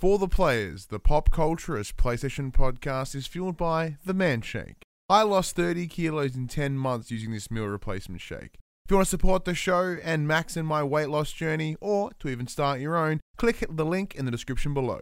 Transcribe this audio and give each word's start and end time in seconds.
For 0.00 0.16
the 0.16 0.28
players, 0.28 0.86
the 0.86 0.98
pop 0.98 1.28
culturist 1.28 1.96
PlayStation 1.96 2.50
podcast 2.50 3.14
is 3.14 3.26
fueled 3.26 3.58
by 3.58 3.98
the 4.02 4.14
Man 4.14 4.40
Shake. 4.40 4.80
I 5.10 5.24
lost 5.24 5.54
30 5.56 5.88
kilos 5.88 6.34
in 6.34 6.48
10 6.48 6.78
months 6.78 7.10
using 7.10 7.32
this 7.32 7.50
meal 7.50 7.66
replacement 7.66 8.22
shake. 8.22 8.54
If 8.86 8.90
you 8.90 8.96
want 8.96 9.08
to 9.08 9.10
support 9.10 9.44
the 9.44 9.54
show 9.54 9.98
and 10.02 10.26
max 10.26 10.56
in 10.56 10.64
my 10.64 10.82
weight 10.82 11.10
loss 11.10 11.32
journey, 11.32 11.76
or 11.82 12.12
to 12.18 12.30
even 12.30 12.46
start 12.46 12.80
your 12.80 12.96
own, 12.96 13.20
click 13.36 13.62
the 13.68 13.84
link 13.84 14.14
in 14.14 14.24
the 14.24 14.30
description 14.30 14.72
below. 14.72 15.00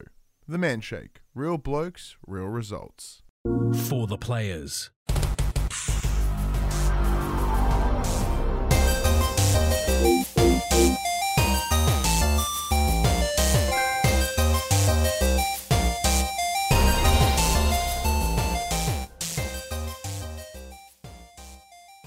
The 0.48 0.58
Man 0.58 0.80
Shake. 0.80 1.20
Real 1.32 1.58
blokes, 1.58 2.16
real 2.26 2.46
results. 2.46 3.22
For 3.44 4.08
the 4.08 4.18
players. 4.18 4.90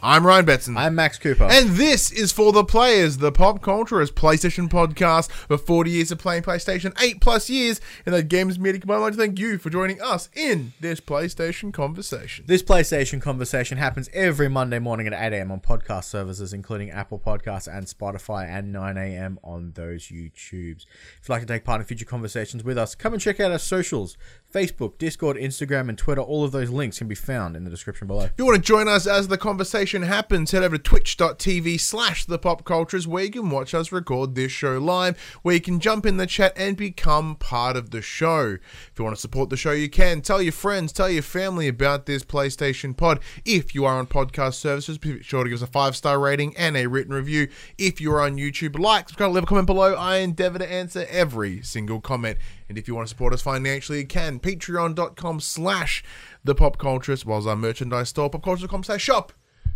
I'm 0.03 0.25
Ryan 0.25 0.47
Betson. 0.47 0.77
I'm 0.77 0.95
Max 0.95 1.19
Cooper. 1.19 1.43
and 1.43 1.69
this 1.71 2.11
is 2.11 2.31
For 2.31 2.51
the 2.51 2.63
Players, 2.63 3.17
the 3.17 3.31
pop 3.31 3.61
culturist 3.61 4.13
PlayStation 4.13 4.67
podcast 4.67 5.29
for 5.29 5.59
40 5.59 5.91
years 5.91 6.11
of 6.11 6.17
playing 6.17 6.41
PlayStation, 6.41 6.99
8 6.99 7.21
plus 7.21 7.51
years 7.51 7.79
in 8.07 8.11
the 8.11 8.23
games 8.23 8.57
media. 8.57 8.81
I'd 8.81 8.95
like 8.95 9.11
to 9.11 9.17
thank 9.19 9.37
you 9.37 9.59
for 9.59 9.69
joining 9.69 10.01
us 10.01 10.29
in 10.33 10.73
this 10.79 10.99
PlayStation 10.99 11.71
conversation. 11.71 12.45
this 12.47 12.63
PlayStation 12.63 13.21
conversation 13.21 13.77
happens 13.77 14.09
every 14.11 14.47
Monday 14.47 14.79
morning 14.79 15.05
at 15.05 15.13
8 15.13 15.37
a.m. 15.37 15.51
on 15.51 15.59
podcast 15.59 16.05
services, 16.05 16.52
including 16.52 16.89
Apple 16.89 17.19
Podcasts 17.19 17.71
and 17.71 17.85
Spotify, 17.85 18.49
and 18.49 18.73
9 18.73 18.97
a.m. 18.97 19.38
on 19.43 19.73
those 19.73 20.05
YouTubes. 20.07 20.85
If 20.88 21.19
you'd 21.21 21.29
like 21.29 21.41
to 21.41 21.45
take 21.47 21.63
part 21.63 21.79
in 21.79 21.85
future 21.85 22.05
conversations 22.05 22.63
with 22.63 22.79
us, 22.79 22.95
come 22.95 23.13
and 23.13 23.21
check 23.21 23.39
out 23.39 23.52
our 23.52 23.59
socials 23.59 24.17
Facebook, 24.51 24.97
Discord, 24.97 25.37
Instagram, 25.37 25.89
and 25.89 25.97
Twitter. 25.97 26.21
All 26.21 26.43
of 26.43 26.51
those 26.51 26.69
links 26.69 26.97
can 26.97 27.07
be 27.07 27.16
found 27.16 27.55
in 27.55 27.63
the 27.63 27.69
description 27.69 28.07
below. 28.07 28.25
If 28.25 28.33
you 28.38 28.45
want 28.45 28.58
to 28.58 28.61
join 28.61 28.88
us 28.88 29.08
as 29.08 29.27
the 29.27 29.38
conversation 29.38 30.03
happens, 30.03 30.52
head 30.52 30.63
over 30.63 30.77
to 30.77 30.83
twitch.tv 30.83 31.80
slash 31.80 32.25
the 32.25 32.38
pop 32.38 32.63
cultures 32.63 33.08
where 33.08 33.23
you 33.23 33.31
can 33.31 33.49
watch 33.49 33.73
us 33.73 33.91
record 33.91 34.35
this 34.35 34.52
show 34.52 34.77
live, 34.77 35.17
where 35.41 35.55
you 35.55 35.61
can 35.61 35.80
jump 35.80 36.05
in 36.05 36.17
the 36.17 36.27
chat 36.27 36.53
and 36.55 36.77
become 36.77 37.35
part 37.35 37.75
of 37.75 37.91
the 37.91 38.02
show. 38.02 38.58
If 38.91 38.93
you 38.97 39.05
want 39.05 39.16
to 39.16 39.21
support 39.21 39.49
the 39.49 39.58
show, 39.58 39.71
you 39.71 39.89
can. 39.89 40.21
Tell 40.21 40.41
your 40.41 40.52
friends, 40.52 40.91
tell 40.91 41.09
your 41.09 41.23
family 41.23 41.67
about 41.67 42.05
this 42.05 42.23
PlayStation 42.23 42.95
pod. 42.95 43.19
If 43.45 43.73
you 43.73 43.86
are 43.86 43.97
on 43.97 44.08
podcast 44.08 44.55
services, 44.55 44.97
be 44.97 45.21
sure 45.23 45.43
to 45.43 45.49
give 45.49 45.61
us 45.61 45.67
a 45.67 45.71
five 45.71 45.95
star 45.95 46.19
rating 46.19 46.55
and 46.58 46.75
a 46.75 46.88
written 46.88 47.13
review. 47.13 47.47
If 47.77 48.02
you 48.02 48.11
are 48.13 48.21
on 48.21 48.38
YouTube, 48.38 48.77
like, 48.77 49.09
subscribe, 49.09 49.31
leave 49.31 49.43
a 49.43 49.47
comment 49.47 49.67
below. 49.67 49.93
I 49.95 50.17
endeavor 50.17 50.59
to 50.59 50.71
answer 50.71 51.05
every 51.09 51.61
single 51.61 52.02
comment. 52.02 52.38
And 52.72 52.77
if 52.77 52.88
you 52.88 52.95
want 52.95 53.05
to 53.05 53.09
support 53.09 53.33
us 53.33 53.41
financially, 53.41 54.00
you 54.00 54.08
can. 54.08 54.39
Patreon.com 54.39 55.41
slash 55.41 56.05
the 56.41 56.55
pop 56.55 56.77
culturist, 56.77 57.25
whilst 57.25 57.45
our 57.45 57.58
merchandise 57.58 58.08
store, 58.08 58.30
popculturist.com 58.30 58.86
slash 58.86 59.02
shop 59.02 59.33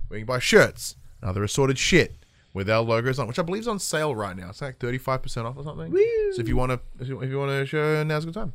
where 0.07 0.17
you 0.17 0.25
can 0.25 0.33
buy 0.33 0.39
shirts 0.39 0.95
and 1.19 1.29
other 1.29 1.43
assorted 1.43 1.77
shit 1.77 2.15
with 2.53 2.69
our 2.69 2.81
logos 2.81 3.19
on, 3.19 3.27
which 3.27 3.37
I 3.37 3.41
believe 3.41 3.63
is 3.63 3.67
on 3.67 3.79
sale 3.79 4.15
right 4.15 4.33
now. 4.33 4.47
It's 4.47 4.61
like 4.61 4.77
thirty 4.77 4.97
five 4.97 5.21
percent 5.21 5.45
off 5.45 5.57
or 5.57 5.63
something. 5.63 5.91
So 5.91 6.39
if 6.39 6.47
you 6.47 6.55
want 6.55 6.71
to, 6.71 6.79
if 7.01 7.09
you, 7.09 7.21
if 7.21 7.29
you 7.29 7.37
want 7.37 7.51
to 7.51 7.65
show, 7.65 8.01
now's 8.05 8.23
a 8.23 8.27
good 8.27 8.33
time. 8.33 8.53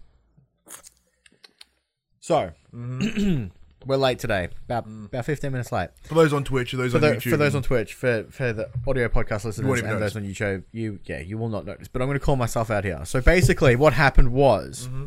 So, 2.20 2.52
mm-hmm. 2.74 3.48
we're 3.86 3.96
late 3.96 4.18
today, 4.18 4.48
about, 4.64 4.86
about 4.86 5.24
15 5.24 5.50
minutes 5.52 5.72
late. 5.72 5.88
For 6.04 6.14
those 6.14 6.32
on 6.32 6.44
Twitch, 6.44 6.74
or 6.74 6.76
those 6.78 6.92
For, 6.92 6.98
on 6.98 7.02
the, 7.02 7.08
YouTube, 7.12 7.30
for 7.30 7.36
those 7.36 7.54
on 7.54 7.62
Twitch, 7.62 7.94
for, 7.94 8.24
for 8.30 8.52
the 8.52 8.68
audio 8.86 9.08
podcast 9.08 9.44
listeners 9.44 9.66
won't 9.66 9.80
and 9.80 9.88
even 9.88 10.00
those 10.00 10.16
on 10.16 10.24
YouTube, 10.24 10.64
you 10.72 10.98
yeah, 11.04 11.20
you 11.20 11.38
will 11.38 11.48
not 11.48 11.64
notice. 11.64 11.88
But 11.88 12.02
I'm 12.02 12.08
going 12.08 12.18
to 12.18 12.24
call 12.24 12.36
myself 12.36 12.70
out 12.70 12.84
here. 12.84 13.00
So 13.04 13.20
basically, 13.20 13.76
what 13.76 13.92
happened 13.94 14.32
was, 14.32 14.88
Mm-hmm. 14.88 15.06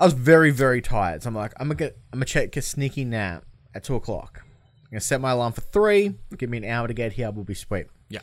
I 0.00 0.04
was 0.04 0.14
very 0.14 0.50
very 0.50 0.82
tired. 0.82 1.22
So 1.22 1.28
I'm 1.28 1.34
like, 1.36 1.52
I'm 1.60 1.68
gonna 1.68 1.76
get, 1.76 1.96
I'm 2.12 2.18
gonna 2.18 2.24
check 2.26 2.56
a 2.56 2.62
sneaky 2.62 3.04
nap 3.04 3.44
at 3.72 3.84
two 3.84 3.94
o'clock. 3.94 4.40
I'm 4.42 4.90
gonna 4.90 5.00
set 5.00 5.20
my 5.20 5.30
alarm 5.30 5.52
for 5.52 5.60
three. 5.60 6.14
Give 6.36 6.50
me 6.50 6.58
an 6.58 6.64
hour 6.64 6.88
to 6.88 6.94
get 6.94 7.12
here. 7.12 7.30
We'll 7.30 7.44
be 7.44 7.54
sweet. 7.54 7.86
yeah, 8.08 8.18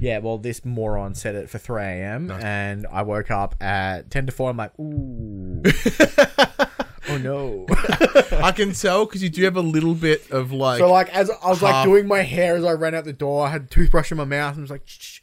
Yeah, 0.00 0.18
well, 0.18 0.38
this 0.38 0.64
moron 0.64 1.14
set 1.14 1.36
it 1.36 1.48
for 1.48 1.58
3 1.58 1.82
a.m. 1.82 2.30
and 2.32 2.84
I 2.90 3.02
woke 3.02 3.30
up 3.30 3.54
at 3.62 4.10
10 4.10 4.26
to 4.26 4.32
4. 4.32 4.50
I'm 4.50 4.56
like, 4.56 4.76
ooh. 4.80 5.62
oh 7.10 7.18
no. 7.18 7.66
I 8.42 8.52
can 8.52 8.72
tell 8.72 9.04
because 9.06 9.22
you 9.22 9.28
do 9.28 9.44
have 9.44 9.56
a 9.56 9.60
little 9.60 9.94
bit 9.94 10.30
of 10.30 10.52
like, 10.52 10.78
So 10.78 10.90
like 10.90 11.14
as 11.14 11.30
I 11.30 11.48
was 11.48 11.62
like 11.62 11.74
half- 11.74 11.86
doing 11.86 12.06
my 12.08 12.22
hair 12.22 12.56
as 12.56 12.64
I 12.64 12.72
ran 12.72 12.94
out 12.94 13.04
the 13.04 13.12
door, 13.12 13.46
I 13.46 13.50
had 13.50 13.62
a 13.62 13.66
toothbrush 13.66 14.10
in 14.10 14.16
my 14.18 14.24
mouth 14.24 14.52
and 14.54 14.60
I 14.60 14.62
was 14.62 14.70
like, 14.70 14.82
Shh. 14.86 15.20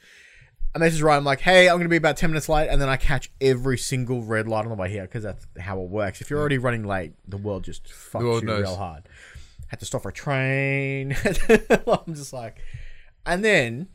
and 0.74 0.84
this 0.84 0.94
is 0.94 1.02
right. 1.02 1.18
I'm 1.18 1.24
like, 1.24 1.40
hey, 1.42 1.70
I'm 1.70 1.78
gonna 1.78 1.90
be 1.90 1.96
about 1.97 2.18
ten 2.18 2.30
minutes 2.30 2.50
late, 2.50 2.68
and 2.70 2.81
then 2.81 2.90
I 2.90 2.97
catch 2.97 3.31
every 3.42 3.78
single 3.78 4.22
red 4.24 4.47
light 4.47 4.66
on 4.66 4.70
the 4.70 4.76
way 4.76 4.90
here 4.90 5.03
because 5.03 5.24
that's 5.24 5.47
how 5.59 5.81
it 5.81 5.90
works. 5.90 6.22
If 6.22 6.30
you're 6.30 6.40
already 6.40 6.58
running 6.58 6.84
late, 6.84 7.14
the 7.28 7.38
world 7.38 7.64
just 7.64 7.86
fucks 7.86 8.22
world 8.24 8.42
you 8.44 8.47
knows. 8.47 8.62
real 8.62 8.76
hard. 8.76 9.03
Had 9.68 9.80
to 9.81 9.86
stop 9.86 10.03
for 10.03 10.09
a 10.09 10.14
train. 10.14 11.16
I'm 11.88 12.14
just 12.14 12.31
like, 12.31 12.59
and 13.26 13.44
then 13.44 13.88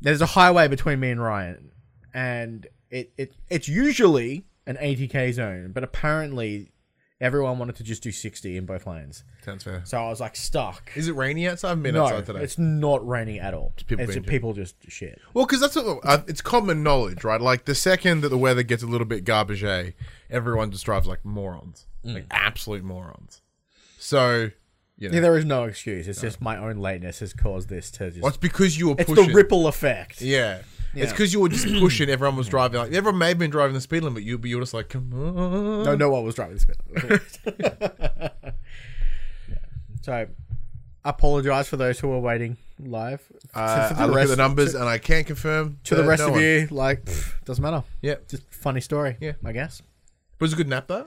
there's 0.00 0.22
a 0.22 0.26
highway 0.26 0.68
between 0.68 1.00
me 1.00 1.10
and 1.10 1.20
Ryan, 1.22 1.72
and 2.14 2.66
it, 2.90 3.12
it 3.18 3.34
it's 3.50 3.68
usually 3.68 4.46
an 4.66 4.76
80k 4.76 5.32
zone, 5.32 5.72
but 5.72 5.82
apparently 5.84 6.70
everyone 7.20 7.58
wanted 7.58 7.74
to 7.76 7.82
just 7.82 8.02
do 8.02 8.12
60 8.12 8.56
in 8.56 8.64
both 8.66 8.86
lanes. 8.86 9.24
sounds 9.44 9.64
fair. 9.64 9.82
So 9.84 9.98
I 9.98 10.08
was 10.08 10.20
like 10.20 10.36
stuck. 10.36 10.90
Is 10.94 11.08
it 11.08 11.12
rainy 11.16 11.48
outside? 11.48 11.72
I've 11.72 11.82
been 11.82 11.94
No, 11.94 12.04
outside 12.04 12.26
today. 12.26 12.42
it's 12.44 12.58
not 12.58 13.06
raining 13.06 13.38
at 13.40 13.54
all. 13.54 13.72
people 13.86 14.04
it's 14.04 14.12
being 14.12 14.22
just 14.22 14.26
people 14.30 14.52
just 14.52 14.76
shit. 14.88 15.20
Well, 15.34 15.44
because 15.46 15.60
that's 15.60 15.74
what 15.76 15.98
uh, 16.04 16.22
it's 16.28 16.40
common 16.40 16.82
knowledge, 16.82 17.24
right? 17.24 17.40
Like 17.40 17.64
the 17.64 17.74
second 17.74 18.20
that 18.20 18.28
the 18.28 18.38
weather 18.38 18.62
gets 18.62 18.82
a 18.82 18.86
little 18.86 19.06
bit 19.06 19.24
garbage, 19.24 19.64
everyone 20.30 20.70
just 20.70 20.84
drives 20.84 21.06
like 21.06 21.24
morons, 21.24 21.86
like 22.04 22.26
absolute 22.30 22.84
morons. 22.84 23.42
So, 23.98 24.50
you 24.98 25.08
know, 25.08 25.14
Yeah, 25.14 25.20
there 25.20 25.36
is 25.38 25.44
no 25.44 25.64
excuse. 25.64 26.08
It's 26.08 26.20
just 26.20 26.40
my 26.40 26.56
own 26.56 26.76
lateness 26.78 27.20
has 27.20 27.32
caused 27.32 27.68
this 27.68 27.90
to 27.92 28.10
just. 28.10 28.20
well, 28.22 28.28
it's 28.28 28.36
because 28.36 28.78
you 28.78 28.88
were 28.88 28.94
it's 28.98 29.08
pushing. 29.08 29.28
the 29.28 29.34
ripple 29.34 29.66
effect. 29.68 30.20
Yeah. 30.20 30.62
It's 30.94 31.12
because 31.12 31.32
you 31.32 31.38
were 31.40 31.48
just 31.50 31.66
pushing. 31.78 32.08
Everyone 32.08 32.36
was 32.36 32.48
driving. 32.48 32.80
Like 32.80 32.92
everyone 32.92 33.18
may 33.18 33.28
have 33.28 33.38
been 33.38 33.50
driving 33.50 33.74
the 33.74 33.80
speed 33.80 34.02
limit, 34.02 34.22
you 34.24 34.38
but 34.38 34.50
you 34.50 34.56
were 34.56 34.62
just 34.62 34.74
like, 34.74 34.88
come 34.88 35.12
on. 35.12 35.84
No, 35.84 35.94
no 35.94 36.10
one 36.10 36.24
was 36.24 36.34
driving 36.34 36.54
this 36.56 36.64
bit. 36.64 37.22
Yeah. 39.48 39.58
So, 40.02 40.12
I 40.12 40.26
apologize 41.08 41.68
for 41.68 41.76
those 41.76 42.00
who 42.00 42.10
are 42.12 42.18
waiting 42.20 42.56
live. 42.80 43.22
Uh, 43.54 43.88
To- 43.90 43.94
to 43.94 44.00
I 44.00 44.06
the 44.06 44.12
look 44.12 44.22
at 44.22 44.28
the 44.28 44.36
numbers 44.36 44.74
and 44.74 44.84
I 44.84 44.98
can't 44.98 45.26
confirm 45.26 45.78
To 45.84 45.94
the 45.96 46.04
rest 46.04 46.20
no 46.20 46.26
of 46.28 46.32
one- 46.32 46.42
you, 46.42 46.68
like, 46.70 47.04
pff, 47.04 47.44
doesn't 47.44 47.62
matter. 47.62 47.84
Yeah, 48.02 48.16
Just 48.28 48.42
funny 48.50 48.80
story. 48.80 49.16
Yeah. 49.20 49.32
I 49.44 49.52
guess. 49.52 49.82
was 50.40 50.52
it 50.52 50.54
a 50.54 50.56
good 50.56 50.68
nap 50.68 50.86
though? 50.88 51.06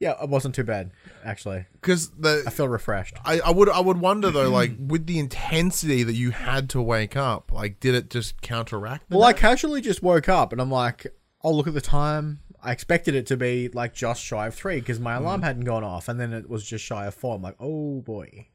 Yeah, 0.00 0.14
it 0.22 0.28
wasn't 0.28 0.54
too 0.54 0.64
bad 0.64 0.92
actually. 1.24 1.66
Because 1.72 2.10
I 2.24 2.50
feel 2.50 2.68
refreshed. 2.68 3.16
I, 3.24 3.40
I 3.40 3.50
would 3.50 3.68
I 3.68 3.80
would 3.80 3.98
wonder 3.98 4.30
though, 4.30 4.48
like 4.48 4.72
with 4.78 5.06
the 5.06 5.18
intensity 5.18 6.02
that 6.04 6.14
you 6.14 6.30
had 6.30 6.70
to 6.70 6.82
wake 6.82 7.16
up, 7.16 7.50
like 7.52 7.80
did 7.80 7.94
it 7.94 8.10
just 8.10 8.40
counteract? 8.40 9.10
the 9.10 9.16
Well, 9.16 9.26
I 9.26 9.30
nap? 9.30 9.38
casually 9.38 9.80
just 9.80 10.02
woke 10.02 10.28
up 10.28 10.52
and 10.52 10.60
I'm 10.60 10.70
like, 10.70 11.06
I'll 11.42 11.56
look 11.56 11.66
at 11.66 11.74
the 11.74 11.80
time. 11.80 12.40
I 12.62 12.72
expected 12.72 13.14
it 13.14 13.26
to 13.26 13.36
be 13.36 13.68
like 13.68 13.94
just 13.94 14.22
shy 14.22 14.48
of 14.48 14.54
three 14.54 14.80
because 14.80 15.00
my 15.00 15.14
alarm 15.14 15.40
hmm. 15.40 15.46
hadn't 15.46 15.64
gone 15.64 15.84
off, 15.84 16.08
and 16.08 16.18
then 16.18 16.32
it 16.32 16.48
was 16.48 16.64
just 16.64 16.84
shy 16.84 17.06
of 17.06 17.14
four. 17.14 17.36
I'm 17.36 17.42
like, 17.42 17.56
oh 17.60 18.00
boy. 18.00 18.48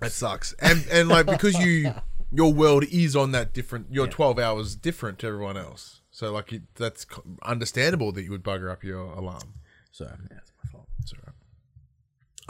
That 0.00 0.12
sucks. 0.12 0.52
And 0.54 0.84
and 0.90 1.08
like 1.08 1.26
because 1.26 1.58
you 1.58 1.92
your 2.32 2.52
world 2.52 2.84
is 2.90 3.14
on 3.14 3.32
that 3.32 3.52
different 3.52 3.86
your 3.90 4.06
12 4.06 4.38
hours 4.38 4.74
different 4.74 5.20
to 5.20 5.28
everyone 5.28 5.56
else. 5.56 6.02
So 6.10 6.32
like 6.32 6.52
that's 6.74 7.04
co- 7.04 7.22
understandable 7.42 8.10
that 8.12 8.22
you 8.22 8.30
would 8.30 8.42
bugger 8.42 8.70
up 8.70 8.82
your 8.82 9.02
alarm. 9.02 9.54
So 9.96 10.04
yeah, 10.04 10.36
it's 10.42 10.52
my 10.62 10.70
fault. 10.70 10.88
It's 11.00 11.14
all 11.14 11.20
right. 11.26 11.34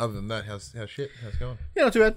Other 0.04 0.14
than 0.14 0.26
that, 0.26 0.46
how's 0.46 0.74
how's 0.76 0.90
shit? 0.90 1.12
How's 1.22 1.34
it 1.34 1.38
going? 1.38 1.58
Yeah, 1.76 1.84
not 1.84 1.92
too 1.92 2.00
bad. 2.00 2.16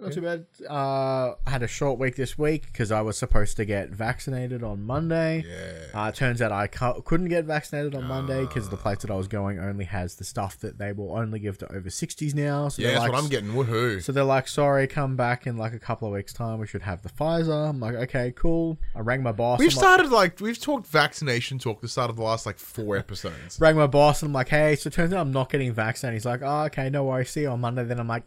Not 0.00 0.12
too 0.12 0.22
bad. 0.22 0.46
Uh, 0.68 1.34
I 1.46 1.50
had 1.50 1.62
a 1.62 1.68
short 1.68 1.98
week 1.98 2.16
this 2.16 2.38
week 2.38 2.66
because 2.66 2.90
I 2.90 3.00
was 3.02 3.18
supposed 3.18 3.56
to 3.58 3.64
get 3.64 3.90
vaccinated 3.90 4.62
on 4.62 4.82
Monday. 4.82 5.44
Yeah. 5.46 6.00
Uh, 6.00 6.10
turns 6.12 6.40
out 6.40 6.52
I 6.52 6.66
cu- 6.68 7.02
couldn't 7.02 7.28
get 7.28 7.44
vaccinated 7.44 7.94
on 7.94 8.04
Monday 8.04 8.40
because 8.46 8.68
the 8.68 8.76
place 8.76 8.98
that 8.98 9.10
I 9.10 9.14
was 9.16 9.28
going 9.28 9.58
only 9.58 9.84
has 9.84 10.14
the 10.16 10.24
stuff 10.24 10.58
that 10.60 10.78
they 10.78 10.92
will 10.92 11.12
only 11.16 11.38
give 11.38 11.58
to 11.58 11.72
over 11.72 11.88
60s 11.90 12.34
now. 12.34 12.68
So 12.68 12.80
Yeah, 12.82 12.88
they're 12.88 12.94
that's 12.94 13.02
like, 13.04 13.12
what 13.12 13.22
I'm 13.24 13.28
getting. 13.30 13.50
Woohoo. 13.50 14.02
So 14.02 14.12
they're 14.12 14.24
like, 14.24 14.48
sorry, 14.48 14.86
come 14.86 15.16
back 15.16 15.46
in 15.46 15.56
like 15.56 15.74
a 15.74 15.78
couple 15.78 16.08
of 16.08 16.14
weeks' 16.14 16.32
time. 16.32 16.58
We 16.58 16.66
should 16.66 16.82
have 16.82 17.02
the 17.02 17.10
Pfizer. 17.10 17.68
I'm 17.68 17.80
like, 17.80 17.94
okay, 17.94 18.32
cool. 18.34 18.78
I 18.94 19.00
rang 19.00 19.22
my 19.22 19.32
boss. 19.32 19.58
We've 19.58 19.68
I'm 19.70 19.76
like- 19.76 19.84
started 19.84 20.10
like 20.10 20.40
we've 20.40 20.60
talked 20.60 20.86
vaccination 20.86 21.58
talk 21.58 21.80
the 21.80 21.88
start 21.88 22.10
of 22.10 22.16
the 22.16 22.22
last 22.22 22.46
like 22.46 22.58
four 22.58 22.96
episodes. 22.96 23.58
rang 23.60 23.76
my 23.76 23.86
boss 23.86 24.22
and 24.22 24.30
I'm 24.30 24.32
like, 24.34 24.48
hey, 24.48 24.76
so 24.76 24.88
it 24.88 24.92
turns 24.94 25.12
out 25.12 25.20
I'm 25.20 25.32
not 25.32 25.50
getting 25.50 25.72
vaccinated. 25.72 26.14
He's 26.16 26.24
like, 26.26 26.40
oh, 26.42 26.62
okay, 26.64 26.88
no 26.90 27.04
worries. 27.04 27.30
See 27.30 27.42
you 27.42 27.48
on 27.50 27.60
Monday. 27.60 27.84
Then 27.84 28.00
I'm 28.00 28.08
like, 28.08 28.24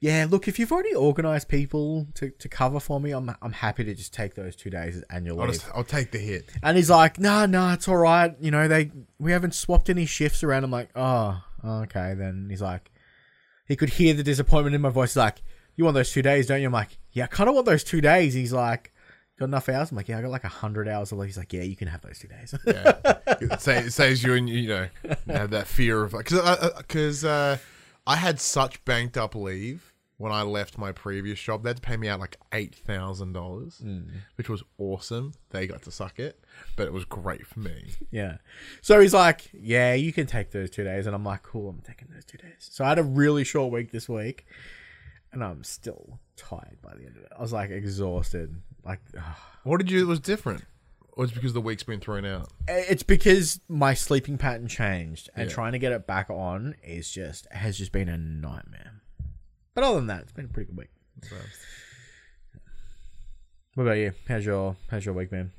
yeah, 0.00 0.26
look, 0.28 0.48
if 0.48 0.58
you've 0.58 0.72
already 0.72 0.94
organised 0.94 1.48
people 1.48 2.06
to, 2.14 2.30
to 2.30 2.48
cover 2.48 2.80
for 2.80 2.98
me, 2.98 3.10
I'm 3.10 3.34
I'm 3.42 3.52
happy 3.52 3.84
to 3.84 3.94
just 3.94 4.14
take 4.14 4.34
those 4.34 4.56
two 4.56 4.70
days 4.70 4.96
as 4.96 5.04
annual 5.10 5.40
I'll 5.40 5.46
leave. 5.48 5.60
just 5.60 5.70
I'll 5.74 5.84
take 5.84 6.10
the 6.10 6.18
hit. 6.18 6.48
And 6.62 6.76
he's 6.78 6.88
like, 6.88 7.18
no, 7.18 7.44
no, 7.44 7.72
it's 7.72 7.86
all 7.86 7.98
right. 7.98 8.34
You 8.40 8.50
know, 8.50 8.66
they 8.66 8.90
we 9.18 9.32
haven't 9.32 9.54
swapped 9.54 9.90
any 9.90 10.06
shifts 10.06 10.42
around. 10.42 10.64
I'm 10.64 10.70
like, 10.70 10.88
oh, 10.96 11.42
okay. 11.62 12.14
Then 12.14 12.46
he's 12.48 12.62
like, 12.62 12.90
he 13.66 13.76
could 13.76 13.90
hear 13.90 14.14
the 14.14 14.22
disappointment 14.22 14.74
in 14.74 14.80
my 14.80 14.88
voice. 14.88 15.10
He's 15.10 15.18
like, 15.18 15.42
you 15.76 15.84
want 15.84 15.94
those 15.94 16.12
two 16.12 16.22
days, 16.22 16.46
don't 16.46 16.60
you? 16.60 16.66
I'm 16.66 16.72
like, 16.72 16.98
yeah, 17.12 17.24
I 17.24 17.26
kind 17.26 17.48
of 17.50 17.54
want 17.54 17.66
those 17.66 17.84
two 17.84 18.00
days. 18.00 18.32
He's 18.32 18.54
like, 18.54 18.94
got 19.38 19.46
enough 19.46 19.68
hours? 19.68 19.90
I'm 19.90 19.98
like, 19.98 20.08
yeah, 20.08 20.18
I 20.18 20.22
got 20.22 20.30
like 20.30 20.44
hundred 20.44 20.88
hours 20.88 21.12
of 21.12 21.18
leave. 21.18 21.28
He's 21.28 21.36
like, 21.36 21.52
yeah, 21.52 21.62
you 21.62 21.76
can 21.76 21.88
have 21.88 22.00
those 22.00 22.18
two 22.18 22.28
days. 22.28 22.54
Yeah. 22.66 22.94
it, 23.26 23.60
sa- 23.60 23.88
saves 23.90 24.22
you 24.22 24.32
and 24.32 24.48
you 24.48 24.66
know 24.66 24.88
have 25.26 25.50
that 25.50 25.66
fear 25.66 26.04
of 26.04 26.12
because 26.12 26.72
because 26.78 27.22
uh, 27.22 27.58
I 28.06 28.16
had 28.16 28.40
such 28.40 28.82
banked 28.86 29.18
up 29.18 29.34
leave 29.34 29.89
when 30.20 30.32
I 30.32 30.42
left 30.42 30.76
my 30.76 30.92
previous 30.92 31.40
job. 31.40 31.62
They 31.62 31.70
had 31.70 31.76
to 31.76 31.82
pay 31.82 31.96
me 31.96 32.06
out 32.06 32.20
like 32.20 32.36
eight 32.52 32.74
thousand 32.74 33.32
dollars, 33.32 33.78
hmm. 33.78 34.02
which 34.34 34.50
was 34.50 34.62
awesome. 34.76 35.32
They 35.48 35.66
got 35.66 35.80
to 35.84 35.90
suck 35.90 36.18
it, 36.18 36.44
but 36.76 36.86
it 36.86 36.92
was 36.92 37.06
great 37.06 37.46
for 37.46 37.60
me. 37.60 37.86
yeah. 38.10 38.36
So 38.82 39.00
he's 39.00 39.14
like, 39.14 39.48
yeah, 39.54 39.94
you 39.94 40.12
can 40.12 40.26
take 40.26 40.50
those 40.50 40.68
two 40.68 40.84
days, 40.84 41.06
and 41.06 41.16
I'm 41.16 41.24
like, 41.24 41.42
cool, 41.42 41.70
I'm 41.70 41.80
taking 41.80 42.08
those 42.12 42.26
two 42.26 42.36
days. 42.36 42.68
So 42.70 42.84
I 42.84 42.90
had 42.90 42.98
a 42.98 43.02
really 43.02 43.44
short 43.44 43.72
week 43.72 43.92
this 43.92 44.10
week, 44.10 44.44
and 45.32 45.42
I'm 45.42 45.64
still 45.64 46.20
tired 46.36 46.76
by 46.82 46.90
the 46.90 47.06
end 47.06 47.16
of 47.16 47.22
it. 47.22 47.32
I 47.36 47.40
was 47.40 47.54
like 47.54 47.70
exhausted. 47.70 48.54
Like, 48.84 49.00
What 49.64 49.78
did 49.78 49.90
you? 49.90 50.02
It 50.02 50.06
was 50.06 50.20
different. 50.20 50.64
Or 51.12 51.24
it's 51.24 51.32
because 51.32 51.54
the 51.54 51.62
week's 51.62 51.82
been 51.82 52.00
thrown 52.00 52.26
out. 52.26 52.50
it's 52.68 53.02
because 53.02 53.60
my 53.68 53.94
sleeping 53.94 54.36
pattern 54.36 54.68
changed, 54.68 55.30
and 55.34 55.48
Yeah. 55.48 55.54
trying 55.54 55.72
to 55.72 55.78
get 55.78 55.92
it 55.92 56.06
back 56.06 56.28
on 56.28 56.74
is 56.84 57.10
just 57.10 57.50
has 57.52 57.78
just 57.78 57.90
been 57.90 58.10
a 58.10 58.18
nightmare. 58.18 58.99
But 59.74 59.84
other 59.84 59.96
than 59.96 60.06
that, 60.08 60.22
it's 60.22 60.32
been 60.32 60.46
a 60.46 60.48
pretty 60.48 60.70
good 60.70 60.78
week. 60.78 60.90
What 63.74 63.84
about 63.84 63.98
you? 63.98 64.12
How's 64.28 64.44
your 64.44 64.76
How's 64.90 65.04
your 65.04 65.14
week 65.14 65.30
man? 65.30 65.52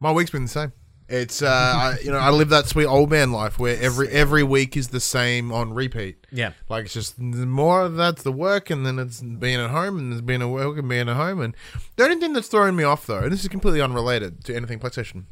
My 0.00 0.12
week's 0.12 0.30
been 0.30 0.42
the 0.44 0.48
same. 0.48 0.72
It's 1.08 1.40
uh, 1.42 1.46
I, 1.50 1.98
you 2.02 2.10
know, 2.10 2.18
I 2.18 2.30
live 2.30 2.48
that 2.48 2.66
sweet 2.66 2.86
old 2.86 3.10
man 3.10 3.32
life 3.32 3.58
where 3.58 3.78
every 3.80 4.08
every 4.08 4.42
week 4.42 4.76
is 4.76 4.88
the 4.88 5.00
same 5.00 5.52
on 5.52 5.72
repeat. 5.72 6.26
Yeah. 6.32 6.52
Like 6.68 6.86
it's 6.86 6.94
just 6.94 7.16
the 7.18 7.46
more 7.46 7.82
of 7.82 7.96
that's 7.96 8.22
the 8.22 8.32
work, 8.32 8.70
and 8.70 8.84
then 8.86 8.98
it's 8.98 9.20
being 9.20 9.60
at 9.60 9.70
home, 9.70 9.98
and 9.98 10.12
there's 10.12 10.22
being 10.22 10.42
at 10.42 10.48
work 10.48 10.78
and 10.78 10.88
being 10.88 11.08
at 11.08 11.16
home. 11.16 11.40
And 11.40 11.54
the 11.96 12.04
only 12.04 12.16
thing 12.16 12.32
that's 12.32 12.48
throwing 12.48 12.76
me 12.76 12.84
off 12.84 13.06
though, 13.06 13.20
and 13.20 13.32
this 13.32 13.42
is 13.42 13.48
completely 13.48 13.80
unrelated 13.80 14.44
to 14.44 14.56
anything 14.56 14.78
PlayStation, 14.80 15.24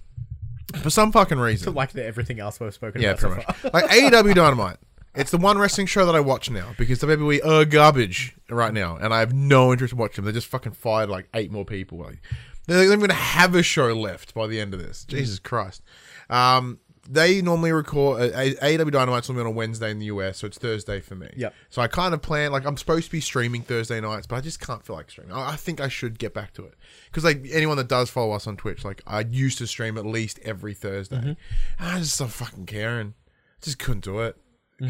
for 0.77 0.91
some 0.91 1.13
fucking 1.13 1.39
reason. 1.39 1.75
Like 1.75 1.93
the, 1.93 2.05
everything 2.05 2.41
else 2.41 2.61
we've 2.61 2.75
spoken 2.75 3.01
yeah, 3.01 3.11
about 3.11 3.21
so 3.21 3.29
pretty 3.31 3.45
far. 3.45 3.57
much. 3.65 3.75
Like 3.75 3.91
AEW 3.91 4.35
Dynamite. 4.35 4.77
It's 5.15 5.31
the 5.31 5.39
one 5.39 5.59
wrestling 5.59 5.87
show 5.87 6.07
that 6.07 6.15
I 6.15 6.21
watch 6.21 6.51
now 6.51 6.75
because 6.77 7.01
WWE 7.01 7.45
are 7.45 7.65
garbage 7.65 8.35
right 8.51 8.73
now, 8.75 8.97
and 8.97 9.15
I 9.15 9.21
have 9.21 9.33
no 9.33 9.73
interest 9.73 9.93
in 9.93 9.99
watching 9.99 10.25
them. 10.25 10.33
They 10.33 10.37
just 10.37 10.49
fucking 10.49 10.73
fired 10.73 11.09
like 11.09 11.29
eight 11.35 11.53
more 11.53 11.65
people. 11.65 11.99
Like 11.99 12.19
they're 12.67 12.89
not 12.89 12.97
going 12.97 13.09
to 13.09 13.15
have 13.15 13.55
a 13.55 13.63
show 13.63 13.93
left 13.95 14.35
by 14.35 14.47
the 14.47 14.61
end 14.61 14.75
of 14.75 14.81
this. 14.81 15.05
Jesus 15.05 15.39
Christ. 15.39 15.83
Um, 16.29 16.81
they 17.09 17.43
normally 17.43 17.71
record 17.71 18.23
uh, 18.23 18.35
AEW 18.35 18.91
Dynamite's 18.91 19.29
normally 19.29 19.43
on 19.43 19.53
a 19.53 19.55
Wednesday 19.55 19.91
in 19.91 19.99
the 19.99 20.07
US, 20.07 20.39
so 20.39 20.47
it's 20.47 20.59
Thursday 20.59 21.01
for 21.01 21.15
me. 21.15 21.29
Yeah. 21.37 21.51
So 21.69 21.83
I 21.83 21.87
kind 21.87 22.15
of 22.15 22.23
plan 22.23 22.51
like 22.51 22.65
I'm 22.65 22.77
supposed 22.77 23.07
to 23.07 23.11
be 23.13 23.21
streaming 23.21 23.63
Thursday 23.63 24.01
nights, 24.01 24.27
but 24.27 24.37
I 24.37 24.41
just 24.41 24.59
can't 24.61 24.85
feel 24.85 24.97
like 24.97 25.11
streaming. 25.11 25.35
I, 25.35 25.53
I 25.53 25.57
think 25.57 25.81
I 25.81 25.89
should 25.89 26.19
get 26.19 26.33
back 26.35 26.55
to 26.55 26.65
it 26.65 26.75
because 27.07 27.25
like 27.25 27.45
anyone 27.53 27.77
that 27.77 27.89
does 27.89 28.11
follow 28.11 28.33
us 28.33 28.47
on 28.47 28.57
Twitch, 28.57 28.85
like 28.85 29.03
I 29.07 29.21
used 29.21 29.59
to 29.59 29.67
stream 29.67 29.99
at 29.99 30.07
least 30.07 30.39
every 30.43 30.75
Thursday. 30.75 31.17
And 31.17 31.37
I 31.79 31.99
just 31.99 32.19
don't 32.19 32.29
fucking 32.33 32.67
caring. 32.67 33.15
just 33.61 33.79
couldn't 33.79 34.05
do 34.05 34.21
it. 34.21 34.37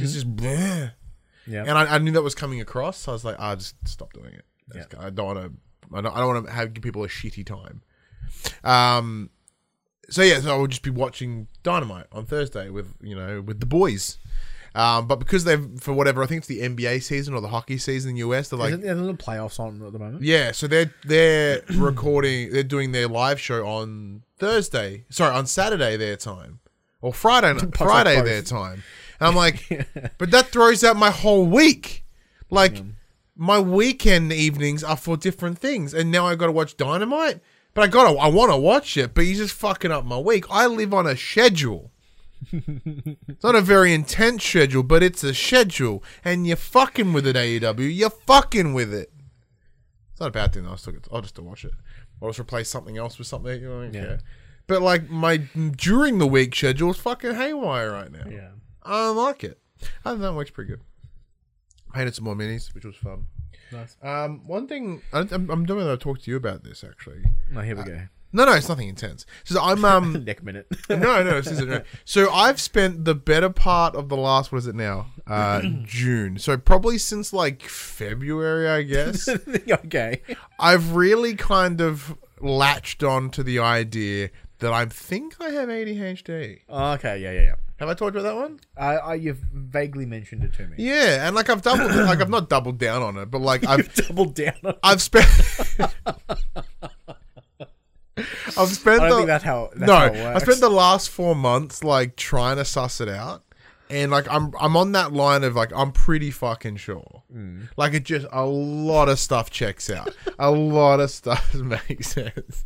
It's 0.02 0.12
just 0.14 0.34
bleh. 0.36 0.92
Yeah. 1.46 1.60
And 1.66 1.72
I, 1.72 1.94
I 1.96 1.98
knew 1.98 2.12
that 2.12 2.22
was 2.22 2.34
coming 2.34 2.60
across, 2.60 2.98
so 2.98 3.12
I 3.12 3.14
was 3.14 3.24
like, 3.24 3.36
I 3.38 3.54
just 3.54 3.76
stop 3.86 4.12
doing 4.12 4.32
it. 4.34 4.44
I 4.98 5.06
I 5.06 5.10
don't 5.10 5.26
want 5.26 5.38
to. 5.38 5.52
I 5.96 6.00
don't, 6.00 6.16
I 6.16 6.18
don't 6.20 6.34
want 6.34 6.46
to 6.46 6.52
have 6.52 6.72
give 6.72 6.82
people 6.82 7.04
a 7.04 7.08
shitty 7.08 7.44
time. 7.46 7.82
Um. 8.62 9.30
So 10.10 10.22
yeah, 10.22 10.40
so 10.40 10.54
I 10.54 10.58
would 10.58 10.70
just 10.70 10.82
be 10.82 10.90
watching 10.90 11.48
Dynamite 11.62 12.06
on 12.12 12.26
Thursday 12.26 12.68
with 12.70 12.94
you 13.00 13.14
know 13.14 13.40
with 13.40 13.60
the 13.60 13.66
boys. 13.66 14.18
Um, 14.76 15.06
but 15.06 15.20
because 15.20 15.44
they've 15.44 15.80
for 15.80 15.92
whatever 15.92 16.22
I 16.22 16.26
think 16.26 16.38
it's 16.38 16.48
the 16.48 16.60
NBA 16.60 17.02
season 17.02 17.32
or 17.32 17.40
the 17.40 17.48
hockey 17.48 17.78
season 17.78 18.10
in 18.10 18.14
the 18.16 18.20
US, 18.22 18.48
they're 18.48 18.58
like 18.58 18.72
Isn't 18.74 18.82
there 18.82 19.14
playoffs 19.14 19.60
on 19.60 19.80
at 19.86 19.92
the 19.92 19.98
moment? 19.98 20.22
yeah, 20.22 20.50
so 20.52 20.66
they're 20.66 20.92
they're 21.04 21.62
recording, 21.76 22.50
they're 22.50 22.64
doing 22.64 22.90
their 22.92 23.06
live 23.06 23.40
show 23.40 23.64
on 23.66 24.24
Thursday. 24.38 25.04
Sorry, 25.10 25.32
on 25.32 25.46
Saturday 25.46 25.96
their 25.96 26.16
time, 26.16 26.58
or 27.00 27.14
Friday 27.14 27.54
Friday 27.76 28.16
both. 28.16 28.24
their 28.24 28.42
time. 28.42 28.82
I'm 29.24 29.34
like, 29.44 29.68
but 30.18 30.30
that 30.30 30.48
throws 30.48 30.84
out 30.84 30.96
my 30.96 31.10
whole 31.10 31.46
week. 31.46 32.04
Like 32.50 32.76
my 33.36 33.58
weekend 33.58 34.32
evenings 34.32 34.84
are 34.84 34.96
for 34.96 35.16
different 35.16 35.58
things, 35.58 35.92
and 35.94 36.10
now 36.10 36.26
I 36.26 36.34
got 36.36 36.46
to 36.46 36.52
watch 36.52 36.76
Dynamite. 36.76 37.40
But 37.72 37.82
I 37.82 37.86
got 37.88 38.12
to, 38.12 38.16
I 38.18 38.28
want 38.28 38.52
to 38.52 38.56
watch 38.56 38.96
it, 38.96 39.14
but 39.14 39.24
he's 39.24 39.38
just 39.38 39.54
fucking 39.54 39.90
up 39.90 40.04
my 40.04 40.18
week. 40.18 40.44
I 40.48 40.66
live 40.66 40.94
on 40.94 41.08
a 41.08 41.16
schedule. 41.16 41.90
It's 42.52 43.42
not 43.42 43.56
a 43.56 43.60
very 43.60 43.92
intense 43.92 44.44
schedule, 44.44 44.84
but 44.84 45.02
it's 45.02 45.24
a 45.24 45.34
schedule, 45.34 46.04
and 46.24 46.46
you're 46.46 46.56
fucking 46.56 47.12
with 47.12 47.26
it, 47.26 47.34
AEW. 47.34 47.92
You're 47.92 48.10
fucking 48.10 48.74
with 48.74 48.94
it. 48.94 49.10
It's 50.12 50.20
not 50.20 50.28
a 50.28 50.30
bad 50.32 50.52
thing. 50.52 50.66
I'll 50.68 50.76
still, 50.76 50.92
get, 50.92 51.08
I'll 51.10 51.22
just 51.22 51.36
watch 51.40 51.64
it. 51.64 51.72
I'll 52.22 52.28
just 52.28 52.38
replace 52.38 52.68
something 52.68 52.96
else 52.96 53.18
with 53.18 53.26
something. 53.26 53.60
You 53.60 53.68
know, 53.68 53.82
Yeah. 53.82 53.90
care. 53.90 54.18
But 54.68 54.80
like 54.80 55.10
my 55.10 55.38
during 55.38 56.18
the 56.18 56.26
week 56.28 56.54
schedule 56.54 56.90
is 56.92 56.96
fucking 56.98 57.34
haywire 57.34 57.90
right 57.90 58.12
now. 58.12 58.30
Yeah. 58.30 58.50
I 58.84 59.08
like 59.10 59.44
it. 59.44 59.58
I 60.04 60.10
think 60.10 60.22
that 60.22 60.34
works 60.34 60.50
pretty 60.50 60.70
good. 60.70 60.80
Painted 61.92 62.14
some 62.14 62.24
more 62.24 62.34
minis, 62.34 62.74
which 62.74 62.84
was 62.84 62.96
fun. 62.96 63.26
Nice. 63.72 63.96
Um, 64.02 64.46
one 64.46 64.66
thing 64.66 65.02
I, 65.12 65.20
I'm, 65.30 65.50
I'm 65.50 65.66
doing. 65.66 65.88
I 65.88 65.96
talk 65.96 66.20
to 66.22 66.30
you 66.30 66.36
about 66.36 66.64
this 66.64 66.84
actually. 66.84 67.24
No, 67.50 67.60
here 67.60 67.76
we 67.76 67.84
go. 67.84 68.00
No, 68.32 68.44
no, 68.44 68.52
it's 68.52 68.68
nothing 68.68 68.88
intense. 68.88 69.26
So 69.44 69.62
I'm 69.62 69.84
um 69.84 70.24
Neck 70.24 70.42
minute. 70.42 70.66
no, 70.90 70.96
no, 71.22 71.40
this 71.40 71.52
isn't 71.52 71.68
right. 71.68 71.84
So 72.04 72.30
I've 72.32 72.60
spent 72.60 73.04
the 73.04 73.14
better 73.14 73.48
part 73.48 73.94
of 73.94 74.08
the 74.08 74.16
last 74.16 74.50
what 74.50 74.58
is 74.58 74.66
it 74.66 74.74
now? 74.74 75.06
Uh 75.26 75.62
June. 75.84 76.38
So 76.38 76.56
probably 76.58 76.98
since 76.98 77.32
like 77.32 77.62
February, 77.62 78.68
I 78.68 78.82
guess. 78.82 79.28
okay. 79.68 80.20
I've 80.58 80.94
really 80.94 81.34
kind 81.36 81.80
of 81.80 82.16
latched 82.40 83.02
on 83.04 83.30
to 83.30 83.42
the 83.42 83.60
idea 83.60 84.30
that 84.58 84.72
I 84.72 84.86
think 84.86 85.36
I 85.40 85.50
have 85.50 85.68
ADHD. 85.68 86.60
Okay. 86.68 87.18
Yeah. 87.18 87.30
Yeah. 87.32 87.40
Yeah. 87.40 87.54
Have 87.84 87.90
I 87.90 87.94
talked 87.94 88.16
about 88.16 88.22
that 88.22 88.34
one? 88.34 88.60
I, 88.78 88.96
I 88.96 89.14
you've 89.16 89.44
vaguely 89.52 90.06
mentioned 90.06 90.42
it 90.42 90.54
to 90.54 90.66
me. 90.66 90.76
Yeah, 90.78 91.26
and 91.26 91.36
like 91.36 91.50
I've 91.50 91.60
doubled 91.60 91.90
like 91.94 92.18
I've 92.18 92.30
not 92.30 92.48
doubled 92.48 92.78
down 92.78 93.02
on 93.02 93.18
it, 93.18 93.30
but 93.30 93.42
like 93.42 93.66
I've 93.66 93.92
doubled 93.94 94.34
down. 94.34 94.54
on- 94.64 94.76
I've 94.82 95.02
spent 95.02 95.26
I've 98.56 98.68
spent 98.70 99.02
I 99.02 99.08
don't 99.08 99.10
the, 99.10 99.16
think 99.16 99.26
that's 99.26 99.44
how. 99.44 99.68
That's 99.76 99.86
no, 99.86 99.94
how 99.94 100.34
I 100.34 100.38
spent 100.38 100.60
the 100.60 100.70
last 100.70 101.10
four 101.10 101.34
months 101.34 101.84
like 101.84 102.16
trying 102.16 102.56
to 102.56 102.64
suss 102.64 103.02
it 103.02 103.10
out, 103.10 103.42
and 103.90 104.10
like 104.10 104.26
I'm 104.30 104.54
I'm 104.58 104.78
on 104.78 104.92
that 104.92 105.12
line 105.12 105.44
of 105.44 105.54
like 105.54 105.70
I'm 105.76 105.92
pretty 105.92 106.30
fucking 106.30 106.76
sure. 106.76 107.22
Mm. 107.30 107.68
Like 107.76 107.92
it 107.92 108.04
just 108.04 108.26
a 108.32 108.46
lot 108.46 109.10
of 109.10 109.18
stuff 109.18 109.50
checks 109.50 109.90
out, 109.90 110.16
a 110.38 110.50
lot 110.50 111.00
of 111.00 111.10
stuff 111.10 111.52
makes 111.54 112.12
sense, 112.12 112.64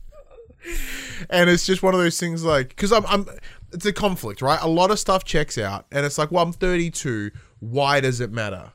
and 1.28 1.50
it's 1.50 1.66
just 1.66 1.82
one 1.82 1.94
of 1.94 1.98
those 1.98 2.20
things 2.20 2.44
like 2.44 2.68
because 2.68 2.92
I'm 2.92 3.04
I'm 3.06 3.26
it's 3.72 3.86
a 3.86 3.92
conflict, 3.92 4.40
right? 4.42 4.58
A 4.62 4.68
lot 4.68 4.90
of 4.90 4.98
stuff 4.98 5.24
checks 5.24 5.58
out, 5.58 5.86
and 5.92 6.04
it's 6.06 6.18
like, 6.18 6.30
well, 6.30 6.42
I'm 6.44 6.52
32. 6.52 7.30
Why 7.60 8.00
does 8.00 8.20
it 8.20 8.30
matter? 8.32 8.72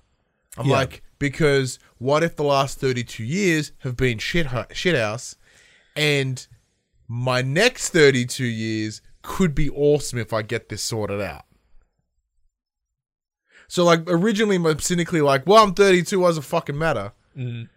I'm 0.57 0.67
Yeah. 0.67 0.73
like 0.73 1.03
because 1.19 1.79
what 1.97 2.21
if 2.23 2.35
the 2.35 2.43
last 2.43 2.79
32 2.79 3.23
years 3.23 3.71
have 3.79 3.95
been 3.97 4.17
shit 4.19 4.47
shit 4.71 4.95
house, 4.95 5.35
and 5.95 6.45
my 7.07 7.41
next 7.41 7.89
32 7.89 8.43
years 8.45 9.01
could 9.21 9.55
be 9.55 9.69
awesome 9.69 10.19
if 10.19 10.33
I 10.33 10.41
get 10.41 10.69
this 10.69 10.83
sorted 10.83 11.21
out. 11.21 11.45
So, 13.67 13.83
like, 13.83 14.03
originally, 14.07 14.57
I'm 14.57 14.79
cynically 14.79 15.21
like, 15.21 15.47
well, 15.47 15.63
I'm 15.63 15.73
32, 15.73 16.19
what 16.19 16.27
does 16.29 16.38
it 16.39 16.43
fucking 16.43 16.77
matter? 16.77 17.13
Mm. 17.38 17.69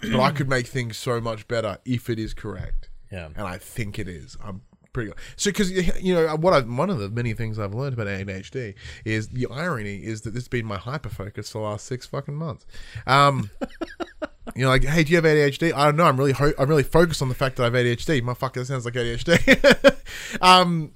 but 0.00 0.20
I 0.20 0.30
could 0.30 0.48
make 0.48 0.66
things 0.66 0.96
so 0.96 1.20
much 1.20 1.46
better 1.48 1.78
if 1.84 2.08
it 2.08 2.18
is 2.18 2.32
correct. 2.32 2.88
Yeah. 3.12 3.26
And 3.36 3.46
I 3.46 3.58
think 3.58 3.98
it 3.98 4.08
is. 4.08 4.36
I'm 4.42 4.62
pretty 4.96 5.10
good. 5.10 5.18
so 5.36 5.50
because 5.50 5.70
you 6.02 6.14
know 6.14 6.34
what 6.36 6.54
I 6.54 6.60
one 6.60 6.88
of 6.88 6.98
the 6.98 7.10
many 7.10 7.34
things 7.34 7.58
I've 7.58 7.74
learned 7.74 7.92
about 7.92 8.06
ADHD 8.06 8.74
is 9.04 9.28
the 9.28 9.46
irony 9.50 9.98
is 9.98 10.22
that 10.22 10.30
this 10.30 10.44
has 10.44 10.48
been 10.48 10.64
my 10.64 10.78
hyper 10.78 11.10
focus 11.10 11.50
for 11.50 11.58
the 11.58 11.64
last 11.64 11.84
six 11.84 12.06
fucking 12.06 12.34
months. 12.34 12.64
Um, 13.06 13.50
you 14.56 14.62
know, 14.62 14.68
like, 14.68 14.84
hey, 14.84 15.04
do 15.04 15.12
you 15.12 15.16
have 15.16 15.26
ADHD? 15.26 15.74
I 15.74 15.84
don't 15.84 15.96
know. 15.96 16.04
I'm 16.04 16.16
really 16.16 16.32
ho- 16.32 16.54
I'm 16.58 16.66
really 16.66 16.82
focused 16.82 17.20
on 17.20 17.28
the 17.28 17.34
fact 17.34 17.56
that 17.56 17.62
I 17.62 17.66
have 17.66 17.74
ADHD. 17.74 18.22
My 18.22 18.32
fuck, 18.32 18.54
that 18.54 18.64
sounds 18.64 18.86
like 18.86 18.94
ADHD. 18.94 19.96
um, 20.40 20.92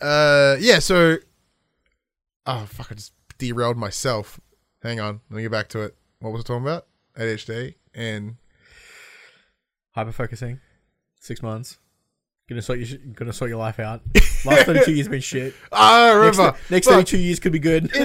uh, 0.00 0.56
yeah. 0.60 0.78
So, 0.78 1.16
oh 2.46 2.66
fuck, 2.66 2.92
I 2.92 2.94
just 2.94 3.12
derailed 3.38 3.76
myself. 3.76 4.38
Hang 4.80 5.00
on, 5.00 5.22
let 5.28 5.36
me 5.36 5.42
get 5.42 5.50
back 5.50 5.68
to 5.70 5.80
it. 5.80 5.96
What 6.20 6.32
was 6.32 6.42
I 6.42 6.44
talking 6.44 6.62
about? 6.62 6.86
ADHD 7.18 7.74
and 7.94 8.36
Hyper 9.90 10.12
focusing. 10.12 10.60
Six 11.18 11.42
months. 11.42 11.79
Gonna 12.50 12.62
sort 12.62 12.80
your 12.80 12.98
gonna 13.14 13.32
sort 13.32 13.48
your 13.48 13.60
life 13.60 13.78
out. 13.78 14.00
Last 14.44 14.66
thirty 14.66 14.84
two 14.84 14.92
years 14.92 15.06
been 15.06 15.20
shit. 15.20 15.54
I 15.72 16.12
Next, 16.12 16.36
remember. 16.38 16.58
next 16.68 16.86
Fuck. 16.88 16.94
thirty 16.96 17.06
two 17.06 17.18
years 17.18 17.38
could 17.38 17.52
be 17.52 17.60
good. 17.60 17.92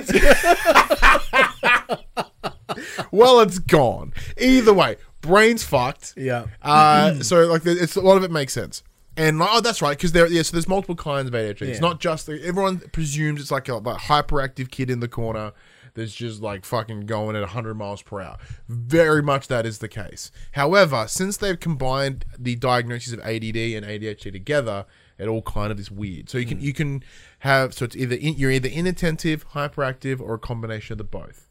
well, 3.11 3.39
it's 3.39 3.57
gone. 3.57 4.13
Either 4.37 4.71
way, 4.71 4.97
brain's 5.21 5.63
fucked. 5.63 6.13
yeah. 6.15 6.45
Uh, 6.61 7.15
so 7.21 7.47
like, 7.47 7.65
it's 7.65 7.95
a 7.95 8.01
lot 8.01 8.17
of 8.17 8.23
it 8.23 8.29
makes 8.29 8.53
sense. 8.53 8.83
And 9.17 9.41
oh, 9.41 9.61
that's 9.61 9.81
right, 9.81 9.97
because 9.97 10.11
there, 10.11 10.27
yeah. 10.27 10.43
So 10.43 10.51
there's 10.51 10.67
multiple 10.67 10.95
kinds 10.95 11.27
of 11.27 11.33
ADHD. 11.33 11.63
It's 11.63 11.81
not 11.81 11.99
just 11.99 12.29
everyone 12.29 12.81
presumes 12.91 13.41
it's 13.41 13.49
like 13.49 13.67
a 13.67 13.77
like, 13.77 13.97
hyperactive 13.97 14.69
kid 14.69 14.91
in 14.91 14.99
the 14.99 15.07
corner 15.07 15.53
that's 15.95 16.13
just 16.13 16.41
like 16.41 16.65
fucking 16.65 17.01
going 17.01 17.35
at 17.35 17.41
100 17.41 17.73
miles 17.73 18.01
per 18.01 18.21
hour. 18.21 18.37
Very 18.67 19.23
much 19.23 19.47
that 19.47 19.65
is 19.65 19.79
the 19.79 19.87
case. 19.87 20.31
However, 20.51 21.05
since 21.07 21.37
they've 21.37 21.59
combined 21.59 22.25
the 22.37 22.55
diagnoses 22.55 23.13
of 23.13 23.19
ADD 23.21 23.57
and 23.57 23.85
ADHD 23.85 24.31
together, 24.31 24.85
it 25.17 25.27
all 25.27 25.41
kind 25.41 25.71
of 25.71 25.79
is 25.79 25.89
weird. 25.89 26.29
So 26.29 26.37
you 26.37 26.45
can 26.45 26.59
hmm. 26.59 26.65
you 26.65 26.73
can 26.73 27.03
have 27.39 27.73
so 27.73 27.85
it's 27.85 27.95
either 27.95 28.15
in, 28.15 28.35
you're 28.35 28.51
either 28.51 28.69
inattentive, 28.69 29.49
hyperactive, 29.49 30.19
or 30.19 30.35
a 30.35 30.39
combination 30.39 30.93
of 30.93 30.97
the 30.97 31.03
both. 31.05 31.47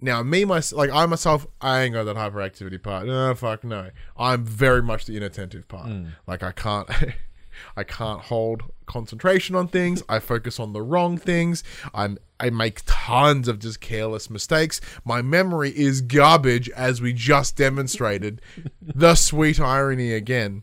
Now, 0.00 0.22
me, 0.22 0.44
my 0.44 0.62
like 0.72 0.90
I 0.90 1.06
myself, 1.06 1.46
I 1.60 1.82
ain't 1.82 1.94
got 1.94 2.04
that 2.04 2.16
hyperactivity 2.16 2.82
part. 2.82 3.06
No, 3.06 3.34
fuck 3.34 3.64
no. 3.64 3.90
I'm 4.16 4.44
very 4.44 4.82
much 4.82 5.06
the 5.06 5.16
inattentive 5.16 5.68
part. 5.68 5.88
Hmm. 5.88 6.06
Like 6.26 6.42
I 6.42 6.52
can't, 6.52 6.88
I 7.76 7.84
can't 7.84 8.22
hold 8.22 8.62
concentration 8.86 9.54
on 9.56 9.68
things. 9.68 10.02
I 10.08 10.18
focus 10.18 10.60
on 10.60 10.72
the 10.72 10.82
wrong 10.82 11.18
things. 11.18 11.64
I'm 11.94 12.18
I 12.38 12.50
make 12.50 12.82
tons 12.84 13.48
of 13.48 13.58
just 13.58 13.80
careless 13.80 14.28
mistakes. 14.28 14.80
My 15.04 15.22
memory 15.22 15.70
is 15.70 16.02
garbage, 16.02 16.68
as 16.70 17.00
we 17.00 17.14
just 17.14 17.56
demonstrated. 17.56 18.42
the 18.82 19.14
sweet 19.14 19.58
irony 19.58 20.12
again 20.12 20.62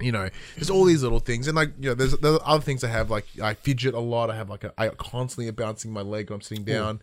you 0.00 0.12
know, 0.12 0.28
there's 0.56 0.70
all 0.70 0.84
these 0.84 1.02
little 1.02 1.20
things, 1.20 1.46
and 1.46 1.56
like 1.56 1.70
you 1.78 1.90
know, 1.90 1.94
there's 1.94 2.16
there's 2.18 2.38
other 2.44 2.62
things 2.62 2.84
I 2.84 2.88
have. 2.88 3.10
Like 3.10 3.26
I 3.42 3.54
fidget 3.54 3.94
a 3.94 4.00
lot. 4.00 4.30
I 4.30 4.36
have 4.36 4.50
like 4.50 4.64
a, 4.64 4.72
I 4.76 4.88
constantly 4.88 5.48
am 5.48 5.54
bouncing 5.54 5.92
my 5.92 6.02
leg 6.02 6.30
when 6.30 6.36
I'm 6.36 6.40
sitting 6.40 6.64
down. 6.64 7.00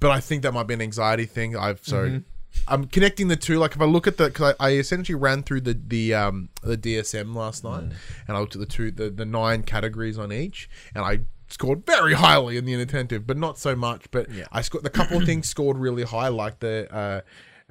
But 0.00 0.10
I 0.12 0.20
think 0.20 0.42
that 0.42 0.52
might 0.52 0.66
be 0.66 0.74
an 0.74 0.80
anxiety 0.80 1.26
thing. 1.26 1.56
I've 1.56 1.80
so 1.84 2.06
mm-hmm. 2.06 2.18
I'm 2.66 2.86
connecting 2.86 3.28
the 3.28 3.36
two. 3.36 3.58
Like 3.58 3.74
if 3.74 3.80
I 3.80 3.84
look 3.84 4.06
at 4.06 4.16
the, 4.16 4.26
because 4.26 4.54
I, 4.58 4.68
I 4.68 4.72
essentially 4.72 5.14
ran 5.16 5.42
through 5.42 5.62
the 5.62 5.74
the 5.74 6.14
um 6.14 6.48
the 6.62 6.76
DSM 6.76 7.34
last 7.34 7.64
night, 7.64 7.84
and 8.26 8.36
I 8.36 8.40
looked 8.40 8.54
at 8.54 8.60
the 8.60 8.66
two 8.66 8.90
the 8.90 9.10
the 9.10 9.24
nine 9.24 9.62
categories 9.62 10.18
on 10.18 10.32
each, 10.32 10.68
and 10.94 11.04
I 11.04 11.20
scored 11.48 11.86
very 11.86 12.14
highly 12.14 12.56
in 12.56 12.64
the 12.64 12.74
inattentive, 12.74 13.26
but 13.26 13.36
not 13.36 13.58
so 13.58 13.74
much. 13.74 14.10
But 14.10 14.30
yeah. 14.30 14.46
I 14.52 14.62
scored 14.62 14.84
the 14.84 14.90
couple 14.90 15.18
of 15.18 15.24
things 15.24 15.48
scored 15.48 15.78
really 15.78 16.04
high, 16.04 16.28
like 16.28 16.60
the 16.60 16.92
uh, 16.92 17.20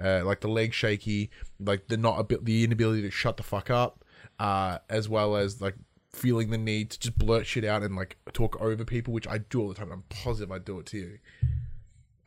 uh 0.02 0.26
like 0.26 0.42
the 0.42 0.50
leg 0.50 0.74
shaky, 0.74 1.30
like 1.60 1.88
the 1.88 1.98
not 1.98 2.20
a 2.20 2.24
bit 2.24 2.46
the 2.46 2.64
inability 2.64 3.02
to 3.04 3.12
shut 3.12 3.38
the 3.38 3.44
fuck 3.44 3.70
up, 3.70 4.04
uh, 4.40 4.80
as 4.90 5.10
well 5.10 5.36
as 5.36 5.62
like 5.62 5.76
feeling 6.14 6.50
the 6.50 6.58
need 6.58 6.90
to 6.90 7.00
just 7.00 7.18
blurt 7.18 7.46
shit 7.46 7.64
out 7.64 7.84
and 7.84 7.96
like 7.96 8.18
talk 8.34 8.60
over 8.60 8.84
people, 8.84 9.14
which 9.14 9.28
I 9.28 9.38
do 9.38 9.62
all 9.62 9.70
the 9.70 9.76
time. 9.76 9.92
I'm 9.92 10.04
positive 10.10 10.52
I 10.52 10.60
do 10.60 10.80
it 10.80 10.86
to 10.88 10.98
you. 10.98 11.20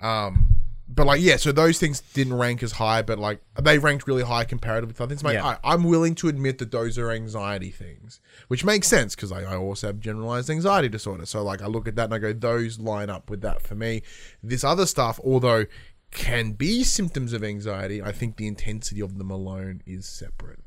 Um, 0.00 0.59
but 0.92 1.06
like 1.06 1.20
yeah, 1.20 1.36
so 1.36 1.52
those 1.52 1.78
things 1.78 2.00
didn't 2.00 2.34
rank 2.34 2.62
as 2.62 2.72
high, 2.72 3.02
but 3.02 3.18
like 3.18 3.40
they 3.60 3.78
ranked 3.78 4.06
really 4.06 4.24
high 4.24 4.44
comparatively 4.44 4.94
to 4.94 5.02
other 5.04 5.10
things. 5.10 5.22
Like, 5.22 5.34
Yeah. 5.34 5.56
I, 5.62 5.72
I'm 5.72 5.84
willing 5.84 6.14
to 6.16 6.28
admit 6.28 6.58
that 6.58 6.72
those 6.72 6.98
are 6.98 7.10
anxiety 7.10 7.70
things, 7.70 8.20
which 8.48 8.64
makes 8.64 8.88
sense 8.88 9.14
because 9.14 9.30
I, 9.30 9.42
I 9.42 9.56
also 9.56 9.86
have 9.88 10.00
generalized 10.00 10.50
anxiety 10.50 10.88
disorder. 10.88 11.26
So 11.26 11.42
like 11.42 11.62
I 11.62 11.66
look 11.66 11.86
at 11.86 11.94
that 11.96 12.04
and 12.06 12.14
I 12.14 12.18
go, 12.18 12.32
those 12.32 12.80
line 12.80 13.08
up 13.08 13.30
with 13.30 13.40
that 13.42 13.62
for 13.62 13.74
me. 13.74 14.02
This 14.42 14.64
other 14.64 14.84
stuff, 14.86 15.20
although 15.24 15.66
can 16.10 16.52
be 16.52 16.82
symptoms 16.82 17.32
of 17.32 17.44
anxiety, 17.44 18.02
I 18.02 18.10
think 18.10 18.36
the 18.36 18.48
intensity 18.48 19.00
of 19.00 19.16
them 19.16 19.30
alone 19.30 19.82
is 19.86 20.06
separate. 20.06 20.58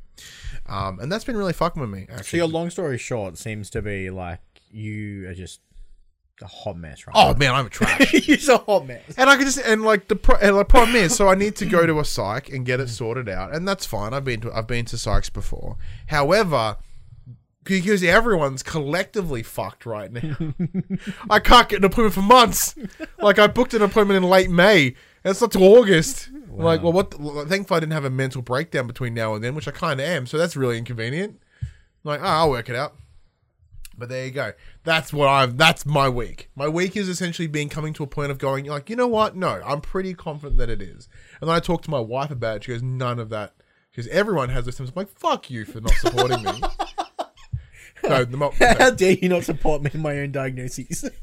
Um, 0.67 0.99
and 0.99 1.11
that's 1.11 1.25
been 1.25 1.35
really 1.35 1.53
fucking 1.53 1.81
with 1.81 1.89
me. 1.89 2.05
So 2.07 2.15
Actually, 2.15 2.37
your 2.37 2.47
long 2.47 2.69
story 2.69 2.97
short 2.97 3.37
seems 3.37 3.69
to 3.71 3.81
be 3.81 4.09
like 4.09 4.39
you 4.71 5.27
are 5.27 5.33
just 5.33 5.59
a 6.41 6.47
hot 6.47 6.77
mess, 6.77 7.05
right? 7.05 7.13
oh 7.15 7.35
man, 7.35 7.53
I'm 7.53 7.67
a 7.67 7.69
trash. 7.69 8.13
you're 8.27 8.55
a 8.55 8.57
hot 8.57 8.87
mess. 8.87 9.01
And 9.17 9.29
I 9.29 9.35
can 9.35 9.45
just 9.45 9.59
and 9.59 9.83
like 9.83 10.07
the 10.07 10.15
pro- 10.15 10.37
and 10.37 10.57
the 10.57 10.65
problem 10.65 10.95
is, 10.95 11.15
so 11.15 11.27
I 11.27 11.35
need 11.35 11.55
to 11.57 11.65
go 11.65 11.85
to 11.85 11.99
a 11.99 12.05
psych 12.05 12.49
and 12.49 12.65
get 12.65 12.79
it 12.79 12.87
mm. 12.87 12.89
sorted 12.89 13.29
out, 13.29 13.55
and 13.55 13.67
that's 13.67 13.85
fine. 13.85 14.13
I've 14.13 14.25
been 14.25 14.41
to 14.41 14.53
I've 14.53 14.67
been 14.67 14.85
to 14.85 14.95
psychs 14.95 15.31
before. 15.31 15.77
However, 16.07 16.77
because 17.63 18.03
everyone's 18.03 18.63
collectively 18.63 19.43
fucked 19.43 19.85
right 19.85 20.11
now, 20.11 20.35
I 21.29 21.39
can't 21.39 21.69
get 21.69 21.79
an 21.79 21.85
appointment 21.85 22.15
for 22.15 22.21
months. 22.21 22.75
Like 23.19 23.39
I 23.39 23.47
booked 23.47 23.73
an 23.73 23.81
appointment 23.81 24.17
in 24.17 24.29
late 24.29 24.49
May, 24.49 24.87
and 24.87 25.31
it's 25.31 25.41
not 25.41 25.51
till 25.51 25.63
August. 25.63 26.29
Like, 26.49 26.83
well, 26.83 26.93
what? 26.93 27.11
The, 27.11 27.45
thankfully, 27.47 27.77
I 27.77 27.79
didn't 27.79 27.93
have 27.93 28.05
a 28.05 28.09
mental 28.09 28.41
breakdown 28.41 28.85
between 28.85 29.13
now 29.13 29.33
and 29.33 29.43
then, 29.43 29.55
which 29.55 29.67
I 29.67 29.71
kind 29.71 29.99
of 29.99 30.05
am. 30.05 30.27
So 30.27 30.37
that's 30.37 30.55
really 30.55 30.77
inconvenient. 30.77 31.41
Like, 32.03 32.19
oh, 32.21 32.25
I'll 32.25 32.49
work 32.49 32.69
it 32.69 32.75
out. 32.75 32.95
But 33.97 34.09
there 34.09 34.25
you 34.25 34.31
go. 34.31 34.53
That's 34.83 35.13
what 35.13 35.27
I'm. 35.27 35.55
That's 35.57 35.85
my 35.85 36.09
week. 36.09 36.49
My 36.55 36.67
week 36.67 36.97
is 36.97 37.07
essentially 37.07 37.47
being 37.47 37.69
coming 37.69 37.93
to 37.93 38.03
a 38.03 38.07
point 38.07 38.31
of 38.31 38.37
going 38.39 38.65
like, 38.65 38.89
you 38.89 38.95
know 38.95 39.07
what? 39.07 39.35
No, 39.35 39.61
I'm 39.65 39.81
pretty 39.81 40.13
confident 40.13 40.57
that 40.57 40.69
it 40.69 40.81
is. 40.81 41.07
And 41.39 41.49
then 41.49 41.55
I 41.55 41.59
talked 41.59 41.85
to 41.85 41.91
my 41.91 41.99
wife 41.99 42.31
about 42.31 42.57
it. 42.57 42.63
She 42.63 42.71
goes, 42.71 42.81
none 42.81 43.19
of 43.19 43.29
that, 43.29 43.53
because 43.91 44.07
everyone 44.07 44.49
has 44.49 44.65
symptoms. 44.65 44.89
I'm 44.89 44.95
like, 44.95 45.09
fuck 45.09 45.51
you 45.51 45.65
for 45.65 45.81
not 45.81 45.93
supporting 45.93 46.41
me. 46.43 46.61
no, 48.03 48.25
the 48.25 48.37
mo- 48.37 48.53
How 48.59 48.89
dare 48.89 49.11
you 49.11 49.29
not 49.29 49.43
support 49.43 49.83
me 49.83 49.91
in 49.93 50.01
my 50.01 50.17
own 50.19 50.31
diagnoses? 50.31 51.09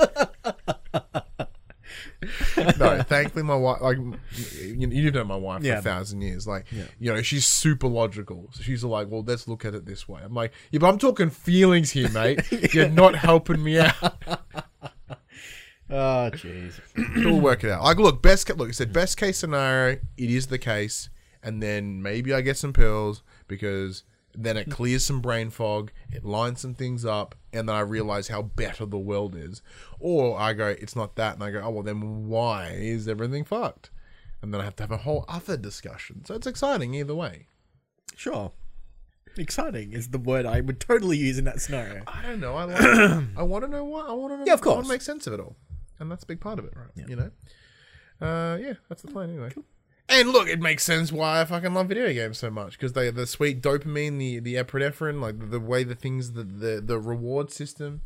no, 2.79 3.03
thankfully 3.03 3.43
my 3.43 3.55
wife, 3.55 3.81
like 3.81 3.97
you, 3.97 4.89
you 4.91 5.11
know 5.11 5.25
my 5.25 5.37
wife 5.37 5.62
Yeah. 5.62 5.75
for 5.75 5.79
a 5.79 5.83
thousand 5.83 6.21
years, 6.23 6.47
like 6.47 6.67
you 6.99 7.12
know 7.12 7.23
she's 7.23 7.47
super 7.47 7.87
logical. 7.89 8.49
So 8.53 8.62
she's 8.62 8.85
like, 8.85 9.09
well, 9.11 9.23
let's 9.27 9.49
look 9.49 9.65
at 9.65 9.75
it 9.75 9.87
this 9.87 10.09
way. 10.09 10.21
I'm 10.23 10.35
like, 10.35 10.53
yeah, 10.71 10.79
but 10.81 10.89
I'm 10.89 10.99
talking 10.99 11.31
feelings 11.31 11.91
here, 11.91 12.11
mate. 12.11 12.41
You're 12.75 12.89
not 12.89 13.15
helping 13.15 13.62
me 13.62 13.79
out. 13.79 13.95
oh, 15.91 16.31
jeez. 16.33 16.81
we'll 17.25 17.41
work 17.41 17.65
it 17.65 17.71
out. 17.71 17.83
Like, 17.83 17.99
look, 17.99 18.23
best 18.23 18.49
look. 18.57 18.69
I 18.69 18.73
said 18.73 18.93
best 18.93 19.17
case 19.17 19.39
scenario. 19.39 19.99
It 20.17 20.31
is 20.31 20.47
the 20.49 20.59
case, 20.59 21.09
and 21.43 21.62
then 21.62 22.03
maybe 22.03 22.33
I 22.35 22.41
get 22.41 22.57
some 22.57 22.73
pills 22.73 23.23
because 23.49 24.05
then 24.35 24.57
it 24.57 24.71
clears 24.71 25.05
some 25.05 25.21
brain 25.21 25.51
fog. 25.51 25.93
It 26.13 26.25
lines 26.25 26.61
some 26.61 26.75
things 26.75 27.05
up, 27.05 27.35
and 27.53 27.69
then 27.69 27.77
I 27.77 27.81
realize 27.81 28.29
how 28.29 28.43
better 28.43 28.87
the 28.87 28.99
world 28.99 29.35
is. 29.35 29.63
Or 29.99 30.39
I 30.39 30.53
go, 30.53 30.69
it's 30.69 30.97
not 30.97 31.17
that, 31.17 31.35
and 31.35 31.45
I 31.45 31.51
go, 31.51 31.63
oh 31.65 31.71
well, 31.71 31.83
then 31.83 32.29
why 32.29 32.71
is 32.73 33.09
everything 33.09 33.45
fucked? 33.45 33.91
And 34.43 34.55
then 34.55 34.61
I 34.61 34.65
have 34.65 34.77
to 34.77 34.83
have 34.83 34.91
a 34.91 34.99
whole 34.99 35.25
other 35.29 35.57
discussion. 35.57 36.25
So 36.25 36.35
it's 36.35 36.47
exciting 36.47 36.95
either 36.95 37.15
way. 37.15 37.47
Sure. 38.17 38.53
Exciting 39.37 39.93
is 39.93 40.09
the 40.09 40.19
word 40.19 40.47
I 40.47 40.61
would 40.61 40.81
totally 40.81 41.17
use 41.17 41.39
in 41.39 41.45
that 41.45 41.61
scenario. 41.61 42.03
I 42.07 42.23
don't 42.23 42.41
know. 42.41 42.57
I 42.57 42.65
like. 42.65 42.81
I 43.37 43.43
want 43.43 43.65
to 43.65 43.71
know 43.71 43.85
what 43.85 44.09
I 44.09 44.13
want 44.13 44.33
to 44.33 44.39
know. 44.39 44.45
Yeah, 44.47 44.55
of 44.55 44.61
course. 44.61 44.73
I 44.73 44.77
want 44.77 44.87
to 44.87 44.93
make 44.93 45.03
sense 45.03 45.27
of 45.27 45.35
it 45.35 45.41
all, 45.41 45.57
and 45.99 46.11
that's 46.11 46.25
a 46.25 46.27
big 46.27 46.41
part 46.41 46.59
of 46.59 46.65
it, 46.65 46.73
right? 46.75 47.09
You 47.09 47.17
know. 47.17 47.31
Uh, 48.21 48.59
yeah, 48.61 48.75
that's 48.89 49.03
the 49.03 49.09
plan 49.09 49.31
anyway. 49.31 49.53
And 50.11 50.31
look, 50.31 50.49
it 50.49 50.61
makes 50.61 50.83
sense 50.83 51.12
why 51.12 51.40
I 51.40 51.45
fucking 51.45 51.73
love 51.73 51.88
video 51.88 52.12
games 52.12 52.38
so 52.38 52.50
much 52.50 52.73
because 52.73 52.93
they 52.95 53.11
the 53.11 53.26
sweet 53.26 53.62
dopamine, 53.62 54.19
the 54.19 54.40
the 54.40 54.55
epinephrine, 54.57 55.21
like 55.21 55.38
the, 55.38 55.47
the 55.47 55.61
way 55.61 55.85
the 55.85 55.95
things, 55.95 56.33
the, 56.33 56.43
the 56.43 56.81
the 56.85 56.99
reward 56.99 57.52
system 57.52 58.00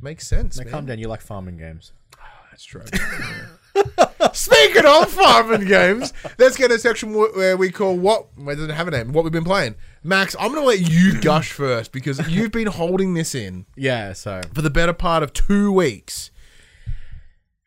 makes 0.00 0.26
sense. 0.26 0.56
Now, 0.56 0.64
man. 0.64 0.72
calm 0.72 0.86
down. 0.86 0.98
You 0.98 1.08
like 1.08 1.20
farming 1.20 1.56
games. 1.56 1.92
That's 2.50 2.64
true. 2.64 2.84
Speaking 4.32 4.86
of 4.86 5.10
farming 5.10 5.66
games, 5.66 6.12
let's 6.38 6.56
get 6.56 6.70
a 6.70 6.78
section 6.78 7.12
where 7.12 7.56
we 7.56 7.70
call 7.70 7.96
what 7.96 8.28
well, 8.36 8.50
it 8.50 8.56
doesn't 8.56 8.70
have 8.70 8.88
a 8.88 8.92
name. 8.92 9.12
What 9.12 9.24
we've 9.24 9.32
been 9.32 9.44
playing. 9.44 9.74
Max, 10.04 10.36
I'm 10.38 10.54
gonna 10.54 10.66
let 10.66 10.80
you 10.80 11.20
gush 11.20 11.52
first 11.52 11.92
because 11.92 12.28
you've 12.28 12.52
been 12.52 12.68
holding 12.68 13.14
this 13.14 13.34
in 13.34 13.66
Yeah. 13.76 14.12
So 14.12 14.42
for 14.54 14.62
the 14.62 14.70
better 14.70 14.92
part 14.92 15.22
of 15.22 15.32
two 15.32 15.72
weeks. 15.72 16.30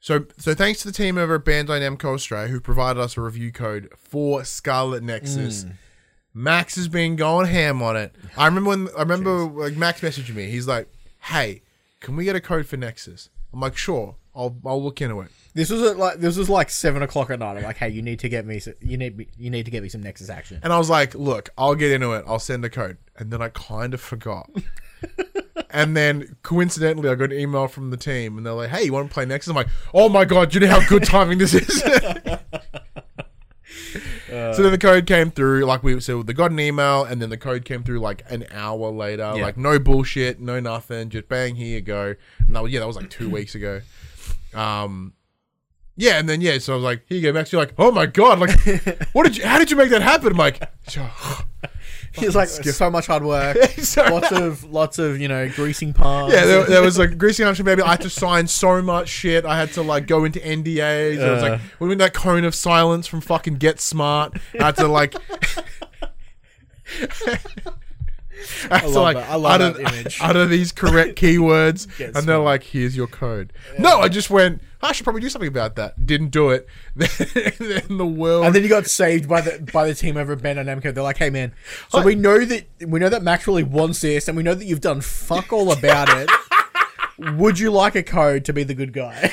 So, 0.05 0.23
so 0.37 0.53
thanks 0.53 0.81
to 0.81 0.87
the 0.87 0.93
team 0.93 1.17
over 1.17 1.33
at 1.33 1.45
Bandai 1.45 1.81
Namco 1.81 2.13
Australia 2.13 2.49
who 2.49 2.59
provided 2.59 3.01
us 3.01 3.17
a 3.17 3.21
review 3.21 3.51
code 3.51 3.89
for 3.97 4.43
Scarlet 4.43 5.01
Nexus. 5.01 5.63
Hmm. 5.63 5.71
Max 6.31 6.75
has 6.75 6.87
been 6.87 7.15
going 7.15 7.47
ham 7.47 7.81
on 7.81 7.97
it. 7.97 8.15
I 8.37 8.45
remember 8.45 8.69
when 8.69 8.89
I 8.95 8.99
remember 8.99 9.45
like 9.45 9.75
Max 9.75 10.01
messaged 10.01 10.31
me. 10.35 10.45
He's 10.45 10.67
like, 10.67 10.89
"Hey, 11.21 11.63
can 12.01 12.15
we 12.15 12.23
get 12.23 12.35
a 12.35 12.39
code 12.39 12.67
for 12.67 12.77
Nexus?" 12.77 13.29
I'm 13.51 13.59
like, 13.59 13.75
"Sure, 13.75 14.15
I'll 14.35 14.55
I'll 14.63 14.83
look 14.83 15.01
into 15.01 15.21
it." 15.21 15.31
this 15.55 15.71
was 15.71 15.81
at 15.81 15.97
like 15.97 16.19
this 16.19 16.37
was 16.37 16.49
like 16.49 16.69
seven 16.69 17.01
o'clock 17.01 17.31
at 17.31 17.39
night. 17.39 17.57
I'm 17.57 17.63
like, 17.63 17.77
hey, 17.77 17.89
you 17.89 18.03
need 18.03 18.19
to 18.19 18.29
get 18.29 18.45
me. 18.45 18.61
You 18.81 18.97
need. 18.97 19.27
You 19.39 19.49
need 19.49 19.65
to 19.65 19.71
get 19.71 19.81
me 19.81 19.89
some 19.89 20.03
Nexus 20.03 20.29
action. 20.29 20.59
And 20.61 20.71
I 20.71 20.77
was 20.77 20.89
like, 20.89 21.15
look, 21.15 21.49
I'll 21.57 21.73
get 21.73 21.91
into 21.91 22.11
it. 22.11 22.25
I'll 22.27 22.37
send 22.37 22.63
a 22.63 22.69
code. 22.69 22.97
And 23.17 23.31
then 23.31 23.41
I 23.41 23.49
kind 23.49 23.95
of 23.95 24.01
forgot. 24.01 24.51
and 25.75 25.95
then 25.95 26.37
coincidentally, 26.41 27.09
I 27.09 27.15
got 27.15 27.33
an 27.33 27.39
email 27.39 27.67
from 27.67 27.91
the 27.91 27.97
team 27.97 28.37
and 28.37 28.45
they're 28.45 28.53
like, 28.53 28.69
hey, 28.69 28.83
you 28.85 28.93
want 28.93 29.09
to 29.09 29.13
play 29.13 29.25
next?" 29.25 29.47
I'm 29.49 29.55
like, 29.55 29.67
oh 29.93 30.07
my 30.07 30.23
God, 30.23 30.53
you 30.53 30.61
know 30.61 30.69
how 30.69 30.87
good 30.87 31.03
timing 31.03 31.37
this 31.37 31.53
is? 31.53 31.81
so 34.29 34.63
then 34.63 34.71
the 34.71 34.77
code 34.79 35.05
came 35.05 35.31
through, 35.31 35.65
like 35.65 35.83
we 35.83 35.99
so 35.99 36.23
they 36.23 36.31
got 36.31 36.51
an 36.51 36.59
email 36.61 37.03
and 37.03 37.21
then 37.21 37.29
the 37.29 37.37
code 37.37 37.65
came 37.65 37.83
through 37.83 37.99
like 37.99 38.23
an 38.29 38.45
hour 38.51 38.89
later. 38.89 39.33
Yeah. 39.35 39.43
Like 39.43 39.57
no 39.57 39.77
bullshit, 39.77 40.39
no 40.39 40.61
nothing, 40.61 41.09
just 41.09 41.27
bang, 41.27 41.55
here 41.55 41.75
you 41.75 41.81
go. 41.81 42.15
And 42.39 42.55
that 42.55 42.63
was, 42.63 42.71
yeah, 42.71 42.79
that 42.79 42.87
was 42.87 42.95
like 42.95 43.09
two 43.09 43.29
weeks 43.29 43.53
ago. 43.53 43.81
Um 44.53 45.13
yeah, 45.97 46.19
and 46.19 46.27
then 46.27 46.41
yeah, 46.41 46.57
so 46.57 46.73
I 46.73 46.75
was 46.75 46.83
like, 46.83 47.03
"Here 47.07 47.17
you 47.17 47.23
go, 47.23 47.31
Max." 47.31 47.53
You're 47.53 47.61
like, 47.61 47.73
"Oh 47.77 47.89
my 47.89 48.05
god!" 48.05 48.39
Like, 48.39 48.59
what 49.13 49.23
did 49.23 49.37
you? 49.37 49.45
How 49.45 49.57
did 49.57 49.71
you 49.71 49.77
make 49.77 49.89
that 49.91 50.01
happen? 50.01 50.33
I'm 50.33 50.37
like, 50.37 50.61
It's 52.17 52.35
like 52.35 52.47
so 52.49 52.89
much 52.89 53.07
hard 53.07 53.23
work. 53.23 53.57
So- 53.77 54.03
lots 54.03 54.31
of 54.31 54.63
lots 54.63 54.99
of 54.99 55.19
you 55.19 55.27
know 55.27 55.49
greasing 55.49 55.93
palms. 55.93 56.33
Yeah, 56.33 56.45
there, 56.45 56.63
there 56.65 56.81
was 56.81 56.97
like 56.97 57.17
greasing 57.17 57.45
arms 57.45 57.61
baby. 57.61 57.81
I 57.81 57.91
had 57.91 58.01
to 58.01 58.09
sign 58.09 58.47
so 58.47 58.81
much 58.81 59.09
shit. 59.09 59.45
I 59.45 59.57
had 59.57 59.71
to 59.73 59.81
like 59.81 60.07
go 60.07 60.25
into 60.25 60.39
NDAs. 60.39 61.17
It 61.17 61.31
was 61.31 61.41
like 61.41 61.61
we 61.79 61.91
in 61.91 61.97
that 61.99 62.13
cone 62.13 62.43
of 62.43 62.55
silence 62.55 63.07
from 63.07 63.21
fucking 63.21 63.55
Get 63.55 63.79
Smart. 63.79 64.37
I 64.59 64.65
had 64.65 64.77
to 64.77 64.87
like. 64.87 65.15
I 68.69 68.85
love 68.85 69.13
that. 69.15 69.29
I 69.29 69.35
love 69.35 69.61
utter, 69.61 69.71
that 69.83 69.93
image. 69.93 70.19
utter 70.21 70.45
these 70.45 70.71
correct 70.71 71.15
keywords, 71.21 71.87
and 72.15 72.27
they're 72.27 72.37
like, 72.37 72.63
"Here's 72.63 72.95
your 72.95 73.07
code." 73.07 73.53
No, 73.79 73.99
I 74.01 74.09
just 74.09 74.29
went. 74.29 74.61
I 74.85 74.91
should 74.91 75.03
probably 75.03 75.21
do 75.21 75.29
something 75.29 75.47
about 75.47 75.75
that. 75.75 76.05
Didn't 76.05 76.29
do 76.29 76.51
it. 76.51 76.67
then 76.95 77.97
the 77.97 78.05
world. 78.05 78.45
And 78.45 78.53
then 78.53 78.63
you 78.63 78.69
got 78.69 78.85
saved 78.85 79.27
by 79.27 79.41
the 79.41 79.59
by 79.73 79.87
the 79.87 79.95
team 79.95 80.15
over 80.17 80.33
at 80.33 80.39
Bandai 80.39 80.63
Namco. 80.63 80.93
They're 80.93 81.03
like, 81.03 81.17
"Hey 81.17 81.29
man, 81.29 81.53
so 81.89 82.01
we 82.01 82.15
know 82.15 82.45
that 82.45 82.65
we 82.85 82.99
know 82.99 83.09
that 83.09 83.23
Max 83.23 83.47
really 83.47 83.63
wants 83.63 84.01
this, 84.01 84.27
and 84.27 84.37
we 84.37 84.43
know 84.43 84.53
that 84.53 84.65
you've 84.65 84.81
done 84.81 85.01
fuck 85.01 85.51
all 85.51 85.71
about 85.71 86.07
it. 86.09 86.29
Would 87.37 87.59
you 87.59 87.71
like 87.71 87.95
a 87.95 88.03
code 88.03 88.45
to 88.45 88.53
be 88.53 88.63
the 88.63 88.75
good 88.75 88.93
guy?" 88.93 89.19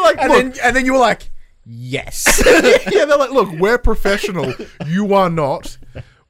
like, 0.00 0.16
And 0.20 0.30
then 0.30 0.54
and 0.62 0.76
then 0.76 0.86
you 0.86 0.92
were 0.92 0.98
like, 0.98 1.30
"Yes." 1.64 2.42
yeah, 2.46 3.04
they're 3.04 3.18
like, 3.18 3.30
look, 3.30 3.50
we're 3.52 3.78
professional. 3.78 4.54
You 4.86 5.14
are 5.14 5.30
not. 5.30 5.76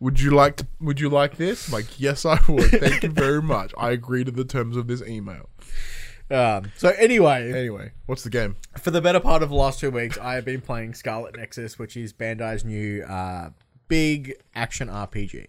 Would 0.00 0.21
you 0.21 0.33
like 0.33 0.56
to? 0.56 0.66
Would 0.80 1.00
you 1.00 1.09
like 1.09 1.37
this? 1.37 1.68
I'm 1.68 1.75
like, 1.75 1.99
yes, 1.99 2.26
I 2.26 2.38
would. 2.49 2.71
Thank 2.71 3.02
you 3.02 3.11
very 3.11 3.40
much. 3.40 3.73
I 3.78 3.90
agree 3.90 4.25
to 4.25 4.30
the 4.30 4.44
terms 4.44 4.76
of 4.76 4.87
this 4.87 5.02
email. 5.02 5.49
Um, 6.31 6.71
so 6.76 6.88
anyway, 6.99 7.52
Anyway, 7.52 7.93
what's 8.07 8.25
the 8.25 8.31
game? 8.31 8.57
for 8.78 8.90
the 8.90 9.00
better 9.00 9.21
part 9.21 9.43
of 9.43 9.49
the 9.50 9.54
last 9.54 9.81
two 9.81 9.90
weeks, 9.90 10.19
I 10.19 10.35
have 10.35 10.45
been 10.45 10.61
playing 10.61 10.95
Scarlet 10.95 11.37
Nexus, 11.37 11.78
which 11.78 11.97
is 11.97 12.12
Bandai's 12.12 12.64
new 12.64 13.02
uh, 13.04 13.50
big 13.88 14.35
action 14.54 14.88
RPG. 14.88 15.47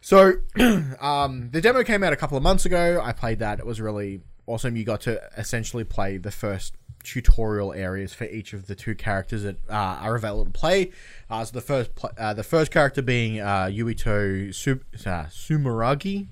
So, 0.00 0.34
um, 1.00 1.50
the 1.50 1.60
demo 1.60 1.82
came 1.84 2.02
out 2.02 2.12
a 2.12 2.16
couple 2.16 2.36
of 2.36 2.42
months 2.42 2.64
ago. 2.64 3.00
I 3.02 3.12
played 3.12 3.40
that. 3.40 3.58
It 3.58 3.66
was 3.66 3.80
really 3.80 4.22
awesome. 4.46 4.76
You 4.76 4.84
got 4.84 5.02
to 5.02 5.20
essentially 5.36 5.84
play 5.84 6.16
the 6.16 6.30
first 6.30 6.74
tutorial 7.02 7.72
areas 7.72 8.12
for 8.14 8.24
each 8.24 8.52
of 8.52 8.66
the 8.66 8.74
two 8.74 8.94
characters 8.94 9.42
that 9.42 9.56
uh, 9.68 9.72
are 9.74 10.14
available 10.16 10.44
to 10.46 10.50
play. 10.50 10.90
Uh, 11.28 11.44
so 11.44 11.52
the 11.52 11.60
first, 11.60 11.94
pl- 11.94 12.10
uh, 12.18 12.32
the 12.34 12.42
first 12.42 12.70
character 12.70 13.02
being 13.02 13.40
uh, 13.40 13.64
Yuito 13.70 14.54
Su- 14.54 14.80
uh, 15.06 15.24
Sumeragi, 15.26 16.28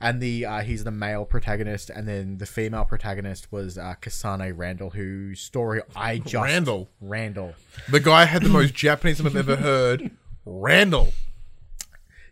and 0.00 0.20
the 0.20 0.46
uh, 0.46 0.60
he's 0.62 0.84
the 0.84 0.90
male 0.90 1.24
protagonist, 1.24 1.90
and 1.90 2.08
then 2.08 2.38
the 2.38 2.46
female 2.46 2.84
protagonist 2.84 3.52
was 3.52 3.76
uh, 3.78 3.94
Kasane 4.00 4.52
Randall, 4.56 4.90
whose 4.90 5.40
story 5.40 5.82
I 5.94 6.18
just 6.18 6.34
Randall. 6.44 6.88
Randall. 7.00 7.54
The 7.90 8.00
guy 8.00 8.24
had 8.24 8.42
the 8.42 8.48
most 8.48 8.74
Japanese 8.74 9.18
name 9.22 9.26
I've 9.28 9.36
ever 9.48 9.56
heard. 9.60 10.10
Randall. 10.46 11.12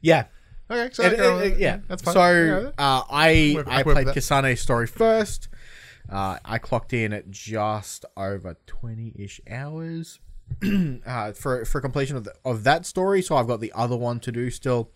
Yeah, 0.00 0.24
Okay, 0.70 0.90
so 0.92 1.02
It- 1.02 1.18
okay, 1.18 1.46
it- 1.46 1.52
it- 1.54 1.58
yeah, 1.60 1.78
that's 1.88 2.02
fine. 2.02 2.12
So 2.14 2.20
Okay. 2.22 2.72
uh, 2.76 3.02
I 3.10 3.52
Work- 3.56 3.68
I 3.68 3.82
work 3.84 3.94
played 3.94 4.06
that. 4.08 4.14
Kasane's 4.16 4.60
story 4.60 4.86
first. 4.86 5.48
Uh, 6.10 6.38
I 6.44 6.58
clocked 6.58 6.92
in 6.92 7.12
at 7.14 7.30
just 7.30 8.04
over 8.16 8.56
twenty 8.66 9.12
ish 9.18 9.40
hours 9.50 10.20
uh, 11.06 11.32
for 11.32 11.64
for 11.64 11.80
completion 11.80 12.16
of 12.16 12.24
the, 12.24 12.34
of 12.44 12.64
that 12.64 12.84
story. 12.86 13.22
So 13.22 13.36
I've 13.36 13.46
got 13.46 13.60
the 13.60 13.72
other 13.74 13.96
one 13.96 14.20
to 14.20 14.32
do 14.32 14.50
still. 14.50 14.90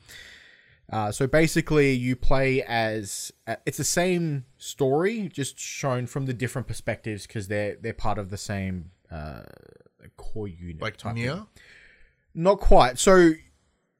Uh, 0.93 1.11
so 1.11 1.27
basically, 1.27 1.93
you 1.93 2.15
play 2.15 2.63
as 2.63 3.33
uh, 3.47 3.57
it's 3.65 3.79
the 3.79 3.85
same 3.85 4.45
story, 4.59 5.31
just 5.33 5.59
shown 5.59 6.07
from 6.07 6.27
the 6.27 6.35
different 6.35 6.69
perspectives 6.69 7.27
because 7.27 7.49
they're 7.49 7.77
they're 7.77 7.95
part 7.95 8.19
of 8.19 8.29
the 8.29 8.37
same 8.37 8.91
uh, 9.11 9.43
core 10.19 10.49
unit. 10.49 10.83
like 10.83 10.99
type. 10.99 11.15
Nia. 11.15 11.47
Not 12.35 12.61
quite. 12.61 12.99
So 12.99 13.33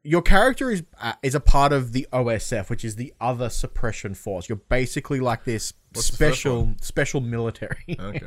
your 0.03 0.21
character 0.21 0.71
is 0.71 0.83
uh, 1.01 1.15
is 1.23 1.35
a 1.35 1.41
part 1.41 1.73
of 1.73 1.93
the 1.93 2.07
OSF, 2.13 2.69
which 2.69 2.85
is 2.85 2.97
the 2.97 3.15
other 3.21 3.49
suppression 3.49 4.15
force. 4.15 4.49
You're 4.49 4.57
basically 4.57 5.21
like 5.21 5.45
this 5.45 5.73
What's 5.95 6.07
special 6.07 6.75
special 6.81 7.21
military. 7.21 7.85
Okay. 7.99 8.27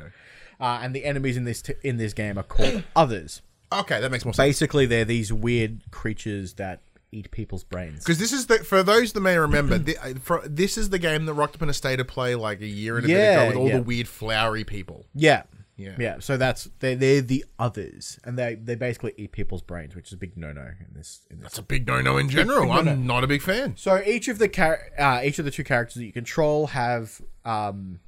uh, 0.60 0.80
and 0.82 0.96
the 0.96 1.06
enemies 1.06 1.38
in 1.38 1.44
this 1.44 1.62
t- 1.62 1.74
in 1.84 1.98
this 1.98 2.14
game 2.14 2.38
are 2.38 2.44
called 2.44 2.84
others. 2.96 3.42
Okay, 3.72 4.00
that 4.00 4.12
makes 4.12 4.24
more 4.26 4.34
sense. 4.34 4.48
Basically, 4.48 4.86
they're 4.86 5.06
these 5.06 5.34
weird 5.34 5.92
creatures 5.92 6.54
that 6.54 6.82
eat 7.16 7.32
people's 7.32 7.64
brains. 7.64 8.00
Because 8.00 8.20
this 8.20 8.32
is 8.32 8.48
the 8.48 8.60
for 8.60 8.84
those 8.84 9.14
that 9.14 9.22
may 9.22 9.38
remember, 9.38 9.78
the, 9.78 10.20
for, 10.22 10.42
this 10.46 10.78
is 10.78 10.90
the 10.90 11.00
game 11.00 11.26
that 11.26 11.34
rocked 11.34 11.56
up 11.56 11.62
in 11.62 11.70
a 11.70 11.74
state 11.74 12.00
of 12.00 12.08
play 12.08 12.36
like 12.36 12.62
a 12.62 12.68
year 12.68 12.98
and 12.98 13.06
a 13.06 13.08
bit 13.08 13.32
ago 13.32 13.48
with 13.48 13.56
all 13.56 13.68
yeah. 13.68 13.78
the 13.78 13.84
weird 13.84 14.08
flowery 14.08 14.64
people. 14.64 15.06
Yeah. 15.14 15.44
Yeah. 15.78 15.96
Yeah. 16.00 16.20
So 16.20 16.38
that's 16.38 16.70
they 16.80 16.96
they're 16.96 17.22
the 17.22 17.46
others, 17.60 18.20
and 18.24 18.38
they 18.38 18.56
they 18.56 18.76
basically 18.76 19.14
eat 19.18 19.32
people's 19.32 19.62
brains, 19.62 19.96
which 19.96 20.08
is 20.08 20.14
a 20.14 20.18
big 20.18 20.38
no 20.38 20.54
no 20.54 20.62
in 20.62 20.94
this 20.94 21.22
in 21.30 21.38
this 21.38 21.44
That's 21.44 21.58
a 21.58 21.64
big 21.64 21.86
no-no 21.86 22.18
in 22.18 22.30
general. 22.30 22.72
I'm 22.72 23.06
not 23.06 23.24
a 23.24 23.28
big 23.28 23.42
fan. 23.42 23.76
So 23.76 24.02
each 24.06 24.28
of 24.28 24.38
the 24.38 24.48
char- 24.48 24.92
uh, 24.98 25.22
each 25.24 25.40
of 25.40 25.46
the 25.46 25.52
two 25.52 25.64
characters 25.64 25.96
that 25.96 26.06
you 26.06 26.14
control 26.14 26.68
have 26.68 27.22
um, 27.44 28.00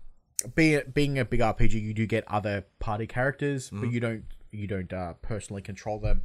being 0.56 0.82
being 0.94 1.20
a 1.20 1.26
big 1.26 1.42
RPG, 1.42 1.74
you 1.74 1.94
do 1.94 2.06
get 2.06 2.24
other 2.28 2.66
party 2.80 3.08
characters, 3.08 3.70
but 3.70 3.92
you 3.92 4.00
don't 4.00 4.24
you 4.52 4.68
don't 4.68 4.92
uh, 4.94 5.14
personally 5.22 5.62
control 5.62 6.00
them. 6.00 6.22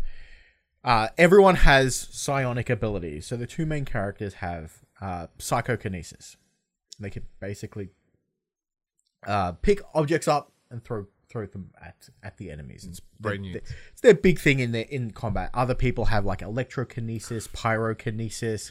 Uh, 0.84 1.08
everyone 1.16 1.56
has 1.56 1.94
psionic 1.94 2.68
abilities. 2.68 3.26
So 3.26 3.36
the 3.36 3.46
two 3.46 3.66
main 3.66 3.84
characters 3.84 4.34
have 4.34 4.72
uh, 5.00 5.28
psychokinesis. 5.38 6.36
They 6.98 7.10
can 7.10 7.24
basically 7.40 7.90
uh, 9.26 9.52
pick 9.52 9.80
objects 9.94 10.26
up 10.28 10.52
and 10.70 10.82
throw 10.84 11.06
throw 11.28 11.46
them 11.46 11.70
at 11.82 12.08
at 12.22 12.36
the 12.36 12.50
enemies. 12.50 12.84
It's 12.88 13.00
Brain 13.20 13.42
their- 13.42 13.48
units. 13.52 13.72
it's 13.92 14.00
their 14.02 14.14
big 14.14 14.38
thing 14.38 14.58
in 14.58 14.72
their 14.72 14.84
in 14.84 15.12
combat. 15.12 15.50
Other 15.54 15.74
people 15.74 16.06
have 16.06 16.24
like 16.26 16.40
electrokinesis, 16.40 17.48
pyrokinesis, 17.48 18.70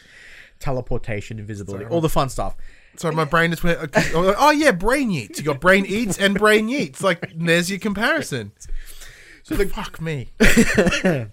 teleportation, 0.60 1.40
invisibility, 1.40 1.86
all 1.86 2.02
the 2.02 2.10
fun 2.10 2.30
stuff. 2.30 2.56
So 2.98 3.10
my 3.12 3.24
brain 3.24 3.52
just 3.52 3.64
went, 3.64 3.80
oh 4.14 4.52
yeah, 4.52 4.72
brain 4.72 5.10
eats. 5.12 5.40
You 5.40 5.46
got 5.46 5.62
brain 5.62 5.86
eats 5.86 6.18
and 6.20 6.38
brain 6.38 6.70
eats. 6.70 7.02
Like 7.02 7.32
there's 7.36 7.70
your 7.70 7.80
comparison. 7.80 8.52
So 9.44 9.56
the 9.56 9.66
fuck 9.66 10.00
me. 10.00 10.30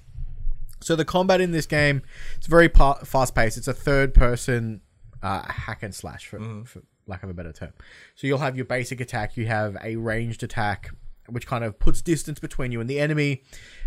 So 0.81 0.97
the 0.97 1.05
combat 1.05 1.41
in 1.41 1.53
this 1.53 1.67
game, 1.67 2.03
it's 2.37 2.47
very 2.47 2.69
pa- 2.69 3.01
fast 3.05 3.35
paced. 3.35 3.57
It's 3.57 3.69
a 3.69 3.75
third 3.75 4.15
person 4.15 4.81
uh, 5.23 5.43
hack 5.43 5.83
and 5.83 5.95
slash, 5.95 6.27
for, 6.27 6.39
for 6.65 6.83
lack 7.07 7.23
of 7.23 7.31
a 7.31 7.35
better 7.35 7.53
term. 7.53 7.73
So 8.15 8.27
you'll 8.27 8.39
have 8.39 8.57
your 8.57 8.65
basic 8.67 9.01
attack. 9.01 9.37
You 9.37 9.47
have 9.47 9.77
a 9.83 9.97
ranged 9.97 10.43
attack, 10.43 10.91
which 11.29 11.47
kind 11.47 11.65
of 11.65 11.79
puts 11.79 12.03
distance 12.03 12.39
between 12.39 12.73
you 12.73 12.81
and 12.81 12.89
the 12.89 13.01
enemy, 13.01 13.43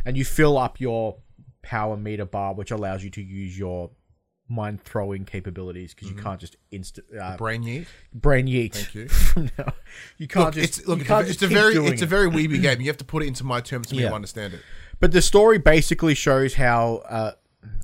and 0.06 0.18
you 0.18 0.26
fill 0.26 0.58
up 0.58 0.80
your 0.80 1.18
power 1.62 1.96
meter 1.96 2.26
bar, 2.26 2.54
which 2.54 2.72
allows 2.72 3.04
you 3.04 3.10
to 3.12 3.22
use 3.22 3.58
your 3.58 3.92
mind 4.50 4.82
throwing 4.82 5.24
capabilities 5.24 5.94
because 5.94 6.10
you 6.10 6.16
can't 6.16 6.40
just 6.40 6.58
instant 6.72 7.08
uh, 7.18 7.38
Brain 7.38 7.66
eat. 7.66 7.88
brain 8.14 8.48
yeet. 8.48 8.74
Thank 8.74 8.96
you. 8.96 9.50
Now, 9.58 9.74
you 10.18 10.28
can't 10.28 10.48
Look, 10.48 10.56
just 10.56 10.80
it's 10.80 10.88
look, 10.88 11.00
it's, 11.00 11.10
a, 11.10 11.24
just 11.24 11.32
it's 11.32 11.44
a 11.44 11.48
very 11.48 11.76
it's 11.88 12.02
a 12.02 12.06
very 12.06 12.30
weeby 12.30 12.62
game. 12.62 12.82
You 12.82 12.88
have 12.88 12.98
to 12.98 13.06
put 13.06 13.24
it 13.24 13.28
into 13.28 13.46
my 13.46 13.62
terms 13.62 13.90
for 13.90 13.96
me 13.96 14.02
to 14.02 14.14
understand 14.14 14.54
it. 14.54 14.62
But 15.02 15.12
the 15.12 15.22
story 15.22 15.58
basically 15.58 16.14
shows 16.14 16.54
how, 16.54 17.02
uh, 17.10 17.32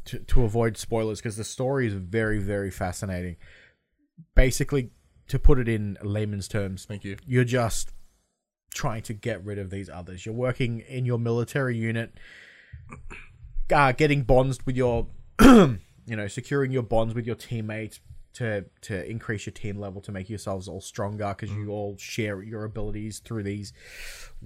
to, 0.06 0.20
to 0.20 0.44
avoid 0.44 0.78
spoilers, 0.78 1.20
because 1.20 1.36
the 1.36 1.44
story 1.44 1.88
is 1.88 1.94
very, 1.94 2.38
very 2.38 2.70
fascinating. 2.70 3.38
Basically, 4.36 4.92
to 5.28 5.40
put 5.40 5.60
it 5.60 5.68
in 5.68 5.98
layman's 6.04 6.48
terms, 6.48 6.86
Thank 6.86 7.04
you. 7.04 7.18
you're 7.26 7.44
just 7.44 7.92
trying 8.74 9.02
to 9.02 9.14
get 9.14 9.44
rid 9.44 9.58
of 9.58 9.72
these 9.72 9.90
others. 9.90 10.26
You're 10.28 10.36
working 10.36 10.80
in 10.82 11.06
your 11.06 11.18
military 11.18 11.76
unit, 11.76 12.14
uh, 13.74 13.92
getting 13.94 14.22
bonds 14.22 14.64
with 14.66 14.78
your, 14.78 15.08
you 15.42 15.80
know, 16.08 16.28
securing 16.28 16.72
your 16.72 16.84
bonds 16.84 17.16
with 17.16 17.26
your 17.26 17.36
teammates 17.36 18.00
to 18.34 18.66
to 18.82 19.10
increase 19.10 19.48
your 19.48 19.54
team 19.54 19.80
level 19.80 20.00
to 20.00 20.12
make 20.12 20.30
yourselves 20.30 20.68
all 20.68 20.80
stronger 20.80 21.36
because 21.36 21.52
you 21.56 21.72
all 21.72 21.98
share 21.98 22.44
your 22.44 22.66
abilities 22.66 23.18
through 23.18 23.42
these 23.42 23.74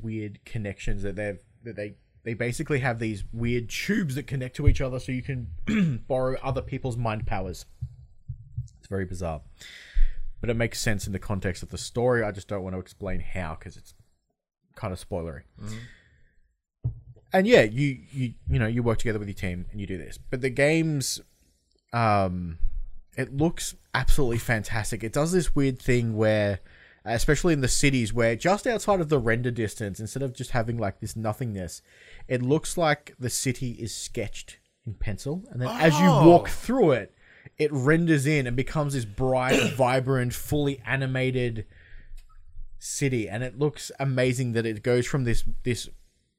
weird 0.01 0.39
connections 0.45 1.03
that 1.03 1.17
they've 1.17 1.39
that 1.63 1.75
they 1.75 1.95
they 2.23 2.33
basically 2.33 2.79
have 2.79 2.99
these 2.99 3.23
weird 3.33 3.69
tubes 3.69 4.15
that 4.15 4.27
connect 4.27 4.55
to 4.57 4.67
each 4.67 4.81
other 4.81 4.99
so 4.99 5.11
you 5.11 5.23
can 5.23 6.03
borrow 6.07 6.37
other 6.41 6.61
people's 6.61 6.97
mind 6.97 7.25
powers. 7.25 7.65
It's 8.79 8.87
very 8.87 9.05
bizarre 9.05 9.41
but 10.41 10.49
it 10.49 10.55
makes 10.55 10.81
sense 10.81 11.05
in 11.05 11.13
the 11.13 11.19
context 11.19 11.63
of 11.63 11.69
the 11.69 11.77
story. 11.77 12.23
I 12.23 12.31
just 12.31 12.47
don't 12.47 12.63
want 12.63 12.75
to 12.75 12.79
explain 12.79 13.19
how 13.19 13.55
because 13.57 13.77
it's 13.77 13.93
kind 14.75 14.91
of 14.91 15.07
spoilery. 15.07 15.43
And 17.31 17.47
yeah, 17.47 17.61
you 17.61 17.99
you 18.11 18.33
you 18.49 18.59
know 18.59 18.67
you 18.67 18.83
work 18.83 18.97
together 18.97 19.19
with 19.19 19.27
your 19.27 19.35
team 19.35 19.67
and 19.71 19.79
you 19.79 19.87
do 19.87 19.97
this, 19.97 20.17
but 20.17 20.41
the 20.41 20.49
game's 20.49 21.21
um, 21.93 22.57
it 23.15 23.37
looks 23.37 23.75
absolutely 23.93 24.39
fantastic. 24.39 25.03
It 25.03 25.13
does 25.13 25.31
this 25.31 25.55
weird 25.55 25.79
thing 25.79 26.17
where, 26.17 26.59
Uh, 27.03 27.11
especially 27.11 27.53
in 27.53 27.61
the 27.61 27.67
cities, 27.67 28.13
where 28.13 28.35
just 28.35 28.67
outside 28.67 29.01
of 29.01 29.09
the 29.09 29.17
render 29.17 29.49
distance, 29.49 29.99
instead 29.99 30.21
of 30.21 30.35
just 30.35 30.51
having 30.51 30.77
like 30.77 30.99
this 30.99 31.15
nothingness, 31.15 31.81
it 32.27 32.41
looks 32.43 32.77
like 32.77 33.15
the 33.19 33.29
city 33.29 33.71
is 33.71 33.95
sketched 33.95 34.59
in 34.85 34.93
pencil, 34.93 35.43
and 35.49 35.61
then 35.61 35.69
as 35.69 35.99
you 35.99 36.05
oh. 36.05 36.27
walk 36.27 36.43
Oh. 36.43 36.51
through 36.51 36.91
it, 36.91 37.15
it 37.57 37.71
renders 37.71 38.27
in 38.27 38.45
and 38.45 38.55
becomes 38.55 38.93
this 38.93 39.05
bright, 39.05 39.73
vibrant, 39.75 40.33
fully 40.33 40.79
animated 40.85 41.65
city, 42.77 43.27
and 43.29 43.43
it 43.43 43.57
looks 43.57 43.91
amazing 43.99 44.51
that 44.53 44.65
it 44.65 44.83
goes 44.83 45.05
from 45.07 45.23
this 45.23 45.43
this 45.63 45.89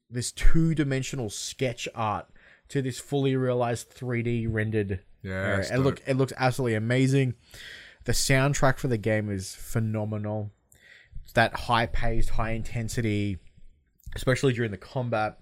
this 0.09 0.31
two 0.31 0.75
dimensional 0.75 1.29
sketch 1.29 1.87
art 1.95 2.27
to 2.69 2.81
this 2.81 2.99
fully 2.99 3.35
realized 3.35 3.89
three 3.89 4.23
D 4.23 4.47
rendered. 4.47 5.01
Yeah, 5.21 5.59
it 5.59 5.79
look 5.79 6.01
it 6.05 6.15
looks 6.15 6.33
absolutely 6.37 6.75
amazing. 6.75 7.35
The 8.05 8.11
soundtrack 8.11 8.77
for 8.77 8.87
the 8.87 8.97
game 8.97 9.29
is 9.29 9.55
phenomenal. 9.55 10.51
It's 11.23 11.33
that 11.33 11.53
high 11.55 11.85
paced, 11.85 12.31
high 12.31 12.51
intensity, 12.51 13.37
especially 14.15 14.53
during 14.53 14.71
the 14.71 14.77
combat. 14.77 15.39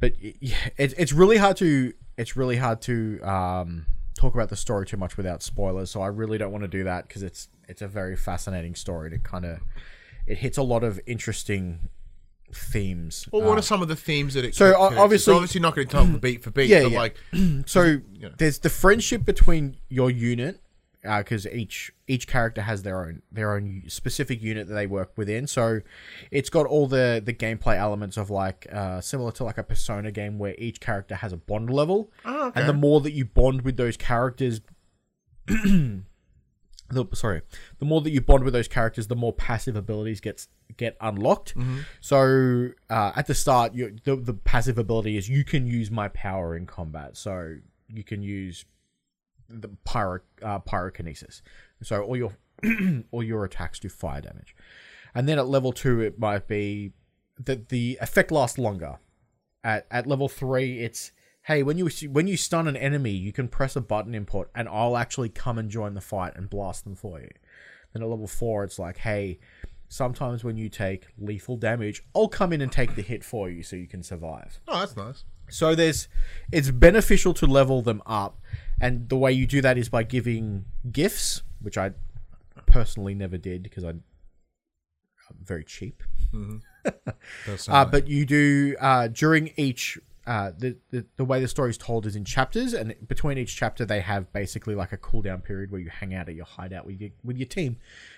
But 0.00 0.12
yeah, 0.20 0.56
it's 0.76 0.92
it's 0.94 1.12
really 1.12 1.36
hard 1.38 1.56
to 1.58 1.92
it's 2.18 2.36
really 2.36 2.56
hard 2.56 2.82
to 2.82 3.20
um, 3.22 3.86
talk 4.18 4.34
about 4.34 4.48
the 4.50 4.56
story 4.56 4.84
too 4.86 4.96
much 4.96 5.16
without 5.16 5.42
spoilers, 5.42 5.90
so 5.90 6.02
I 6.02 6.08
really 6.08 6.38
don't 6.38 6.52
want 6.52 6.62
to 6.64 6.68
do 6.68 6.84
that 6.84 7.08
because 7.08 7.22
it's 7.22 7.48
it's 7.68 7.80
a 7.82 7.88
very 7.88 8.16
fascinating 8.16 8.74
story 8.74 9.10
to 9.10 9.18
kind 9.18 9.44
of 9.44 9.60
it 10.26 10.38
hits 10.38 10.58
a 10.58 10.62
lot 10.62 10.84
of 10.84 11.00
interesting 11.06 11.88
themes. 12.52 13.26
Well, 13.32 13.42
what 13.48 13.58
are 13.58 13.62
some 13.62 13.80
of 13.80 13.88
the 13.88 13.96
themes 13.96 14.34
that 14.34 14.44
it? 14.44 14.54
So, 14.54 14.72
connects? 14.74 14.98
obviously- 14.98 15.32
It's 15.32 15.36
obviously 15.36 15.60
not 15.62 15.74
going 15.74 15.86
to 15.88 15.90
tell 15.92 16.04
them 16.04 16.18
beat 16.20 16.42
for 16.42 16.50
beat, 16.50 16.68
Yeah, 16.68 16.82
but 16.82 16.92
yeah. 16.92 16.98
like, 16.98 17.16
So 17.66 18.00
Yeah. 18.12 18.28
there's 18.36 18.58
the 18.58 18.68
friendship 18.68 19.24
between 19.24 19.78
your 19.88 20.10
unit 20.10 20.60
because 21.02 21.46
each 21.48 21.92
each 22.06 22.26
character 22.26 22.62
has 22.62 22.82
their 22.82 23.04
own 23.04 23.22
their 23.30 23.54
own 23.54 23.82
specific 23.88 24.40
unit 24.40 24.68
that 24.68 24.74
they 24.74 24.86
work 24.86 25.12
within. 25.16 25.46
So 25.46 25.80
it's 26.30 26.48
got 26.48 26.66
all 26.66 26.86
the 26.86 27.20
the 27.24 27.34
gameplay 27.34 27.76
elements 27.76 28.16
of 28.16 28.30
like 28.30 28.66
uh, 28.72 29.00
similar 29.00 29.32
to 29.32 29.44
like 29.44 29.58
a 29.58 29.64
Persona 29.64 30.12
game 30.12 30.38
where 30.38 30.54
each 30.58 30.80
character 30.80 31.16
has 31.16 31.32
a 31.32 31.36
bond 31.36 31.70
level, 31.70 32.10
oh, 32.24 32.48
okay. 32.48 32.60
and 32.60 32.68
the 32.68 32.72
more 32.72 33.00
that 33.00 33.12
you 33.12 33.24
bond 33.24 33.62
with 33.62 33.76
those 33.76 33.96
characters. 33.96 34.60
The, 36.90 37.06
sorry, 37.14 37.40
the 37.78 37.86
more 37.86 38.02
that 38.02 38.10
you 38.10 38.20
bond 38.20 38.44
with 38.44 38.52
those 38.52 38.68
characters, 38.68 39.06
the 39.06 39.16
more 39.16 39.32
passive 39.32 39.76
abilities 39.76 40.20
gets 40.20 40.48
get 40.76 40.94
unlocked. 41.00 41.54
So 42.02 42.68
uh, 42.90 43.12
at 43.16 43.26
the 43.26 43.34
start, 43.34 43.72
you, 43.72 43.96
the 44.04 44.14
the 44.16 44.34
passive 44.34 44.76
ability 44.76 45.16
is 45.16 45.26
you 45.26 45.42
can 45.42 45.66
use 45.66 45.90
my 45.90 46.08
power 46.08 46.54
in 46.54 46.66
combat. 46.66 47.16
So 47.16 47.56
you 47.88 48.04
can 48.04 48.22
use 48.22 48.66
the 49.60 49.68
pyro 49.84 50.20
uh, 50.42 50.58
pyrokinesis. 50.60 51.42
So 51.82 52.02
all 52.02 52.16
your 52.16 52.32
all 53.10 53.22
your 53.22 53.44
attacks 53.44 53.78
do 53.78 53.88
fire 53.88 54.20
damage, 54.20 54.56
and 55.14 55.28
then 55.28 55.38
at 55.38 55.48
level 55.48 55.72
two 55.72 56.00
it 56.00 56.18
might 56.18 56.46
be 56.48 56.92
that 57.38 57.68
the 57.68 57.98
effect 58.00 58.30
lasts 58.30 58.58
longer. 58.58 58.98
At 59.64 59.86
at 59.90 60.06
level 60.06 60.28
three, 60.28 60.80
it's 60.80 61.12
hey 61.42 61.62
when 61.62 61.78
you 61.78 61.88
when 62.10 62.26
you 62.26 62.36
stun 62.36 62.66
an 62.66 62.76
enemy, 62.76 63.12
you 63.12 63.32
can 63.32 63.48
press 63.48 63.76
a 63.76 63.80
button 63.80 64.14
input, 64.14 64.50
and 64.54 64.68
I'll 64.68 64.96
actually 64.96 65.28
come 65.28 65.58
and 65.58 65.70
join 65.70 65.94
the 65.94 66.00
fight 66.00 66.34
and 66.36 66.50
blast 66.50 66.84
them 66.84 66.96
for 66.96 67.20
you. 67.20 67.30
Then 67.92 68.02
at 68.02 68.08
level 68.08 68.26
four, 68.26 68.64
it's 68.64 68.78
like 68.78 68.98
hey. 68.98 69.38
Sometimes 69.88 70.42
when 70.42 70.56
you 70.56 70.70
take 70.70 71.08
lethal 71.18 71.58
damage, 71.58 72.02
I'll 72.16 72.26
come 72.26 72.54
in 72.54 72.62
and 72.62 72.72
take 72.72 72.94
the 72.94 73.02
hit 73.02 73.22
for 73.22 73.50
you 73.50 73.62
so 73.62 73.76
you 73.76 73.86
can 73.86 74.02
survive. 74.02 74.58
oh, 74.66 74.78
that's 74.78 74.96
nice. 74.96 75.24
So 75.52 75.74
there's 75.74 76.08
it's 76.50 76.70
beneficial 76.70 77.34
to 77.34 77.46
level 77.46 77.82
them 77.82 78.02
up, 78.06 78.40
and 78.82 79.08
the 79.08 79.16
way 79.16 79.32
you 79.32 79.46
do 79.46 79.62
that 79.62 79.78
is 79.78 79.88
by 79.88 80.02
giving 80.02 80.64
gifts, 80.90 81.42
which 81.60 81.78
I 81.78 81.92
personally 82.66 83.14
never 83.14 83.38
did 83.38 83.62
because 83.62 83.84
I'm 83.84 84.02
very 85.42 85.64
cheap. 85.64 86.02
Sound 86.32 87.60
Uh, 87.68 87.84
but 87.84 88.08
you 88.08 88.26
do 88.26 88.76
uh, 88.80 89.06
during 89.08 89.52
each 89.56 89.98
uh, 90.26 90.52
the, 90.56 90.76
the 90.90 91.04
the 91.16 91.24
way 91.24 91.40
the 91.40 91.48
story 91.48 91.70
is 91.70 91.78
told 91.78 92.06
is 92.06 92.16
in 92.16 92.24
chapters, 92.24 92.74
and 92.74 92.94
between 93.08 93.38
each 93.38 93.56
chapter 93.56 93.84
they 93.84 94.00
have 94.00 94.32
basically 94.32 94.74
like 94.74 94.92
a 94.92 94.96
cooldown 94.96 95.42
period 95.42 95.70
where 95.70 95.80
you 95.80 95.90
hang 95.90 96.14
out 96.14 96.28
at 96.28 96.34
your 96.34 96.44
hideout 96.44 96.86
with 96.86 97.00
your 97.00 97.10
with 97.24 97.36
your 97.36 97.46
team, 97.46 97.76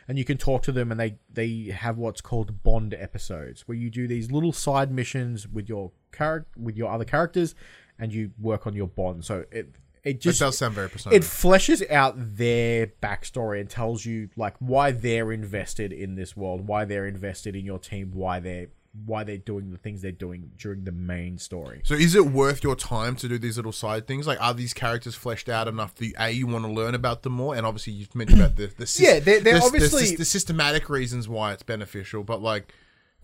and 0.08 0.18
you 0.18 0.24
can 0.24 0.36
talk 0.36 0.62
to 0.62 0.72
them, 0.72 0.90
and 0.90 0.98
they 0.98 1.16
they 1.32 1.74
have 1.74 1.96
what's 1.98 2.20
called 2.20 2.62
bond 2.62 2.94
episodes 2.94 3.66
where 3.66 3.76
you 3.76 3.90
do 3.90 4.06
these 4.06 4.30
little 4.30 4.52
side 4.52 4.90
missions 4.90 5.48
with 5.48 5.68
your 5.68 5.92
character 6.12 6.48
with 6.58 6.76
your 6.76 6.90
other 6.90 7.04
characters, 7.04 7.54
and 7.98 8.12
you 8.12 8.32
work 8.38 8.66
on 8.66 8.74
your 8.74 8.88
bond. 8.88 9.24
So 9.24 9.44
it 9.50 9.74
it 10.04 10.10
it 10.16 10.20
just 10.20 10.38
does 10.40 10.58
sound 10.58 10.74
very 10.74 10.88
persona. 10.88 11.16
it 11.16 11.22
fleshes 11.22 11.88
out 11.90 12.14
their 12.16 12.86
backstory 13.02 13.60
and 13.60 13.68
tells 13.70 14.04
you 14.04 14.28
like 14.36 14.54
why 14.58 14.90
they're 14.92 15.32
invested 15.32 15.92
in 15.92 16.14
this 16.14 16.36
world, 16.36 16.66
why 16.66 16.84
they're 16.84 17.06
invested 17.06 17.56
in 17.56 17.64
your 17.64 17.78
team, 17.78 18.10
why 18.14 18.40
they're 18.40 18.68
why 19.06 19.24
they're 19.24 19.36
doing 19.38 19.72
the 19.72 19.76
things 19.78 20.02
they're 20.02 20.12
doing 20.12 20.52
during 20.56 20.84
the 20.84 20.92
main 20.92 21.36
story. 21.36 21.80
So 21.82 21.94
is 21.94 22.14
it 22.14 22.26
worth 22.26 22.62
your 22.62 22.76
time 22.76 23.16
to 23.16 23.28
do 23.28 23.38
these 23.38 23.56
little 23.56 23.72
side 23.72 24.06
things? 24.06 24.24
Like, 24.24 24.40
are 24.40 24.54
these 24.54 24.72
characters 24.72 25.16
fleshed 25.16 25.48
out 25.48 25.66
enough 25.66 25.96
that 25.96 26.12
a 26.16 26.30
you 26.30 26.46
want 26.46 26.64
to 26.64 26.70
learn 26.70 26.94
about 26.94 27.24
them 27.24 27.32
more? 27.32 27.56
And 27.56 27.66
obviously, 27.66 27.92
you've 27.94 28.14
mentioned 28.14 28.40
about 28.40 28.54
the 28.54 28.66
the 28.68 28.96
Yeah, 29.02 29.18
they're- 29.18 29.40
they're 29.40 29.54
the- 29.54 29.58
the 29.60 29.66
obviously- 29.66 30.14
the 30.14 30.24
systematic 30.24 30.88
reasons 30.88 31.28
why 31.28 31.52
it's 31.52 31.64
beneficial, 31.64 32.22
but 32.22 32.40
like 32.40 32.72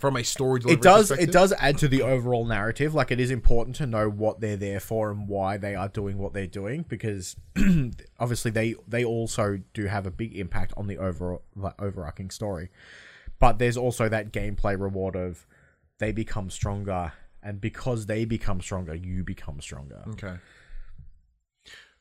from 0.01 0.17
a 0.17 0.25
story 0.25 0.63
It 0.67 0.81
does 0.81 1.11
it 1.11 1.31
does 1.31 1.53
add 1.59 1.77
to 1.79 1.89
the 1.89 2.01
overall 2.01 2.47
narrative. 2.47 2.95
Like 2.95 3.11
it 3.11 3.21
is 3.21 3.31
important 3.31 3.77
to 3.77 3.87
know 3.87 4.09
what 4.09 4.41
they're 4.41 4.57
there 4.57 4.81
for 4.81 5.11
and 5.11 5.29
why 5.29 5.59
they 5.59 5.75
are 5.75 5.89
doing 5.89 6.17
what 6.17 6.33
they're 6.33 6.47
doing 6.47 6.87
because 6.89 7.37
obviously 8.19 8.51
they 8.51 8.75
they 8.89 9.05
also 9.05 9.61
do 9.75 9.85
have 9.87 10.07
a 10.07 10.11
big 10.11 10.35
impact 10.37 10.73
on 10.77 10.87
the 10.87 10.97
overall 10.97 11.43
the 11.55 11.75
overarching 11.79 12.31
story. 12.31 12.71
But 13.39 13.59
there's 13.59 13.77
also 13.77 14.09
that 14.09 14.33
gameplay 14.33 14.81
reward 14.81 15.17
of 15.17 15.47
they 15.99 16.13
become 16.13 16.49
stronger 16.49 17.13
and 17.43 17.61
because 17.61 18.07
they 18.07 18.25
become 18.25 18.61
stronger, 18.63 18.95
you 18.95 19.23
become 19.23 19.61
stronger. 19.61 20.03
Okay. 20.09 20.37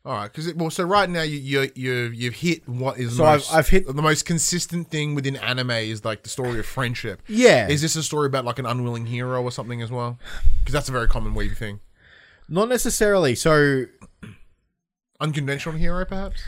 All 0.06 0.14
right, 0.14 0.32
because 0.32 0.54
well, 0.54 0.70
so 0.70 0.86
right 0.86 1.10
now 1.10 1.24
you 1.24 1.38
you 1.38 1.72
you 1.76 1.94
you've 2.14 2.36
hit 2.36 2.68
what 2.70 2.98
is 2.98 3.18
So 3.18 3.24
the 3.24 3.30
I've- 3.30 3.46
I've 3.52 3.68
hit- 3.68 3.86
the 3.86 4.02
most 4.02 4.26
consistent 4.26 4.90
thing 4.90 5.14
within 5.14 5.36
anime 5.36 5.72
is 5.72 6.06
like 6.06 6.24
the 6.24 6.30
story 6.30 6.58
of 6.58 6.66
friendship. 6.66 7.22
Yeah. 7.28 7.68
Is 7.68 7.82
this 7.82 7.96
a 7.98 8.04
story 8.04 8.28
about 8.28 8.46
like 8.46 8.60
an 8.60 8.66
unwilling 8.66 9.08
hero 9.08 9.44
or 9.44 9.52
something 9.52 9.82
as 9.82 9.92
well? 9.92 10.18
Because 10.60 10.72
that's 10.74 10.88
a 10.90 10.94
very 10.94 11.08
common 11.08 11.34
weeb 11.36 11.56
thing. 11.58 11.82
Not 12.48 12.70
necessarily. 12.70 13.36
So 13.36 13.86
Unconventional 15.20 15.76
hero, 15.78 16.06
perhaps. 16.06 16.42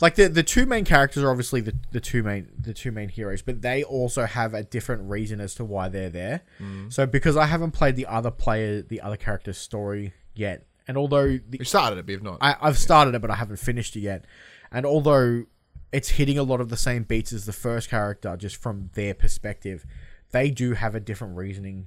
like 0.00 0.14
the 0.14 0.28
the 0.28 0.42
two 0.42 0.64
main 0.64 0.86
characters 0.86 1.22
are 1.22 1.30
obviously 1.30 1.60
the, 1.60 1.74
the 1.92 2.00
two 2.00 2.22
main 2.22 2.48
the 2.58 2.72
two 2.72 2.90
main 2.90 3.10
heroes, 3.10 3.42
but 3.42 3.60
they 3.60 3.84
also 3.84 4.24
have 4.24 4.54
a 4.54 4.62
different 4.64 5.10
reason 5.10 5.40
as 5.42 5.54
to 5.56 5.64
why 5.64 5.88
they're 5.90 6.08
there. 6.08 6.40
Mm. 6.58 6.90
So 6.90 7.04
because 7.04 7.36
I 7.36 7.44
haven't 7.44 7.72
played 7.72 7.96
the 7.96 8.06
other 8.06 8.30
player 8.30 8.80
the 8.80 9.02
other 9.02 9.18
character's 9.18 9.58
story 9.58 10.14
yet, 10.34 10.66
and 10.86 10.96
although 10.96 11.26
the, 11.26 11.58
You 11.58 11.64
started 11.64 11.98
it, 11.98 12.06
but 12.06 12.12
if 12.14 12.22
not, 12.22 12.38
I, 12.40 12.56
I've 12.60 12.78
started 12.78 13.14
it 13.14 13.22
but 13.22 13.30
I 13.30 13.36
haven't 13.36 13.58
finished 13.58 13.96
it 13.96 14.00
yet, 14.00 14.24
and 14.70 14.84
although 14.86 15.44
it's 15.92 16.10
hitting 16.10 16.38
a 16.38 16.42
lot 16.42 16.60
of 16.60 16.68
the 16.68 16.76
same 16.76 17.04
beats 17.04 17.32
as 17.32 17.46
the 17.46 17.52
first 17.52 17.88
character, 17.88 18.36
just 18.36 18.56
from 18.56 18.90
their 18.94 19.14
perspective, 19.14 19.86
they 20.32 20.50
do 20.50 20.72
have 20.72 20.94
a 20.94 21.00
different 21.00 21.36
reasoning 21.36 21.86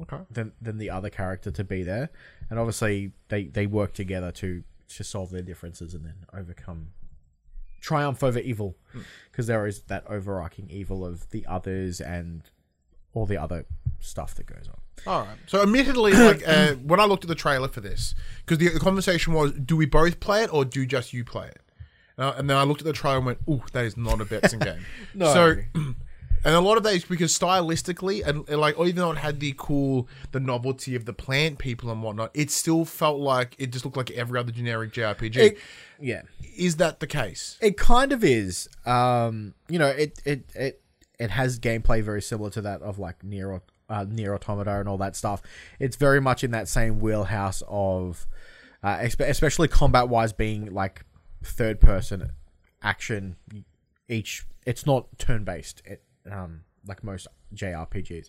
okay. 0.00 0.18
than 0.30 0.52
than 0.60 0.78
the 0.78 0.90
other 0.90 1.10
character 1.10 1.50
to 1.50 1.64
be 1.64 1.82
there, 1.82 2.10
and 2.48 2.58
obviously 2.58 3.12
they 3.28 3.44
they 3.44 3.66
work 3.66 3.92
together 3.92 4.30
to 4.32 4.62
to 4.88 5.04
solve 5.04 5.30
their 5.30 5.42
differences 5.42 5.94
and 5.94 6.04
then 6.04 6.14
overcome 6.32 6.88
triumph 7.80 8.22
over 8.22 8.38
evil 8.38 8.76
hmm. 8.92 9.00
because 9.30 9.46
there 9.46 9.66
is 9.66 9.82
that 9.82 10.04
overarching 10.08 10.70
evil 10.70 11.04
of 11.04 11.28
the 11.30 11.44
others 11.46 12.00
and 12.00 12.50
all 13.14 13.26
the 13.26 13.36
other 13.36 13.64
stuff 14.00 14.34
that 14.34 14.46
goes 14.46 14.68
on. 14.68 14.80
All 15.06 15.22
right. 15.22 15.36
So, 15.46 15.62
admittedly, 15.62 16.12
like 16.14 16.46
uh, 16.46 16.74
when 16.74 17.00
I 17.00 17.04
looked 17.04 17.24
at 17.24 17.28
the 17.28 17.34
trailer 17.34 17.68
for 17.68 17.80
this, 17.80 18.14
because 18.44 18.58
the, 18.58 18.68
the 18.68 18.80
conversation 18.80 19.32
was, 19.32 19.52
do 19.52 19.76
we 19.76 19.86
both 19.86 20.20
play 20.20 20.44
it 20.44 20.52
or 20.52 20.64
do 20.64 20.84
just 20.86 21.12
you 21.12 21.24
play 21.24 21.46
it? 21.46 21.60
Uh, 22.16 22.34
and 22.36 22.48
then 22.48 22.56
I 22.56 22.62
looked 22.62 22.80
at 22.80 22.86
the 22.86 22.92
trailer 22.92 23.16
and 23.16 23.26
went, 23.26 23.38
"Ooh, 23.48 23.62
that 23.72 23.84
is 23.84 23.96
not 23.96 24.20
a 24.20 24.24
Betson 24.24 24.60
game." 24.64 24.84
No. 25.14 25.32
So, 25.32 25.56
and 25.74 26.54
a 26.54 26.60
lot 26.60 26.76
of 26.76 26.84
that 26.84 26.94
is 26.94 27.04
because 27.04 27.36
stylistically, 27.36 28.24
and, 28.24 28.48
and, 28.48 28.60
like, 28.60 28.78
even 28.78 28.96
though 28.96 29.10
it 29.10 29.18
had 29.18 29.40
the 29.40 29.54
cool, 29.56 30.08
the 30.30 30.38
novelty 30.38 30.94
of 30.94 31.06
the 31.06 31.12
plant 31.12 31.58
people 31.58 31.90
and 31.90 32.02
whatnot, 32.02 32.30
it 32.32 32.52
still 32.52 32.84
felt 32.84 33.18
like 33.18 33.56
it 33.58 33.72
just 33.72 33.84
looked 33.84 33.96
like 33.96 34.12
every 34.12 34.38
other 34.38 34.52
generic 34.52 34.92
JRPG. 34.92 35.36
It, 35.36 35.58
yeah, 36.00 36.22
is 36.56 36.76
that 36.76 37.00
the 37.00 37.06
case? 37.08 37.58
it 37.60 37.76
kind 37.76 38.12
of 38.12 38.22
is. 38.22 38.68
Um, 38.86 39.54
you 39.68 39.80
know, 39.80 39.88
it 39.88 40.20
it 40.24 40.44
it 40.54 40.80
it 41.18 41.30
has 41.30 41.58
gameplay 41.58 42.02
very 42.02 42.22
similar 42.22 42.50
to 42.50 42.60
that 42.62 42.82
of 42.82 42.98
like 42.98 43.22
Nier, 43.22 43.62
uh, 43.88 44.04
Nier 44.08 44.34
Automata 44.34 44.80
and 44.80 44.88
all 44.88 44.98
that 44.98 45.16
stuff. 45.16 45.42
It's 45.78 45.96
very 45.96 46.20
much 46.20 46.44
in 46.44 46.50
that 46.52 46.68
same 46.68 47.00
wheelhouse 47.00 47.62
of, 47.68 48.26
uh, 48.82 48.98
especially 49.00 49.68
combat 49.68 50.08
wise, 50.08 50.32
being 50.32 50.72
like 50.72 51.04
third 51.42 51.80
person 51.80 52.32
action. 52.82 53.36
Each 54.08 54.44
it's 54.66 54.86
not 54.86 55.18
turn 55.18 55.44
based. 55.44 55.82
It 55.84 56.02
um 56.30 56.62
like 56.86 57.02
most 57.02 57.26
JRPGs, 57.54 58.28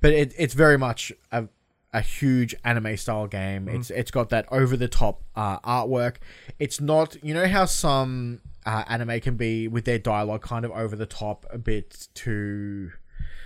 but 0.00 0.12
it, 0.12 0.34
it's 0.38 0.54
very 0.54 0.78
much 0.78 1.12
a 1.30 1.48
a 1.92 2.00
huge 2.00 2.54
anime 2.64 2.96
style 2.96 3.26
game. 3.26 3.68
It's 3.68 3.90
it's 3.90 4.10
got 4.10 4.30
that 4.30 4.46
over 4.50 4.76
the 4.76 4.88
top 4.88 5.22
uh, 5.36 5.58
artwork. 5.60 6.16
It's 6.58 6.80
not 6.80 7.22
you 7.22 7.34
know 7.34 7.46
how 7.46 7.66
some 7.66 8.40
uh, 8.66 8.84
anime 8.88 9.20
can 9.20 9.36
be 9.36 9.68
with 9.68 9.84
their 9.84 9.98
dialogue 9.98 10.42
kind 10.42 10.64
of 10.64 10.70
over 10.72 10.96
the 10.96 11.06
top, 11.06 11.46
a 11.50 11.58
bit 11.58 12.08
too. 12.14 12.92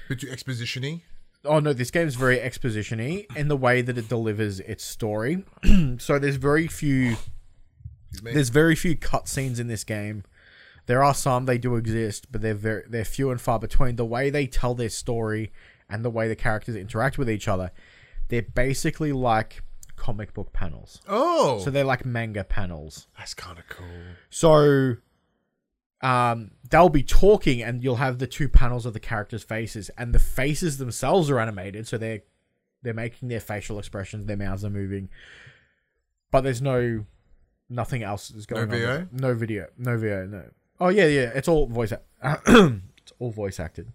Bit 0.09 0.21
too 0.21 0.31
exposition-y? 0.31 1.03
Oh 1.45 1.61
no, 1.61 1.73
this 1.73 1.91
game's 1.91 2.17
very 2.17 2.41
exposition-y 2.41 3.27
in 3.37 3.49
the 3.49 3.57
way 3.57 3.81
that 3.83 3.97
it 3.97 4.09
delivers 4.09 4.61
its 4.61 4.85
story. 4.85 5.45
so 5.99 6.19
there's 6.19 6.37
very 6.37 6.67
few 6.67 7.17
there's 8.23 8.49
very 8.49 8.75
few 8.75 8.97
cutscenes 8.97 9.61
in 9.61 9.67
this 9.69 9.85
game. 9.85 10.25
There 10.87 11.03
are 11.03 11.15
some, 11.15 11.47
they 11.47 11.59
do 11.59 11.77
exist, 11.77 12.31
but 12.31 12.41
they're 12.43 12.55
very 12.55 12.85
they're 12.89 13.05
few 13.05 13.31
and 13.31 13.41
far 13.41 13.59
between. 13.59 13.97
The 13.97 14.05
way 14.05 14.31
they 14.31 14.47
tell 14.47 14.75
their 14.75 14.89
story 14.89 15.53
and 15.89 16.05
the 16.05 16.11
way 16.11 16.29
the 16.29 16.37
characters 16.37 16.77
interact 16.77 17.19
with 17.19 17.29
each 17.31 17.49
other, 17.49 17.71
they're 18.29 18.43
basically 18.43 19.13
like 19.13 19.63
comic 19.97 20.35
book 20.35 20.53
panels. 20.53 21.01
Oh, 21.09 21.59
So 21.61 21.71
they're 21.71 21.85
like 21.85 22.05
manga 22.05 22.45
panels. 22.45 23.07
that's 23.19 23.35
kind 23.35 23.59
of 23.59 23.69
cool. 23.69 23.87
So 24.31 24.97
um, 26.03 26.51
they'll 26.71 26.89
be 26.89 27.03
talking, 27.03 27.63
and 27.63 27.83
you'll 27.83 27.97
have 27.97 28.19
the 28.19 28.27
two 28.27 28.49
panels 28.49 28.85
of 28.87 28.93
the 28.93 29.01
characters' 29.01 29.43
faces, 29.43 29.91
and 29.97 30.15
the 30.15 30.19
faces 30.19 30.79
themselves 30.79 31.31
are 31.31 31.39
animated, 31.39 31.87
so 31.89 31.97
they're 31.99 32.23
they're 32.83 32.95
making 32.95 33.29
their 33.29 33.41
facial 33.41 33.79
expressions, 33.79 34.27
their 34.27 34.37
mouths 34.37 34.65
are 34.65 34.71
moving, 34.71 35.09
but 36.31 36.43
there's 36.43 36.63
no 36.63 37.05
nothing 37.69 38.03
else 38.03 38.31
is 38.31 38.47
going 38.47 38.69
No 38.69 38.75
on. 38.75 38.81
VO? 38.81 38.99
with. 39.11 39.21
No 39.21 39.35
video. 39.35 39.67
No 39.79 39.97
video, 39.99 40.27
No. 40.27 40.45
Oh 40.79 40.89
yeah, 40.89 41.07
yeah. 41.07 41.31
It's 41.35 41.49
all 41.49 41.67
voice. 41.67 41.93
Act- 41.93 42.43
it's 42.49 43.13
all 43.19 43.31
voice 43.31 43.59
acted. 43.59 43.89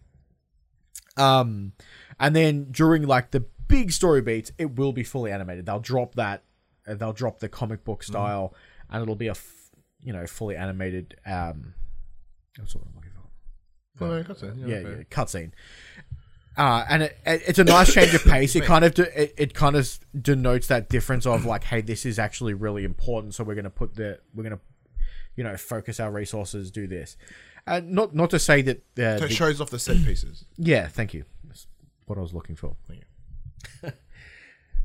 Um, 1.18 1.74
and 2.20 2.36
then 2.36 2.68
during 2.72 3.04
like 3.04 3.32
the 3.32 3.42
big 3.68 3.92
story 3.92 4.22
beats, 4.22 4.52
it 4.58 4.76
will 4.76 4.94
be 4.94 5.04
fully 5.04 5.32
animated. 5.32 5.66
They'll 5.66 5.80
drop 5.80 6.16
that. 6.16 6.44
uh, 6.88 6.96
They'll 6.96 7.14
drop 7.14 7.40
the 7.40 7.50
comic 7.50 7.84
book 7.84 8.04
style, 8.04 8.54
and 8.90 9.02
it'll 9.04 9.16
be 9.16 9.28
a, 9.28 9.32
f- 9.32 9.70
you 10.02 10.12
know, 10.14 10.26
fully 10.26 10.56
animated. 10.56 11.16
Um, 11.26 11.74
that's 12.58 12.76
what 12.76 12.84
I'm 12.86 12.96
looking 12.96 13.12
for 13.12 14.08
no, 14.08 14.24
that's 14.24 14.42
it. 14.44 14.54
yeah, 14.58 14.76
okay. 14.78 14.96
yeah 14.98 15.04
cutscene. 15.10 15.52
Uh, 16.58 16.86
and 16.90 17.04
it, 17.04 17.18
it, 17.26 17.42
it's 17.48 17.60
a 17.60 17.64
nice 17.64 17.94
change 17.94 18.14
of 18.14 18.24
pace. 18.26 18.56
It 18.56 18.64
kind 18.66 18.84
of 18.84 18.94
de- 18.94 19.22
it, 19.24 19.34
it 19.38 19.54
kind 19.54 19.76
of 19.76 20.00
denotes 20.20 20.68
that 20.68 20.90
difference 20.90 21.26
of 21.26 21.46
like, 21.46 21.64
hey, 21.66 21.82
this 21.82 22.06
is 22.06 22.20
actually 22.20 22.54
really 22.54 22.84
important. 22.84 23.36
So 23.36 23.44
we're 23.44 23.56
gonna 23.56 23.70
put 23.70 23.96
the 23.96 24.20
we're 24.34 24.44
gonna, 24.44 24.60
you 25.36 25.44
know, 25.44 25.56
focus 25.56 26.00
our 26.00 26.12
resources, 26.12 26.72
do 26.72 26.88
this. 26.88 27.16
And 27.68 27.92
not 27.92 28.14
not 28.16 28.32
to 28.32 28.40
say 28.40 28.62
that 28.64 28.78
uh, 28.98 29.20
So 29.20 29.26
it 29.26 29.28
the- 29.30 29.34
shows 29.34 29.62
off 29.62 29.70
the 29.70 29.80
set 29.80 29.98
pieces. 30.04 30.46
yeah, 30.58 30.88
thank 30.88 31.14
you. 31.14 31.26
That's 31.46 31.68
what 32.06 32.18
I 32.18 32.22
was 32.22 32.34
looking 32.34 32.56
for. 32.56 32.76
Thank 32.88 33.04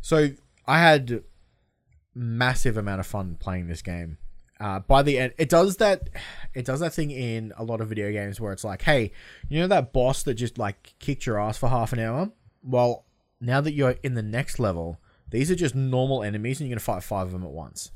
so 0.00 0.28
I 0.66 0.78
had 0.78 1.22
massive 2.14 2.76
amount 2.76 3.00
of 3.00 3.06
fun 3.06 3.36
playing 3.40 3.66
this 3.66 3.82
game. 3.82 4.18
Uh, 4.58 4.78
by 4.80 5.02
the 5.02 5.18
end, 5.18 5.32
it 5.38 5.48
does 5.50 5.76
that. 5.76 6.08
It 6.54 6.64
does 6.64 6.80
that 6.80 6.94
thing 6.94 7.10
in 7.10 7.52
a 7.58 7.64
lot 7.64 7.80
of 7.82 7.88
video 7.88 8.10
games 8.10 8.40
where 8.40 8.52
it's 8.52 8.64
like, 8.64 8.82
hey, 8.82 9.12
you 9.50 9.60
know 9.60 9.66
that 9.68 9.92
boss 9.92 10.22
that 10.22 10.34
just 10.34 10.56
like 10.58 10.94
kicked 10.98 11.26
your 11.26 11.38
ass 11.38 11.58
for 11.58 11.68
half 11.68 11.92
an 11.92 11.98
hour. 11.98 12.30
Well, 12.62 13.04
now 13.40 13.60
that 13.60 13.72
you're 13.72 13.96
in 14.02 14.14
the 14.14 14.22
next 14.22 14.58
level, 14.58 14.98
these 15.30 15.50
are 15.50 15.54
just 15.54 15.74
normal 15.74 16.22
enemies, 16.22 16.58
and 16.60 16.68
you're 16.68 16.74
gonna 16.74 16.80
fight 16.80 17.02
five 17.02 17.26
of 17.26 17.32
them 17.32 17.42
at 17.44 17.50
once. 17.50 17.90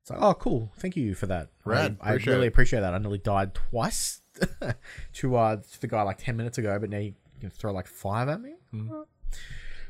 It's 0.00 0.10
like, 0.10 0.20
oh, 0.22 0.34
cool. 0.34 0.72
Thank 0.78 0.96
you 0.96 1.14
for 1.14 1.26
that. 1.26 1.50
Rad. 1.64 1.98
I, 2.00 2.06
I 2.06 2.10
Appreciate 2.12 2.32
really 2.32 2.46
it. 2.46 2.48
appreciate 2.48 2.80
that. 2.80 2.94
I 2.94 2.98
nearly 2.98 3.18
died 3.18 3.54
twice 3.54 4.20
to 5.14 5.36
uh 5.36 5.56
to 5.56 5.80
the 5.80 5.86
guy 5.88 6.02
like 6.02 6.18
ten 6.18 6.36
minutes 6.38 6.56
ago, 6.58 6.78
but 6.80 6.88
now 6.88 6.98
you 6.98 7.14
can 7.38 7.50
throw 7.50 7.70
like 7.72 7.86
five 7.86 8.28
at 8.30 8.40
me. 8.40 8.54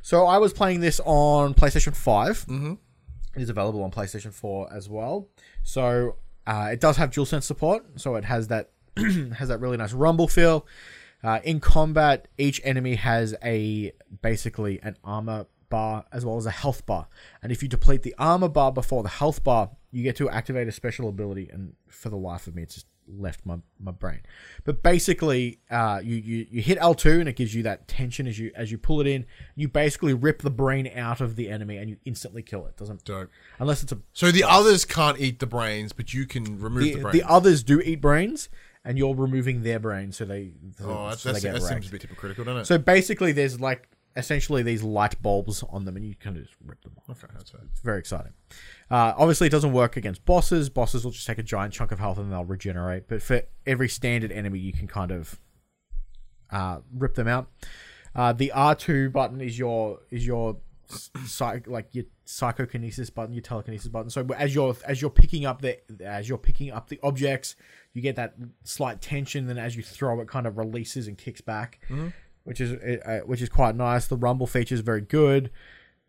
So 0.03 0.27
I 0.27 0.39
was 0.39 0.53
playing 0.53 0.81
this 0.81 1.01
on 1.05 1.55
PlayStation 1.55 1.95
5 1.95 2.47
Mhm. 2.47 2.79
Is 3.35 3.49
available 3.49 3.83
on 3.83 3.91
PlayStation 3.91 4.33
Four 4.33 4.73
as 4.73 4.89
well. 4.89 5.29
So 5.63 6.17
uh, 6.47 6.71
it 6.73 6.81
does 6.81 6.97
have 6.99 7.11
DualSense 7.11 7.45
support, 7.45 7.85
so 7.97 8.17
it 8.17 8.25
has 8.25 8.49
that 8.49 8.71
has 8.97 9.49
that 9.49 9.59
really 9.59 9.77
nice 9.77 9.93
rumble 9.93 10.29
feel. 10.29 10.67
Uh, 11.25 11.39
in 11.45 11.61
combat, 11.61 12.29
each 12.37 12.61
enemy 12.65 12.97
has 12.97 13.35
a 13.43 13.93
basically 14.23 14.81
an 14.83 14.97
armor 15.05 15.47
bar 15.71 16.05
as 16.13 16.27
well 16.27 16.37
as 16.37 16.45
a 16.45 16.51
health 16.51 16.85
bar, 16.85 17.07
and 17.43 17.53
if 17.53 17.63
you 17.63 17.69
deplete 17.69 18.03
the 18.03 18.15
armor 18.19 18.49
bar 18.49 18.73
before 18.73 19.03
the 19.03 19.09
health 19.09 19.43
bar, 19.43 19.71
you 19.91 20.03
get 20.03 20.17
to 20.17 20.29
activate 20.29 20.69
a 20.69 20.73
special 20.73 21.09
ability. 21.09 21.49
And 21.51 21.75
for 21.89 22.11
the 22.11 22.17
life 22.17 22.47
of 22.47 22.55
me, 22.55 22.63
it's 22.63 22.75
just 22.75 22.87
left 23.07 23.45
my, 23.45 23.59
my 23.81 23.91
brain. 23.91 24.21
But 24.65 24.83
basically, 24.83 25.61
uh, 25.71 26.01
you, 26.03 26.17
you 26.17 26.47
you 26.51 26.63
hit 26.63 26.79
L 26.81 26.95
two 26.95 27.21
and 27.21 27.29
it 27.29 27.37
gives 27.37 27.55
you 27.55 27.63
that 27.65 27.89
tension 27.89 28.27
as 28.27 28.39
you 28.39 28.51
as 28.55 28.71
you 28.71 28.79
pull 28.79 29.01
it 29.01 29.07
in. 29.07 29.27
You 29.55 29.69
basically 29.69 30.15
rip 30.15 30.43
the 30.43 30.51
brain 30.51 30.91
out 30.95 31.21
of 31.21 31.37
the 31.37 31.49
enemy 31.49 31.77
and 31.77 31.91
you 31.91 31.97
instantly 32.05 32.43
kill 32.43 32.67
it. 32.67 32.77
Doesn't 32.77 33.05
Dope. 33.05 33.31
unless 33.59 33.83
it's 33.83 33.93
a 33.93 33.99
So 34.13 34.31
the 34.31 34.45
others 34.45 34.85
can't 34.85 35.19
eat 35.21 35.39
the 35.39 35.47
brains, 35.47 35.93
but 35.93 36.15
you 36.15 36.27
can 36.27 36.61
remove 36.61 36.85
the, 36.85 36.95
the, 36.95 37.01
brains. 37.01 37.13
the 37.13 37.29
others 37.29 37.63
do 37.63 37.81
eat 37.81 38.01
brains, 38.01 38.49
and 38.85 38.99
you're 38.99 39.15
removing 39.15 39.63
their 39.63 39.79
brains, 39.79 40.17
so 40.17 40.25
they 40.25 40.53
so, 40.79 40.85
oh, 40.89 41.09
that's, 41.09 41.23
so 41.23 41.29
they 41.29 41.33
that's, 41.35 41.45
get 41.45 41.55
that 41.55 41.63
seems 41.63 41.89
a 41.89 41.91
bit 41.91 42.03
hypocritical, 42.03 42.45
doesn't 42.45 42.63
it? 42.63 42.65
So 42.67 42.79
basically, 42.79 43.33
there's 43.33 43.61
like 43.61 43.89
essentially 44.17 44.63
these 44.63 44.83
light 44.83 45.21
bulbs 45.23 45.63
on 45.71 45.85
them, 45.85 45.97
and 45.97 46.05
you 46.05 46.15
kind 46.15 46.37
of 46.37 46.45
just 46.45 46.57
rip 46.65 46.83
them 46.83 46.93
off. 46.99 47.11
okay, 47.25 47.33
that's 47.35 47.51
fair. 47.51 47.61
It's 47.71 47.81
very 47.81 47.99
exciting. 47.99 48.33
Uh, 48.91 49.15
obviously, 49.17 49.47
it 49.47 49.51
doesn't 49.51 49.73
work 49.73 49.97
against 49.97 50.25
bosses. 50.25 50.69
Bosses 50.69 51.05
will 51.05 51.13
just 51.13 51.27
take 51.27 51.39
a 51.39 51.43
giant 51.43 51.73
chunk 51.73 51.93
of 51.93 51.99
health 51.99 52.19
and 52.19 52.31
they'll 52.33 52.45
regenerate. 52.45 53.09
But 53.09 53.23
for 53.23 53.43
every 53.67 53.89
standard 53.89 54.33
enemy, 54.33 54.59
you 54.59 54.73
can 54.73 54.87
kind 54.87 55.11
of 55.11 55.39
uh, 56.51 56.79
rip 56.95 57.15
them 57.15 57.29
out. 57.29 57.49
Uh, 58.15 58.33
the 58.33 58.53
R 58.53 58.75
two 58.75 59.11
button 59.11 59.41
is 59.41 59.59
your 59.59 60.01
is 60.11 60.27
your 60.27 60.59
psych, 61.25 61.67
like 61.67 61.89
your 61.93 62.05
psychokinesis 62.27 63.11
button, 63.11 63.35
your 63.35 63.43
telekinesis 63.43 63.89
button. 63.89 64.11
So 64.11 64.27
as 64.37 64.55
you're 64.55 64.77
as 64.87 65.01
you're 65.01 65.11
picking 65.11 65.47
up 65.47 65.63
the 65.63 65.79
as 66.05 66.29
you're 66.29 66.39
picking 66.39 66.71
up 66.71 66.89
the 66.89 67.01
objects, 67.03 67.57
you 67.95 68.03
get 68.03 68.17
that 68.17 68.35
slight 68.65 69.01
tension. 69.01 69.47
Then 69.47 69.59
as 69.59 69.77
you 69.77 69.83
throw, 69.83 70.21
it 70.21 70.29
kind 70.29 70.47
of 70.47 70.59
releases 70.59 71.09
and 71.09 71.17
kicks 71.17 71.41
back, 71.41 71.81
which 72.45 72.61
is 72.61 72.73
uh, 72.73 73.21
which 73.27 73.41
is 73.43 73.49
quite 73.49 73.75
nice. 73.77 74.07
The 74.07 74.17
rumble 74.17 74.47
feature 74.47 74.75
is 74.75 74.81
very 74.81 75.01
good. 75.03 75.51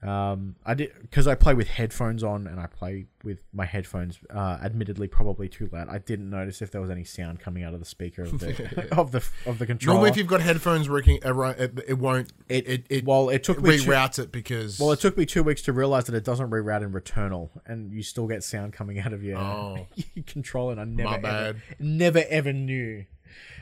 Um, 0.02 0.58
I 0.66 0.74
did 0.74 0.92
because 1.02 1.28
I 1.28 1.36
play 1.36 1.54
with 1.54 1.70
headphones 1.70 2.26
on 2.26 2.46
and 2.46 2.60
I 2.60 2.66
play 2.68 3.06
with 3.24 3.40
my 3.54 3.66
headphones. 3.66 4.20
Uh, 4.30 4.58
admittedly, 4.62 5.08
probably 5.08 5.48
too 5.48 5.70
loud. 5.72 5.88
I 5.88 5.98
didn't 5.98 6.30
notice 6.30 6.62
if 6.62 6.72
there 6.72 6.82
was 6.82 6.90
any 6.90 7.06
sound 7.06 7.40
coming 7.40 7.64
out 7.64 7.74
of 7.74 7.80
the 7.80 7.86
speaker 7.86 8.24
of 8.24 8.38
the 8.38 8.86
of 8.98 9.14
the 9.14 9.24
of 9.46 9.60
the 9.60 9.66
controller. 9.66 9.94
Normally, 9.96 10.10
if 10.10 10.18
you've 10.18 10.28
got 10.28 10.42
headphones 10.42 10.90
working, 10.90 11.20
it, 11.24 11.80
it 11.88 11.98
won't. 11.98 12.34
It- 12.50 12.68
It 12.68 12.68
it, 12.68 12.86
it, 12.90 13.06
well, 13.06 13.30
it 13.30 13.46
took 13.46 13.62
me 13.62 13.78
two, 13.78 13.92
it 13.94 14.32
because. 14.34 14.78
well, 14.78 14.92
it 14.92 15.00
took 15.00 15.16
me 15.16 15.26
two 15.26 15.42
weeks 15.42 15.62
to 15.62 15.72
realize 15.72 16.04
that 16.08 16.16
it 16.16 16.26
doesn't 16.26 16.50
reroute 16.50 16.84
in 16.84 16.92
Returnal, 16.92 17.52
and 17.66 17.94
you 17.94 18.04
still 18.04 18.28
get 18.28 18.44
sound 18.44 18.74
coming 18.74 19.00
out 19.00 19.14
of 19.14 19.24
your, 19.24 19.38
Oh. 19.38 19.88
your 20.16 20.26
controller. 20.28 20.74
And 20.74 20.82
I 20.82 20.84
never, 20.84 21.10
My 21.10 21.16
ever, 21.16 21.54
bad. 21.54 21.62
never 21.80 22.24
ever 22.30 22.52
knew. 22.52 23.06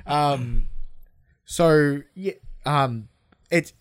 Um, 0.07 0.69
so 1.45 2.01
yeah, 2.15 2.34
um, 2.65 3.10
it's 3.50 3.74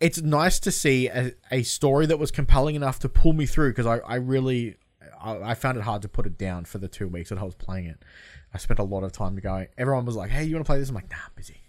it's 0.00 0.20
nice 0.20 0.60
to 0.60 0.70
see 0.70 1.08
a, 1.08 1.32
a 1.50 1.62
story 1.62 2.06
that 2.06 2.18
was 2.18 2.30
compelling 2.30 2.76
enough 2.76 3.00
to 3.00 3.08
pull 3.08 3.32
me 3.32 3.46
through 3.46 3.70
because 3.70 3.86
I, 3.86 3.98
I 3.98 4.16
really 4.16 4.76
I, 5.20 5.50
I 5.50 5.54
found 5.54 5.76
it 5.76 5.82
hard 5.82 6.02
to 6.02 6.08
put 6.08 6.26
it 6.26 6.38
down 6.38 6.64
for 6.64 6.78
the 6.78 6.88
two 6.88 7.08
weeks 7.08 7.30
that 7.30 7.38
I 7.38 7.42
was 7.42 7.54
playing 7.54 7.86
it. 7.86 8.02
I 8.54 8.58
spent 8.58 8.78
a 8.78 8.84
lot 8.84 9.04
of 9.04 9.12
time 9.12 9.36
going. 9.36 9.68
Everyone 9.76 10.04
was 10.04 10.16
like, 10.16 10.30
"Hey, 10.30 10.44
you 10.44 10.54
want 10.54 10.66
to 10.66 10.70
play 10.70 10.78
this?" 10.78 10.88
I'm 10.88 10.94
like, 10.94 11.10
"Nah, 11.10 11.16
I'm 11.16 11.32
busy," 11.36 11.60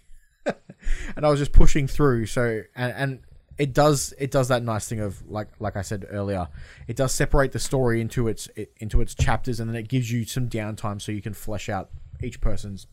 and 1.16 1.26
I 1.26 1.30
was 1.30 1.40
just 1.40 1.52
pushing 1.52 1.88
through. 1.88 2.28
So 2.28 2.62
and 2.76 2.94
and 2.96 3.20
it 3.58 3.74
does 3.74 4.14
it 4.18 4.32
does 4.32 4.48
that 4.48 4.64
nice 4.64 4.88
thing 4.88 5.02
of 5.02 5.22
like 5.30 5.50
like 5.60 5.76
I 5.76 5.82
said 5.82 6.06
earlier, 6.10 6.48
it 6.88 6.96
does 6.96 7.14
separate 7.14 7.52
the 7.52 7.60
story 7.60 8.00
into 8.00 8.28
its 8.28 8.48
it, 8.56 8.72
into 8.78 9.02
its 9.02 9.14
chapters, 9.14 9.60
and 9.60 9.70
then 9.70 9.76
it 9.76 9.90
gives 9.90 10.12
you 10.12 10.24
some 10.24 10.48
downtime 10.48 11.02
so 11.02 11.12
you 11.12 11.22
can 11.22 11.34
flesh 11.34 11.68
out 11.68 11.90
each 12.22 12.40
person's 12.40 12.88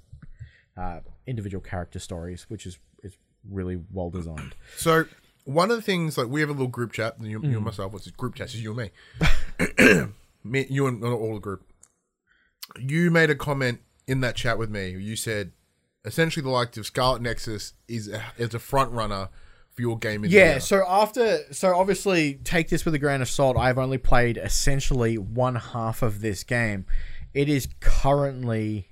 uh, 0.76 1.00
individual 1.26 1.62
character 1.62 2.00
stories, 2.00 2.46
which 2.48 2.66
is 2.66 2.74
is 2.74 2.78
really 3.50 3.80
well 3.92 4.10
designed. 4.10 4.54
So 4.76 5.04
one 5.44 5.70
of 5.70 5.76
the 5.76 5.82
things, 5.82 6.18
like 6.18 6.28
we 6.28 6.40
have 6.40 6.48
a 6.50 6.52
little 6.52 6.66
group 6.66 6.92
chat, 6.92 7.16
you, 7.20 7.40
Mm. 7.40 7.50
you 7.50 7.56
and 7.56 7.64
myself. 7.64 7.92
What's 7.92 8.06
it? 8.06 8.16
Group 8.16 8.34
chat? 8.34 8.46
It's 8.46 8.56
you 8.56 8.78
and 8.78 8.90
me. 9.88 10.06
me, 10.44 10.66
you 10.68 10.86
and 10.86 11.02
all 11.04 11.34
the 11.34 11.40
group. 11.40 11.62
You 12.78 13.10
made 13.10 13.30
a 13.30 13.34
comment 13.34 13.80
in 14.06 14.20
that 14.20 14.36
chat 14.36 14.58
with 14.58 14.70
me. 14.70 14.90
You 14.90 15.16
said 15.16 15.52
essentially 16.04 16.42
the 16.42 16.50
likes 16.50 16.76
of 16.78 16.86
Scarlet 16.86 17.22
Nexus 17.22 17.74
is 17.88 18.08
a, 18.08 18.22
is 18.38 18.54
a 18.54 18.58
front 18.58 18.92
runner 18.92 19.28
for 19.70 19.82
your 19.82 19.98
game. 19.98 20.24
In 20.24 20.30
Yeah, 20.30 20.58
so 20.58 20.84
after 20.86 21.40
so 21.52 21.76
obviously 21.76 22.34
take 22.44 22.68
this 22.68 22.84
with 22.84 22.94
a 22.94 22.98
grain 22.98 23.22
of 23.22 23.28
salt. 23.28 23.56
I've 23.56 23.78
only 23.78 23.98
played 23.98 24.36
essentially 24.36 25.18
one 25.18 25.56
half 25.56 26.02
of 26.02 26.20
this 26.20 26.42
game. 26.44 26.86
It 27.34 27.48
is 27.48 27.68
currently 27.80 28.88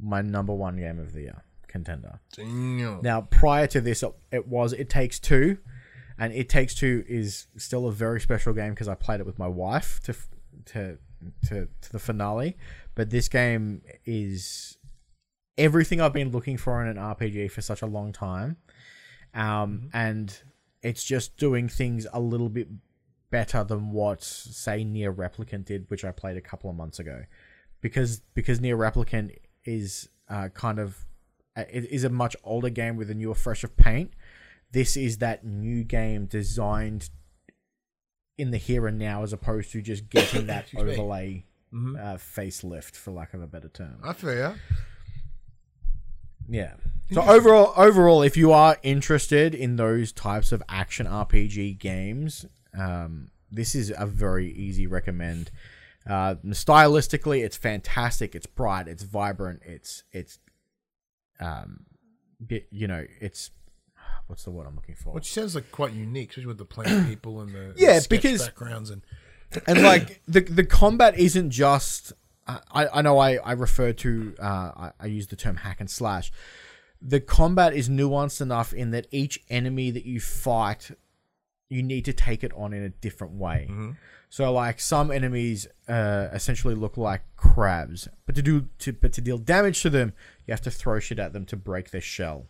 my 0.00 0.22
number 0.22 0.54
one 0.54 0.76
game 0.76 0.98
of 0.98 1.12
the 1.12 1.22
year 1.22 1.42
contender. 1.76 2.20
Damn. 2.34 3.02
Now, 3.02 3.22
prior 3.22 3.66
to 3.68 3.80
this, 3.80 4.02
it 4.32 4.46
was 4.46 4.72
It 4.72 4.88
Takes 4.88 5.18
Two, 5.18 5.58
and 6.18 6.32
It 6.32 6.48
Takes 6.48 6.74
Two 6.74 7.04
is 7.06 7.46
still 7.56 7.86
a 7.86 7.92
very 7.92 8.20
special 8.20 8.52
game 8.52 8.70
because 8.70 8.88
I 8.88 8.94
played 8.94 9.20
it 9.20 9.26
with 9.26 9.38
my 9.38 9.48
wife 9.48 10.00
to 10.04 10.14
to 10.66 10.98
to 11.48 11.68
to 11.80 11.92
the 11.92 11.98
finale. 11.98 12.56
But 12.94 13.10
this 13.10 13.28
game 13.28 13.82
is 14.04 14.78
everything 15.58 16.00
I've 16.00 16.12
been 16.12 16.30
looking 16.30 16.56
for 16.56 16.82
in 16.82 16.88
an 16.88 16.96
RPG 16.96 17.50
for 17.50 17.60
such 17.60 17.82
a 17.82 17.86
long 17.86 18.12
time, 18.12 18.56
um, 19.34 19.90
and 19.92 20.36
it's 20.82 21.04
just 21.04 21.36
doing 21.36 21.68
things 21.68 22.06
a 22.12 22.20
little 22.20 22.48
bit 22.48 22.68
better 23.30 23.64
than 23.64 23.90
what 23.90 24.22
say 24.22 24.84
Nier 24.84 25.12
Replicant 25.12 25.66
did, 25.66 25.90
which 25.90 26.04
I 26.04 26.12
played 26.12 26.36
a 26.36 26.40
couple 26.40 26.70
of 26.70 26.76
months 26.76 26.98
ago, 26.98 27.24
because 27.82 28.20
because 28.34 28.60
Nier 28.60 28.78
Replicant 28.78 29.36
is 29.64 30.08
uh, 30.30 30.48
kind 30.54 30.78
of 30.78 31.04
it 31.56 31.84
is 31.90 32.04
a 32.04 32.10
much 32.10 32.36
older 32.44 32.70
game 32.70 32.96
with 32.96 33.10
a 33.10 33.14
newer, 33.14 33.34
fresh 33.34 33.64
of 33.64 33.76
paint. 33.76 34.12
This 34.72 34.96
is 34.96 35.18
that 35.18 35.44
new 35.44 35.84
game 35.84 36.26
designed 36.26 37.10
in 38.38 38.50
the 38.50 38.58
here 38.58 38.86
and 38.86 38.98
now, 38.98 39.22
as 39.22 39.32
opposed 39.32 39.70
to 39.72 39.80
just 39.80 40.08
getting 40.10 40.46
that 40.48 40.66
overlay 40.76 41.44
Mhm. 41.72 41.98
uh, 41.98 42.16
facelift, 42.16 42.94
for 42.94 43.10
lack 43.10 43.34
of 43.34 43.42
a 43.42 43.46
better 43.46 43.68
term. 43.68 43.98
I 44.04 44.12
feel 44.12 44.32
ya. 44.36 44.54
Yeah. 46.48 46.74
So 47.12 47.22
overall, 47.22 47.72
overall, 47.76 48.22
if 48.22 48.36
you 48.36 48.52
are 48.52 48.78
interested 48.82 49.54
in 49.54 49.76
those 49.76 50.12
types 50.12 50.52
of 50.52 50.62
action 50.68 51.06
RPG 51.06 51.78
games, 51.78 52.46
um, 52.76 53.30
this 53.50 53.74
is 53.74 53.92
a 53.96 54.06
very 54.06 54.50
easy 54.52 54.86
recommend. 54.86 55.50
Uh, 56.08 56.36
stylistically, 56.46 57.44
it's 57.44 57.56
fantastic. 57.56 58.34
It's 58.34 58.46
bright. 58.46 58.86
It's 58.88 59.02
vibrant. 59.02 59.62
It's 59.64 60.04
it's, 60.12 60.38
um, 61.40 61.84
you 62.70 62.86
know, 62.86 63.04
it's 63.20 63.50
what's 64.26 64.44
the 64.44 64.50
word 64.50 64.66
I'm 64.66 64.74
looking 64.76 64.94
for? 64.94 65.12
Which 65.12 65.32
sounds 65.32 65.54
like 65.54 65.70
quite 65.72 65.92
unique, 65.92 66.30
especially 66.30 66.46
with 66.48 66.58
the 66.58 66.64
plain 66.64 67.04
people 67.08 67.40
and 67.40 67.52
the 67.54 67.74
Yeah, 67.76 67.98
sketch 67.98 68.08
because- 68.08 68.42
backgrounds 68.44 68.90
and 68.90 69.02
and 69.66 69.82
like 69.82 70.22
the 70.28 70.40
the 70.40 70.64
combat 70.64 71.18
isn't 71.18 71.50
just. 71.50 72.12
I, 72.48 72.86
I 72.94 73.02
know 73.02 73.18
I 73.18 73.36
I 73.38 73.52
refer 73.52 73.92
to 73.92 74.34
uh, 74.40 74.44
I, 74.76 74.92
I 75.00 75.06
use 75.06 75.26
the 75.26 75.36
term 75.36 75.56
hack 75.56 75.80
and 75.80 75.90
slash. 75.90 76.30
The 77.02 77.20
combat 77.20 77.74
is 77.74 77.88
nuanced 77.88 78.40
enough 78.40 78.72
in 78.72 78.90
that 78.92 79.08
each 79.10 79.42
enemy 79.50 79.90
that 79.90 80.06
you 80.06 80.20
fight, 80.20 80.92
you 81.68 81.82
need 81.82 82.04
to 82.04 82.12
take 82.12 82.44
it 82.44 82.52
on 82.56 82.72
in 82.72 82.82
a 82.84 82.88
different 82.88 83.34
way. 83.34 83.68
So 84.28 84.52
like 84.52 84.78
some 84.80 85.10
enemies 85.10 85.66
uh, 85.88 86.28
essentially 86.32 86.74
look 86.76 86.96
like 86.96 87.22
crabs, 87.36 88.08
but 88.26 88.34
to 88.36 88.42
do 88.42 88.68
to 88.78 88.92
but 88.92 89.12
to 89.14 89.20
deal 89.20 89.38
damage 89.38 89.82
to 89.82 89.90
them, 89.90 90.12
you 90.46 90.52
have 90.52 90.62
to 90.62 90.70
throw 90.70 90.98
shit 91.00 91.18
at 91.18 91.32
them 91.32 91.44
to 91.46 91.56
break 91.56 91.90
their 91.90 92.00
shell, 92.00 92.46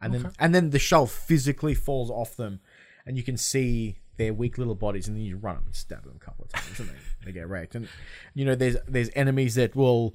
and 0.00 0.14
then 0.14 0.32
and 0.38 0.54
then 0.54 0.70
the 0.70 0.78
shell 0.78 1.06
physically 1.06 1.74
falls 1.74 2.10
off 2.10 2.36
them, 2.36 2.60
and 3.06 3.16
you 3.16 3.22
can 3.22 3.36
see 3.36 3.98
their 4.20 4.34
weak 4.34 4.58
little 4.58 4.74
bodies, 4.74 5.08
and 5.08 5.16
then 5.16 5.24
you 5.24 5.36
run 5.36 5.56
them 5.56 5.64
and 5.66 5.74
stab 5.74 6.04
them 6.04 6.18
a 6.20 6.24
couple 6.24 6.44
of 6.44 6.52
times, 6.52 6.78
and 6.78 6.88
they, 6.90 6.94
they 7.24 7.32
get 7.32 7.48
wrecked. 7.48 7.74
And 7.74 7.88
you 8.34 8.44
know 8.44 8.54
there's 8.54 8.76
there's 8.86 9.10
enemies 9.14 9.54
that 9.54 9.74
will 9.74 10.14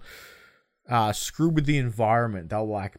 uh, 0.88 1.12
screw 1.12 1.50
with 1.50 1.66
the 1.66 1.78
environment. 1.78 2.50
They'll 2.50 2.68
like 2.68 2.98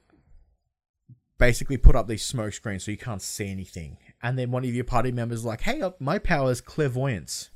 basically 1.38 1.76
put 1.76 1.94
up 1.94 2.08
these 2.08 2.24
smoke 2.24 2.54
screens 2.54 2.84
so 2.84 2.90
you 2.90 2.96
can't 2.96 3.22
see 3.22 3.50
anything. 3.50 3.98
And 4.22 4.38
then 4.38 4.50
one 4.50 4.64
of 4.64 4.74
your 4.74 4.84
party 4.84 5.12
members 5.12 5.40
is 5.40 5.44
like, 5.44 5.60
"Hey, 5.60 5.80
uh, 5.80 5.92
my 6.00 6.18
power 6.18 6.50
is 6.50 6.60
clairvoyance. 6.60 7.50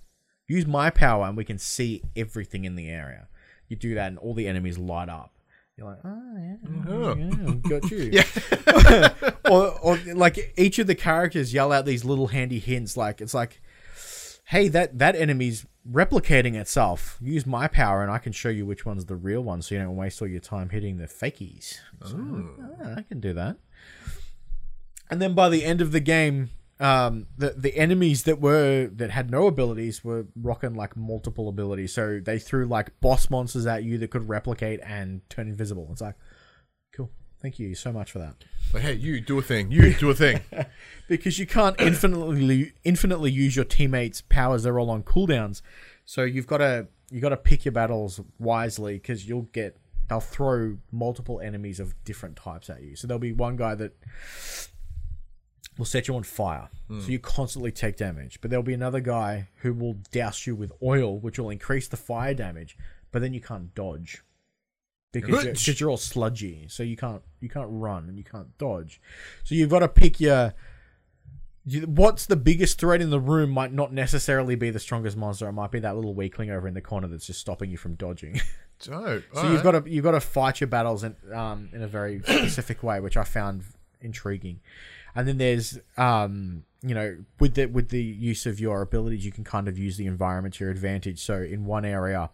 Use 0.47 0.67
my 0.67 0.91
power, 0.91 1.27
and 1.27 1.37
we 1.37 1.45
can 1.45 1.59
see 1.59 2.03
everything 2.15 2.65
in 2.65 2.77
the 2.77 2.89
area." 2.89 3.29
You 3.69 3.77
do 3.77 3.95
that, 3.95 4.09
and 4.09 4.19
all 4.19 4.35
the 4.35 4.49
enemies 4.49 4.79
light 4.79 5.09
up. 5.09 5.33
You're 5.81 5.89
like, 5.89 5.99
"Oh 6.05 6.37
yeah, 6.37 6.93
Oh. 6.93 7.15
yeah 7.17 7.55
got 7.81 7.91
you." 7.91 8.11
Yeah. 8.13 9.31
or, 9.51 9.79
or 9.81 9.97
like 10.15 10.53
each 10.59 10.79
of 10.79 10.87
the 10.87 10.95
characters 10.95 11.53
yell 11.55 11.73
out 11.73 11.87
these 11.87 12.05
little 12.05 12.27
handy 12.29 12.59
hints. 12.59 12.97
Like 12.99 13.21
it's 13.23 13.33
like, 13.35 13.61
"Hey, 14.45 14.69
that 14.69 14.99
that 14.99 15.17
enemy's 15.17 15.65
replicating 15.91 16.55
itself. 16.55 17.17
Use 17.23 17.47
my 17.47 17.67
power, 17.67 18.03
and 18.03 18.13
I 18.13 18.19
can 18.19 18.33
show 18.33 18.51
you 18.51 18.67
which 18.67 18.85
one's 18.85 19.07
the 19.07 19.17
real 19.17 19.41
one, 19.43 19.63
so 19.63 19.75
you 19.75 19.81
don't 19.81 19.97
waste 19.97 20.21
all 20.21 20.29
your 20.29 20.41
time 20.41 20.69
hitting 20.69 20.99
the 20.99 21.07
fakies." 21.07 21.79
So, 22.05 22.51
"Ah, 22.85 22.97
I 22.99 23.03
can 23.03 23.19
do 23.21 23.33
that. 23.33 23.57
And 25.11 25.21
then 25.21 25.35
by 25.35 25.49
the 25.49 25.65
end 25.65 25.81
of 25.81 25.91
the 25.93 26.01
game, 26.01 26.51
um, 26.81 27.27
the 27.37 27.51
the 27.51 27.77
enemies 27.77 28.25
that 28.25 28.41
were 28.41 28.89
that 28.95 29.11
had 29.11 29.31
no 29.31 29.47
abilities 29.47 30.03
were 30.03 30.27
rocking 30.35 30.75
like 30.75 30.97
multiple 30.97 31.49
abilities. 31.49 31.93
So 31.93 32.21
they 32.21 32.39
threw 32.39 32.65
like 32.65 32.99
boss 33.01 33.29
monsters 33.29 33.67
at 33.67 33.85
you 33.85 33.99
that 33.99 34.11
could 34.11 34.29
replicate 34.29 34.81
and 34.83 35.21
turn 35.29 35.47
invisible. 35.47 35.89
It's 35.93 36.01
like, 36.01 36.17
cool. 36.97 37.11
Thank 37.43 37.59
you 37.59 37.75
so 37.75 37.93
much 37.93 38.11
for 38.11 38.19
that. 38.19 38.35
But 38.73 38.81
hey, 38.81 38.95
you 38.95 39.21
do 39.21 39.39
a 39.39 39.43
thing. 39.43 39.71
You 39.71 39.93
do 39.95 40.11
a 40.11 40.15
thing. 40.15 40.41
Because 41.07 41.41
you 41.41 41.47
can't 41.47 41.75
infinitely 41.81 42.73
infinitely 42.85 43.33
use 43.33 43.57
your 43.57 43.65
teammates' 43.65 44.23
powers. 44.23 44.63
They're 44.63 44.79
all 44.79 44.91
on 44.91 45.03
cooldowns. 45.03 45.61
So 46.05 46.23
you've 46.23 46.47
got 46.47 46.59
to 46.59 46.87
you 47.11 47.21
got 47.21 47.31
to 47.31 47.37
pick 47.37 47.65
your 47.65 47.73
battles 47.73 48.21
wisely 48.39 48.95
because 48.95 49.29
you'll 49.29 49.49
get 49.53 49.77
they'll 50.09 50.21
throw 50.21 50.79
multiple 50.93 51.41
enemies 51.41 51.81
of 51.81 51.95
different 52.05 52.37
types 52.37 52.71
at 52.71 52.83
you. 52.83 52.95
So 52.95 53.09
there'll 53.09 53.19
be 53.19 53.33
one 53.33 53.57
guy 53.57 53.75
that 53.75 53.97
will 55.81 55.87
set 55.87 56.07
you 56.07 56.15
on 56.15 56.23
fire. 56.23 56.69
So 56.89 57.09
you 57.09 57.19
constantly 57.19 57.73
take 57.73 57.97
damage. 57.97 58.41
But 58.41 58.51
there'll 58.51 58.63
be 58.63 58.75
another 58.75 59.01
guy 59.01 59.49
who 59.63 59.73
will 59.75 59.95
douse 60.13 60.47
you 60.47 60.55
with 60.55 60.73
oil, 60.83 61.19
which 61.19 61.39
will 61.39 61.51
increase 61.51 61.89
the 61.89 61.97
fire 61.97 62.35
damage, 62.35 62.77
but 63.11 63.21
then 63.23 63.35
you 63.35 63.41
can't 63.41 63.75
dodge. 63.75 64.23
Because 65.13 65.31
you're. 65.45 65.55
'cause 65.55 65.81
you're 65.81 65.91
all 65.91 65.97
sludgy, 65.97 66.67
so 66.69 66.83
you 66.85 66.97
can't 66.97 67.23
you 67.41 67.49
can't 67.49 67.69
run 67.71 68.09
and 68.09 68.17
you 68.17 68.23
can't 68.25 68.57
dodge. 68.59 69.01
So 69.43 69.57
you've 69.57 69.71
got 69.71 69.81
to 69.81 69.89
pick 69.89 70.21
your 70.21 70.55
you, 71.65 71.83
what's 71.83 72.27
the 72.27 72.37
biggest 72.37 72.79
threat 72.79 73.01
in 73.03 73.11
the 73.11 73.21
room 73.21 73.51
might 73.51 73.73
not 73.73 73.93
necessarily 73.93 74.55
be 74.55 74.71
the 74.71 74.79
strongest 74.79 75.17
monster. 75.17 75.49
It 75.49 75.53
might 75.53 75.71
be 75.71 75.81
that 75.81 75.95
little 75.97 76.15
weakling 76.15 76.51
over 76.51 76.67
in 76.69 76.75
the 76.75 76.81
corner 76.81 77.07
that's 77.09 77.27
just 77.27 77.41
stopping 77.41 77.71
you 77.71 77.77
from 77.77 77.95
dodging. 77.97 78.41
Dope. 78.83 79.25
So 79.35 79.51
you've 79.53 79.63
got 79.63 79.73
to 79.85 79.91
you've 79.91 80.05
got 80.05 80.13
to 80.13 80.21
fight 80.21 80.61
your 80.61 80.69
battles 80.69 81.05
in 81.05 81.15
um, 81.35 81.69
in 81.73 81.83
a 81.83 81.89
very 81.89 82.21
specific 82.25 82.83
way, 82.83 82.99
which 83.01 83.17
I 83.17 83.25
found 83.25 83.63
intriguing. 84.01 84.61
And 85.15 85.27
then 85.29 85.39
there's 85.39 85.79
um, 85.97 86.65
you 86.83 86.95
know 86.95 87.19
with 87.39 87.55
the 87.55 87.67
with 87.67 87.89
the 87.91 88.03
use 88.03 88.47
of 88.47 88.61
your 88.61 88.83
abilities, 88.83 89.25
you 89.25 89.33
can 89.33 89.45
kind 89.45 89.69
of 89.69 89.79
use 89.79 89.97
the 89.97 90.07
environment 90.07 90.55
to 90.55 90.65
your 90.65 90.71
advantage. 90.71 91.21
So 91.21 91.43
in 91.43 91.65
one 91.65 91.85
area, 91.85 92.31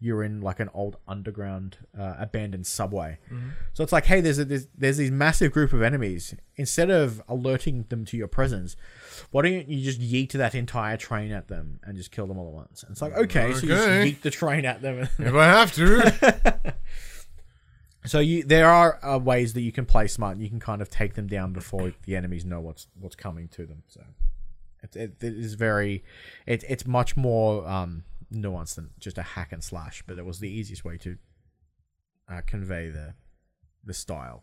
you're 0.00 0.22
in 0.24 0.40
like 0.40 0.58
an 0.60 0.68
old 0.74 0.96
underground 1.06 1.78
uh, 1.98 2.14
abandoned 2.18 2.66
subway. 2.66 3.18
So 3.72 3.84
it's 3.84 3.92
like, 3.92 4.06
hey, 4.06 4.20
there's 4.20 4.38
a 4.38 4.44
there's, 4.44 4.66
there's 4.76 4.96
these 4.96 5.10
massive 5.12 5.52
group 5.52 5.72
of 5.72 5.82
enemies. 5.82 6.34
Instead 6.56 6.90
of 6.90 7.22
alerting 7.28 7.84
them 7.88 8.04
to 8.06 8.16
your 8.16 8.28
presence, 8.28 8.76
why 9.30 9.42
don't 9.42 9.68
you 9.68 9.82
just 9.84 10.00
yeet 10.00 10.32
that 10.32 10.54
entire 10.54 10.96
train 10.96 11.32
at 11.32 11.48
them 11.48 11.80
and 11.84 11.96
just 11.96 12.10
kill 12.10 12.26
them 12.26 12.38
all 12.38 12.48
at 12.48 12.52
once? 12.54 12.82
And 12.82 12.92
it's 12.92 13.02
like, 13.02 13.16
okay, 13.16 13.52
so 13.52 13.60
you 13.62 13.68
just 13.68 13.82
Okay. 13.88 14.10
yeet 14.12 14.20
the 14.22 14.30
train 14.30 14.64
at 14.64 14.82
them. 14.82 15.08
if 15.18 15.34
I 15.34 15.44
have 15.46 15.72
to. 15.74 16.74
So 18.04 18.18
you, 18.18 18.42
there 18.42 18.68
are 18.68 18.98
uh, 19.04 19.18
ways 19.18 19.52
that 19.52 19.60
you 19.60 19.72
can 19.72 19.86
play 19.86 20.08
smart. 20.08 20.34
And 20.34 20.42
you 20.42 20.48
can 20.48 20.60
kind 20.60 20.82
of 20.82 20.90
take 20.90 21.14
them 21.14 21.26
down 21.26 21.52
before 21.52 21.92
the 22.04 22.16
enemies 22.16 22.44
know 22.44 22.60
what's 22.60 22.88
what's 22.98 23.16
coming 23.16 23.48
to 23.48 23.66
them. 23.66 23.82
So 23.88 24.02
it, 24.82 24.96
it, 24.96 25.16
it 25.20 25.34
is 25.34 25.54
very, 25.54 26.04
it, 26.46 26.64
it's 26.68 26.86
much 26.86 27.16
more 27.16 27.66
um, 27.68 28.04
nuanced 28.32 28.74
than 28.74 28.90
just 28.98 29.18
a 29.18 29.22
hack 29.22 29.52
and 29.52 29.62
slash. 29.62 30.02
But 30.06 30.18
it 30.18 30.24
was 30.24 30.40
the 30.40 30.50
easiest 30.50 30.84
way 30.84 30.96
to 30.98 31.16
uh, 32.28 32.40
convey 32.46 32.88
the 32.88 33.14
the 33.84 33.94
style. 33.94 34.42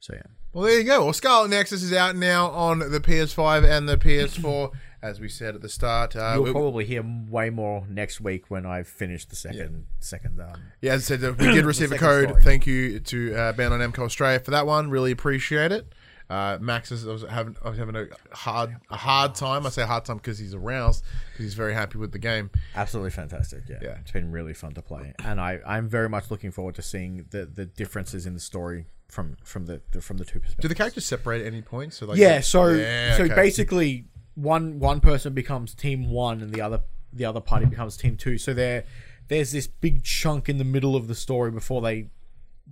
So 0.00 0.14
yeah, 0.14 0.22
Well, 0.52 0.64
there 0.64 0.78
you 0.78 0.84
go. 0.84 1.04
Well, 1.04 1.12
Scarlet 1.12 1.48
Nexus 1.50 1.82
is 1.82 1.92
out 1.92 2.16
now 2.16 2.50
on 2.50 2.78
the 2.78 3.00
PS5 3.00 3.64
and 3.68 3.88
the 3.88 3.96
PS4, 3.96 4.72
as 5.02 5.20
we 5.20 5.28
said 5.28 5.54
at 5.54 5.62
the 5.62 5.68
start. 5.68 6.14
Uh, 6.14 6.34
you'll 6.36 6.52
probably 6.52 6.84
hear 6.84 7.02
way 7.28 7.50
more 7.50 7.84
next 7.88 8.20
week 8.20 8.50
when 8.50 8.66
I've 8.66 8.86
finished 8.88 9.30
the 9.30 9.36
second 9.36 9.86
second. 9.98 10.40
Um, 10.40 10.62
yeah, 10.80 10.92
as 10.92 11.10
I 11.10 11.16
said, 11.16 11.38
we 11.40 11.46
did 11.52 11.64
receive 11.72 11.92
a 11.92 11.98
code. 11.98 12.28
story. 12.28 12.42
Thank 12.42 12.66
you 12.66 13.00
to 13.00 13.34
uh, 13.34 13.52
Bandai 13.54 13.84
Namco 13.90 14.00
Australia 14.04 14.38
for 14.40 14.50
that 14.52 14.66
one. 14.66 14.90
Really 14.90 15.10
appreciate 15.12 15.72
it. 15.72 15.92
Uh, 16.28 16.58
Max 16.60 16.90
is 16.90 17.06
I 17.06 17.12
was 17.12 17.22
having, 17.22 17.56
I 17.64 17.68
was 17.68 17.78
having 17.78 17.94
a 17.94 18.06
hard 18.34 18.74
a 18.90 18.96
hard 18.96 19.34
time. 19.36 19.64
I 19.64 19.68
say 19.70 19.82
hard 19.84 20.04
time 20.04 20.16
because 20.16 20.38
he's 20.38 20.54
aroused 20.54 21.04
because 21.32 21.44
he's 21.44 21.54
very 21.54 21.72
happy 21.72 21.98
with 21.98 22.10
the 22.10 22.18
game. 22.18 22.50
Absolutely 22.74 23.10
fantastic. 23.12 23.62
Yeah. 23.68 23.76
Yeah. 23.80 23.98
It's 24.00 24.10
been 24.10 24.32
really 24.32 24.52
fun 24.52 24.74
to 24.74 24.82
play. 24.82 25.14
And 25.24 25.40
I, 25.40 25.60
I'm 25.64 25.88
very 25.88 26.08
much 26.08 26.30
looking 26.30 26.50
forward 26.50 26.74
to 26.76 26.82
seeing 26.82 27.26
the, 27.30 27.46
the 27.46 27.64
differences 27.64 28.26
in 28.26 28.34
the 28.34 28.40
story 28.40 28.86
from 29.08 29.36
from 29.44 29.66
the, 29.66 29.80
the 29.92 30.00
from 30.00 30.18
the 30.18 30.24
two 30.24 30.40
perspectives. 30.40 30.62
Do 30.62 30.68
the 30.68 30.74
characters 30.74 31.06
separate 31.06 31.40
at 31.42 31.46
any 31.46 31.62
point? 31.62 31.92
So 31.94 32.06
like, 32.06 32.18
yeah, 32.18 32.40
so 32.40 32.68
Yeah, 32.70 33.16
so 33.16 33.24
okay. 33.24 33.34
basically 33.34 34.06
one 34.34 34.78
one 34.78 35.00
person 35.00 35.32
becomes 35.34 35.74
team 35.74 36.10
one 36.10 36.40
and 36.42 36.52
the 36.52 36.60
other 36.60 36.80
the 37.12 37.24
other 37.24 37.40
party 37.40 37.66
becomes 37.66 37.96
team 37.96 38.16
two. 38.16 38.38
So 38.38 38.52
there 38.52 38.84
there's 39.28 39.52
this 39.52 39.66
big 39.66 40.04
chunk 40.04 40.48
in 40.48 40.58
the 40.58 40.64
middle 40.64 40.94
of 40.96 41.08
the 41.08 41.14
story 41.14 41.50
before 41.50 41.80
they 41.80 42.10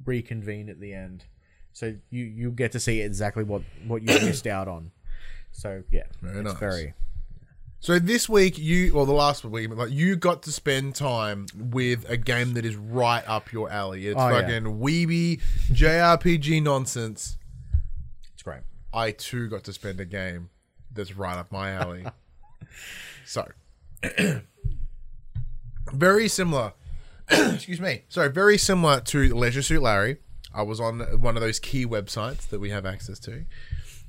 reconvene 0.05 0.69
at 0.69 0.81
the 0.81 0.93
end. 0.93 1.25
So 1.73 1.97
you 2.11 2.25
you 2.25 2.51
get 2.51 2.73
to 2.73 2.81
see 2.81 3.01
exactly 3.01 3.45
what 3.45 3.63
what 3.87 4.03
you 4.03 4.09
missed 4.27 4.47
out 4.47 4.69
on. 4.69 4.91
So 5.53 5.85
yeah, 5.91 6.05
Very 6.21 6.39
it's 6.41 6.51
nice. 6.51 6.59
very 6.59 6.95
So 7.85 7.99
this 7.99 8.31
week, 8.31 8.57
you 8.57 8.95
or 8.95 9.05
the 9.05 9.13
last 9.13 9.45
week, 9.45 9.69
like 9.77 9.91
you 9.91 10.17
got 10.17 10.45
to 10.45 10.53
spend 10.53 10.95
time 10.95 11.45
with 11.55 12.09
a 12.09 12.17
game 12.17 12.55
that 12.55 12.65
is 12.65 12.77
right 12.77 13.23
up 13.29 13.53
your 13.53 13.71
alley. 13.71 14.07
It's 14.07 14.19
Oh, 14.19 14.27
yeah. 14.31 14.41
fucking 14.41 14.81
weeby 14.81 15.43
JRPG 15.71 16.63
nonsense. 16.63 17.37
it's 18.33 18.43
great. 18.43 18.63
I 18.95 19.11
too 19.11 19.51
got 19.51 19.65
to 19.65 19.75
spend 19.75 20.01
a 20.01 20.07
game 20.07 20.49
that's 20.95 21.15
right 21.15 21.37
up 21.37 21.53
my 21.53 21.73
alley. 21.73 22.07
so, 23.27 23.47
very 25.93 26.29
similar. 26.29 26.73
excuse 27.29 27.83
me. 27.83 28.05
Sorry, 28.09 28.31
very 28.31 28.57
similar 28.57 29.01
to 29.01 29.35
Leisure 29.35 29.61
Suit 29.61 29.83
Larry. 29.83 30.17
I 30.55 30.63
was 30.63 30.81
on 30.81 31.01
one 31.21 31.37
of 31.37 31.43
those 31.43 31.59
key 31.59 31.85
websites 31.85 32.49
that 32.49 32.61
we 32.61 32.71
have 32.71 32.87
access 32.87 33.19
to, 33.19 33.45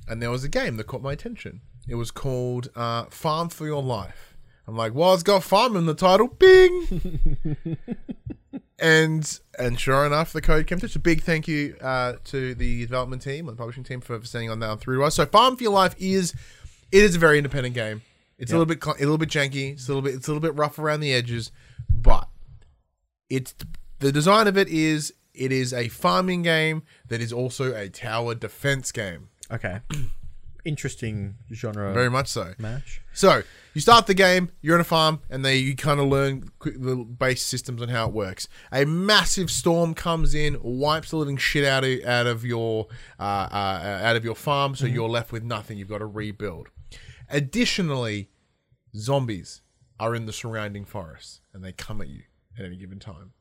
and 0.08 0.22
there 0.22 0.30
was 0.30 0.44
a 0.44 0.48
game 0.48 0.78
that 0.78 0.84
caught 0.84 1.02
my 1.02 1.12
attention. 1.12 1.60
It 1.88 1.94
was 1.94 2.10
called 2.10 2.68
uh, 2.74 3.04
Farm 3.04 3.48
for 3.48 3.66
Your 3.66 3.82
Life. 3.82 4.36
I'm 4.66 4.76
like, 4.76 4.94
well, 4.94 5.14
it's 5.14 5.22
got 5.22 5.44
farm 5.44 5.76
in 5.76 5.86
the 5.86 5.94
title. 5.94 6.26
Bing. 6.26 7.76
and 8.78 9.40
and 9.58 9.78
sure 9.78 10.04
enough, 10.04 10.32
the 10.32 10.42
code 10.42 10.66
came 10.66 10.78
through. 10.78 10.88
So 10.88 11.00
big 11.00 11.22
thank 11.22 11.46
you 11.46 11.76
uh, 11.80 12.14
to 12.24 12.54
the 12.54 12.80
development 12.82 13.22
team 13.22 13.48
and 13.48 13.56
publishing 13.56 13.84
team 13.84 14.00
for, 14.00 14.18
for 14.18 14.26
sending 14.26 14.50
on 14.50 14.58
that 14.60 14.80
through 14.80 14.98
to 14.98 15.04
us. 15.04 15.14
So 15.14 15.26
Farm 15.26 15.56
for 15.56 15.62
Your 15.62 15.72
Life 15.72 15.94
is 15.98 16.34
it 16.90 17.02
is 17.02 17.14
a 17.14 17.18
very 17.18 17.38
independent 17.38 17.74
game. 17.74 18.02
It's 18.38 18.52
a 18.52 18.58
little 18.58 18.66
bit 18.66 18.84
a 18.84 18.98
little 18.98 19.18
bit 19.18 19.30
janky. 19.30 19.72
It's 19.72 19.88
a 19.88 19.94
little 19.94 20.02
bit 20.02 20.14
it's 20.14 20.26
a 20.26 20.30
little 20.30 20.42
bit 20.42 20.54
rough 20.56 20.78
around 20.78 21.00
the 21.00 21.12
edges, 21.12 21.52
but 21.88 22.28
it's 23.30 23.54
the 24.00 24.12
design 24.12 24.46
of 24.46 24.58
it 24.58 24.68
is 24.68 25.12
it 25.32 25.52
is 25.52 25.72
a 25.72 25.88
farming 25.88 26.42
game 26.42 26.82
that 27.08 27.20
is 27.20 27.32
also 27.32 27.72
a 27.74 27.88
tower 27.88 28.34
defense 28.34 28.90
game. 28.90 29.28
Okay. 29.50 29.80
Interesting 30.66 31.36
genre 31.52 31.94
Very 31.94 32.10
much 32.10 32.28
so. 32.28 32.54
match. 32.58 33.00
So 33.12 33.42
you 33.72 33.80
start 33.80 34.06
the 34.06 34.14
game, 34.14 34.50
you're 34.60 34.74
on 34.74 34.80
a 34.80 34.84
farm, 34.84 35.20
and 35.30 35.44
they 35.44 35.58
you 35.58 35.76
kind 35.76 36.00
of 36.00 36.08
learn 36.08 36.50
quick, 36.58 36.74
the 36.80 36.96
base 36.96 37.42
systems 37.42 37.80
and 37.80 37.90
how 37.90 38.08
it 38.08 38.12
works. 38.12 38.48
A 38.72 38.84
massive 38.84 39.50
storm 39.50 39.94
comes 39.94 40.34
in, 40.34 40.58
wipes 40.62 41.10
the 41.10 41.18
living 41.18 41.36
shit 41.36 41.64
out 41.64 41.84
of 41.84 42.04
out 42.04 42.26
of 42.26 42.44
your 42.44 42.88
uh, 43.20 43.48
uh, 43.50 44.00
out 44.02 44.16
of 44.16 44.24
your 44.24 44.34
farm, 44.34 44.74
so 44.74 44.86
you're 44.86 45.08
left 45.08 45.30
with 45.30 45.44
nothing. 45.44 45.78
You've 45.78 45.88
got 45.88 45.98
to 45.98 46.06
rebuild. 46.06 46.68
Additionally, 47.30 48.30
zombies 48.96 49.62
are 49.98 50.14
in 50.14 50.26
the 50.26 50.32
surrounding 50.32 50.84
forests 50.84 51.40
and 51.54 51.64
they 51.64 51.72
come 51.72 52.00
at 52.00 52.08
you 52.08 52.22
at 52.58 52.64
any 52.64 52.76
given 52.76 52.98
time. 52.98 53.32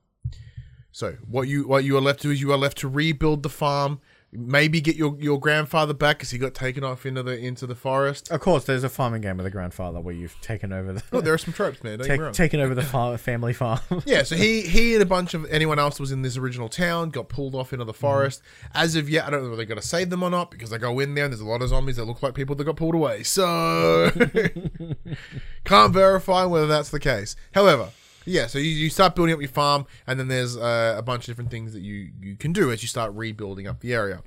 So 0.91 1.17
what 1.27 1.47
you 1.47 1.67
what 1.67 1.83
you 1.83 1.97
are 1.97 2.01
left 2.01 2.21
to 2.21 2.31
is 2.31 2.39
you 2.39 2.51
are 2.53 2.57
left 2.57 2.77
to 2.77 2.87
rebuild 2.87 3.43
the 3.43 3.49
farm, 3.49 3.99
maybe 4.37 4.81
get 4.81 4.95
your, 4.95 5.15
your 5.19 5.39
grandfather 5.39 5.93
back 5.93 6.17
because 6.17 6.31
he 6.31 6.37
got 6.37 6.53
taken 6.53 6.83
off 6.83 7.05
into 7.05 7.23
the 7.23 7.37
into 7.37 7.65
the 7.67 7.75
forest. 7.75 8.31
Of 8.31 8.41
course, 8.41 8.65
there's 8.65 8.83
a 8.83 8.89
farming 8.89 9.21
game 9.21 9.37
with 9.37 9.45
a 9.45 9.51
grandfather 9.51 9.99
where 9.99 10.13
you've 10.13 10.39
taken 10.41 10.73
over 10.73 10.93
the 10.93 11.03
Oh, 11.11 11.21
there 11.21 11.33
are 11.33 11.37
some 11.37 11.53
tropes, 11.53 11.83
man. 11.83 11.99
Don't 11.99 12.07
take, 12.07 12.33
taken 12.33 12.59
over 12.59 12.75
the 12.75 12.83
farm, 12.83 13.17
family 13.17 13.53
farm. 13.53 13.79
Yeah, 14.05 14.23
so 14.23 14.35
he 14.35 14.61
he 14.61 14.93
and 14.93 15.03
a 15.03 15.05
bunch 15.05 15.33
of 15.33 15.45
anyone 15.49 15.79
else 15.79 15.99
was 15.99 16.11
in 16.11 16.21
this 16.21 16.37
original 16.37 16.69
town 16.69 17.09
got 17.09 17.29
pulled 17.29 17.55
off 17.55 17.73
into 17.73 17.85
the 17.85 17.93
mm-hmm. 17.93 18.01
forest. 18.01 18.41
As 18.73 18.95
of 18.95 19.09
yet, 19.09 19.25
I 19.25 19.29
don't 19.29 19.43
know 19.43 19.49
whether 19.49 19.57
they're 19.57 19.65
going 19.65 19.81
to 19.81 19.87
save 19.87 20.09
them 20.09 20.23
or 20.23 20.29
not 20.29 20.51
because 20.51 20.69
they 20.69 20.77
go 20.77 20.99
in 20.99 21.15
there 21.15 21.25
and 21.25 21.33
there's 21.33 21.41
a 21.41 21.45
lot 21.45 21.61
of 21.61 21.69
zombies 21.69 21.95
that 21.97 22.05
look 22.05 22.21
like 22.21 22.33
people 22.33 22.55
that 22.55 22.63
got 22.63 22.75
pulled 22.75 22.95
away. 22.95 23.23
So 23.23 24.11
can't 25.65 25.93
verify 25.93 26.45
whether 26.45 26.67
that's 26.67 26.89
the 26.89 26.99
case. 26.99 27.35
However, 27.53 27.89
yeah, 28.25 28.47
so 28.47 28.59
you, 28.59 28.69
you 28.69 28.89
start 28.89 29.15
building 29.15 29.33
up 29.33 29.39
your 29.39 29.49
farm, 29.49 29.85
and 30.07 30.19
then 30.19 30.27
there's 30.27 30.57
uh, 30.57 30.95
a 30.97 31.01
bunch 31.01 31.23
of 31.23 31.27
different 31.27 31.51
things 31.51 31.73
that 31.73 31.81
you 31.81 32.11
you 32.21 32.35
can 32.35 32.53
do 32.53 32.71
as 32.71 32.81
you 32.81 32.87
start 32.87 33.13
rebuilding 33.13 33.67
up 33.67 33.79
the 33.79 33.93
area. 33.93 34.21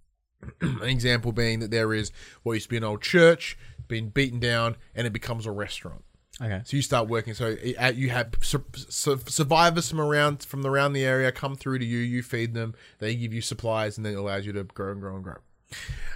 an 0.60 0.82
example 0.82 1.32
being 1.32 1.60
that 1.60 1.70
there 1.70 1.92
is 1.94 2.12
what 2.42 2.54
used 2.54 2.66
to 2.66 2.70
be 2.70 2.76
an 2.76 2.84
old 2.84 3.02
church, 3.02 3.56
been 3.88 4.08
beaten 4.08 4.38
down, 4.40 4.76
and 4.94 5.06
it 5.06 5.12
becomes 5.12 5.46
a 5.46 5.50
restaurant. 5.50 6.04
okay. 6.40 6.62
So 6.64 6.76
you 6.76 6.82
start 6.82 7.08
working. 7.08 7.34
So 7.34 7.56
you 7.94 8.10
have 8.10 8.30
sur- 8.42 8.64
sur- 8.74 9.18
survivors 9.26 9.88
from 9.88 10.00
around 10.00 10.42
from 10.42 10.66
around 10.66 10.92
the 10.92 11.04
area 11.04 11.32
come 11.32 11.56
through 11.56 11.78
to 11.78 11.84
you. 11.84 11.98
You 11.98 12.22
feed 12.22 12.54
them. 12.54 12.74
They 12.98 13.14
give 13.16 13.32
you 13.32 13.40
supplies, 13.40 13.96
and 13.96 14.04
then 14.04 14.14
it 14.14 14.16
allows 14.16 14.46
you 14.46 14.52
to 14.52 14.64
grow 14.64 14.92
and 14.92 15.00
grow 15.00 15.14
and 15.14 15.24
grow. 15.24 15.36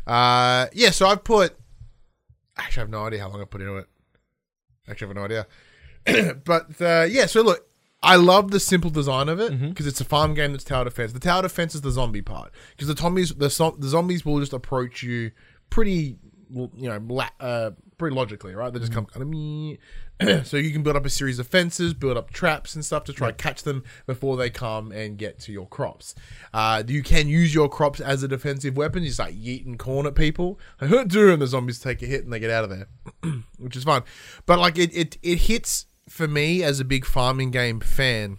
Uh, 0.06 0.66
yeah. 0.72 0.90
So 0.90 1.06
I've 1.06 1.24
put. 1.24 1.56
Actually, 2.56 2.80
I 2.80 2.84
have 2.84 2.90
no 2.90 3.06
idea 3.06 3.20
how 3.20 3.28
long 3.28 3.40
I 3.40 3.44
put 3.44 3.60
into 3.60 3.76
it. 3.76 3.86
Actually, 4.88 5.06
I 5.06 5.08
have 5.10 5.16
no 5.16 5.24
idea. 5.24 5.46
but 6.44 6.80
uh, 6.80 7.06
yeah. 7.08 7.26
So 7.26 7.42
look, 7.42 7.66
I 8.02 8.16
love 8.16 8.50
the 8.50 8.60
simple 8.60 8.90
design 8.90 9.28
of 9.28 9.40
it 9.40 9.58
because 9.60 9.86
it's 9.86 10.00
a 10.00 10.04
farm 10.04 10.34
game 10.34 10.52
that's 10.52 10.64
tower 10.64 10.84
defense. 10.84 11.12
The 11.12 11.20
tower 11.20 11.42
defense 11.42 11.74
is 11.74 11.80
the 11.80 11.90
zombie 11.90 12.22
part 12.22 12.52
because 12.70 12.88
the 12.88 12.96
zombies 12.96 13.34
the, 13.34 13.74
the 13.78 13.88
zombies 13.88 14.24
will 14.24 14.40
just 14.40 14.52
approach 14.52 15.02
you 15.02 15.32
pretty 15.70 16.16
you 16.50 16.70
know 16.88 17.00
la- 17.08 17.28
uh, 17.40 17.70
pretty 17.98 18.14
logically, 18.14 18.54
right? 18.54 18.72
They 18.72 18.78
just 18.78 18.92
come 18.92 19.06
kind 19.06 19.22
of 19.22 19.28
me. 19.28 19.78
so 20.44 20.56
you 20.56 20.72
can 20.72 20.82
build 20.82 20.96
up 20.96 21.04
a 21.04 21.10
series 21.10 21.38
of 21.38 21.46
fences, 21.46 21.94
build 21.94 22.16
up 22.16 22.30
traps 22.30 22.74
and 22.74 22.84
stuff 22.84 23.04
to 23.04 23.12
try 23.12 23.28
to 23.28 23.36
catch 23.36 23.62
them 23.62 23.84
before 24.06 24.36
they 24.36 24.50
come 24.50 24.90
and 24.90 25.16
get 25.16 25.38
to 25.40 25.52
your 25.52 25.66
crops. 25.66 26.14
Uh, 26.52 26.82
you 26.86 27.02
can 27.02 27.28
use 27.28 27.54
your 27.54 27.68
crops 27.68 28.00
as 28.00 28.22
a 28.22 28.28
defensive 28.28 28.76
weapon. 28.76 29.02
You 29.02 29.10
start 29.10 29.32
yeeting 29.32 29.78
corn 29.78 30.06
at 30.06 30.14
people, 30.14 30.58
and 30.80 31.10
the 31.10 31.46
zombies 31.46 31.80
take 31.80 32.02
a 32.02 32.06
hit 32.06 32.24
and 32.24 32.32
they 32.32 32.40
get 32.40 32.50
out 32.50 32.64
of 32.64 32.70
there, 32.70 32.86
which 33.58 33.76
is 33.76 33.84
fun. 33.84 34.02
But 34.46 34.58
like 34.58 34.78
it, 34.78 34.96
it, 34.96 35.18
it 35.22 35.38
hits 35.38 35.86
for 36.08 36.26
me 36.28 36.62
as 36.62 36.80
a 36.80 36.84
big 36.84 37.04
farming 37.04 37.50
game 37.50 37.80
fan. 37.80 38.38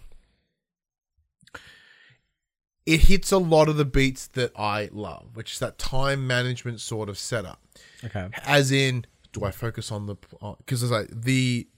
It 2.86 3.00
hits 3.02 3.30
a 3.30 3.38
lot 3.38 3.68
of 3.68 3.76
the 3.76 3.84
beats 3.84 4.26
that 4.28 4.52
I 4.58 4.88
love, 4.92 5.36
which 5.36 5.52
is 5.52 5.58
that 5.60 5.78
time 5.78 6.26
management 6.26 6.80
sort 6.80 7.08
of 7.08 7.18
setup 7.18 7.60
Okay. 8.02 8.28
as 8.44 8.72
in 8.72 9.04
do 9.32 9.44
i 9.44 9.50
focus 9.52 9.92
on 9.92 10.06
the 10.06 10.16
because 10.58 10.82
uh, 10.82 10.86
it's 10.86 10.90
like 10.90 11.22
the 11.22 11.68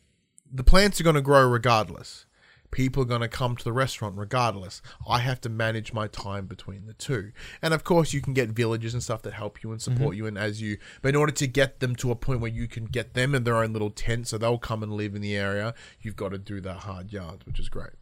the 0.50 0.64
plants 0.64 0.98
are 1.00 1.04
going 1.04 1.16
to 1.16 1.20
grow 1.20 1.46
regardless 1.46 2.24
people 2.72 3.04
are 3.04 3.06
going 3.06 3.20
to 3.20 3.28
come 3.28 3.54
to 3.54 3.62
the 3.62 3.72
restaurant 3.72 4.16
regardless. 4.18 4.82
I 5.06 5.20
have 5.20 5.40
to 5.42 5.48
manage 5.48 5.92
my 5.92 6.08
time 6.08 6.46
between 6.46 6.86
the 6.86 6.94
two. 6.94 7.30
And 7.62 7.72
of 7.72 7.84
course 7.84 8.12
you 8.12 8.20
can 8.20 8.32
get 8.32 8.48
villages 8.48 8.94
and 8.94 9.02
stuff 9.02 9.22
that 9.22 9.34
help 9.34 9.62
you 9.62 9.70
and 9.70 9.80
support 9.80 10.16
you 10.16 10.26
and 10.26 10.36
as 10.36 10.60
you 10.60 10.78
but 11.00 11.10
in 11.10 11.16
order 11.16 11.32
to 11.32 11.46
get 11.46 11.78
them 11.78 11.94
to 11.96 12.10
a 12.10 12.16
point 12.16 12.40
where 12.40 12.50
you 12.50 12.66
can 12.66 12.86
get 12.86 13.14
them 13.14 13.34
in 13.34 13.44
their 13.44 13.56
own 13.56 13.72
little 13.72 13.90
tent 13.90 14.26
so 14.26 14.38
they'll 14.38 14.58
come 14.58 14.82
and 14.82 14.92
live 14.92 15.14
in 15.14 15.22
the 15.22 15.36
area 15.36 15.74
you've 16.00 16.16
got 16.16 16.30
to 16.30 16.38
do 16.38 16.60
that 16.60 16.78
hard 16.78 17.12
yards, 17.12 17.46
which 17.46 17.60
is 17.60 17.68
great. 17.68 17.92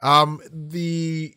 Um 0.00 0.40
the 0.52 1.34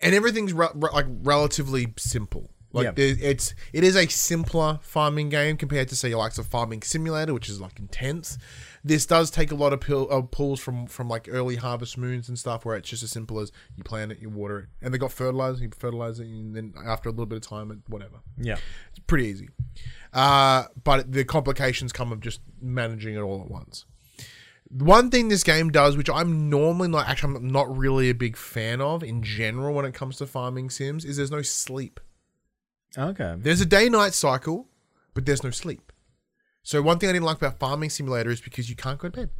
and 0.00 0.14
everything's 0.14 0.52
re- 0.52 0.68
re- 0.74 0.90
like 0.92 1.06
relatively 1.08 1.94
simple. 1.96 2.50
Like 2.74 2.84
Yeah. 2.86 2.90
there- 2.90 3.16
it's 3.20 3.54
it 3.72 3.84
is 3.84 3.94
a 3.96 4.06
simpler 4.08 4.80
farming 4.82 5.28
game 5.28 5.56
compared 5.56 5.88
to 5.88 5.96
say 5.96 6.08
your 6.08 6.18
likes 6.18 6.38
of 6.38 6.46
Farming 6.46 6.82
Simulator, 6.82 7.32
which 7.32 7.48
is 7.48 7.60
like 7.60 7.78
intense. 7.78 8.36
This 8.82 9.06
does 9.06 9.30
take 9.30 9.50
a 9.52 9.54
lot 9.54 9.72
of 9.72 9.80
pill, 9.80 10.08
uh, 10.10 10.20
pulls 10.22 10.58
from 10.60 10.86
from 10.88 11.08
like 11.08 11.28
early 11.30 11.56
Harvest 11.56 11.96
Moons 11.96 12.28
and 12.28 12.38
stuff, 12.38 12.64
where 12.64 12.76
it's 12.76 12.90
just 12.90 13.02
as 13.04 13.10
simple 13.12 13.38
as 13.38 13.52
you 13.76 13.84
plant 13.84 14.10
it, 14.12 14.18
you 14.18 14.28
water 14.28 14.58
it, 14.58 14.66
and 14.82 14.92
they 14.92 14.98
got 14.98 15.12
fertilizer, 15.12 15.62
you 15.62 15.70
fertilize 15.78 16.18
it, 16.18 16.26
and 16.26 16.54
then 16.54 16.74
after 16.84 17.08
a 17.08 17.12
little 17.12 17.26
bit 17.26 17.36
of 17.36 17.42
time, 17.48 17.70
it 17.70 17.78
whatever. 17.88 18.16
Yeah. 18.36 18.58
It's 18.90 18.98
pretty 19.06 19.26
easy. 19.28 19.48
Uh, 20.12 20.64
but 20.82 21.12
the 21.12 21.24
complications 21.24 21.92
come 21.92 22.10
of 22.12 22.20
just 22.20 22.40
managing 22.60 23.14
it 23.14 23.20
all 23.20 23.40
at 23.40 23.50
once. 23.50 23.84
One 24.68 25.10
thing 25.10 25.28
this 25.28 25.44
game 25.44 25.70
does, 25.70 25.96
which 25.96 26.10
I'm 26.10 26.50
normally 26.50 26.88
not 26.88 27.08
actually 27.08 27.36
I'm 27.36 27.46
not 27.48 27.74
really 27.76 28.10
a 28.10 28.14
big 28.14 28.36
fan 28.36 28.80
of 28.80 29.04
in 29.04 29.22
general 29.22 29.72
when 29.74 29.84
it 29.84 29.94
comes 29.94 30.16
to 30.16 30.26
farming 30.26 30.70
sims, 30.70 31.04
is 31.04 31.16
there's 31.16 31.30
no 31.30 31.42
sleep. 31.42 32.00
Okay. 32.96 33.34
There's 33.38 33.60
a 33.60 33.66
day 33.66 33.88
night 33.88 34.14
cycle, 34.14 34.68
but 35.14 35.26
there's 35.26 35.42
no 35.42 35.50
sleep. 35.50 35.92
So 36.62 36.80
one 36.80 36.98
thing 36.98 37.10
I 37.10 37.12
didn't 37.12 37.26
like 37.26 37.36
about 37.36 37.58
Farming 37.58 37.90
Simulator 37.90 38.30
is 38.30 38.40
because 38.40 38.70
you 38.70 38.76
can't 38.76 38.98
go 38.98 39.08
to 39.08 39.16
bed. 39.16 39.30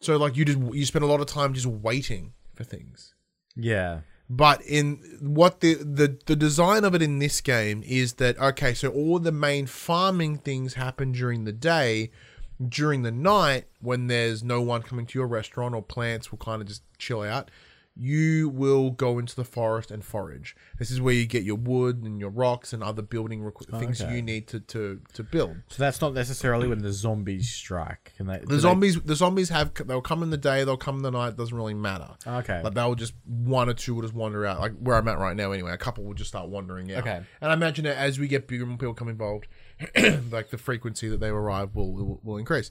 So 0.00 0.16
like 0.16 0.36
you 0.36 0.44
just 0.44 0.58
you 0.58 0.84
spend 0.84 1.04
a 1.04 1.08
lot 1.08 1.20
of 1.20 1.26
time 1.26 1.54
just 1.54 1.66
waiting 1.66 2.34
for 2.54 2.64
things. 2.64 3.14
Yeah. 3.56 4.00
But 4.28 4.62
in 4.62 5.18
what 5.20 5.60
the, 5.60 5.74
the 5.74 6.18
the 6.26 6.36
design 6.36 6.84
of 6.84 6.94
it 6.94 7.02
in 7.02 7.18
this 7.18 7.40
game 7.40 7.82
is 7.84 8.14
that 8.14 8.38
okay, 8.38 8.74
so 8.74 8.88
all 8.90 9.18
the 9.18 9.32
main 9.32 9.66
farming 9.66 10.38
things 10.38 10.74
happen 10.74 11.12
during 11.12 11.44
the 11.44 11.52
day. 11.52 12.10
During 12.66 13.02
the 13.02 13.10
night, 13.10 13.64
when 13.80 14.06
there's 14.06 14.44
no 14.44 14.62
one 14.62 14.82
coming 14.82 15.06
to 15.06 15.18
your 15.18 15.26
restaurant 15.26 15.74
or 15.74 15.82
plants 15.82 16.30
will 16.30 16.38
kind 16.38 16.62
of 16.62 16.68
just 16.68 16.82
chill 16.98 17.22
out, 17.22 17.50
you 17.96 18.48
will 18.48 18.90
go 18.90 19.18
into 19.18 19.36
the 19.36 19.44
forest 19.44 19.90
and 19.90 20.04
forage. 20.04 20.56
This 20.78 20.90
is 20.90 21.00
where 21.00 21.14
you 21.14 21.26
get 21.26 21.44
your 21.44 21.56
wood 21.56 22.02
and 22.02 22.18
your 22.18 22.30
rocks 22.30 22.72
and 22.72 22.82
other 22.82 23.02
building 23.02 23.40
requ- 23.42 23.68
oh, 23.72 23.78
things 23.78 24.02
okay. 24.02 24.14
you 24.14 24.22
need 24.22 24.48
to, 24.48 24.60
to, 24.60 25.00
to 25.12 25.22
build. 25.22 25.56
So 25.68 25.82
that's 25.82 26.00
not 26.00 26.12
necessarily 26.12 26.66
when 26.66 26.80
the 26.80 26.92
zombies 26.92 27.50
strike. 27.50 28.12
Can 28.16 28.26
they? 28.26 28.38
The 28.38 28.58
zombies, 28.58 29.00
the 29.00 29.14
zombies 29.14 29.48
have 29.50 29.74
they'll 29.86 30.00
come 30.00 30.22
in 30.22 30.30
the 30.30 30.36
day, 30.36 30.64
they'll 30.64 30.76
come 30.76 30.96
in 30.96 31.02
the 31.02 31.10
night. 31.10 31.36
Doesn't 31.36 31.56
really 31.56 31.74
matter. 31.74 32.10
Okay. 32.26 32.62
Like 32.62 32.74
they'll 32.74 32.96
just 32.96 33.14
one 33.26 33.68
or 33.68 33.74
two 33.74 33.94
will 33.94 34.02
just 34.02 34.14
wander 34.14 34.44
out, 34.44 34.58
like 34.58 34.72
where 34.78 34.96
I'm 34.96 35.06
at 35.06 35.18
right 35.18 35.36
now. 35.36 35.52
Anyway, 35.52 35.70
a 35.70 35.78
couple 35.78 36.04
will 36.04 36.14
just 36.14 36.30
start 36.30 36.48
wandering 36.48 36.92
out. 36.92 37.00
Okay. 37.00 37.20
And 37.40 37.50
I 37.50 37.54
imagine 37.54 37.84
that 37.84 37.96
as 37.96 38.18
we 38.18 38.26
get 38.26 38.48
bigger 38.48 38.66
more 38.66 38.76
people 38.76 38.94
come 38.94 39.08
involved, 39.08 39.46
like 40.30 40.50
the 40.50 40.58
frequency 40.58 41.08
that 41.08 41.20
they 41.20 41.28
arrive 41.28 41.74
will, 41.74 41.92
will 41.92 42.20
will 42.22 42.36
increase. 42.36 42.70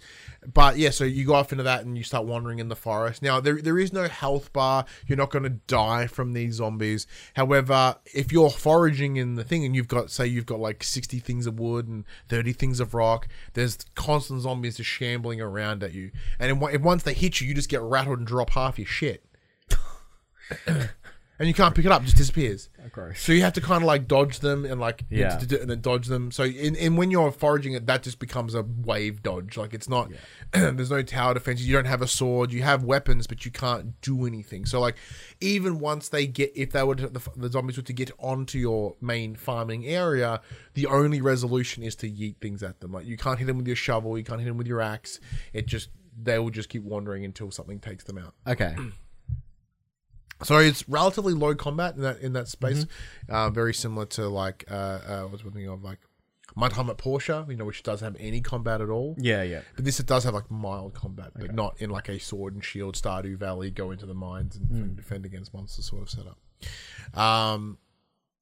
But 0.53 0.77
yeah, 0.77 0.89
so 0.89 1.03
you 1.03 1.25
go 1.25 1.35
off 1.35 1.51
into 1.51 1.63
that 1.63 1.85
and 1.85 1.97
you 1.97 2.03
start 2.03 2.25
wandering 2.25 2.59
in 2.59 2.69
the 2.69 2.75
forest. 2.75 3.21
Now 3.21 3.39
there 3.39 3.61
there 3.61 3.77
is 3.77 3.91
no 3.91 4.07
health 4.07 4.53
bar. 4.53 4.85
You're 5.05 5.17
not 5.17 5.29
going 5.29 5.43
to 5.43 5.49
die 5.49 6.07
from 6.07 6.33
these 6.33 6.55
zombies. 6.55 7.05
However, 7.35 7.97
if 8.13 8.31
you're 8.31 8.49
foraging 8.49 9.17
in 9.17 9.35
the 9.35 9.43
thing 9.43 9.65
and 9.65 9.75
you've 9.75 9.87
got 9.87 10.11
say 10.11 10.27
you've 10.27 10.45
got 10.45 10.59
like 10.59 10.83
60 10.83 11.19
things 11.19 11.45
of 11.45 11.59
wood 11.59 11.87
and 11.87 12.05
30 12.29 12.53
things 12.53 12.79
of 12.79 12.93
rock, 12.93 13.27
there's 13.53 13.77
constant 13.95 14.41
zombies 14.41 14.77
just 14.77 14.89
shambling 14.89 15.41
around 15.41 15.83
at 15.83 15.93
you. 15.93 16.11
And 16.39 16.63
if 16.63 16.81
once 16.81 17.03
they 17.03 17.13
hit 17.13 17.41
you, 17.41 17.47
you 17.47 17.53
just 17.53 17.69
get 17.69 17.81
rattled 17.81 18.19
and 18.19 18.27
drop 18.27 18.51
half 18.51 18.77
your 18.77 18.87
shit. 18.87 19.25
and 21.39 21.47
you 21.47 21.53
can't 21.53 21.73
pick 21.73 21.85
it 21.85 21.91
up; 21.91 22.01
it 22.01 22.05
just 22.05 22.17
disappears. 22.17 22.69
Gross. 22.91 23.19
So 23.19 23.31
you 23.31 23.41
have 23.41 23.53
to 23.53 23.61
kind 23.61 23.81
of 23.81 23.87
like 23.87 24.07
dodge 24.07 24.39
them 24.39 24.65
and 24.65 24.79
like 24.79 25.03
Yeah. 25.09 25.39
and 25.39 25.49
then 25.69 25.81
dodge 25.81 26.07
them. 26.07 26.31
So 26.31 26.43
in, 26.43 26.75
in 26.75 26.95
when 26.95 27.09
you're 27.11 27.31
foraging 27.31 27.73
it, 27.73 27.87
that 27.87 28.03
just 28.03 28.19
becomes 28.19 28.53
a 28.53 28.61
wave 28.63 29.23
dodge. 29.23 29.57
Like 29.57 29.73
it's 29.73 29.89
not. 29.89 30.11
there's 30.51 30.91
no 30.91 31.01
tower 31.01 31.33
defense. 31.33 31.61
You 31.61 31.73
don't 31.73 31.85
have 31.85 32.01
a 32.01 32.07
sword. 32.07 32.51
You 32.51 32.61
have 32.61 32.83
weapons, 32.83 33.25
but 33.25 33.45
you 33.45 33.51
can't 33.51 33.99
do 34.01 34.25
anything. 34.27 34.65
So 34.65 34.79
like 34.79 34.95
even 35.41 35.79
once 35.79 36.09
they 36.09 36.27
get, 36.27 36.51
if 36.55 36.71
they 36.71 36.83
were 36.83 36.95
to, 36.95 37.07
the, 37.09 37.21
the 37.35 37.49
zombies 37.49 37.77
were 37.77 37.83
to 37.83 37.93
get 37.93 38.11
onto 38.19 38.59
your 38.59 38.95
main 39.01 39.35
farming 39.35 39.87
area, 39.87 40.39
the 40.75 40.85
only 40.85 41.21
resolution 41.21 41.81
is 41.83 41.95
to 41.97 42.09
yeet 42.09 42.37
things 42.41 42.61
at 42.61 42.79
them. 42.81 42.91
Like 42.91 43.05
you 43.07 43.17
can't 43.17 43.39
hit 43.39 43.45
them 43.47 43.57
with 43.57 43.67
your 43.67 43.75
shovel. 43.75 44.17
You 44.17 44.23
can't 44.23 44.39
hit 44.39 44.47
them 44.47 44.57
with 44.57 44.67
your 44.67 44.81
axe. 44.81 45.19
It 45.53 45.65
just 45.65 45.89
they 46.21 46.37
will 46.37 46.51
just 46.51 46.69
keep 46.69 46.83
wandering 46.83 47.25
until 47.25 47.49
something 47.49 47.79
takes 47.79 48.03
them 48.03 48.19
out. 48.19 48.35
Okay. 48.45 48.75
So 50.43 50.57
it's 50.57 50.87
relatively 50.89 51.33
low 51.33 51.55
combat 51.55 51.95
in 51.95 52.01
that 52.01 52.19
in 52.19 52.33
that 52.33 52.47
space, 52.47 52.85
uh, 53.29 53.49
very 53.49 53.73
similar 53.73 54.05
to 54.07 54.27
like 54.27 54.65
uh, 54.69 54.73
uh, 54.73 55.21
what's 55.23 55.43
one 55.43 55.53
thing 55.53 55.67
of 55.67 55.83
like 55.83 55.99
My 56.55 56.69
Time 56.69 56.89
at 56.89 56.97
Portia, 56.97 57.45
you 57.49 57.55
know, 57.55 57.65
which 57.65 57.83
doesn't 57.83 58.05
have 58.13 58.15
any 58.21 58.41
combat 58.41 58.81
at 58.81 58.89
all. 58.89 59.15
Yeah, 59.17 59.43
yeah. 59.43 59.61
But 59.75 59.85
this 59.85 59.99
it 59.99 60.05
does 60.05 60.23
have 60.25 60.33
like 60.33 60.49
mild 60.51 60.93
combat, 60.93 61.31
but 61.35 61.53
not 61.53 61.75
in 61.79 61.89
like 61.89 62.09
a 62.09 62.19
sword 62.19 62.53
and 62.53 62.63
shield 62.63 62.95
Stardew 62.95 63.37
Valley, 63.37 63.71
go 63.71 63.91
into 63.91 64.05
the 64.05 64.13
mines 64.13 64.55
and 64.55 64.67
Hmm. 64.67 64.95
defend 64.95 65.25
against 65.25 65.53
monsters 65.53 65.85
sort 65.85 66.01
of 66.03 66.09
setup. 66.09 66.37
Um, 67.17 67.77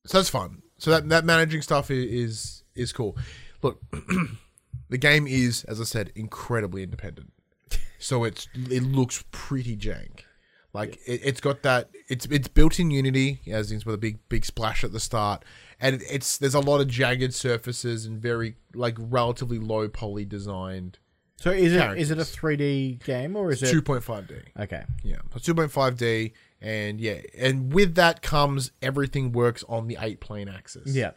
so 0.05 0.17
that's 0.17 0.29
fun. 0.29 0.61
So 0.77 0.91
that 0.91 1.07
that 1.09 1.25
managing 1.25 1.61
stuff 1.61 1.91
is 1.91 2.63
is 2.75 2.91
cool. 2.91 3.17
Look, 3.61 3.79
the 4.89 4.97
game 4.97 5.27
is, 5.27 5.63
as 5.65 5.79
I 5.79 5.83
said, 5.83 6.11
incredibly 6.15 6.83
independent. 6.83 7.31
So 7.99 8.23
it's 8.23 8.47
it 8.55 8.81
looks 8.81 9.23
pretty 9.29 9.77
jank. 9.77 10.21
Like 10.73 10.99
it, 11.05 11.21
it's 11.23 11.41
got 11.41 11.63
that 11.63 11.89
it's 12.07 12.25
it's 12.27 12.47
built 12.47 12.79
in 12.79 12.91
Unity 12.91 13.41
as 13.47 13.71
in 13.71 13.81
with 13.85 13.95
a 13.95 13.97
big 13.97 14.19
big 14.29 14.45
splash 14.45 14.83
at 14.83 14.93
the 14.93 14.99
start, 14.99 15.43
and 15.79 16.01
it's 16.09 16.37
there's 16.37 16.53
a 16.53 16.59
lot 16.59 16.79
of 16.79 16.87
jagged 16.87 17.33
surfaces 17.33 18.05
and 18.05 18.21
very 18.21 18.55
like 18.73 18.95
relatively 18.97 19.59
low 19.59 19.89
poly 19.89 20.23
designed 20.23 20.97
So 21.37 21.51
is 21.51 21.73
it 21.73 21.97
is 21.97 22.11
it 22.11 22.19
a 22.19 22.21
3D 22.21 23.03
game 23.03 23.35
or 23.35 23.51
is 23.51 23.61
it 23.61 23.73
2.5D. 23.73 24.43
Okay. 24.59 24.83
Yeah, 25.03 25.17
2.5D, 25.35 26.31
and 26.61 27.01
yeah, 27.01 27.21
and 27.37 27.73
with 27.73 27.95
that 27.95 28.21
comes 28.21 28.71
everything 28.81 29.33
works 29.33 29.65
on 29.67 29.87
the 29.87 29.97
eight 29.99 30.21
plane 30.21 30.47
axis. 30.47 30.95
Yeah. 30.95 31.11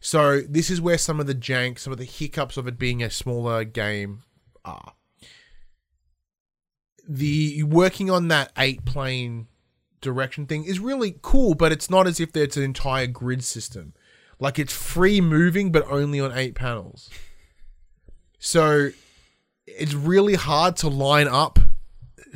So 0.00 0.42
this 0.42 0.70
is 0.70 0.80
where 0.80 0.98
some 0.98 1.18
of 1.18 1.26
the 1.26 1.34
jank, 1.34 1.78
some 1.78 1.92
of 1.92 1.98
the 1.98 2.04
hiccups 2.04 2.56
of 2.56 2.68
it 2.68 2.78
being 2.78 3.02
a 3.02 3.10
smaller 3.10 3.64
game 3.64 4.22
are. 4.64 4.92
The 7.08 7.62
working 7.62 8.10
on 8.10 8.28
that 8.28 8.52
eight 8.58 8.84
plane 8.84 9.48
direction 10.00 10.46
thing 10.46 10.64
is 10.64 10.78
really 10.78 11.16
cool, 11.22 11.54
but 11.54 11.72
it's 11.72 11.88
not 11.88 12.06
as 12.06 12.20
if 12.20 12.36
it's 12.36 12.56
an 12.56 12.62
entire 12.62 13.06
grid 13.06 13.42
system. 13.42 13.94
Like 14.38 14.58
it's 14.58 14.72
free 14.72 15.20
moving, 15.20 15.72
but 15.72 15.84
only 15.90 16.20
on 16.20 16.36
eight 16.36 16.54
panels. 16.54 17.10
So 18.38 18.90
it's 19.66 19.94
really 19.94 20.34
hard 20.34 20.76
to 20.76 20.88
line 20.88 21.28
up 21.28 21.58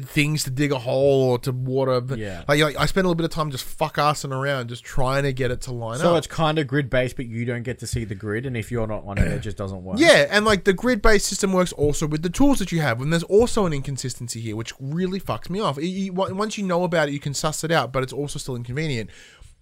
things 0.01 0.45
to 0.45 0.51
dig 0.51 0.73
a 0.73 0.79
hole 0.79 1.23
or 1.33 1.39
to 1.41 1.53
water. 1.53 2.01
Yeah. 2.17 2.45
Like, 2.49 2.61
like 2.61 2.77
I 2.79 2.87
spend 2.87 3.05
a 3.05 3.09
little 3.09 3.17
bit 3.17 3.25
of 3.25 3.31
time 3.31 3.51
just 3.51 3.65
fuck 3.65 3.97
assing 3.97 4.33
around, 4.35 4.69
just 4.69 4.85
trying 4.85 5.25
to 5.25 5.33
get 5.33 5.51
it 5.51 5.61
to 5.63 5.73
line 5.73 5.99
So 5.99 6.05
up. 6.09 6.13
So 6.13 6.17
it's 6.17 6.27
kind 6.27 6.59
of 6.59 6.67
grid 6.67 6.89
based, 6.89 7.17
but 7.17 7.27
you 7.27 7.45
don't 7.45 7.63
get 7.63 7.79
to 7.81 7.87
see 7.87 8.05
the 8.05 8.15
grid, 8.15 8.47
and 8.47 8.57
if 8.57 8.71
you're 8.71 8.87
not 8.87 9.05
on 9.05 9.19
it, 9.19 9.27
it 9.27 9.41
just 9.41 9.57
doesn't 9.57 9.83
work. 9.85 9.99
Yeah, 9.99 10.27
and 10.31 10.45
like 10.45 10.65
the 10.65 10.73
grid 10.73 11.03
based 11.03 11.27
system 11.27 11.53
works 11.53 11.73
also 11.73 12.07
with 12.07 12.23
the 12.23 12.31
tools 12.31 12.59
that 12.61 12.73
you 12.73 12.81
have, 12.81 13.01
and 13.01 13.13
there's 13.13 13.23
also 13.25 13.67
an 13.67 13.73
inconsistency 13.73 14.41
here, 14.41 14.57
which 14.57 14.73
really 14.81 15.21
fucks 15.21 15.51
me 15.51 15.61
off. 15.61 15.77
You- 15.77 15.83
you- 15.83 16.13
once 16.13 16.57
you 16.57 16.65
know 16.65 16.85
about 16.85 17.09
it, 17.09 17.13
you 17.13 17.21
can 17.21 17.35
suss 17.35 17.63
it 17.65 17.71
out, 17.71 17.93
but 17.93 18.03
it's 18.03 18.13
also 18.13 18.39
still 18.39 18.57
inconvenient. 18.57 19.11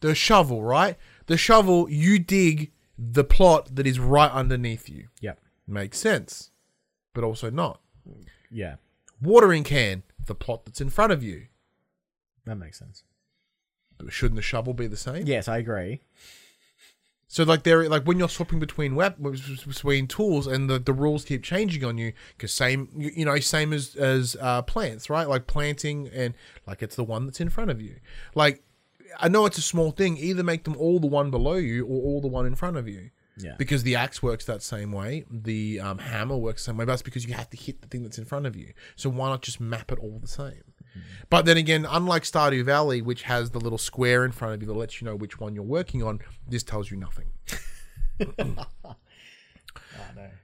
The 0.01 0.15
shovel, 0.15 0.63
right? 0.63 0.97
The 1.27 1.37
shovel, 1.37 1.91
you 1.91 2.19
dig 2.19 2.73
the 2.97 3.25
plot 3.25 3.75
that 3.75 3.87
is 3.87 3.99
right 3.99 4.31
underneath 4.31 4.89
you. 4.89 5.09
Yeah. 5.21 5.35
Makes 5.67 5.99
sense, 5.99 6.51
but 7.15 7.25
also 7.25 7.51
not. 7.51 7.81
Yeah. 8.51 8.77
Watering 9.23 9.65
can, 9.65 10.03
the 10.31 10.35
plot 10.35 10.65
that's 10.65 10.81
in 10.81 10.89
front 10.89 11.13
of 11.13 11.23
you. 11.23 11.49
That 12.47 12.55
makes 12.55 12.79
sense. 12.79 13.03
But 13.99 14.13
Shouldn't 14.13 14.37
the 14.37 14.43
shovel 14.43 14.73
be 14.73 14.87
the 14.87 14.97
same? 14.97 15.27
Yes, 15.27 15.49
I 15.49 15.59
agree. 15.59 16.01
So 17.29 17.45
like 17.45 17.65
there, 17.65 17.89
like 17.89 18.05
when 18.05 18.19
you're 18.19 18.29
swapping 18.29 18.59
between 18.59 18.95
web 18.97 19.15
between 19.23 20.07
tools, 20.09 20.47
and 20.47 20.69
the, 20.69 20.79
the 20.79 20.93
rules 20.93 21.25
keep 21.25 21.45
changing 21.45 21.85
on 21.85 21.97
you, 21.99 22.13
because 22.37 22.53
same 22.53 22.89
you, 22.97 23.13
you 23.15 23.25
know 23.25 23.39
same 23.39 23.73
as 23.73 23.95
as 23.95 24.37
uh, 24.41 24.63
plants, 24.63 25.09
right? 25.11 25.29
Like 25.29 25.47
planting 25.47 26.09
and 26.09 26.35
like 26.67 26.83
it's 26.83 26.97
the 26.97 27.05
one 27.05 27.27
that's 27.27 27.41
in 27.41 27.49
front 27.49 27.71
of 27.71 27.81
you. 27.81 27.97
Like 28.35 28.65
I 29.21 29.29
know 29.29 29.47
it's 29.47 29.59
a 29.59 29.63
small 29.63 29.93
thing. 29.93 30.17
Either 30.17 30.43
make 30.43 30.65
them 30.65 30.77
all 30.77 30.99
the 30.99 31.07
one 31.07 31.31
below 31.31 31.55
you 31.55 31.85
or 31.87 32.03
all 32.03 32.21
the 32.21 32.27
one 32.27 32.47
in 32.47 32.57
front 32.57 32.77
of 32.77 32.89
you. 32.89 33.11
Yeah. 33.43 33.55
Because 33.59 33.83
the 33.83 33.97
axe 33.97 34.23
works 34.23 34.45
that 34.47 34.63
same 34.63 34.93
way, 34.93 35.25
the 35.31 35.81
um, 35.81 35.99
hammer 35.99 36.37
works 36.37 36.63
the 36.63 36.71
same 36.71 36.77
way. 36.77 36.85
But 36.85 36.93
that's 36.93 37.03
because 37.03 37.27
you 37.27 37.35
have 37.35 37.51
to 37.51 37.57
hit 37.57 37.83
the 37.83 37.89
thing 37.89 38.03
that's 38.03 38.19
in 38.19 38.25
front 38.25 38.47
of 38.47 38.57
you. 38.57 38.73
So 38.97 39.11
why 39.11 39.29
not 39.29 39.43
just 39.43 39.61
map 39.61 39.93
it 39.93 39.99
all 39.99 40.19
the 40.21 40.29
same? 40.29 40.63
But 41.29 41.45
then 41.45 41.57
again, 41.57 41.87
unlike 41.89 42.25
Stardew 42.25 42.65
Valley, 42.65 43.01
which 43.01 43.23
has 43.23 43.51
the 43.51 43.61
little 43.61 43.79
square 43.79 44.25
in 44.25 44.33
front 44.33 44.55
of 44.55 44.61
you 44.61 44.67
that 44.67 44.75
lets 44.75 45.01
you 45.01 45.05
know 45.05 45.15
which 45.15 45.39
one 45.39 45.55
you're 45.55 45.63
working 45.63 46.03
on, 46.03 46.21
this 46.49 46.63
tells 46.63 46.91
you 46.91 46.97
nothing. 46.97 47.29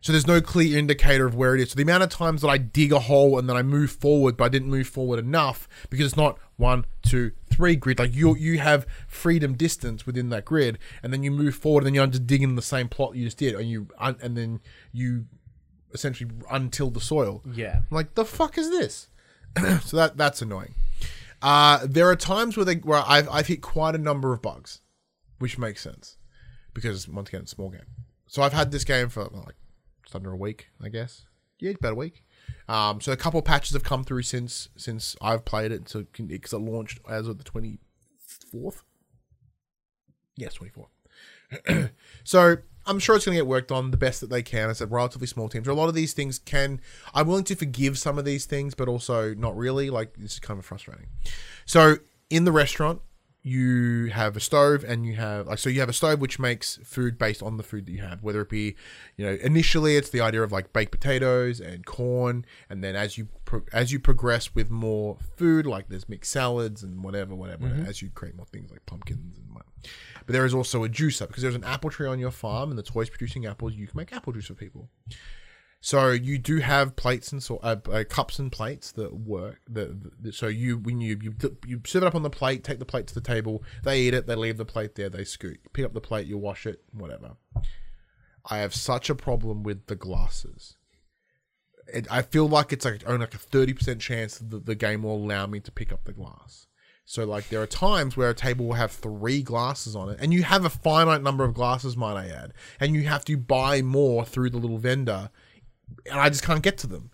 So 0.01 0.13
there's 0.13 0.27
no 0.27 0.41
clear 0.41 0.79
indicator 0.79 1.27
of 1.27 1.35
where 1.35 1.55
it 1.55 1.61
is. 1.61 1.71
So 1.71 1.77
the 1.77 1.83
amount 1.83 2.03
of 2.03 2.11
times 2.11 2.43
that 2.43 2.49
I 2.49 2.59
dig 2.59 2.93
a 2.93 3.01
hole 3.01 3.39
and 3.39 3.49
then 3.49 3.57
I 3.57 3.63
move 3.63 3.91
forward, 3.91 4.37
but 4.37 4.45
I 4.45 4.49
didn't 4.49 4.69
move 4.69 4.87
forward 4.87 5.19
enough 5.19 5.69
because 5.91 6.07
it's 6.07 6.17
not 6.17 6.39
one, 6.57 6.85
two, 7.03 7.33
three 7.51 7.77
grid. 7.77 7.99
Like 7.99 8.15
you, 8.15 8.37
you 8.37 8.59
have 8.59 8.87
freedom 9.09 9.55
distance 9.55 10.07
within 10.07 10.29
that 10.31 10.45
grid, 10.45 10.79
and 11.03 11.13
then 11.13 11.23
you 11.23 11.31
move 11.31 11.55
forward, 11.55 11.81
and 11.81 11.87
then 11.89 11.95
you're 11.95 12.07
just 12.07 12.27
digging 12.27 12.55
the 12.55 12.63
same 12.63 12.89
plot 12.89 13.17
you 13.17 13.25
just 13.25 13.39
did, 13.39 13.55
and 13.55 13.69
you, 13.69 13.89
and 13.99 14.37
then 14.37 14.61
you 14.93 15.27
essentially 15.93 16.31
until 16.51 16.91
the 16.91 17.01
soil. 17.01 17.43
Yeah. 17.53 17.79
I'm 17.79 17.85
like 17.91 18.15
the 18.15 18.25
fuck 18.25 18.59
is 18.59 18.71
this? 18.71 19.09
so 19.83 19.97
that 19.97 20.17
that's 20.17 20.43
annoying. 20.43 20.75
Uh, 21.43 21.81
there 21.85 22.09
are 22.09 22.17
times 22.17 22.57
where 22.57 22.65
they 22.65 22.77
where 22.77 23.03
I've 23.07 23.29
I've 23.29 23.47
hit 23.47 23.63
quite 23.63 23.95
a 23.95 23.99
number 23.99 24.33
of 24.33 24.43
bugs, 24.43 24.81
which 25.39 25.59
makes 25.59 25.83
sense 25.83 26.17
because 26.75 27.09
once 27.09 27.29
again 27.29 27.43
it's 27.43 27.53
a 27.53 27.57
small 27.57 27.71
game. 27.71 27.87
So 28.27 28.43
I've 28.43 28.53
had 28.53 28.71
this 28.71 28.85
game 28.85 29.09
for 29.09 29.25
like 29.25 29.55
just 30.05 30.15
under 30.15 30.33
a 30.33 30.37
week, 30.37 30.69
I 30.83 30.89
guess. 30.89 31.23
Yeah, 31.59 31.71
about 31.71 31.93
a 31.93 31.97
week. 31.97 32.23
Um, 32.69 33.01
so 33.01 33.13
a 33.13 33.17
couple 33.17 33.41
patches 33.43 33.73
have 33.73 33.85
come 33.85 34.05
through 34.05 34.23
since 34.23 34.69
since 34.77 35.17
I've 35.21 35.45
played 35.45 35.73
it. 35.73 35.89
So 35.89 36.05
because 36.17 36.53
it 36.53 36.59
launched 36.59 37.01
as 37.09 37.29
of 37.29 37.39
the 37.39 37.45
twenty 37.45 37.79
fourth. 38.19 38.83
Yes, 40.37 40.55
twenty 40.55 40.73
fourth. 40.73 41.91
so 42.25 42.57
I'm 42.87 42.99
sure 42.99 43.17
it's 43.17 43.25
going 43.25 43.35
to 43.37 43.43
get 43.43 43.47
worked 43.47 43.73
on 43.73 43.91
the 43.91 43.97
best 43.97 44.21
that 44.21 44.31
they 44.31 44.43
can. 44.43 44.71
It's 44.71 44.81
a 44.81 44.87
relatively 44.87 45.27
small 45.27 45.49
team. 45.49 45.65
So 45.65 45.73
a 45.73 45.75
lot 45.75 45.89
of 45.89 45.95
these 45.95 46.13
things 46.13 46.39
can. 46.39 46.81
I'm 47.15 47.27
willing 47.27 47.45
to 47.45 47.55
forgive 47.55 47.99
some 47.99 48.19
of 48.19 48.25
these 48.25 48.47
things, 48.47 48.75
but 48.75 48.89
also 48.89 49.35
not 49.35 49.57
really. 49.57 49.91
Like 49.91 50.15
is 50.19 50.39
kind 50.39 50.59
of 50.59 50.67
frustrating. 50.67 51.07
So 51.65 51.97
in 52.31 52.45
the 52.45 52.53
restaurant, 52.53 53.01
you 53.47 54.07
have 54.07 54.37
a 54.37 54.41
stove, 54.41 54.83
and 54.83 55.07
you 55.07 55.15
have 55.15 55.47
like 55.47 55.61
so 55.61 55.71
you 55.71 55.79
have 55.79 55.89
a 55.89 55.93
stove 55.93 56.21
which 56.21 56.41
makes 56.41 56.81
food 56.83 57.17
based 57.17 57.45
on 57.45 57.59
the 57.59 57.63
food 57.63 57.87
that 57.87 57.93
you 57.93 58.03
have. 58.03 58.21
Whether 58.21 58.41
it 58.41 58.49
be, 58.49 58.75
you 59.17 59.25
know, 59.25 59.39
initially 59.41 59.97
it's 59.97 60.11
the 60.11 60.21
idea 60.21 60.43
of 60.43 60.51
like 60.51 60.73
baked 60.73 60.91
potatoes 60.91 61.61
and 61.61 61.87
corn, 61.87 62.45
and 62.69 62.83
then 62.83 62.97
as 62.97 63.17
you 63.17 63.29
pro- 63.45 63.63
as 63.73 63.93
you 63.93 64.01
progress 64.01 64.53
with 64.53 64.69
more 64.69 65.17
food, 65.37 65.65
like 65.65 65.89
there's 65.89 66.09
mixed 66.09 66.33
salads 66.33 66.83
and 66.83 67.05
whatever, 67.05 67.37
whatever. 67.37 67.67
Mm-hmm. 67.67 67.87
As 67.87 68.03
you 68.03 68.11
create 68.11 68.35
more 68.35 68.47
things 68.47 68.69
like 68.73 68.85
pumpkins 68.85 69.39
and 69.39 69.55
what. 69.55 69.65
But 70.27 70.33
there 70.33 70.45
is 70.45 70.53
also 70.53 70.83
a 70.83 70.89
juicer 70.89 71.29
because 71.29 71.45
there's 71.45 71.55
an 71.55 71.63
apple 71.63 71.91
tree 71.91 72.09
on 72.09 72.19
your 72.19 72.33
farm 72.33 72.71
and 72.71 72.79
the 72.79 72.83
toy's 72.83 73.09
producing 73.09 73.47
apples. 73.47 73.75
You 73.75 73.87
can 73.87 73.97
make 73.97 74.13
apple 74.13 74.33
juice 74.33 74.47
for 74.47 74.55
people. 74.55 74.89
So 75.87 76.11
you 76.11 76.37
do 76.37 76.59
have 76.59 76.97
plates 76.97 77.31
and 77.31 77.41
so 77.41 77.59
uh, 77.63 77.77
uh, 77.93 78.03
cups 78.09 78.41
and 78.41 78.51
plates 78.51 78.91
that 78.91 79.15
work. 79.15 79.61
That, 79.71 80.25
that 80.25 80.35
so 80.35 80.49
you 80.49 80.79
when 80.79 81.01
you, 81.01 81.17
you 81.23 81.33
you 81.65 81.81
serve 81.87 82.03
it 82.03 82.07
up 82.09 82.17
on 82.17 82.25
the 82.25 82.29
plate, 82.29 82.65
take 82.65 82.81
the 82.81 82.85
plate 82.85 83.07
to 83.07 83.15
the 83.15 83.21
table. 83.21 83.63
They 83.85 84.01
eat 84.01 84.13
it. 84.13 84.27
They 84.27 84.35
leave 84.35 84.57
the 84.57 84.65
plate 84.65 84.97
there. 84.97 85.09
They 85.09 85.23
scoot. 85.23 85.61
Pick 85.75 85.85
up 85.85 85.95
the 85.95 86.01
plate. 86.01 86.27
You 86.27 86.39
wash 86.39 86.67
it. 86.67 86.83
Whatever. 86.91 87.37
I 88.45 88.59
have 88.59 88.75
such 88.75 89.09
a 89.09 89.15
problem 89.15 89.63
with 89.63 89.87
the 89.87 89.95
glasses. 89.95 90.77
It, 91.87 92.09
I 92.11 92.23
feel 92.23 92.49
like 92.49 92.73
it's 92.73 92.85
like 92.85 93.05
only 93.07 93.21
like 93.21 93.35
a 93.35 93.39
thirty 93.39 93.73
percent 93.73 94.01
chance 94.01 94.39
that 94.39 94.67
the 94.67 94.75
game 94.75 95.05
will 95.05 95.15
allow 95.15 95.47
me 95.47 95.61
to 95.61 95.71
pick 95.71 95.93
up 95.93 96.03
the 96.03 96.13
glass. 96.13 96.67
So 97.05 97.25
like 97.25 97.49
there 97.49 97.63
are 97.63 97.67
times 97.69 98.17
where 98.17 98.31
a 98.31 98.35
table 98.35 98.67
will 98.67 98.75
have 98.75 98.91
three 98.91 99.41
glasses 99.41 99.95
on 99.95 100.09
it, 100.09 100.19
and 100.21 100.35
you 100.35 100.43
have 100.43 100.65
a 100.65 100.69
finite 100.69 101.23
number 101.23 101.45
of 101.45 101.55
glasses, 101.55 101.97
might 101.97 102.17
I 102.17 102.27
add, 102.27 102.55
and 102.81 102.97
you 102.97 103.05
have 103.05 103.25
to 103.27 103.37
buy 103.37 103.83
more 103.83 104.25
through 104.25 104.51
the 104.51 104.59
little 104.59 104.79
vendor, 104.79 105.31
and 106.11 106.19
I 106.21 106.29
just 106.29 106.43
can't 106.43 106.63
get 106.63 106.79
to 106.79 106.87
them. 106.87 107.11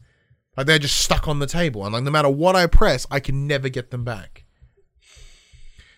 Like 0.57 0.67
they're 0.67 0.79
just 0.79 1.01
stuck 1.01 1.29
on 1.29 1.39
the 1.39 1.47
table, 1.47 1.85
and 1.85 1.95
like 1.95 2.03
no 2.05 2.11
matter 2.11 2.29
what 2.29 2.57
I 2.57 2.67
press, 2.67 3.07
I 3.11 3.21
can 3.21 3.47
never 3.47 3.69
get 3.69 3.91
them 3.91 4.05
back. 4.05 4.45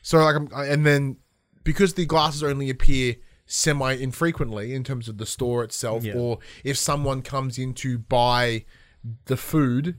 So 0.03 0.19
like, 0.19 0.37
I'm, 0.37 0.49
and 0.53 0.85
then 0.87 1.17
because 1.65 1.95
the 1.95 2.07
glasses 2.07 2.43
only 2.43 2.71
appear 2.71 3.17
semi 3.47 3.93
infrequently 3.95 4.75
in 4.75 4.85
terms 4.85 5.09
of 5.09 5.19
the 5.19 5.27
store 5.27 5.65
itself, 5.65 6.05
Yeah. 6.05 6.15
or 6.15 6.39
if 6.63 6.77
someone 6.77 7.23
comes 7.23 7.59
in 7.59 7.75
to 7.75 7.99
buy 7.99 8.65
the 9.27 9.37
food, 9.37 9.99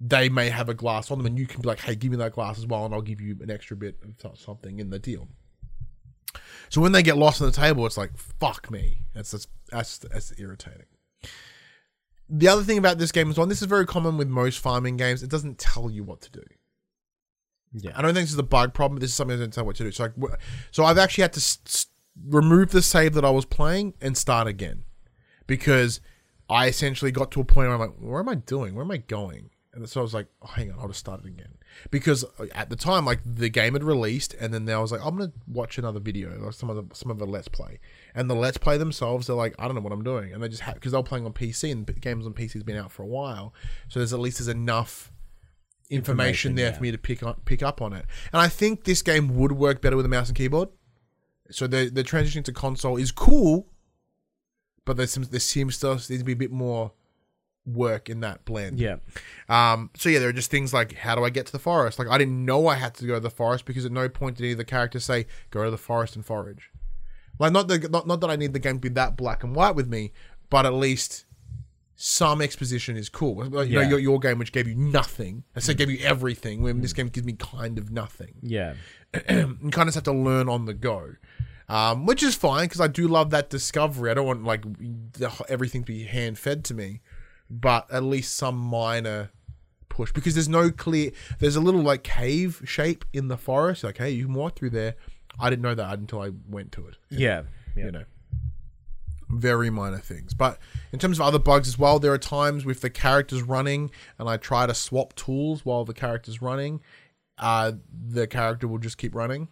they 0.00 0.28
may 0.28 0.50
have 0.50 0.68
a 0.68 0.74
glass 0.74 1.10
on 1.10 1.18
them, 1.18 1.26
and 1.26 1.38
you 1.38 1.46
can 1.46 1.62
be 1.62 1.68
like, 1.68 1.80
"Hey, 1.80 1.94
give 1.94 2.10
me 2.10 2.16
that 2.18 2.32
glass 2.32 2.58
as 2.58 2.66
well, 2.66 2.84
and 2.84 2.94
I'll 2.94 3.02
give 3.02 3.20
you 3.20 3.36
an 3.40 3.50
extra 3.50 3.76
bit 3.76 3.98
of 4.22 4.38
something 4.38 4.78
in 4.78 4.90
the 4.90 4.98
deal." 4.98 5.28
So 6.68 6.80
when 6.80 6.92
they 6.92 7.02
get 7.02 7.16
lost 7.16 7.40
on 7.40 7.48
the 7.48 7.52
table, 7.56 7.86
it's 7.86 7.96
like, 7.96 8.16
"Fuck 8.16 8.70
me." 8.70 9.02
That's 9.14 9.30
that's 9.30 9.46
that's, 9.70 9.98
that's 9.98 10.32
irritating. 10.38 10.86
The 12.32 12.48
other 12.48 12.62
thing 12.62 12.78
about 12.78 12.98
this 12.98 13.10
game 13.10 13.30
is 13.30 13.36
one, 13.36 13.48
this 13.48 13.60
is 13.60 13.66
very 13.66 13.86
common 13.86 14.16
with 14.16 14.28
most 14.28 14.60
farming 14.60 14.96
games, 14.96 15.22
it 15.22 15.30
doesn't 15.30 15.58
tell 15.58 15.90
you 15.90 16.04
what 16.04 16.20
to 16.22 16.30
do. 16.30 16.42
Yeah. 17.72 17.92
I 17.96 18.02
don't 18.02 18.14
think 18.14 18.24
this 18.24 18.32
is 18.32 18.38
a 18.38 18.44
bug 18.44 18.72
problem. 18.72 19.00
This 19.00 19.10
is 19.10 19.16
something 19.16 19.36
that 19.36 19.42
doesn't 19.42 19.54
tell 19.54 19.64
what 19.64 19.76
to 19.76 19.84
do. 19.84 19.92
So, 19.92 20.04
like, 20.04 20.40
so 20.70 20.84
I've 20.84 20.98
actually 20.98 21.22
had 21.22 21.32
to 21.34 21.86
remove 22.26 22.70
the 22.70 22.82
save 22.82 23.14
that 23.14 23.24
I 23.24 23.30
was 23.30 23.44
playing 23.44 23.94
and 24.00 24.16
start 24.16 24.46
again 24.46 24.84
because 25.46 26.00
I 26.48 26.66
essentially 26.68 27.12
got 27.12 27.30
to 27.32 27.40
a 27.40 27.44
point 27.44 27.68
where 27.68 27.74
I'm 27.74 27.80
like, 27.80 27.96
"Where 27.98 28.20
am 28.20 28.28
I 28.28 28.34
doing? 28.34 28.74
Where 28.74 28.84
am 28.84 28.90
I 28.90 28.98
going?" 28.98 29.50
And 29.72 29.88
so 29.88 30.00
I 30.00 30.02
was 30.02 30.14
like, 30.14 30.26
oh, 30.42 30.48
"Hang 30.48 30.72
on, 30.72 30.80
I'll 30.80 30.88
just 30.88 30.98
start 30.98 31.20
it 31.20 31.28
again." 31.28 31.54
Because 31.90 32.24
uh, 32.24 32.46
at 32.54 32.70
the 32.70 32.76
time, 32.76 33.04
like 33.04 33.20
the 33.24 33.48
game 33.48 33.74
had 33.74 33.84
released, 33.84 34.34
and 34.34 34.52
then 34.52 34.68
I 34.68 34.80
was 34.80 34.90
like, 34.90 35.00
"I'm 35.04 35.16
gonna 35.16 35.32
watch 35.46 35.78
another 35.78 36.00
video 36.00 36.36
or 36.42 36.50
some 36.50 36.70
of 36.70 36.76
the 36.76 36.94
some 36.94 37.10
of 37.10 37.18
the 37.18 37.26
let's 37.26 37.48
play." 37.48 37.78
And 38.14 38.28
the 38.28 38.34
let's 38.34 38.58
play 38.58 38.78
themselves, 38.78 39.28
they're 39.28 39.36
like, 39.36 39.54
"I 39.58 39.66
don't 39.66 39.76
know 39.76 39.80
what 39.80 39.92
I'm 39.92 40.02
doing," 40.02 40.32
and 40.32 40.42
they 40.42 40.48
just 40.48 40.62
have 40.62 40.74
because 40.74 40.90
they're 40.90 41.02
playing 41.04 41.24
on 41.24 41.32
PC 41.32 41.70
and 41.70 41.86
the 41.86 41.92
games 41.92 42.26
on 42.26 42.34
PC 42.34 42.54
has 42.54 42.62
been 42.64 42.76
out 42.76 42.90
for 42.90 43.04
a 43.04 43.06
while, 43.06 43.54
so 43.88 44.00
there's 44.00 44.12
at 44.12 44.18
least 44.18 44.38
there's 44.38 44.48
enough 44.48 45.12
information, 45.90 46.50
Information, 46.50 46.54
there 46.54 46.66
yeah. 46.66 46.76
for 46.76 46.82
me 46.82 46.90
to 46.92 46.98
pick 46.98 47.22
on, 47.22 47.34
pick 47.44 47.62
up 47.62 47.82
on 47.82 47.92
it. 47.92 48.06
And 48.32 48.40
I 48.40 48.48
think 48.48 48.84
this 48.84 49.02
game 49.02 49.36
would 49.36 49.52
work 49.52 49.80
better 49.80 49.96
with 49.96 50.06
a 50.06 50.08
mouse 50.08 50.28
and 50.28 50.36
keyboard. 50.36 50.68
So 51.50 51.66
the 51.66 51.90
the 51.90 52.04
transition 52.04 52.42
to 52.44 52.52
console 52.52 52.96
is 52.96 53.10
cool, 53.10 53.68
but 54.84 54.96
there 54.96 55.06
seems 55.06 55.28
there 55.28 55.40
seems 55.40 55.78
to 55.78 56.00
need 56.08 56.18
to 56.18 56.24
be 56.24 56.32
a 56.32 56.36
bit 56.36 56.52
more 56.52 56.92
work 57.74 58.08
in 58.08 58.20
that 58.20 58.44
blend. 58.44 58.78
Yeah. 58.78 58.96
Um. 59.48 59.90
So 59.96 60.08
yeah, 60.08 60.18
there 60.18 60.28
are 60.28 60.32
just 60.32 60.50
things 60.50 60.72
like 60.72 60.94
how 60.94 61.14
do 61.14 61.24
I 61.24 61.30
get 61.30 61.46
to 61.46 61.52
the 61.52 61.58
forest? 61.58 61.98
Like 61.98 62.08
I 62.08 62.18
didn't 62.18 62.44
know 62.44 62.66
I 62.66 62.74
had 62.76 62.94
to 62.96 63.06
go 63.06 63.14
to 63.14 63.20
the 63.20 63.30
forest 63.30 63.64
because 63.64 63.84
at 63.84 63.92
no 63.92 64.08
point 64.08 64.36
did 64.36 64.44
any 64.44 64.52
of 64.52 64.58
the 64.58 64.64
characters 64.64 65.04
say 65.04 65.26
go 65.50 65.64
to 65.64 65.70
the 65.70 65.78
forest 65.78 66.16
and 66.16 66.24
forage. 66.24 66.70
Like 67.38 67.52
not 67.52 67.68
the 67.68 67.78
not, 67.90 68.06
not 68.06 68.20
that 68.20 68.30
I 68.30 68.36
need 68.36 68.52
the 68.52 68.58
game 68.58 68.74
to 68.76 68.80
be 68.80 68.88
that 68.90 69.16
black 69.16 69.42
and 69.44 69.54
white 69.54 69.74
with 69.74 69.88
me, 69.88 70.12
but 70.50 70.66
at 70.66 70.74
least 70.74 71.24
some 72.02 72.40
exposition 72.40 72.96
is 72.96 73.10
cool. 73.10 73.44
Like, 73.44 73.68
you 73.68 73.74
Yeah. 73.78 73.82
know, 73.82 73.88
your, 73.90 73.98
your 73.98 74.18
game 74.18 74.38
which 74.38 74.52
gave 74.52 74.66
you 74.66 74.74
nothing, 74.74 75.44
I 75.54 75.60
said 75.60 75.76
gave 75.76 75.90
you 75.90 75.98
everything. 76.02 76.62
When 76.62 76.80
this 76.80 76.94
game 76.94 77.08
gives 77.08 77.26
me 77.26 77.34
kind 77.34 77.76
of 77.78 77.90
nothing. 77.90 78.36
Yeah. 78.42 78.74
you 79.14 79.22
kind 79.26 79.62
of 79.64 79.86
just 79.88 79.94
have 79.96 80.04
to 80.04 80.12
learn 80.12 80.48
on 80.48 80.64
the 80.64 80.72
go, 80.72 81.16
um, 81.68 82.06
which 82.06 82.22
is 82.22 82.34
fine 82.34 82.64
because 82.66 82.80
I 82.80 82.86
do 82.86 83.06
love 83.06 83.30
that 83.30 83.50
discovery. 83.50 84.10
I 84.10 84.14
don't 84.14 84.26
want 84.26 84.44
like 84.44 84.62
the, 85.12 85.30
everything 85.48 85.82
to 85.82 85.86
be 85.92 86.04
hand 86.04 86.38
fed 86.38 86.64
to 86.66 86.74
me, 86.74 87.00
but 87.50 87.90
at 87.92 88.02
least 88.04 88.36
some 88.36 88.56
minor 88.56 89.30
push 89.88 90.12
because 90.12 90.34
there's 90.34 90.48
no 90.48 90.70
clear. 90.70 91.10
There's 91.38 91.56
a 91.56 91.60
little 91.60 91.82
like 91.82 92.04
cave 92.04 92.62
shape 92.64 93.04
in 93.12 93.28
the 93.28 93.36
forest. 93.36 93.84
Like, 93.84 93.98
hey, 93.98 94.10
you 94.10 94.26
can 94.26 94.34
walk 94.34 94.56
through 94.56 94.70
there. 94.70 94.94
I 95.38 95.50
didn't 95.50 95.62
know 95.62 95.74
that 95.74 95.98
until 95.98 96.22
I 96.22 96.30
went 96.48 96.72
to 96.72 96.86
it. 96.86 96.96
Yeah. 97.10 97.42
Yeah. 97.76 97.86
You 97.86 97.92
know, 97.92 98.04
very 99.28 99.70
minor 99.70 99.98
things. 99.98 100.34
But 100.34 100.58
in 100.92 100.98
terms 100.98 101.18
of 101.18 101.26
other 101.26 101.38
bugs 101.38 101.68
as 101.68 101.78
well, 101.78 101.98
there 101.98 102.12
are 102.12 102.18
times 102.18 102.64
with 102.64 102.80
the 102.80 102.90
characters 102.90 103.42
running 103.42 103.90
and 104.18 104.28
I 104.28 104.36
try 104.36 104.66
to 104.66 104.74
swap 104.74 105.14
tools 105.14 105.64
while 105.64 105.84
the 105.84 105.94
character's 105.94 106.40
running, 106.42 106.80
uh, 107.38 107.72
the 107.92 108.26
character 108.26 108.68
will 108.68 108.78
just 108.78 108.98
keep 108.98 109.14
running. 109.14 109.48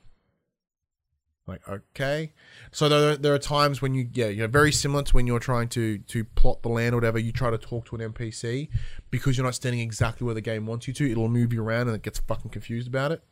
Like 1.48 1.66
okay, 1.68 2.32
so 2.70 2.88
there, 2.88 3.16
there 3.16 3.34
are 3.34 3.38
times 3.38 3.80
when 3.80 3.94
you 3.94 4.08
yeah 4.12 4.26
you 4.28 4.42
know 4.42 4.46
very 4.48 4.70
similar 4.70 5.02
to 5.02 5.14
when 5.16 5.26
you're 5.26 5.38
trying 5.40 5.68
to 5.70 5.96
to 5.98 6.24
plot 6.24 6.62
the 6.62 6.68
land 6.68 6.92
or 6.94 6.98
whatever 6.98 7.18
you 7.18 7.32
try 7.32 7.50
to 7.50 7.56
talk 7.58 7.86
to 7.86 7.96
an 7.96 8.12
NPC 8.12 8.68
because 9.10 9.36
you're 9.38 9.46
not 9.46 9.54
standing 9.54 9.80
exactly 9.80 10.24
where 10.26 10.34
the 10.34 10.42
game 10.42 10.66
wants 10.66 10.86
you 10.86 10.92
to 10.94 11.10
it'll 11.10 11.28
move 11.30 11.52
you 11.54 11.62
around 11.62 11.88
and 11.88 11.96
it 11.96 12.02
gets 12.02 12.18
fucking 12.20 12.50
confused 12.50 12.86
about 12.86 13.12
it. 13.12 13.22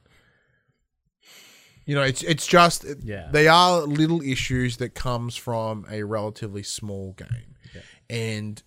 You 1.84 1.94
know 1.94 2.02
it's 2.02 2.22
it's 2.22 2.46
just 2.46 2.84
Yeah. 3.02 3.28
they 3.30 3.46
are 3.46 3.82
little 3.82 4.20
issues 4.22 4.78
that 4.78 4.94
comes 4.94 5.36
from 5.36 5.86
a 5.90 6.02
relatively 6.02 6.62
small 6.64 7.12
game, 7.12 7.54
and 8.10 8.62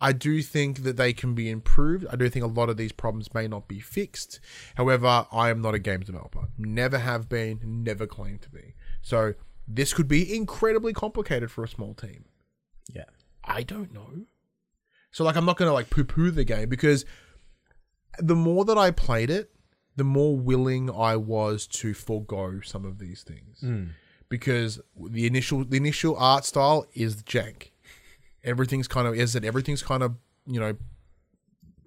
I 0.00 0.12
do 0.12 0.42
think 0.42 0.84
that 0.84 0.96
they 0.96 1.12
can 1.12 1.34
be 1.34 1.50
improved. 1.50 2.06
I 2.10 2.16
do 2.16 2.28
think 2.28 2.44
a 2.44 2.48
lot 2.48 2.68
of 2.68 2.76
these 2.76 2.92
problems 2.92 3.34
may 3.34 3.48
not 3.48 3.66
be 3.66 3.80
fixed. 3.80 4.38
However, 4.76 5.26
I 5.32 5.50
am 5.50 5.60
not 5.60 5.74
a 5.74 5.78
game 5.78 6.00
developer. 6.00 6.48
Never 6.56 6.98
have 6.98 7.28
been, 7.28 7.60
never 7.64 8.06
claim 8.06 8.38
to 8.38 8.50
be. 8.50 8.74
So 9.02 9.34
this 9.66 9.92
could 9.92 10.08
be 10.08 10.34
incredibly 10.34 10.92
complicated 10.92 11.50
for 11.50 11.64
a 11.64 11.68
small 11.68 11.94
team. 11.94 12.24
Yeah. 12.92 13.04
I 13.44 13.62
don't 13.62 13.92
know. 13.92 14.26
So 15.10 15.24
like 15.24 15.36
I'm 15.36 15.44
not 15.44 15.56
gonna 15.56 15.72
like 15.72 15.90
poo 15.90 16.04
poo 16.04 16.30
the 16.30 16.44
game 16.44 16.68
because 16.68 17.04
the 18.18 18.36
more 18.36 18.64
that 18.64 18.78
I 18.78 18.90
played 18.90 19.30
it, 19.30 19.50
the 19.96 20.04
more 20.04 20.36
willing 20.36 20.90
I 20.90 21.16
was 21.16 21.66
to 21.66 21.92
forego 21.92 22.60
some 22.60 22.84
of 22.84 22.98
these 22.98 23.22
things. 23.22 23.60
Mm. 23.62 23.90
Because 24.28 24.80
the 24.96 25.26
initial 25.26 25.64
the 25.64 25.76
initial 25.76 26.16
art 26.16 26.44
style 26.44 26.86
is 26.94 27.22
jank. 27.22 27.70
Everything's 28.44 28.88
kind 28.88 29.06
of 29.06 29.14
is 29.14 29.34
it 29.34 29.44
everything's 29.44 29.82
kind 29.82 30.02
of, 30.02 30.14
you 30.46 30.60
know, 30.60 30.76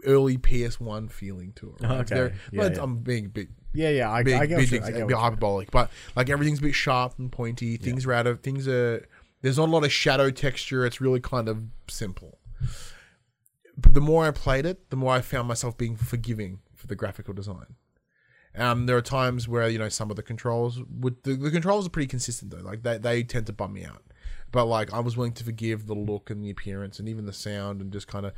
early 0.06 0.38
PS1 0.38 1.12
feeling 1.12 1.54
to 1.54 1.76
it. 1.80 1.84
Right? 1.86 2.00
Okay. 2.02 2.16
They're- 2.16 2.36
Yeah, 2.52 2.62
but 2.64 2.76
yeah. 2.76 2.84
I'm 2.84 2.98
being 2.98 3.26
a 3.28 3.30
bit 3.30 3.50
Yeah. 3.74 3.90
Yeah. 3.90 4.12
I, 4.12 4.24
big, 4.24 4.34
I 4.36 4.46
get 4.46 4.58
big, 4.58 4.70
things, 4.70 4.86
I 4.86 4.92
get 4.92 5.08
bit 5.08 5.18
hyperbolic, 5.18 5.72
but 5.72 5.90
like 6.16 6.30
everything's 6.30 6.60
a 6.60 6.64
bit 6.64 6.76
sharp 6.76 7.18
and 7.20 7.32
pointy. 7.32 7.78
Things 7.78 8.06
are 8.06 8.14
out 8.14 8.28
of 8.28 8.42
things 8.42 8.68
are. 8.68 9.06
There's 9.42 9.58
not 9.58 9.70
a 9.70 9.72
lot 9.72 9.84
of 9.84 9.92
shadow 9.92 10.30
texture. 10.30 10.86
It's 10.86 11.02
really 11.02 11.20
kind 11.20 11.50
of 11.50 11.64
simple. 11.90 12.38
But 13.78 13.94
the 13.94 14.02
more 14.02 14.26
I 14.28 14.32
played 14.32 14.66
it, 14.66 14.90
the 14.92 14.96
more 14.96 15.14
I 15.14 15.22
found 15.22 15.48
myself 15.48 15.78
being 15.78 15.96
forgiving 15.96 16.60
for 16.76 16.86
the 16.88 16.96
graphical 16.96 17.34
design. 17.34 17.76
Um, 18.56 18.86
there 18.86 18.98
are 18.98 19.02
times 19.02 19.48
where 19.48 19.68
you 19.70 19.80
know 19.80 19.88
some 19.90 20.10
of 20.10 20.18
the 20.18 20.22
controls 20.24 20.82
would 20.90 21.24
the, 21.24 21.36
the 21.36 21.50
controls 21.50 21.88
are 21.88 21.90
pretty 21.90 22.08
consistent 22.08 22.52
though. 22.52 22.62
Like 22.62 22.84
they 22.84 22.98
they 22.98 23.24
tend 23.24 23.46
to 23.48 23.54
bum 23.54 23.74
me 23.74 23.86
out, 23.86 24.04
but 24.52 24.66
like 24.66 24.92
I 24.94 25.00
was 25.00 25.16
willing 25.18 25.34
to 25.34 25.44
forgive 25.44 25.88
the 25.88 25.94
look 25.96 26.30
and 26.30 26.44
the 26.44 26.50
appearance 26.50 27.00
and 27.00 27.08
even 27.10 27.26
the 27.26 27.34
sound 27.34 27.82
and 27.82 27.92
just 27.92 28.08
kind 28.08 28.26
of, 28.26 28.34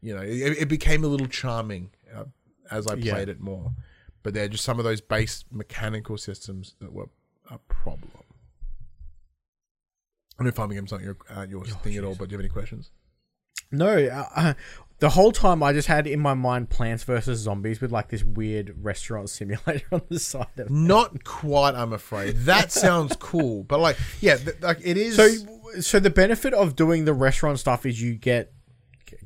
you 0.00 0.14
know, 0.14 0.22
it, 0.22 0.58
it 0.62 0.68
became 0.68 1.04
a 1.04 1.08
little 1.08 1.26
charming 1.26 1.90
uh, 2.14 2.24
as 2.70 2.86
I 2.86 2.94
Yeah. 2.94 3.14
played 3.14 3.28
it 3.28 3.40
more. 3.40 3.72
But 4.22 4.34
they're 4.34 4.48
just 4.48 4.64
some 4.64 4.78
of 4.78 4.84
those 4.84 5.00
base 5.00 5.44
mechanical 5.50 6.18
systems 6.18 6.74
that 6.80 6.92
were 6.92 7.08
a 7.50 7.58
problem. 7.58 8.10
I 10.38 10.44
know 10.44 10.50
farming 10.50 10.76
games 10.76 10.92
aren't 10.92 11.04
your 11.04 11.16
uh, 11.34 11.46
your 11.48 11.64
thing 11.64 11.96
at 11.96 12.04
all, 12.04 12.14
but 12.14 12.28
do 12.28 12.32
you 12.32 12.38
have 12.38 12.44
any 12.44 12.48
questions? 12.52 12.90
No, 13.70 14.06
uh, 14.06 14.54
the 15.00 15.10
whole 15.10 15.30
time 15.32 15.62
I 15.62 15.72
just 15.72 15.86
had 15.88 16.06
in 16.06 16.20
my 16.20 16.34
mind 16.34 16.70
Plants 16.70 17.04
vs 17.04 17.38
Zombies 17.38 17.80
with 17.80 17.92
like 17.92 18.08
this 18.08 18.24
weird 18.24 18.74
restaurant 18.82 19.30
simulator 19.30 19.86
on 19.92 20.02
the 20.08 20.18
side 20.18 20.46
of 20.56 20.66
it. 20.66 20.70
Not 20.70 21.24
quite, 21.24 21.74
I'm 21.74 21.92
afraid. 21.92 22.36
That 22.38 22.72
sounds 22.72 23.16
cool, 23.16 23.64
but 23.64 23.80
like, 23.80 23.96
yeah, 24.20 24.36
th- 24.36 24.60
like 24.60 24.78
it 24.82 24.96
is. 24.96 25.16
So, 25.16 25.28
so 25.80 26.00
the 26.00 26.10
benefit 26.10 26.52
of 26.54 26.74
doing 26.76 27.04
the 27.04 27.14
restaurant 27.14 27.58
stuff 27.58 27.86
is 27.86 28.00
you 28.02 28.14
get 28.14 28.52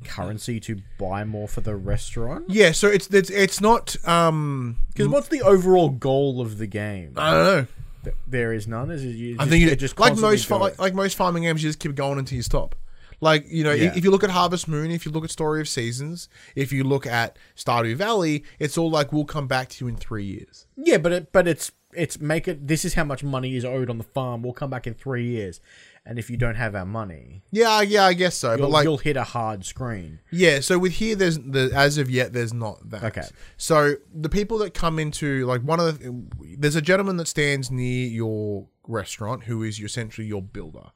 currency 0.05 0.59
to 0.59 0.79
buy 0.97 1.23
more 1.23 1.47
for 1.47 1.61
the 1.61 1.75
restaurant. 1.75 2.45
yeah, 2.49 2.71
so 2.71 2.87
it's 2.87 3.07
it's 3.07 3.29
it's 3.29 3.59
not. 3.61 3.95
Um, 4.07 4.77
Because 4.89 5.07
what's 5.07 5.27
the 5.29 5.41
overall 5.41 5.89
goal 5.89 6.41
of 6.41 6.57
the 6.57 6.67
game? 6.67 7.13
I 7.17 7.31
don't 7.31 7.45
know. 7.45 8.11
There 8.27 8.51
is 8.51 8.67
none. 8.67 8.91
Is 8.91 9.03
it, 9.03 9.09
you 9.09 9.37
I 9.39 9.45
think 9.45 9.65
it, 9.65 9.77
just 9.77 9.97
like 9.97 10.17
most 10.17 10.49
like, 10.51 10.77
like 10.77 10.93
most 10.93 11.15
farming 11.15 11.43
games, 11.43 11.63
you 11.63 11.69
just 11.69 11.79
keep 11.79 11.95
going 11.95 12.19
until 12.19 12.35
you 12.35 12.41
stop. 12.41 12.75
Like 13.23 13.45
you 13.49 13.63
know, 13.63 13.71
Yeah. 13.71 13.93
if 13.95 14.03
you 14.03 14.11
look 14.11 14.23
at 14.23 14.29
Harvest 14.29 14.67
Moon, 14.67 14.91
if 14.91 15.05
you 15.05 15.11
look 15.11 15.23
at 15.23 15.31
Story 15.31 15.61
of 15.61 15.67
Seasons, 15.69 16.29
if 16.55 16.71
you 16.71 16.83
look 16.83 17.07
at 17.07 17.37
Stardew 17.55 17.95
Valley, 17.95 18.43
it's 18.59 18.77
all 18.77 18.91
like 18.91 19.11
we'll 19.13 19.25
come 19.25 19.47
back 19.47 19.69
to 19.69 19.85
you 19.85 19.87
in 19.89 19.95
three 19.95 20.25
years. 20.25 20.67
yeah, 20.75 20.97
but 20.97 21.11
it, 21.11 21.31
but 21.31 21.47
it's 21.47 21.71
it's 21.95 22.19
make 22.19 22.47
it. 22.47 22.67
This 22.67 22.83
is 22.85 22.95
how 22.95 23.03
much 23.03 23.23
money 23.23 23.55
is 23.55 23.63
owed 23.63 23.89
on 23.89 23.97
the 23.99 24.03
farm. 24.03 24.41
We'll 24.43 24.53
come 24.53 24.69
back 24.71 24.87
in 24.87 24.95
three 24.95 25.27
years, 25.27 25.61
and 26.05 26.17
if 26.17 26.27
you 26.27 26.37
don't 26.37 26.55
have 26.55 26.73
our 26.73 26.87
money, 26.87 27.43
Yeah, 27.51 27.81
yeah, 27.81 28.05
I 28.05 28.13
guess 28.13 28.35
so. 28.35 28.57
but 28.57 28.71
like, 28.71 28.83
you'll 28.83 28.97
hit 28.97 29.15
a 29.15 29.23
hard 29.23 29.63
screen. 29.63 30.17
Yeah, 30.31 30.59
so 30.61 30.79
with 30.79 30.93
here, 30.93 31.15
there's 31.15 31.37
the 31.37 31.71
as 31.75 31.99
of 31.99 32.09
yet, 32.09 32.33
there's 32.33 32.51
not 32.51 32.89
that. 32.89 33.03
Okay. 33.03 33.27
So 33.57 33.95
the 34.11 34.27
people 34.29 34.57
that 34.57 34.73
come 34.73 34.97
into 34.97 35.45
like 35.45 35.61
one 35.61 35.79
of 35.79 35.99
the 35.99 36.23
there's 36.57 36.75
a 36.75 36.81
gentleman 36.81 37.17
that 37.17 37.27
stands 37.27 37.69
near 37.69 38.07
your 38.07 38.67
restaurant 38.87 39.43
who 39.43 39.61
is 39.63 39.79
essentially 39.79 40.25
your 40.27 40.41
builder. 40.41 40.87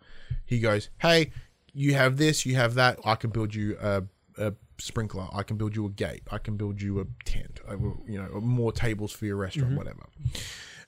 He 0.45 0.59
goes, 0.59 0.89
"Hey, 0.97 1.31
you 1.77 1.93
have 1.93 2.17
this, 2.17 2.45
you 2.45 2.55
have 2.55 2.73
that. 2.73 2.99
I 3.05 3.13
can 3.15 3.29
build 3.29 3.53
you 3.53 3.77
a, 3.79 4.03
a 4.37 4.53
sprinkler. 4.79 5.27
I 5.31 5.43
can 5.43 5.57
build 5.57 5.75
you 5.75 5.85
a 5.85 5.89
gate. 5.89 6.23
I 6.31 6.39
can 6.39 6.57
build 6.57 6.81
you 6.81 6.99
a 6.99 7.05
tent. 7.23 7.59
I 7.69 7.75
will- 7.75 8.03
You 8.07 8.17
know, 8.21 8.41
more 8.41 8.71
tables 8.71 9.11
for 9.11 9.25
your 9.25 9.35
restaurant, 9.37 9.75
whatever." 9.77 10.05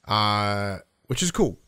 Uh, 0.08 0.80
which 1.08 1.22
is 1.22 1.32
cool. 1.32 1.60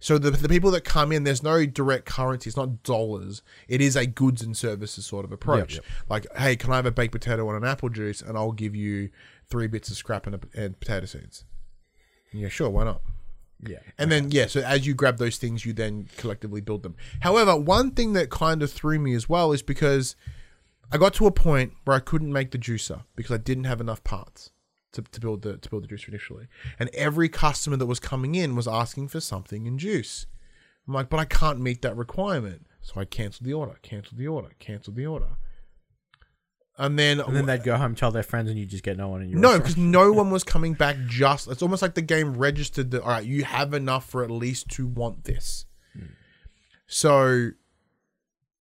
So 0.00 0.18
the, 0.18 0.30
the 0.32 0.48
people 0.48 0.70
that 0.72 0.82
come 0.84 1.12
in, 1.12 1.22
there's 1.24 1.42
no 1.44 1.64
direct 1.64 2.06
currency. 2.06 2.48
It's 2.50 2.56
not 2.56 2.82
dollars. 2.82 3.42
It 3.68 3.80
is 3.80 3.94
a 3.94 4.04
goods 4.06 4.42
and 4.42 4.56
services 4.56 5.06
sort 5.06 5.24
of 5.24 5.30
approach. 5.32 5.74
yep. 5.74 5.84
Like, 6.08 6.26
hey, 6.36 6.56
can 6.56 6.72
I 6.72 6.76
have 6.76 6.86
a 6.86 6.90
baked 6.90 7.12
potato 7.12 7.46
and 7.48 7.62
an 7.62 7.68
apple 7.70 7.88
juice, 7.88 8.20
and 8.20 8.36
I'll 8.36 8.50
give 8.52 8.74
you 8.74 9.10
three 9.48 9.68
bits 9.68 9.90
of 9.90 9.96
scrap 9.96 10.26
and, 10.26 10.34
a, 10.36 10.40
and 10.60 10.80
potato 10.80 11.06
seeds. 11.06 11.44
Yeah, 12.32 12.48
sure, 12.48 12.70
why 12.70 12.84
not? 12.84 13.02
Yeah, 13.64 13.78
And 13.96 14.10
then 14.10 14.30
yeah, 14.30 14.46
so 14.46 14.60
as 14.60 14.86
you 14.86 14.94
grab 14.94 15.18
those 15.18 15.36
things, 15.36 15.64
you 15.64 15.72
then 15.72 16.08
collectively 16.16 16.60
build 16.60 16.82
them. 16.82 16.96
However, 17.20 17.56
one 17.56 17.92
thing 17.92 18.12
that 18.14 18.28
kind 18.28 18.62
of 18.62 18.72
threw 18.72 18.98
me 18.98 19.14
as 19.14 19.28
well 19.28 19.52
is 19.52 19.62
because 19.62 20.16
I 20.90 20.98
got 20.98 21.14
to 21.14 21.26
a 21.26 21.30
point 21.30 21.74
where 21.84 21.96
I 21.96 22.00
couldn't 22.00 22.32
make 22.32 22.50
the 22.50 22.58
juicer 22.58 23.04
because 23.14 23.32
I 23.32 23.38
didn't 23.38 23.64
have 23.64 23.80
enough 23.80 24.02
parts 24.02 24.50
to, 24.92 25.02
to 25.02 25.20
build 25.20 25.42
the 25.42 25.58
to 25.58 25.70
build 25.70 25.84
the 25.84 25.88
juicer 25.88 26.08
initially. 26.08 26.48
And 26.78 26.90
every 26.92 27.28
customer 27.28 27.76
that 27.76 27.86
was 27.86 28.00
coming 28.00 28.34
in 28.34 28.56
was 28.56 28.66
asking 28.66 29.08
for 29.08 29.20
something 29.20 29.66
in 29.66 29.78
juice. 29.78 30.26
I'm 30.86 30.94
like, 30.94 31.08
but 31.08 31.20
I 31.20 31.24
can't 31.24 31.60
meet 31.60 31.82
that 31.82 31.96
requirement. 31.96 32.66
So 32.80 33.00
I 33.00 33.04
cancelled 33.04 33.46
the 33.46 33.52
order, 33.52 33.78
cancelled 33.82 34.18
the 34.18 34.26
order, 34.26 34.50
cancelled 34.58 34.96
the 34.96 35.06
order. 35.06 35.36
And 36.82 36.98
then, 36.98 37.20
and 37.20 37.36
then 37.36 37.46
they'd 37.46 37.62
go 37.62 37.76
home, 37.76 37.94
tell 37.94 38.10
their 38.10 38.24
friends, 38.24 38.50
and 38.50 38.58
you 38.58 38.66
just 38.66 38.82
get 38.82 38.96
no 38.96 39.06
one 39.06 39.22
in 39.22 39.28
your 39.28 39.38
no, 39.38 39.56
because 39.56 39.76
no 39.76 40.12
one 40.20 40.32
was 40.32 40.42
coming 40.42 40.74
back. 40.74 40.96
Just 41.06 41.46
it's 41.46 41.62
almost 41.62 41.80
like 41.80 41.94
the 41.94 42.02
game 42.02 42.36
registered 42.36 42.90
that 42.90 43.02
all 43.02 43.10
right, 43.10 43.24
you 43.24 43.44
have 43.44 43.72
enough 43.72 44.04
for 44.10 44.24
at 44.24 44.32
least 44.32 44.68
to 44.70 44.88
want 44.88 45.22
this. 45.22 45.64
Hmm. 45.96 46.06
So 46.88 47.50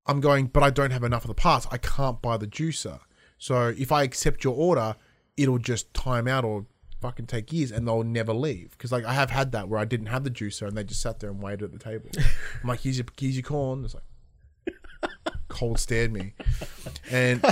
I'm 0.05 0.21
going, 0.21 0.47
but 0.47 0.61
I 0.61 0.69
don't 0.69 0.91
have 0.91 1.03
enough 1.03 1.23
of 1.23 1.29
the 1.29 1.33
parts. 1.33 1.65
I 1.71 1.77
can't 1.79 2.21
buy 2.21 2.37
the 2.37 2.45
juicer. 2.45 2.99
So 3.39 3.73
if 3.75 3.91
I 3.91 4.03
accept 4.03 4.43
your 4.43 4.53
order, 4.53 4.95
it'll 5.35 5.57
just 5.57 5.91
time 5.95 6.27
out 6.27 6.45
or 6.45 6.67
fucking 7.01 7.25
take 7.25 7.51
years, 7.51 7.71
and 7.71 7.87
they'll 7.87 8.03
never 8.03 8.33
leave. 8.33 8.69
Because 8.71 8.91
like 8.91 9.03
I 9.03 9.13
have 9.15 9.31
had 9.31 9.51
that 9.53 9.67
where 9.67 9.79
I 9.79 9.85
didn't 9.85 10.05
have 10.07 10.25
the 10.25 10.29
juicer, 10.29 10.67
and 10.67 10.77
they 10.77 10.83
just 10.83 11.01
sat 11.01 11.21
there 11.21 11.31
and 11.31 11.41
waited 11.41 11.63
at 11.63 11.71
the 11.71 11.79
table. 11.79 12.11
I'm 12.61 12.69
like, 12.69 12.81
here's 12.81 12.99
your 12.99 13.07
here's 13.19 13.35
your 13.35 13.41
corn. 13.41 13.83
It's 13.83 13.95
like 13.95 14.03
cold 15.51 15.79
stared 15.79 16.11
me, 16.11 16.33
and 17.11 17.43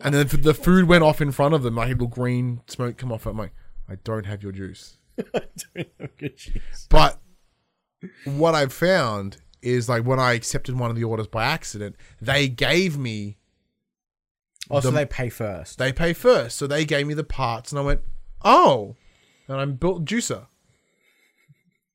and 0.00 0.14
then 0.14 0.26
the 0.42 0.54
food 0.54 0.86
went 0.88 1.04
off 1.04 1.20
in 1.20 1.32
front 1.32 1.54
of 1.54 1.62
them. 1.62 1.78
I 1.78 1.86
had 1.86 1.96
little 2.00 2.08
green 2.08 2.60
smoke 2.66 2.96
come 2.96 3.12
off. 3.12 3.26
I'm 3.26 3.36
like, 3.38 3.52
I 3.88 3.96
don't 4.04 4.26
have 4.26 4.42
your 4.42 4.52
juice. 4.52 4.98
I 5.34 5.42
don't 5.74 6.16
Good 6.18 6.36
cheese. 6.36 6.86
But 6.88 7.20
what 8.24 8.54
I've 8.54 8.72
found 8.72 9.38
is 9.62 9.88
like 9.88 10.04
when 10.04 10.18
I 10.18 10.32
accepted 10.32 10.78
one 10.78 10.90
of 10.90 10.96
the 10.96 11.04
orders 11.04 11.26
by 11.26 11.44
accident, 11.44 11.96
they 12.20 12.48
gave 12.48 12.98
me 12.98 13.36
Oh, 14.70 14.80
so 14.80 14.90
they 14.90 15.06
pay 15.06 15.28
first. 15.28 15.78
they 15.78 15.92
pay 15.92 16.12
first, 16.12 16.56
so 16.56 16.66
they 16.66 16.84
gave 16.84 17.06
me 17.06 17.14
the 17.14 17.24
parts, 17.24 17.72
and 17.72 17.78
I 17.78 17.82
went, 17.82 18.00
oh, 18.44 18.96
and 19.48 19.60
I 19.60 19.64
built 19.64 20.04
juicer. 20.04 20.46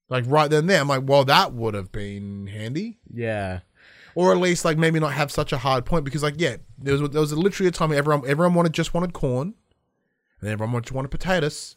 Like 0.10 0.26
right 0.28 0.50
then 0.50 0.60
and 0.60 0.70
there, 0.70 0.82
I'm 0.82 0.88
like, 0.88 1.04
well, 1.06 1.24
that 1.26 1.54
would 1.54 1.74
have 1.74 1.92
been 1.92 2.48
handy. 2.48 3.00
Yeah. 3.12 3.62
Or 4.16 4.32
at 4.32 4.38
least 4.40 4.66
like 4.66 4.78
maybe 4.78 5.00
not 5.00 5.14
have 5.14 5.32
such 5.32 5.54
a 5.54 5.58
hard 5.58 5.86
point 5.86 6.06
because 6.06 6.24
like 6.24 6.36
yeah, 6.38 6.58
there 6.78 6.98
was 6.98 7.10
there 7.12 7.22
was 7.22 7.34
literally 7.34 7.68
a 7.68 7.72
time 7.72 7.92
everyone 7.92 8.28
everyone 8.28 8.54
wanted 8.54 8.74
just 8.74 8.94
wanted 8.94 9.14
corn, 9.14 9.54
and 10.42 10.50
everyone 10.50 10.72
wanted 10.72 10.86
just 10.86 10.94
wanted 10.94 11.12
potatoes, 11.12 11.76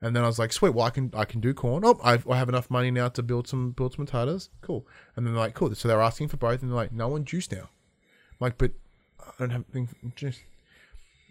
and 0.00 0.16
then 0.16 0.24
I 0.24 0.26
was 0.26 0.38
like, 0.38 0.52
sweet, 0.52 0.70
well 0.70 0.86
I 0.86 0.90
can 0.90 1.12
I 1.14 1.24
can 1.24 1.40
do 1.40 1.54
corn. 1.54 1.84
Oh, 1.84 2.00
I, 2.02 2.18
I 2.28 2.36
have 2.36 2.48
enough 2.48 2.70
money 2.70 2.90
now 2.90 3.08
to 3.10 3.22
build 3.22 3.46
some 3.46 3.70
build 3.72 3.92
some 3.92 4.06
potatoes. 4.06 4.48
Cool. 4.62 4.86
And 5.14 5.26
then 5.26 5.34
they're 5.34 5.42
like, 5.42 5.54
cool. 5.54 5.74
So 5.74 5.86
they're 5.86 6.00
asking 6.00 6.28
for 6.28 6.38
both, 6.38 6.62
and 6.62 6.70
they're 6.70 6.76
like, 6.76 6.92
no 6.92 7.08
one 7.08 7.24
juice 7.24 7.52
now. 7.52 7.68
I'm 7.68 8.38
like, 8.40 8.58
but 8.58 8.72
I 9.20 9.32
don't 9.38 9.50
have 9.50 9.64
anything 9.74 10.12
juice. 10.16 10.40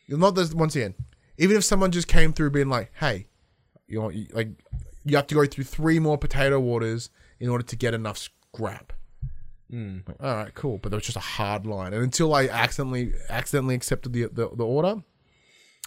Not 0.08 0.36
this 0.36 0.54
once 0.54 0.76
again. 0.76 0.94
Even 1.38 1.58
if 1.58 1.64
someone 1.64 1.92
just 1.92 2.08
came 2.08 2.34
through 2.34 2.52
being 2.52 2.70
like, 2.70 2.92
hey, 3.00 3.26
you 3.88 4.00
know, 4.00 4.12
like 4.34 4.50
you 5.04 5.16
have 5.16 5.28
to 5.28 5.36
go 5.36 5.46
through 5.46 5.64
three 5.64 5.98
more 6.00 6.18
potato 6.18 6.60
waters 6.60 7.10
in 7.40 7.50
order 7.50 7.64
to 7.64 7.76
get 7.76 7.94
enough 7.94 8.18
scrap. 8.18 8.94
Mm. 9.74 10.08
Like, 10.08 10.18
all 10.22 10.36
right, 10.36 10.54
cool. 10.54 10.78
But 10.78 10.90
there 10.90 10.98
was 10.98 11.06
just 11.06 11.18
a 11.18 11.22
hard 11.22 11.66
line, 11.66 11.94
and 11.94 12.04
until 12.04 12.34
I 12.34 12.48
accidentally 12.48 13.14
accidentally 13.30 13.76
accepted 13.76 14.14
the 14.14 14.24
the, 14.26 14.50
the 14.56 14.66
order, 14.66 15.02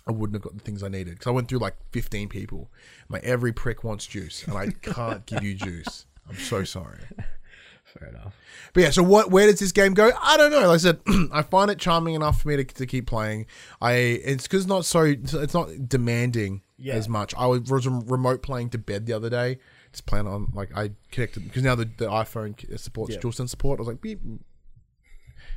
I 0.09 0.13
wouldn't 0.13 0.35
have 0.35 0.43
got 0.43 0.55
the 0.59 0.65
things 0.65 0.83
I 0.83 0.89
needed 0.89 1.15
because 1.15 1.27
I 1.29 1.31
went 1.31 1.49
through 1.49 1.61
like 1.61 1.77
fifteen 1.93 2.29
people. 2.29 2.71
Like 3.09 3.23
every 3.25 3.53
prick 3.53 3.85
wants 3.85 4.07
juice, 4.07 4.45
and 4.47 4.57
I 4.57 4.69
can't 4.83 5.25
give 5.27 5.45
you 5.45 5.55
juice. 5.55 6.07
I'm 6.29 6.37
so 6.37 6.65
sorry. 6.65 6.99
Fair 7.85 8.09
enough. 8.09 8.35
But 8.75 8.83
yeah, 8.83 8.91
so 8.91 9.03
what? 9.05 9.31
Where 9.31 9.47
does 9.47 9.61
this 9.61 9.71
game 9.73 9.95
go? 9.95 10.11
I 10.21 10.37
don't 10.37 10.51
know. 10.51 10.67
Like 10.67 10.75
I 10.75 10.77
said, 10.79 11.01
I 11.33 11.43
find 11.43 11.71
it 11.71 11.79
charming 11.79 12.15
enough 12.15 12.43
for 12.43 12.49
me 12.49 12.57
to, 12.57 12.65
to 12.65 12.87
keep 12.87 13.07
playing. 13.07 13.47
I 13.81 13.93
it's 13.93 14.43
because 14.43 14.63
it's 14.65 14.69
not 14.69 14.85
so 14.85 15.03
it's 15.05 15.55
not 15.55 15.89
demanding 15.89 16.63
Yeah. 16.77 16.95
as 16.95 17.09
much. 17.09 17.33
I 17.37 17.47
was 17.47 17.87
remote 17.87 18.43
playing 18.43 18.71
to 18.71 18.79
bed 18.79 19.07
the 19.07 19.13
other 19.13 19.31
day, 19.31 19.59
just 19.97 20.07
playing 20.07 20.27
on 20.27 20.49
like 20.55 20.71
I 20.77 20.91
connected 21.11 21.45
because 21.45 21.63
now 21.63 21.75
the, 21.75 21.85
the 21.85 22.07
iPhone 22.07 22.79
supports 22.79 23.15
Yeah. 23.15 23.21
DualSense 23.21 23.49
support. 23.51 23.79
I 23.79 23.83
was 23.83 23.89
like, 23.89 24.01
beep. 24.01 24.21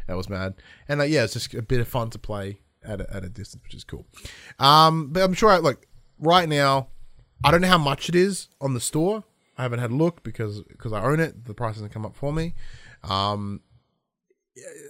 That 0.08 0.18
was 0.18 0.28
mad, 0.30 0.56
and 0.88 1.00
like 1.00 1.12
yeah, 1.12 1.24
it's 1.24 1.34
just 1.34 1.54
a 1.54 1.62
bit 1.62 1.80
of 1.80 1.88
fun 1.88 2.10
to 2.12 2.20
play 2.20 2.62
at 2.84 3.00
a, 3.02 3.14
at 3.16 3.24
a 3.24 3.30
distance, 3.30 3.62
which 3.64 3.76
is 3.76 3.84
cool. 3.84 4.06
Um, 4.58 5.10
but 5.12 5.22
I'm 5.24 5.34
sure 5.34 5.50
I, 5.52 5.58
like 5.58 5.88
right 6.20 6.50
now, 6.50 6.88
I 7.44 7.52
don't 7.52 7.62
know 7.62 7.68
how 7.68 7.78
much 7.78 8.10
it 8.10 8.16
is 8.16 8.48
on 8.60 8.74
the 8.74 8.80
store. 8.80 9.24
I 9.58 9.62
haven't 9.64 9.80
had 9.80 9.92
a 9.92 9.96
look 9.96 10.24
because 10.24 10.62
because 10.64 10.94
I 10.94 11.02
own 11.04 11.20
it. 11.20 11.46
The 11.46 11.54
price 11.54 11.76
hasn't 11.76 11.92
come 11.92 12.06
up 12.06 12.16
for 12.16 12.34
me. 12.34 12.56
Um, 13.04 13.62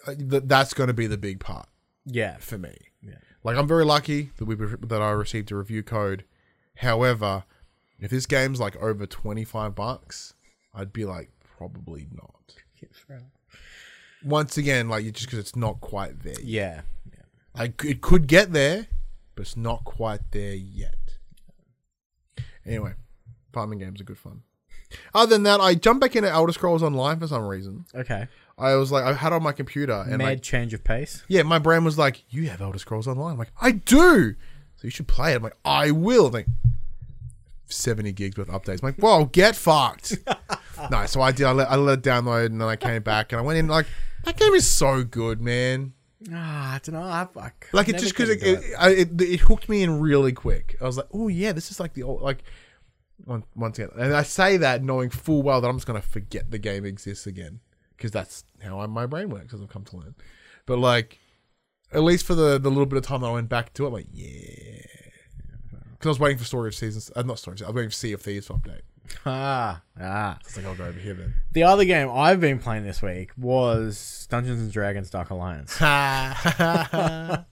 that's 0.07 0.73
going 0.73 0.87
to 0.87 0.93
be 0.93 1.07
the 1.07 1.17
big 1.17 1.39
part 1.39 1.67
Yeah. 2.05 2.37
for 2.37 2.57
me. 2.57 2.75
Yeah. 3.01 3.15
Like 3.43 3.57
I'm 3.57 3.67
very 3.67 3.85
lucky 3.85 4.31
that 4.37 4.45
we 4.45 4.55
that 4.55 5.01
I 5.01 5.11
received 5.11 5.51
a 5.51 5.55
review 5.55 5.83
code. 5.83 6.23
However, 6.77 7.43
if 7.99 8.11
this 8.11 8.25
game's 8.25 8.59
like 8.59 8.75
over 8.77 9.05
twenty 9.05 9.43
five 9.43 9.75
bucks, 9.75 10.33
I'd 10.73 10.93
be 10.93 11.05
like 11.05 11.29
probably 11.57 12.07
not. 12.11 12.55
Once 14.23 14.57
again, 14.57 14.89
like 14.89 15.03
you 15.03 15.11
just 15.11 15.25
because 15.27 15.39
it's 15.39 15.55
not 15.55 15.79
quite 15.81 16.23
there. 16.23 16.39
Yeah. 16.41 16.81
Like 17.55 17.83
it 17.83 18.01
could 18.01 18.27
get 18.27 18.53
there, 18.53 18.87
but 19.35 19.41
it's 19.41 19.57
not 19.57 19.83
quite 19.83 20.31
there 20.31 20.53
yet. 20.55 20.95
Anyway, 22.65 22.93
farming 23.51 23.79
games 23.79 23.99
are 24.01 24.05
good 24.05 24.17
fun. 24.17 24.43
Other 25.13 25.29
than 25.31 25.43
that, 25.43 25.59
I 25.59 25.75
jumped 25.75 26.01
back 26.01 26.15
into 26.15 26.29
Elder 26.29 26.53
Scrolls 26.53 26.83
Online 26.83 27.19
for 27.19 27.27
some 27.27 27.43
reason. 27.43 27.85
Okay. 27.93 28.27
I 28.57 28.75
was 28.75 28.91
like, 28.91 29.03
I 29.03 29.13
had 29.13 29.31
it 29.31 29.35
on 29.35 29.43
my 29.43 29.51
computer, 29.53 30.03
and 30.07 30.17
Mad 30.17 30.23
like, 30.23 30.41
change 30.41 30.73
of 30.73 30.83
pace. 30.83 31.23
yeah, 31.27 31.43
my 31.43 31.59
brain 31.59 31.85
was 31.85 31.97
like, 31.97 32.23
"You 32.29 32.49
have 32.49 32.61
Elder 32.61 32.79
Scrolls 32.79 33.07
Online." 33.07 33.33
I'm 33.33 33.37
like, 33.37 33.53
"I 33.61 33.71
do." 33.71 34.35
So 34.75 34.83
you 34.83 34.89
should 34.89 35.07
play 35.07 35.31
it. 35.31 35.37
I'm 35.37 35.43
like, 35.43 35.57
"I 35.63 35.91
will." 35.91 36.27
I'm 36.27 36.33
like, 36.33 36.47
seventy 37.70 38.11
gigs 38.11 38.38
worth 38.38 38.49
of 38.49 38.61
updates. 38.61 38.82
I'm 38.84 38.89
like, 38.89 38.97
"Whoa, 38.97 39.26
get 39.26 39.55
fucked." 39.55 40.17
no, 40.91 41.05
so 41.05 41.22
I 41.22 41.32
did. 41.32 41.45
I 41.45 41.51
let, 41.51 41.70
I 41.72 41.76
let 41.76 41.99
it 41.99 42.03
download, 42.03 42.47
and 42.47 42.61
then 42.61 42.67
I 42.67 42.76
came 42.76 43.01
back, 43.01 43.32
and 43.32 43.39
I 43.39 43.43
went 43.43 43.59
in 43.59 43.67
like, 43.67 43.88
that 44.24 44.38
game 44.38 44.53
is 44.53 44.70
so 44.70 45.03
good, 45.03 45.41
man. 45.41 45.93
Ah, 46.34 46.76
I 46.76 46.80
don't 46.84 46.95
know. 46.95 47.01
I've, 47.01 47.36
I 47.38 47.51
Like 47.72 47.88
it 47.88 47.97
just 47.97 48.13
because 48.13 48.36
get 48.36 48.63
it, 48.63 48.63
it, 48.82 49.22
it, 49.22 49.22
it 49.22 49.39
hooked 49.41 49.70
me 49.70 49.84
in 49.84 49.99
really 49.99 50.34
quick. 50.34 50.76
I 50.82 50.86
was 50.86 50.97
like, 50.97 51.07
"Oh 51.13 51.28
yeah, 51.28 51.51
this 51.51 51.72
is 51.72 51.80
like 51.80 51.93
the 51.93 52.03
old 52.03 52.22
like." 52.22 52.43
Once 53.53 53.78
again, 53.78 53.89
and 53.97 54.13
I 54.13 54.24
say 54.24 54.55
that 54.57 54.82
knowing 54.82 55.09
full 55.09 55.43
well 55.43 55.59
that 55.59 55.67
I'm 55.67 55.76
just 55.76 55.86
gonna 55.86 56.01
forget 56.01 56.51
the 56.51 56.57
game 56.57 56.86
exists 56.86 57.28
again 57.28 57.59
because 57.97 58.11
that's 58.11 58.45
how 58.63 58.80
I, 58.80 58.86
my 58.88 59.05
brain 59.05 59.30
works, 59.30 59.53
as 59.53 59.61
I've 59.61 59.67
come 59.67 59.84
to 59.84 59.97
learn. 59.97 60.15
But 60.65 60.80
like, 60.80 61.20
at 61.91 62.01
least 62.01 62.26
for 62.26 62.34
the 62.34 62.57
the 62.57 62.70
little 62.70 62.86
bit 62.86 62.97
of 62.97 63.03
time 63.03 63.22
that 63.22 63.28
I 63.28 63.34
went 63.34 63.49
back 63.49 63.74
to 63.74 63.84
it, 63.84 63.88
I'm 63.88 63.93
like, 63.93 64.07
yeah, 64.11 64.82
because 65.99 66.07
I 66.07 66.09
was 66.11 66.19
waiting 66.19 66.37
for 66.37 66.45
Story 66.45 66.69
of 66.69 66.75
Seasons. 66.75 67.11
Uh, 67.13 67.23
not 67.23 67.37
Story, 67.39 67.53
of 67.53 67.59
Seasons, 67.59 67.67
I 67.67 67.71
was 67.71 67.75
waiting 67.75 67.89
for 67.89 67.95
Sea 67.95 68.13
of 68.13 68.21
Thieves 68.21 68.47
to 68.47 68.53
update. 68.53 68.81
Ah, 69.25 69.81
ah. 69.99 70.37
It's 70.41 70.55
like 70.55 70.67
I'll 70.67 70.75
go 70.75 70.85
over 70.85 70.99
here 70.99 71.15
then. 71.15 71.33
The 71.51 71.63
other 71.63 71.83
game 71.83 72.11
I've 72.13 72.39
been 72.39 72.59
playing 72.59 72.83
this 72.85 73.01
week 73.01 73.31
was 73.35 74.27
Dungeons 74.29 74.61
and 74.61 74.71
Dragons 74.71 75.09
Dark 75.09 75.31
Alliance. 75.31 75.75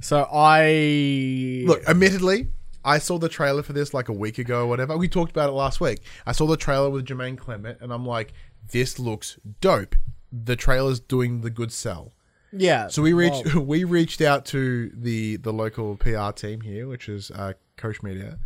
So 0.00 0.28
I 0.30 1.64
Look, 1.66 1.82
admittedly, 1.88 2.48
I 2.84 2.98
saw 2.98 3.18
the 3.18 3.30
trailer 3.30 3.62
for 3.62 3.72
this 3.72 3.94
like 3.94 4.10
a 4.10 4.12
week 4.12 4.38
ago 4.38 4.64
or 4.64 4.66
whatever. 4.66 4.98
We 4.98 5.08
talked 5.08 5.30
about 5.30 5.48
it 5.48 5.52
last 5.52 5.80
week. 5.80 6.00
I 6.26 6.32
saw 6.32 6.46
the 6.46 6.58
trailer 6.58 6.90
with 6.90 7.06
Jermaine 7.06 7.38
Clement, 7.38 7.78
and 7.80 7.90
I'm 7.90 8.04
like, 8.04 8.34
this 8.70 8.98
looks 8.98 9.38
dope. 9.62 9.94
The 10.30 10.56
trailer's 10.56 11.00
doing 11.00 11.40
the 11.40 11.48
good 11.48 11.72
sell. 11.72 12.12
Yeah. 12.56 12.88
So 12.88 13.02
we 13.02 13.12
reached 13.12 13.54
well, 13.54 13.64
we 13.64 13.84
reached 13.84 14.20
out 14.20 14.44
to 14.46 14.90
the 14.94 15.36
the 15.36 15.52
local 15.52 15.96
PR 15.96 16.30
team 16.32 16.60
here, 16.60 16.86
which 16.86 17.08
is 17.08 17.30
uh, 17.30 17.54
Koch 17.76 18.02
Media, 18.02 18.38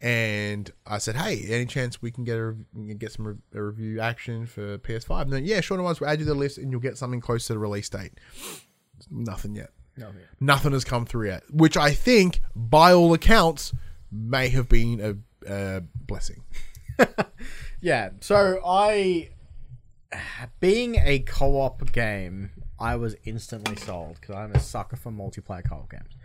and 0.00 0.70
I 0.86 0.98
said, 0.98 1.16
"Hey, 1.16 1.44
any 1.48 1.66
chance 1.66 2.00
we 2.00 2.10
can 2.10 2.24
get 2.24 2.38
a 2.38 2.44
rev- 2.46 2.64
we 2.74 2.88
can 2.88 2.96
get 2.98 3.12
some 3.12 3.26
re- 3.26 3.34
a 3.54 3.62
review 3.62 4.00
action 4.00 4.46
for 4.46 4.78
PS5?" 4.78 5.22
And 5.22 5.32
then, 5.32 5.44
yeah, 5.44 5.60
sure, 5.60 5.76
no 5.76 5.84
worries. 5.84 6.00
We'll 6.00 6.10
add 6.10 6.20
you 6.20 6.24
to 6.26 6.32
the 6.32 6.38
list, 6.38 6.58
and 6.58 6.70
you'll 6.70 6.80
get 6.80 6.96
something 6.96 7.20
close 7.20 7.46
to 7.48 7.52
the 7.52 7.58
release 7.58 7.88
date. 7.88 8.12
Nothing 9.10 9.54
yet. 9.56 9.70
no, 9.96 10.06
yeah. 10.06 10.24
Nothing 10.40 10.72
has 10.72 10.84
come 10.84 11.04
through 11.06 11.26
yet, 11.28 11.42
which 11.50 11.76
I 11.76 11.92
think, 11.92 12.40
by 12.54 12.92
all 12.92 13.12
accounts, 13.12 13.72
may 14.10 14.48
have 14.50 14.68
been 14.68 15.00
a, 15.46 15.52
a 15.52 15.82
blessing. 16.06 16.42
Yeah, 17.82 18.10
so 18.20 18.60
I, 18.64 19.30
being 20.60 20.96
a 20.96 21.20
co-op 21.20 21.92
game, 21.92 22.50
I 22.80 22.96
was 22.96 23.14
instantly 23.24 23.76
sold 23.76 24.18
because 24.20 24.34
I'm 24.34 24.52
a 24.52 24.58
sucker 24.58 24.96
for 24.96 25.12
multiplayer 25.12 25.68
co-op 25.68 25.90
games. 25.90 26.16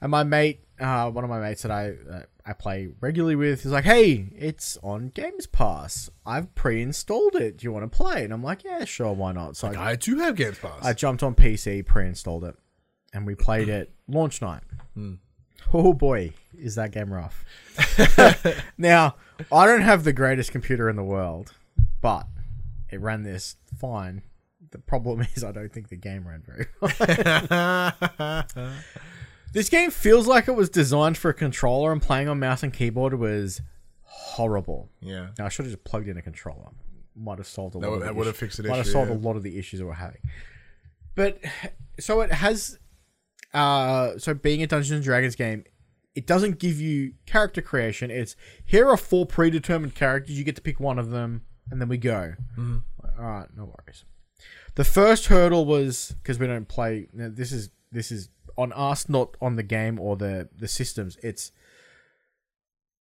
And 0.00 0.10
my 0.10 0.24
mate, 0.24 0.64
uh, 0.80 1.10
one 1.10 1.24
of 1.24 1.30
my 1.30 1.40
mates 1.40 1.62
that 1.62 1.70
I 1.70 1.94
uh, 2.10 2.22
I 2.44 2.52
play 2.54 2.88
regularly 3.00 3.36
with, 3.36 3.64
is 3.64 3.72
like, 3.72 3.84
"Hey, 3.84 4.32
it's 4.36 4.78
on 4.82 5.08
Games 5.08 5.46
Pass. 5.46 6.10
I've 6.26 6.54
pre-installed 6.54 7.36
it. 7.36 7.58
Do 7.58 7.64
you 7.64 7.72
want 7.72 7.90
to 7.90 7.96
play?" 7.96 8.24
And 8.24 8.32
I'm 8.32 8.42
like, 8.42 8.64
"Yeah, 8.64 8.84
sure, 8.84 9.12
why 9.12 9.32
not?" 9.32 9.56
So 9.56 9.68
I, 9.68 9.90
I 9.90 9.96
do 9.96 10.18
have 10.18 10.36
Games 10.36 10.58
Pass. 10.58 10.82
I 10.82 10.94
jumped 10.94 11.22
on 11.22 11.34
PC, 11.34 11.84
pre-installed 11.86 12.44
it, 12.44 12.56
and 13.12 13.26
we 13.26 13.34
played 13.34 13.68
it 13.68 13.92
launch 14.08 14.42
night. 14.42 14.62
Oh 15.72 15.92
boy, 15.92 16.32
is 16.58 16.74
that 16.74 16.90
game 16.90 17.12
rough! 17.12 17.44
now 18.78 19.16
I 19.50 19.66
don't 19.66 19.82
have 19.82 20.04
the 20.04 20.12
greatest 20.12 20.50
computer 20.52 20.88
in 20.88 20.96
the 20.96 21.02
world, 21.02 21.52
but 22.00 22.26
it 22.90 23.00
ran 23.00 23.22
this 23.22 23.56
fine. 23.78 24.22
The 24.74 24.80
problem 24.80 25.24
is 25.36 25.44
I 25.44 25.52
don't 25.52 25.72
think 25.72 25.88
the 25.88 25.96
game 25.96 26.26
ran 26.26 26.42
very 26.44 26.66
well. 26.80 28.42
this 29.52 29.68
game 29.68 29.90
feels 29.92 30.26
like 30.26 30.48
it 30.48 30.56
was 30.56 30.68
designed 30.68 31.16
for 31.16 31.28
a 31.30 31.34
controller, 31.34 31.92
and 31.92 32.02
playing 32.02 32.28
on 32.28 32.40
mouse 32.40 32.62
and 32.64 32.72
keyboard 32.72 33.14
was 33.14 33.60
horrible. 34.02 34.90
yeah. 35.00 35.28
Now 35.38 35.46
I 35.46 35.48
should 35.48 35.64
have 35.66 35.72
just 35.72 35.84
plugged 35.84 36.08
in 36.08 36.16
a 36.16 36.22
controller. 36.22 36.70
Might 37.16 37.38
have 37.38 37.46
solved 37.46 37.76
a 37.76 37.78
That 37.78 37.86
lot. 37.86 37.90
would- 37.92 37.94
of 37.98 38.00
the 38.00 38.06
that 38.06 38.16
would 38.16 38.26
have 38.26 38.36
fixed 38.36 38.56
the 38.60 38.68
Might 38.68 38.78
have 38.78 38.86
solved 38.88 39.10
yeah. 39.10 39.16
a 39.16 39.18
lot 39.18 39.36
of 39.36 39.44
the 39.44 39.56
issues 39.56 39.78
that 39.78 39.86
we're 39.86 39.92
having. 39.92 40.20
But 41.14 41.38
so 42.00 42.20
it 42.22 42.32
has. 42.32 42.78
Uh, 43.52 44.18
so 44.18 44.34
being 44.34 44.60
a 44.64 44.66
Dungeons 44.66 44.90
and 44.90 45.04
Dragons 45.04 45.36
game, 45.36 45.62
it 46.16 46.26
doesn't 46.26 46.58
give 46.58 46.80
you 46.80 47.12
character 47.26 47.62
creation. 47.62 48.10
It's 48.10 48.34
here 48.64 48.88
are 48.88 48.96
four 48.96 49.24
predetermined 49.24 49.94
characters. 49.94 50.36
You 50.36 50.42
get 50.42 50.56
to 50.56 50.62
pick 50.62 50.80
one 50.80 50.98
of 50.98 51.10
them, 51.10 51.42
and 51.70 51.80
then 51.80 51.88
we 51.88 51.96
go. 51.96 52.34
Mm-hmm. 52.58 52.78
All 53.16 53.24
right, 53.24 53.46
no 53.56 53.66
worries. 53.66 54.04
The 54.76 54.84
first 54.84 55.26
hurdle 55.26 55.64
was 55.66 56.14
because 56.22 56.38
we 56.38 56.46
don't 56.46 56.68
play. 56.68 57.08
now, 57.12 57.28
This 57.32 57.52
is 57.52 57.70
this 57.92 58.10
is 58.10 58.28
on 58.56 58.72
us, 58.72 59.08
not 59.08 59.36
on 59.40 59.56
the 59.56 59.62
game 59.62 59.98
or 60.00 60.16
the 60.16 60.48
the 60.56 60.68
systems. 60.68 61.16
It's 61.22 61.52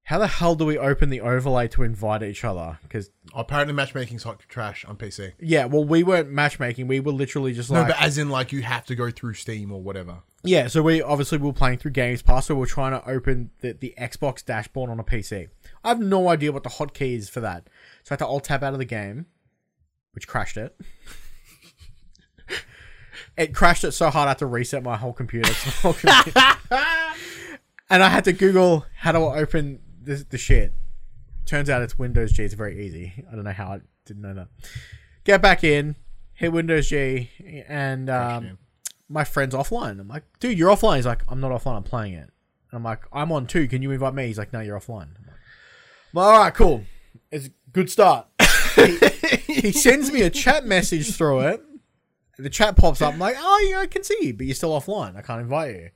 how 0.07 0.19
the 0.19 0.27
hell 0.27 0.53
do 0.55 0.65
we 0.65 0.77
open 0.77 1.09
the 1.09 1.21
overlay 1.21 1.67
to 1.69 1.81
invite 1.83 2.21
each 2.23 2.43
other? 2.43 2.77
Because 2.83 3.09
Apparently, 3.33 3.73
matchmaking's 3.73 4.23
hot 4.23 4.39
trash 4.49 4.83
on 4.83 4.97
PC. 4.97 5.31
yeah, 5.39 5.63
well, 5.65 5.85
we 5.85 6.03
weren't 6.03 6.29
matchmaking. 6.29 6.87
We 6.87 6.99
were 6.99 7.13
literally 7.13 7.53
just 7.53 7.71
No, 7.71 7.79
like 7.79 7.87
but 7.89 8.01
as 8.01 8.17
in 8.17 8.29
like 8.29 8.51
you 8.51 8.63
have 8.63 8.85
to 8.87 8.95
go 8.95 9.09
through 9.11 9.35
Steam 9.35 9.71
or 9.71 9.81
whatever. 9.81 10.17
yeah. 10.43 10.67
So 10.67 10.83
we 10.83 11.01
obviously 11.01 11.37
we 11.37 11.47
were 11.47 11.53
playing 11.53 11.77
through 11.77 11.91
Games 11.91 12.21
Pass, 12.21 12.47
so 12.47 12.53
we 12.55 12.59
we're 12.59 12.65
trying 12.65 12.91
to 12.91 13.09
open 13.09 13.51
the 13.61 13.73
the 13.73 13.93
Xbox 13.97 14.43
dashboard 14.43 14.89
on 14.89 14.99
a 14.99 15.03
PC. 15.05 15.47
I 15.83 15.87
have 15.89 16.01
no 16.01 16.27
idea 16.27 16.51
what 16.51 16.63
the 16.63 16.69
hotkey 16.69 17.15
is 17.15 17.29
for 17.29 17.39
that, 17.39 17.69
so 18.03 18.11
I 18.11 18.13
had 18.13 18.19
to 18.19 18.27
alt 18.27 18.43
tab 18.43 18.61
out 18.63 18.73
of 18.73 18.79
the 18.79 18.85
game, 18.85 19.25
which 20.13 20.27
crashed 20.27 20.57
it. 20.57 20.75
it 23.37 23.53
crashed 23.53 23.83
it 23.83 23.91
so 23.93 24.09
hard 24.09 24.27
I 24.27 24.29
had 24.31 24.37
to 24.39 24.45
reset 24.45 24.83
my 24.83 24.97
whole 24.97 25.13
computer. 25.13 25.51
whole 25.81 25.93
computer. 25.93 26.39
and 27.89 28.03
I 28.03 28.09
had 28.09 28.25
to 28.25 28.33
Google 28.33 28.85
how 28.95 29.11
do 29.11 29.23
I 29.25 29.39
open 29.39 29.79
this, 30.01 30.23
the 30.23 30.37
shit. 30.37 30.73
Turns 31.45 31.69
out 31.69 31.81
it's 31.81 31.97
Windows 31.99 32.31
G. 32.31 32.43
It's 32.43 32.53
very 32.53 32.85
easy. 32.85 33.13
I 33.29 33.35
don't 33.35 33.43
know 33.43 33.51
how 33.51 33.67
I 33.67 33.81
didn't 34.05 34.21
know 34.21 34.33
that. 34.33 34.47
Get 35.23 35.41
back 35.41 35.63
in, 35.63 35.95
hit 36.33 36.53
Windows 36.53 36.89
G, 36.89 37.29
and 37.67 38.09
um, 38.09 38.57
my 39.09 39.23
friend's 39.23 39.55
offline. 39.55 39.99
I'm 39.99 40.07
like, 40.07 40.23
dude, 40.39 40.57
you're 40.57 40.69
offline. 40.69 40.97
He's 40.97 41.05
like, 41.05 41.23
I'm 41.27 41.39
not 41.39 41.51
offline. 41.51 41.75
I'm 41.75 41.83
playing 41.83 42.13
it. 42.13 42.29
And 42.71 42.77
I'm 42.77 42.83
like, 42.83 43.03
I'm 43.11 43.31
on 43.31 43.47
too. 43.47 43.67
Can 43.67 43.81
you 43.81 43.91
invite 43.91 44.13
me? 44.13 44.27
He's 44.27 44.37
like, 44.37 44.53
no, 44.53 44.61
you're 44.61 44.79
offline. 44.79 45.09
I'm 45.17 45.25
like, 45.27 45.37
well, 46.13 46.25
all 46.25 46.39
right, 46.39 46.53
cool. 46.53 46.83
It's 47.31 47.47
a 47.47 47.51
good 47.71 47.89
start. 47.89 48.27
he, 48.75 49.53
he 49.53 49.71
sends 49.71 50.11
me 50.11 50.21
a 50.21 50.29
chat 50.29 50.65
message 50.65 51.15
through 51.15 51.41
it. 51.41 51.63
The 52.37 52.49
chat 52.49 52.75
pops 52.75 53.01
up. 53.01 53.13
I'm 53.13 53.19
like, 53.19 53.35
oh, 53.37 53.67
yeah, 53.69 53.79
I 53.79 53.85
can 53.85 54.03
see 54.03 54.17
you, 54.21 54.33
but 54.33 54.45
you're 54.45 54.55
still 54.55 54.71
offline. 54.71 55.15
I 55.15 55.21
can't 55.21 55.41
invite 55.41 55.75
you. 55.75 55.89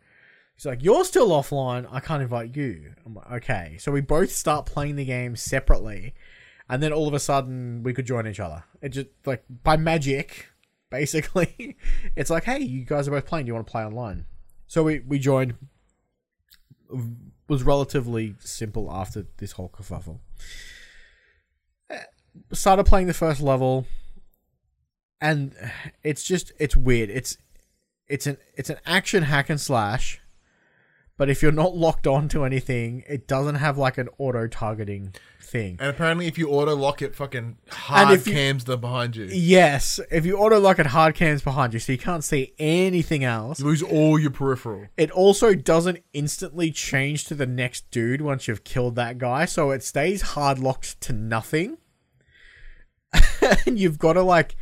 He's 0.55 0.65
like, 0.65 0.83
you're 0.83 1.05
still 1.05 1.29
offline. 1.29 1.87
I 1.91 1.99
can't 1.99 2.21
invite 2.21 2.55
you. 2.55 2.93
I'm 3.05 3.13
like, 3.13 3.31
okay. 3.31 3.77
So 3.79 3.91
we 3.91 4.01
both 4.01 4.31
start 4.31 4.65
playing 4.65 4.95
the 4.95 5.05
game 5.05 5.35
separately, 5.35 6.15
and 6.67 6.81
then 6.81 6.91
all 6.91 7.07
of 7.07 7.13
a 7.13 7.19
sudden 7.19 7.83
we 7.83 7.93
could 7.93 8.07
join 8.07 8.27
each 8.27 8.39
other. 8.39 8.63
It 8.81 8.89
just 8.89 9.07
like 9.25 9.43
by 9.63 9.77
magic, 9.77 10.47
basically. 10.89 11.77
It's 12.15 12.31
like, 12.31 12.43
hey, 12.43 12.59
you 12.59 12.85
guys 12.85 13.07
are 13.07 13.11
both 13.11 13.25
playing. 13.27 13.45
Do 13.45 13.49
you 13.49 13.53
want 13.53 13.67
to 13.67 13.71
play 13.71 13.83
online? 13.83 14.25
So 14.65 14.83
we 14.83 14.99
we 14.99 15.19
joined. 15.19 15.55
Was 17.47 17.63
relatively 17.63 18.35
simple 18.39 18.91
after 18.91 19.27
this 19.37 19.53
whole 19.53 19.69
kerfuffle. 19.69 20.19
Uh, 21.89 21.97
Started 22.51 22.85
playing 22.85 23.07
the 23.07 23.13
first 23.13 23.41
level, 23.41 23.85
and 25.21 25.53
it's 26.03 26.23
just 26.23 26.51
it's 26.59 26.75
weird. 26.75 27.09
It's 27.09 27.37
it's 28.07 28.27
an 28.27 28.37
it's 28.55 28.69
an 28.69 28.77
action 28.85 29.23
hack 29.23 29.49
and 29.49 29.59
slash, 29.59 30.21
but 31.17 31.29
if 31.29 31.41
you're 31.41 31.51
not 31.51 31.75
locked 31.75 32.07
on 32.07 32.29
to 32.29 32.43
anything, 32.43 33.03
it 33.07 33.27
doesn't 33.27 33.55
have 33.55 33.77
like 33.77 33.97
an 33.97 34.09
auto 34.17 34.47
targeting 34.47 35.13
thing. 35.41 35.77
And 35.79 35.89
apparently, 35.89 36.27
if 36.27 36.37
you 36.37 36.49
auto 36.49 36.75
lock 36.75 37.01
it, 37.01 37.15
fucking 37.15 37.57
hard 37.69 38.25
you- 38.25 38.33
cams 38.33 38.65
the 38.65 38.77
behind 38.77 39.15
you. 39.15 39.25
Yes, 39.25 39.99
if 40.11 40.25
you 40.25 40.37
auto 40.37 40.59
lock 40.59 40.77
it, 40.79 40.87
hard 40.87 41.15
cams 41.15 41.41
behind 41.41 41.73
you, 41.73 41.79
so 41.79 41.91
you 41.91 41.97
can't 41.97 42.23
see 42.23 42.53
anything 42.59 43.23
else. 43.23 43.59
You 43.59 43.65
lose 43.65 43.81
all 43.81 44.19
your 44.19 44.31
peripheral. 44.31 44.87
It 44.95 45.09
also 45.11 45.55
doesn't 45.55 46.03
instantly 46.13 46.71
change 46.71 47.25
to 47.25 47.35
the 47.35 47.47
next 47.47 47.89
dude 47.91 48.21
once 48.21 48.47
you've 48.47 48.63
killed 48.63 48.95
that 48.95 49.17
guy, 49.17 49.45
so 49.45 49.71
it 49.71 49.83
stays 49.83 50.21
hard 50.21 50.59
locked 50.59 51.01
to 51.01 51.13
nothing. 51.13 51.77
and 53.65 53.79
you've 53.79 53.97
got 53.97 54.13
to 54.13 54.21
like, 54.21 54.55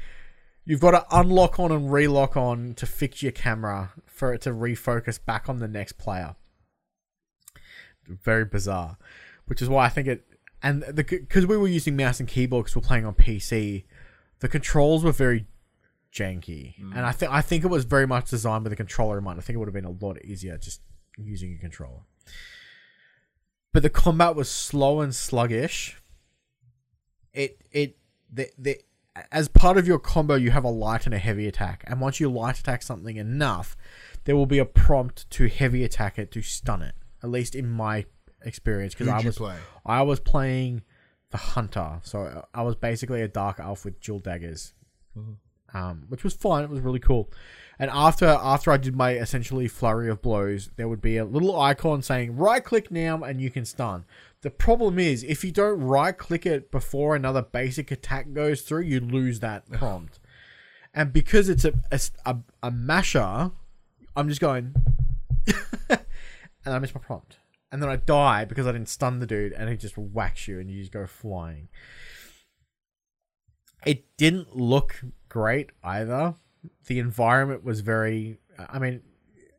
you've 0.66 0.80
got 0.80 0.92
to 0.92 1.06
unlock 1.12 1.60
on 1.60 1.72
and 1.72 1.92
relock 1.92 2.36
on 2.36 2.74
to 2.76 2.86
fix 2.86 3.24
your 3.24 3.32
camera 3.32 3.94
for 4.06 4.34
it 4.34 4.42
to 4.42 4.50
refocus 4.50 5.24
back 5.24 5.48
on 5.48 5.60
the 5.60 5.68
next 5.68 5.94
player. 5.94 6.36
Very 8.08 8.46
bizarre, 8.46 8.98
which 9.46 9.62
is 9.62 9.70
why 9.70 9.86
I 9.86 9.90
think 9.90 10.08
it. 10.08 10.26
And 10.62 10.84
the 10.84 11.04
because 11.04 11.46
we 11.46 11.58
were 11.58 11.68
using 11.68 11.96
mouse 11.96 12.20
and 12.20 12.28
keyboard 12.28 12.66
because 12.66 12.76
we're 12.76 12.88
playing 12.88 13.06
on 13.06 13.14
PC, 13.14 13.84
the 14.40 14.48
controls 14.48 15.04
were 15.04 15.12
very 15.12 15.46
janky, 16.12 16.76
mm. 16.80 16.96
and 16.96 17.06
I 17.06 17.12
think 17.12 17.32
I 17.32 17.42
think 17.42 17.64
it 17.64 17.68
was 17.68 17.86
very 17.86 18.08
much 18.08 18.30
designed 18.30 18.64
with 18.64 18.74
a 18.74 18.76
controller 18.76 19.18
in 19.18 19.24
mind. 19.24 19.40
I 19.40 19.44
think 19.44 19.56
it 19.56 19.60
would 19.60 19.68
have 19.68 19.74
been 19.74 19.86
a 19.86 20.06
lot 20.06 20.24
easier 20.24 20.58
just 20.58 20.82
using 21.18 21.56
a 21.56 21.58
controller. 21.58 22.02
But 23.74 23.84
the 23.84 23.90
combat 23.90 24.36
was 24.36 24.50
slow 24.50 25.02
and 25.02 25.14
sluggish. 25.14 25.98
It 27.34 27.62
it 27.72 27.98
the 28.32 28.50
the 28.58 28.78
as 29.32 29.48
part 29.48 29.78
of 29.78 29.88
your 29.88 30.00
combo, 30.00 30.36
you 30.36 30.52
have 30.52 30.64
a 30.64 30.70
light 30.70 31.06
and 31.06 31.14
a 31.14 31.18
heavy 31.18 31.48
attack, 31.48 31.84
and 31.88 32.02
once 32.02 32.20
you 32.20 32.30
light 32.30 32.60
attack 32.60 32.82
something 32.82 33.18
enough, 33.18 33.78
there 34.26 34.36
will 34.36 34.46
be 34.46 34.60
a 34.60 34.66
prompt 34.66 35.30
to 35.32 35.48
heavy 35.48 35.84
attack 35.84 36.20
it 36.20 36.32
to 36.32 36.42
stun 36.42 36.82
it. 36.82 36.96
At 37.24 37.30
least 37.30 37.56
in 37.56 37.70
my 37.70 38.06
experience, 38.44 38.94
because 38.94 39.08
I 39.08 39.20
was 39.26 39.38
play? 39.38 39.56
I 39.86 40.02
was 40.02 40.20
playing 40.20 40.84
the 41.32 41.38
hunter, 41.38 42.00
so 42.04 42.46
I 42.54 42.62
was 42.64 42.76
basically 42.76 43.22
a 43.22 43.28
dark 43.28 43.60
elf 43.60 43.86
with 43.86 44.00
dual 44.02 44.20
daggers, 44.20 44.74
um, 45.74 46.06
which 46.10 46.24
was 46.24 46.34
fun. 46.34 46.64
It 46.64 46.70
was 46.70 46.82
really 46.82 47.00
cool. 47.00 47.32
And 47.80 47.90
after 47.92 48.26
after 48.26 48.72
I 48.72 48.78
did 48.78 48.96
my 48.96 49.14
essentially 49.14 49.68
flurry 49.68 50.10
of 50.10 50.22
blows, 50.22 50.70
there 50.76 50.88
would 50.88 51.02
be 51.02 51.18
a 51.18 51.26
little 51.26 51.60
icon 51.60 52.02
saying 52.02 52.38
right 52.38 52.64
click 52.64 52.92
now 52.92 53.24
and 53.24 53.42
you 53.42 53.50
can 53.50 53.66
stun. 53.66 54.06
The 54.46 54.52
problem 54.52 55.00
is 55.00 55.24
if 55.24 55.44
you 55.44 55.52
don't 55.52 55.80
right 55.80 56.16
click 56.16 56.46
it 56.46 56.70
before 56.70 57.16
another 57.16 57.42
basic 57.42 57.90
attack 57.90 58.32
goes 58.32 58.62
through, 58.62 58.84
you 58.84 59.00
lose 59.00 59.40
that 59.40 59.68
prompt. 59.72 60.20
and 60.94 61.12
because 61.12 61.50
it's 61.50 61.66
a 61.66 61.74
a, 61.92 62.00
a, 62.28 62.38
a 62.62 62.70
masher, 62.70 63.50
I'm 64.16 64.30
just 64.30 64.42
going 64.42 64.76
and 65.90 65.98
I 66.64 66.78
miss 66.78 66.94
my 66.94 67.02
prompt. 67.02 67.38
And 67.72 67.82
then 67.82 67.90
I 67.90 67.96
die 67.96 68.46
because 68.46 68.68
I 68.68 68.72
didn't 68.72 68.90
stun 68.90 69.18
the 69.18 69.26
dude 69.26 69.52
and 69.52 69.68
he 69.68 69.78
just 69.78 69.98
whacks 69.98 70.48
you 70.48 70.60
and 70.60 70.70
you 70.70 70.80
just 70.80 70.92
go 70.92 71.08
flying. 71.08 71.70
It 73.84 74.16
didn't 74.16 74.56
look 74.56 75.02
great 75.28 75.72
either. 75.84 76.36
The 76.86 77.00
environment 77.00 77.64
was 77.64 77.80
very 77.80 78.38
I 78.60 78.78
mean 78.78 79.02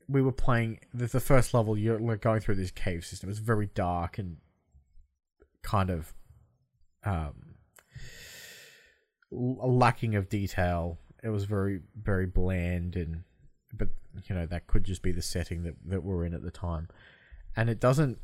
we 0.09 0.23
were 0.23 0.31
playing 0.31 0.79
the, 0.95 1.07
the 1.07 1.19
first 1.19 1.55
level 1.55 1.77
you're 1.77 1.99
going 2.19 2.39
through 2.39 2.55
this 2.55 2.71
cave 2.71 3.05
system. 3.05 3.29
It 3.29 3.33
was 3.33 3.41
very 3.41 3.67
dark 3.75 4.19
and 4.19 4.37
kind 5.67 5.91
of 5.91 6.15
um 7.05 7.57
lacking 9.31 10.15
of 10.15 10.29
detail. 10.29 10.99
It 11.23 11.31
was 11.31 11.45
very 11.45 11.81
very 12.01 12.27
bland 12.27 12.97
and 12.97 13.25
but 13.75 13.89
you 14.29 14.35
know 14.35 14.47
that 14.47 14.67
could 14.67 14.85
just 14.85 15.03
be 15.03 15.13
the 15.13 15.23
setting 15.23 15.65
that 15.65 15.75
that 15.85 16.03
we're 16.03 16.25
in 16.25 16.35
at 16.35 16.43
the 16.43 16.51
time. 16.51 16.89
And 17.57 17.69
it 17.69 17.81
doesn't 17.81 18.19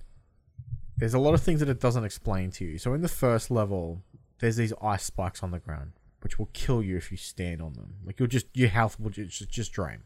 there's 0.97 1.15
a 1.15 1.19
lot 1.19 1.35
of 1.35 1.43
things 1.43 1.61
that 1.61 1.69
it 1.69 1.81
doesn't 1.81 2.05
explain 2.05 2.51
to 2.53 2.65
you. 2.65 2.79
So 2.79 2.95
in 2.95 3.01
the 3.01 3.09
first 3.09 3.51
level, 3.51 4.03
there's 4.39 4.57
these 4.57 4.73
ice 4.81 5.03
spikes 5.05 5.43
on 5.43 5.51
the 5.51 5.59
ground, 5.59 5.93
which 6.23 6.39
will 6.39 6.51
kill 6.53 6.83
you 6.83 6.97
if 6.97 7.11
you 7.11 7.17
stand 7.17 7.61
on 7.61 7.73
them. 7.73 7.95
Like 8.05 8.21
you'll 8.21 8.29
just 8.29 8.47
your 8.55 8.69
health 8.69 9.01
will 9.01 9.11
just 9.11 9.51
just 9.51 9.73
drain. 9.73 10.03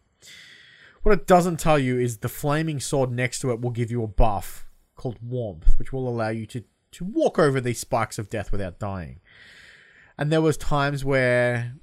What 1.03 1.13
it 1.13 1.27
doesn't 1.27 1.61
tell 1.61 1.79
you 1.79 1.99
is 2.01 2.19
the 2.19 2.29
flaming 2.29 2.81
sword 2.81 3.13
next 3.13 3.41
to 3.41 3.51
it 3.51 3.61
will 3.61 3.71
give 3.71 3.91
you 3.91 4.03
a 4.03 4.09
buff 4.09 4.67
called 4.97 5.19
warmth, 5.23 5.79
which 5.79 5.93
will 5.93 6.09
allow 6.09 6.31
you 6.31 6.47
to 6.47 6.65
to 6.97 7.05
walk 7.05 7.39
over 7.39 7.61
these 7.61 7.81
spikes 7.81 8.19
of 8.19 8.31
death 8.31 8.53
without 8.53 8.79
dying. 8.79 9.21
And 10.19 10.33
there 10.33 10.41
was 10.41 10.57
times 10.57 11.05
where 11.05 11.75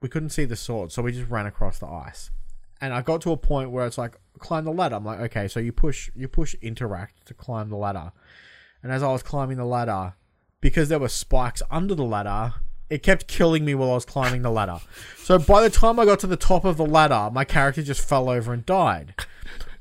we 0.00 0.08
couldn't 0.08 0.30
see 0.30 0.44
the 0.44 0.56
sword, 0.56 0.90
so 0.90 1.02
we 1.02 1.12
just 1.12 1.30
ran 1.30 1.46
across 1.46 1.78
the 1.78 1.86
ice. 1.86 2.30
And 2.80 2.92
I 2.92 3.02
got 3.02 3.20
to 3.22 3.32
a 3.32 3.36
point 3.36 3.70
where 3.70 3.86
it's 3.86 3.98
like 3.98 4.16
climb 4.38 4.64
the 4.64 4.72
ladder. 4.72 4.96
I'm 4.96 5.04
like, 5.04 5.20
okay, 5.20 5.48
so 5.48 5.60
you 5.60 5.72
push 5.72 6.10
you 6.14 6.28
push 6.28 6.54
interact 6.60 7.26
to 7.26 7.34
climb 7.34 7.68
the 7.68 7.76
ladder. 7.76 8.12
And 8.82 8.92
as 8.92 9.02
I 9.02 9.12
was 9.12 9.22
climbing 9.22 9.56
the 9.56 9.64
ladder, 9.64 10.14
because 10.60 10.88
there 10.88 10.98
were 10.98 11.08
spikes 11.08 11.62
under 11.70 11.94
the 11.94 12.04
ladder, 12.04 12.54
it 12.90 13.02
kept 13.02 13.28
killing 13.28 13.64
me 13.64 13.74
while 13.74 13.90
I 13.90 13.94
was 13.94 14.04
climbing 14.04 14.42
the 14.42 14.50
ladder. 14.50 14.80
So 15.18 15.38
by 15.38 15.62
the 15.62 15.70
time 15.70 15.98
I 15.98 16.04
got 16.04 16.18
to 16.20 16.26
the 16.26 16.36
top 16.36 16.64
of 16.64 16.76
the 16.76 16.86
ladder, 16.86 17.30
my 17.32 17.44
character 17.44 17.82
just 17.82 18.06
fell 18.06 18.28
over 18.28 18.52
and 18.52 18.64
died. 18.64 19.14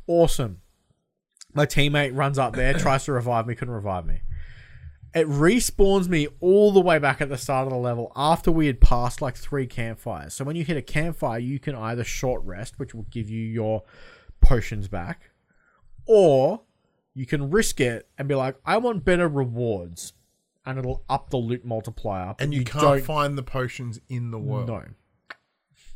Awesome. 0.08 0.62
My 1.54 1.66
teammate 1.66 2.16
runs 2.16 2.40
up 2.40 2.56
there, 2.56 2.74
tries 2.74 3.06
to 3.06 3.14
revive 3.14 3.48
me, 3.48 3.56
couldn't 3.56 3.74
revive 3.74 4.06
me. 4.06 4.22
It 5.16 5.28
respawns 5.28 6.08
me 6.08 6.28
all 6.40 6.72
the 6.72 6.80
way 6.82 6.98
back 6.98 7.22
at 7.22 7.30
the 7.30 7.38
start 7.38 7.68
of 7.68 7.72
the 7.74 7.78
level 7.80 8.12
after 8.16 8.52
we 8.52 8.66
had 8.68 8.82
passed 8.82 9.22
like 9.22 9.36
three 9.36 9.68
campfires. 9.68 10.34
So 10.34 10.44
when 10.44 10.56
you 10.56 10.64
hit 10.64 10.76
a 10.78 10.82
campfire, 10.82 11.38
you 11.40 11.60
can 11.60 11.76
either 11.76 12.04
short 12.04 12.44
rest, 12.44 12.80
which 12.80 12.96
will 12.96 13.06
give 13.12 13.30
you 13.30 13.42
your 13.46 13.84
potions 14.42 14.88
back, 14.88 15.30
or 16.08 16.62
you 17.14 17.26
can 17.28 17.52
risk 17.52 17.80
it 17.80 18.08
and 18.18 18.28
be 18.28 18.34
like, 18.36 18.56
I 18.66 18.78
want 18.78 19.06
better 19.06 19.28
rewards. 19.28 20.14
And 20.66 20.80
it'll 20.80 21.04
up 21.10 21.30
the 21.30 21.38
loot 21.38 21.66
multiplier. 21.66 22.36
And 22.40 22.54
you, 22.54 22.64
can't 22.64 22.82
don't- 22.84 23.04
find 23.04 23.38
the 23.38 23.44
potions 23.44 24.00
in 24.10 24.32
the 24.32 24.40
world. 24.40 24.68
No. 24.68 24.84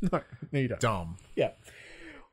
No, 0.00 0.20
no, 0.52 0.60
you 0.60 0.68
don't. 0.68 0.78
Dumb. 0.80 1.16
Yeah. 1.34 1.50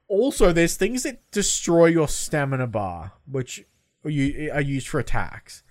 Also, 0.08 0.52
there's 0.52 0.76
things 0.78 1.02
that 1.02 1.32
destroy 1.32 1.88
your 1.88 2.08
stamina 2.08 2.68
bar, 2.68 3.14
which 3.26 3.66
you 4.04 4.52
are 4.54 4.62
used 4.62 4.88
for 4.88 5.00
attacks, 5.00 5.64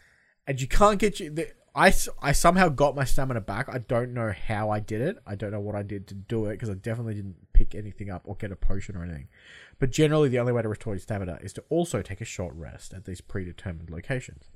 and 0.47 0.61
you 0.61 0.69
can't 0.69 0.99
get 0.99 1.21
you. 1.21 1.31
The, 1.31 1.49
I, 1.75 1.93
I 2.23 2.33
somehow 2.33 2.69
got 2.69 2.95
my 2.95 3.05
stamina 3.05 3.41
back. 3.41 3.69
I 3.69 3.79
don't 3.79 4.15
know 4.15 4.33
how 4.33 4.71
I 4.71 4.79
did 4.79 5.01
it. 5.01 5.19
I 5.27 5.35
don't 5.35 5.51
know 5.51 5.61
what 5.61 5.75
I 5.75 5.83
did 5.83 6.07
to 6.09 6.15
do 6.15 6.47
it 6.47 6.53
because 6.53 6.71
I 6.71 6.75
definitely 6.75 7.15
didn't 7.15 7.53
pick 7.53 7.75
anything 7.75 8.11
up 8.11 8.23
or 8.25 8.37
get 8.37 8.53
a 8.53 8.57
potion 8.57 8.97
or 8.97 9.03
anything. 9.03 9.29
But 9.81 9.91
generally, 9.91 10.29
the 10.29 10.39
only 10.39 10.53
way 10.53 10.63
to 10.63 10.69
restore 10.69 10.95
your 10.95 11.01
stamina 11.01 11.41
is 11.43 11.53
to 11.55 11.65
also 11.69 12.01
take 12.01 12.21
a 12.21 12.25
short 12.25 12.55
rest 12.55 12.95
at 12.95 13.07
these 13.07 13.21
predetermined 13.21 13.91
locations. 13.91 14.51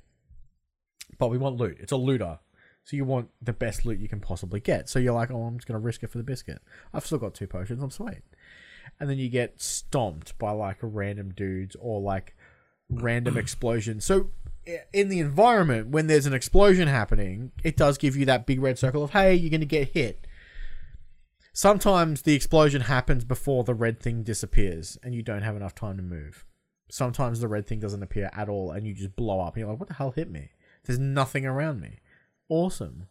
But 1.17 1.27
we 1.27 1.37
want 1.37 1.57
loot. 1.57 1.77
It's 1.79 1.91
a 1.91 1.97
looter. 1.97 2.39
So 2.85 2.95
you 2.95 3.03
want 3.03 3.29
the 3.41 3.53
best 3.53 3.85
loot 3.85 3.99
you 3.99 4.07
can 4.07 4.21
possibly 4.21 4.61
get. 4.61 4.87
So 4.87 4.97
you're 4.97 5.13
like, 5.13 5.29
oh, 5.29 5.43
I'm 5.43 5.57
just 5.57 5.67
going 5.67 5.79
to 5.79 5.85
risk 5.85 6.03
it 6.03 6.11
for 6.11 6.17
the 6.17 6.23
biscuit. 6.23 6.61
I've 6.93 7.05
still 7.05 7.17
got 7.17 7.33
two 7.33 7.47
potions. 7.47 7.83
I'm 7.83 7.91
sweet. 7.91 8.21
And 8.99 9.09
then 9.09 9.17
you 9.17 9.29
get 9.29 9.61
stomped 9.61 10.37
by 10.39 10.51
like 10.51 10.81
a 10.81 10.87
random 10.87 11.33
dudes 11.35 11.75
or 11.79 11.99
like 11.99 12.35
random 12.89 13.37
explosions. 13.37 14.05
So 14.05 14.31
in 14.93 15.09
the 15.09 15.19
environment, 15.19 15.89
when 15.89 16.07
there's 16.07 16.25
an 16.25 16.33
explosion 16.33 16.87
happening, 16.87 17.51
it 17.63 17.77
does 17.77 17.97
give 17.97 18.15
you 18.15 18.25
that 18.25 18.45
big 18.45 18.61
red 18.61 18.77
circle 18.77 19.03
of, 19.03 19.11
hey, 19.11 19.33
you're 19.35 19.49
going 19.49 19.59
to 19.61 19.65
get 19.65 19.89
hit. 19.93 20.27
Sometimes 21.53 22.21
the 22.21 22.35
explosion 22.35 22.81
happens 22.81 23.25
before 23.25 23.63
the 23.63 23.73
red 23.73 23.99
thing 23.99 24.23
disappears 24.23 24.97
and 25.03 25.13
you 25.13 25.23
don't 25.23 25.41
have 25.41 25.55
enough 25.55 25.75
time 25.75 25.97
to 25.97 26.03
move. 26.03 26.45
Sometimes 26.91 27.39
the 27.39 27.47
red 27.47 27.67
thing 27.67 27.79
doesn't 27.79 28.03
appear 28.03 28.29
at 28.33 28.49
all 28.49 28.71
and 28.71 28.87
you 28.87 28.93
just 28.93 29.15
blow 29.15 29.41
up 29.41 29.55
and 29.55 29.61
you're 29.61 29.69
like, 29.69 29.79
what 29.79 29.89
the 29.89 29.95
hell 29.95 30.11
hit 30.11 30.29
me? 30.29 30.51
There's 30.85 30.99
nothing 30.99 31.45
around 31.45 31.81
me. 31.81 31.99
Awesome. 32.47 33.07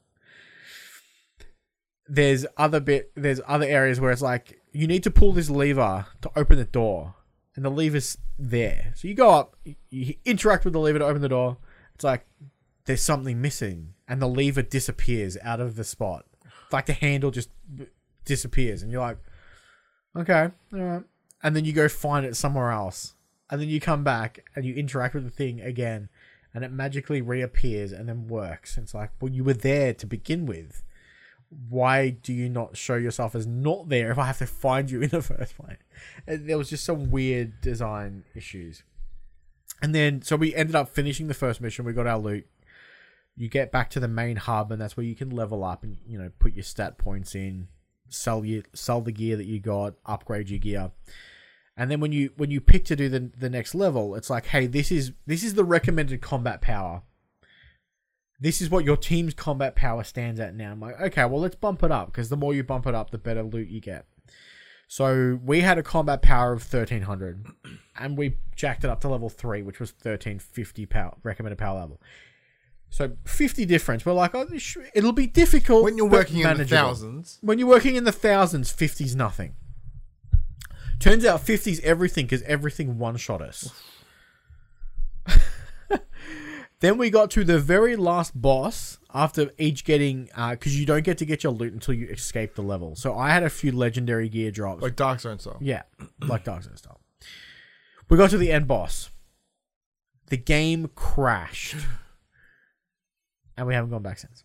there's 2.09 2.47
other 2.57 2.81
bit 2.81 3.13
there's 3.15 3.41
other 3.47 3.67
areas 3.67 4.01
where 4.01 4.11
it's 4.11 4.23
like 4.23 4.61
you 4.73 4.87
need 4.87 5.03
to 5.03 5.11
pull 5.11 5.33
this 5.33 5.51
lever 5.51 6.07
to 6.23 6.31
open 6.37 6.57
the 6.57 6.65
door 6.65 7.15
and 7.59 7.65
the 7.65 7.71
lever's 7.71 8.17
there. 8.39 8.93
So 8.95 9.09
you 9.09 9.15
go 9.15 9.31
up 9.31 9.57
you, 9.91 10.15
interact 10.25 10.65
with 10.65 10.75
the 10.75 10.79
lever 10.79 11.01
to 11.01 11.07
open 11.07 11.23
the 11.23 11.29
door. 11.29 11.57
It's 11.97 12.05
like 12.05 12.25
there's 12.85 13.03
something 13.03 13.41
missing 13.41 13.95
and 14.07 14.23
the 14.23 14.29
lever 14.29 14.63
disappears 14.63 15.37
out 15.43 15.59
of 15.59 15.75
the 15.75 15.83
spot. 15.83 16.25
It's 16.45 16.73
like 16.73 16.87
the 16.87 16.93
handle 16.93 17.33
just 17.33 17.51
disappears 18.25 18.85
and 18.85 18.93
you're 18.93 19.01
like 19.01 19.19
okay 20.15 20.51
all 20.73 20.79
right. 20.79 21.03
And 21.43 21.57
then 21.57 21.65
you 21.65 21.73
go 21.73 21.89
find 21.89 22.25
it 22.25 22.37
somewhere 22.37 22.71
else. 22.71 23.15
And 23.51 23.61
then 23.61 23.69
you 23.69 23.81
come 23.81 24.05
back 24.05 24.49
and 24.55 24.65
you 24.65 24.77
interact 24.77 25.15
with 25.15 25.25
the 25.25 25.31
thing 25.31 25.61
again 25.61 26.11
and 26.55 26.63
it 26.63 26.71
magically 26.71 27.21
reappears 27.21 27.91
and 27.91 28.09
then 28.09 28.29
works. 28.29 28.79
It's 28.79 28.95
like 28.95 29.11
well 29.21 29.33
you 29.33 29.43
were 29.43 29.53
there 29.53 29.93
to 29.95 30.07
begin 30.07 30.47
with 30.47 30.85
why 31.51 32.11
do 32.11 32.33
you 32.33 32.49
not 32.49 32.77
show 32.77 32.97
yourself 32.97 33.35
as 33.35 33.47
not 33.47 33.89
there 33.89 34.11
if 34.11 34.19
I 34.19 34.27
have 34.27 34.39
to 34.39 34.47
find 34.47 34.91
you 34.91 35.01
in 35.03 35.09
the 35.09 35.23
first 35.23 35.57
place? 35.57 35.79
And 36.27 36.49
there 36.49 36.59
was 36.59 36.71
just 36.71 36.85
some 36.85 37.11
weird 37.11 37.61
design 37.61 38.25
issues. 38.35 38.83
And 39.81 39.95
then, 39.95 40.23
so 40.23 40.37
we 40.37 40.55
ended 40.55 40.75
up 40.75 40.89
finishing 40.89 41.29
the 41.29 41.35
first 41.35 41.61
mission. 41.61 41.85
We 41.85 41.93
got 41.93 42.07
our 42.07 42.19
loot. 42.19 42.47
You 43.37 43.49
get 43.49 43.71
back 43.71 43.91
to 43.91 44.01
the 44.01 44.09
main 44.09 44.37
hub, 44.37 44.73
and 44.73 44.81
that's 44.81 44.97
where 44.97 45.07
you 45.07 45.15
can 45.15 45.31
level 45.31 45.63
up 45.63 45.85
and 45.85 45.97
you 46.05 46.19
know 46.19 46.31
put 46.41 46.55
your 46.55 46.65
stat 46.65 46.99
points 46.99 47.37
in, 47.37 47.69
sell 48.09 48.45
you 48.45 48.65
sell 48.75 49.01
the 49.01 49.13
gear 49.13 49.37
that 49.37 49.47
you 49.47 49.61
got, 49.61 49.95
upgrade 50.05 50.51
your 50.51 50.59
gear. 50.59 50.91
And 51.77 51.89
then 51.89 52.01
when 52.01 52.11
you 52.11 52.33
when 52.37 52.51
you 52.51 52.61
pick 52.61 52.85
to 52.87 52.97
do 52.97 53.09
the 53.09 53.31
the 53.39 53.49
next 53.49 53.77
level, 53.77 54.17
it's 54.17 54.29
like, 54.29 54.47
hey, 54.47 54.67
this 54.67 54.91
is 54.91 55.13
this 55.27 55.45
is 55.45 55.55
the 55.55 55.63
recommended 55.63 56.21
combat 56.21 56.61
power 56.61 57.03
this 58.41 58.61
is 58.63 58.71
what 58.71 58.85
your 58.85 58.97
team's 58.97 59.35
combat 59.35 59.75
power 59.75 60.05
stands 60.05 60.39
at 60.39 60.55
now. 60.55 60.73
I'm 60.73 60.81
like, 60.81 61.01
okay, 61.01 61.25
well, 61.25 61.41
let's 61.41 61.57
bump 61.57 61.83
it 61.83 61.91
up 61.91 62.07
because 62.07 62.29
the 62.29 62.37
more 62.37 62.55
you 62.55 62.63
bump 62.63 62.87
it 62.87 62.95
up, 62.95 63.11
the 63.11 63.19
better 63.19 63.43
loot 63.43 63.69
you 63.69 63.81
get. 63.81 64.07
So 64.87 65.39
we 65.45 65.61
had 65.61 65.77
a 65.77 65.83
combat 65.83 66.23
power 66.23 66.53
of 66.53 66.63
1300 66.63 67.47
and 67.99 68.17
we 68.17 68.37
jacked 68.57 68.85
it 68.85 68.91
up 68.91 69.01
to 69.03 69.09
level 69.09 69.29
3, 69.29 69.63
which 69.63 69.81
was 69.81 69.91
1350 69.91 70.87
power, 70.87 71.17
recommended 71.23 71.59
power 71.59 71.81
level. 71.81 72.01
So 72.91 73.17
50 73.27 73.67
difference. 73.67 74.07
We're 74.07 74.15
like, 74.15 74.35
oh, 74.35 74.45
this, 74.45 74.77
it'll 74.95 75.13
be 75.13 75.27
difficult. 75.27 75.85
When 75.85 75.99
you're 75.99 76.09
working 76.09 76.39
in 76.39 76.57
the 76.57 76.65
thousands, 76.65 77.39
When 77.43 77.59
you're 77.59 77.69
working 77.69 77.97
in 77.97 78.05
the 78.05 78.13
thousands, 78.13 78.73
50's 78.73 79.15
nothing. 79.15 79.57
Turns 80.99 81.25
out 81.25 81.45
50's 81.45 81.81
everything 81.81 82.27
because 82.27 82.43
everything 82.43 82.99
one 82.99 83.17
shot 83.17 83.43
us. 83.43 83.71
then 86.81 86.99
we 86.99 87.11
got 87.11 87.31
to 87.33 87.45
the 87.45 87.59
very 87.59 87.97
last 87.97 88.41
boss 88.41 88.99
after 89.13 89.51
each 89.59 89.85
getting, 89.85 90.29
uh, 90.35 90.51
because 90.51 90.79
you 90.79 90.87
don't 90.87 91.05
get 91.05 91.19
to 91.19 91.27
get 91.27 91.43
your 91.43 91.53
loot 91.53 91.73
until 91.73 91.95
you 91.95 92.07
escape 92.09 92.55
the 92.55 92.63
level. 92.63 92.95
So 92.95 93.17
I 93.17 93.31
had 93.31 93.43
a 93.43 93.51
few 93.51 93.73
legendary 93.73 94.29
gear 94.29 94.51
drops. 94.51 94.83
like 94.83 94.97
Dark 94.97 95.21
Zone 95.21 95.39
style. 95.39 95.59
Yeah, 95.61 95.83
like 96.29 96.45
Dark 96.45 96.63
Souls 96.63 96.79
style. 96.79 97.01
We 98.09 98.17
got 98.17 98.31
to 98.31 98.39
the 98.39 98.53
end 98.53 98.69
boss. 98.69 99.11
The 100.29 100.37
game 100.37 100.91
crashed. 100.95 101.77
And 103.57 103.67
we 103.67 103.75
haven't 103.75 103.91
gone 103.91 104.03
back 104.03 104.19
since. 104.19 104.45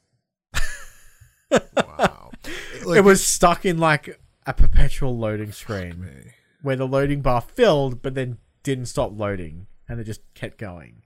Wow. 1.75 2.31
it 2.87 3.03
was 3.03 3.25
stuck 3.25 3.65
in 3.65 3.77
like 3.77 4.19
a 4.45 4.53
perpetual 4.53 5.17
loading 5.17 5.51
screen 5.51 6.31
where 6.61 6.75
the 6.75 6.87
loading 6.87 7.21
bar 7.21 7.41
filled 7.41 8.01
but 8.01 8.15
then 8.15 8.37
didn't 8.63 8.87
stop 8.87 9.11
loading 9.15 9.67
and 9.87 9.99
it 9.99 10.05
just 10.05 10.21
kept 10.33 10.57
going. 10.57 11.02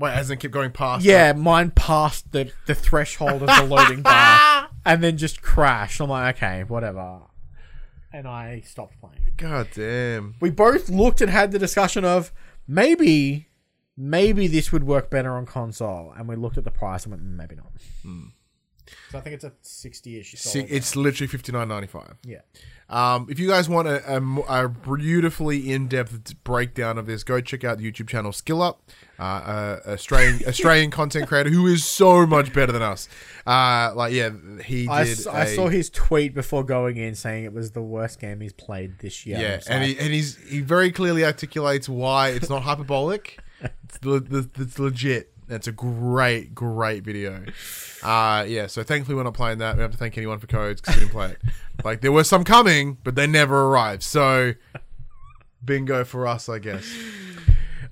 Wait, 0.00 0.12
as 0.12 0.30
in 0.30 0.38
keep 0.38 0.50
going 0.50 0.72
past. 0.72 1.04
Yeah, 1.04 1.34
mine 1.34 1.70
passed 1.72 2.32
the, 2.32 2.50
the 2.66 2.74
threshold 2.74 3.42
of 3.42 3.48
the 3.48 3.62
loading 3.64 4.00
bar 4.02 4.68
and 4.84 5.04
then 5.04 5.18
just 5.18 5.42
crashed. 5.42 6.00
I'm 6.00 6.08
like, 6.08 6.36
okay, 6.36 6.64
whatever. 6.64 7.20
And 8.12 8.26
I 8.26 8.62
stopped 8.66 8.98
playing. 8.98 9.34
God 9.36 9.68
damn. 9.74 10.34
we 10.40 10.50
both 10.50 10.88
looked 10.88 11.20
and 11.20 11.30
had 11.30 11.52
the 11.52 11.58
discussion 11.58 12.04
of 12.04 12.32
maybe 12.66 13.46
maybe 13.96 14.46
this 14.46 14.72
would 14.72 14.84
work 14.84 15.10
better 15.10 15.32
on 15.32 15.44
console 15.44 16.12
and 16.16 16.26
we 16.26 16.34
looked 16.34 16.56
at 16.56 16.64
the 16.64 16.70
price 16.70 17.04
and 17.04 17.12
went 17.12 17.22
"Mm, 17.22 17.36
maybe 17.36 17.54
not 17.56 17.70
so 19.10 19.18
i 19.18 19.20
think 19.20 19.34
it's 19.34 19.44
a 19.44 19.52
60ish 19.64 20.66
it's 20.70 20.96
literally 20.96 21.26
fifty 21.28 21.52
nine 21.52 21.68
ninety 21.68 21.86
five. 21.88 22.14
yeah 22.24 22.40
Um, 22.88 23.28
if 23.30 23.38
you 23.38 23.46
guys 23.46 23.68
want 23.68 23.86
a, 23.86 24.16
a 24.16 24.20
a 24.64 24.68
beautifully 24.68 25.70
in-depth 25.70 26.42
breakdown 26.42 26.98
of 26.98 27.06
this, 27.06 27.22
go 27.22 27.40
check 27.40 27.62
out 27.62 27.78
the 27.78 27.84
YouTube 27.88 28.08
channel 28.08 28.32
Skill 28.32 28.60
Up, 28.62 28.82
uh, 29.16 29.22
uh, 29.22 29.80
Australian 29.86 30.40
Australian 30.48 30.90
content 30.90 31.28
creator 31.28 31.50
who 31.50 31.68
is 31.68 31.84
so 31.84 32.26
much 32.26 32.52
better 32.52 32.72
than 32.72 32.82
us. 32.82 33.08
Uh, 33.46 33.92
like 33.94 34.12
yeah, 34.12 34.30
he 34.64 34.80
did. 34.82 34.90
I, 34.90 35.02
s- 35.02 35.26
I 35.28 35.44
a- 35.44 35.54
saw 35.54 35.68
his 35.68 35.88
tweet 35.88 36.34
before 36.34 36.64
going 36.64 36.96
in 36.96 37.14
saying 37.14 37.44
it 37.44 37.52
was 37.52 37.70
the 37.70 37.80
worst 37.82 38.18
game 38.20 38.40
he's 38.40 38.52
played 38.52 38.98
this 38.98 39.24
year 39.24 39.38
Yeah, 39.38 39.60
and 39.68 39.84
like, 39.86 39.96
he 39.96 40.04
and 40.04 40.12
he's 40.12 40.36
he 40.48 40.60
very 40.60 40.90
clearly 40.90 41.24
articulates 41.24 41.88
why 41.88 42.30
it's 42.30 42.50
not 42.50 42.62
hyperbolic. 42.64 43.38
It's, 43.84 44.04
le- 44.04 44.20
the, 44.20 44.48
it's 44.58 44.78
legit. 44.80 45.32
It's 45.50 45.66
a 45.66 45.72
great, 45.72 46.54
great 46.54 47.02
video. 47.02 47.44
Uh, 48.02 48.44
yeah, 48.46 48.68
so 48.68 48.82
thankfully 48.82 49.16
we're 49.16 49.24
not 49.24 49.34
playing 49.34 49.58
that. 49.58 49.74
We 49.74 49.80
don't 49.80 49.90
have 49.90 49.92
to 49.92 49.98
thank 49.98 50.16
anyone 50.16 50.38
for 50.38 50.46
codes 50.46 50.80
because 50.80 50.94
we 50.94 51.00
didn't 51.00 51.12
play 51.12 51.30
it. 51.32 51.38
Like 51.82 52.02
there 52.02 52.12
were 52.12 52.24
some 52.24 52.44
coming, 52.44 52.98
but 53.04 53.14
they 53.14 53.26
never 53.26 53.68
arrived. 53.68 54.02
So 54.02 54.52
bingo 55.64 56.04
for 56.04 56.26
us, 56.26 56.46
I 56.46 56.58
guess. 56.58 56.86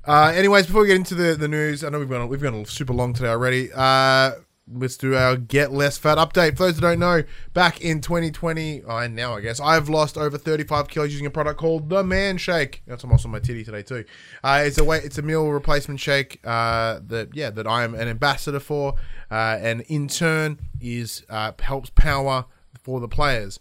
Uh, 0.04 0.30
anyways, 0.34 0.66
before 0.66 0.82
we 0.82 0.88
get 0.88 0.96
into 0.96 1.14
the, 1.14 1.34
the 1.34 1.48
news, 1.48 1.82
I 1.82 1.88
know 1.88 1.98
we've 1.98 2.08
gone 2.08 2.28
we've 2.28 2.42
gone 2.42 2.66
super 2.66 2.92
long 2.92 3.14
today 3.14 3.28
already. 3.28 3.70
Uh, 3.74 4.32
let's 4.72 4.96
do 4.96 5.14
our 5.14 5.36
get 5.36 5.72
less 5.72 5.98
fat 5.98 6.18
update. 6.18 6.56
For 6.56 6.64
those 6.64 6.76
who 6.76 6.80
don't 6.80 6.98
know, 6.98 7.22
back 7.54 7.80
in 7.80 8.00
2020, 8.00 8.82
oh, 8.82 8.96
and 8.98 9.14
now 9.14 9.34
I 9.34 9.40
guess 9.40 9.60
I've 9.60 9.88
lost 9.88 10.16
over 10.16 10.38
35 10.38 10.88
kilos 10.88 11.10
using 11.10 11.26
a 11.26 11.30
product 11.30 11.58
called 11.58 11.88
the 11.88 12.04
Man 12.04 12.38
Shake. 12.38 12.82
That's 12.86 13.04
almost 13.04 13.24
on 13.24 13.30
my 13.30 13.38
titty 13.38 13.64
today 13.64 13.82
too. 13.82 14.04
Uh, 14.42 14.62
it's 14.64 14.78
a 14.78 14.84
weight, 14.84 15.04
it's 15.04 15.18
a 15.18 15.22
meal 15.22 15.48
replacement 15.50 16.00
shake 16.00 16.40
uh, 16.44 17.00
that 17.06 17.30
yeah 17.34 17.50
that 17.50 17.66
I 17.66 17.84
am 17.84 17.94
an 17.94 18.08
ambassador 18.08 18.60
for, 18.60 18.94
uh, 19.30 19.58
and 19.60 19.82
in 19.82 20.08
turn 20.08 20.58
is 20.80 21.24
uh, 21.28 21.52
helps 21.58 21.90
power 21.90 22.46
for 22.80 23.00
the 23.00 23.08
players. 23.08 23.58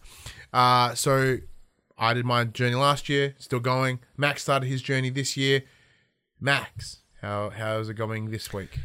Uh, 0.53 0.93
so 0.95 1.38
I 1.97 2.14
did 2.14 2.26
my 2.26 2.45
journey 2.45 2.76
last 2.76 3.10
year, 3.10 3.36
still 3.38 3.60
going. 3.60 3.99
Max 4.16 4.43
started 4.43 4.68
his 4.68 4.82
journey 4.82 5.10
this 5.10 5.36
year. 5.38 5.64
Max, 6.39 6.99
how 7.22 7.49
how's 7.49 7.89
it 7.89 7.95
going 7.95 8.32
this 8.32 8.53
week? 8.53 8.80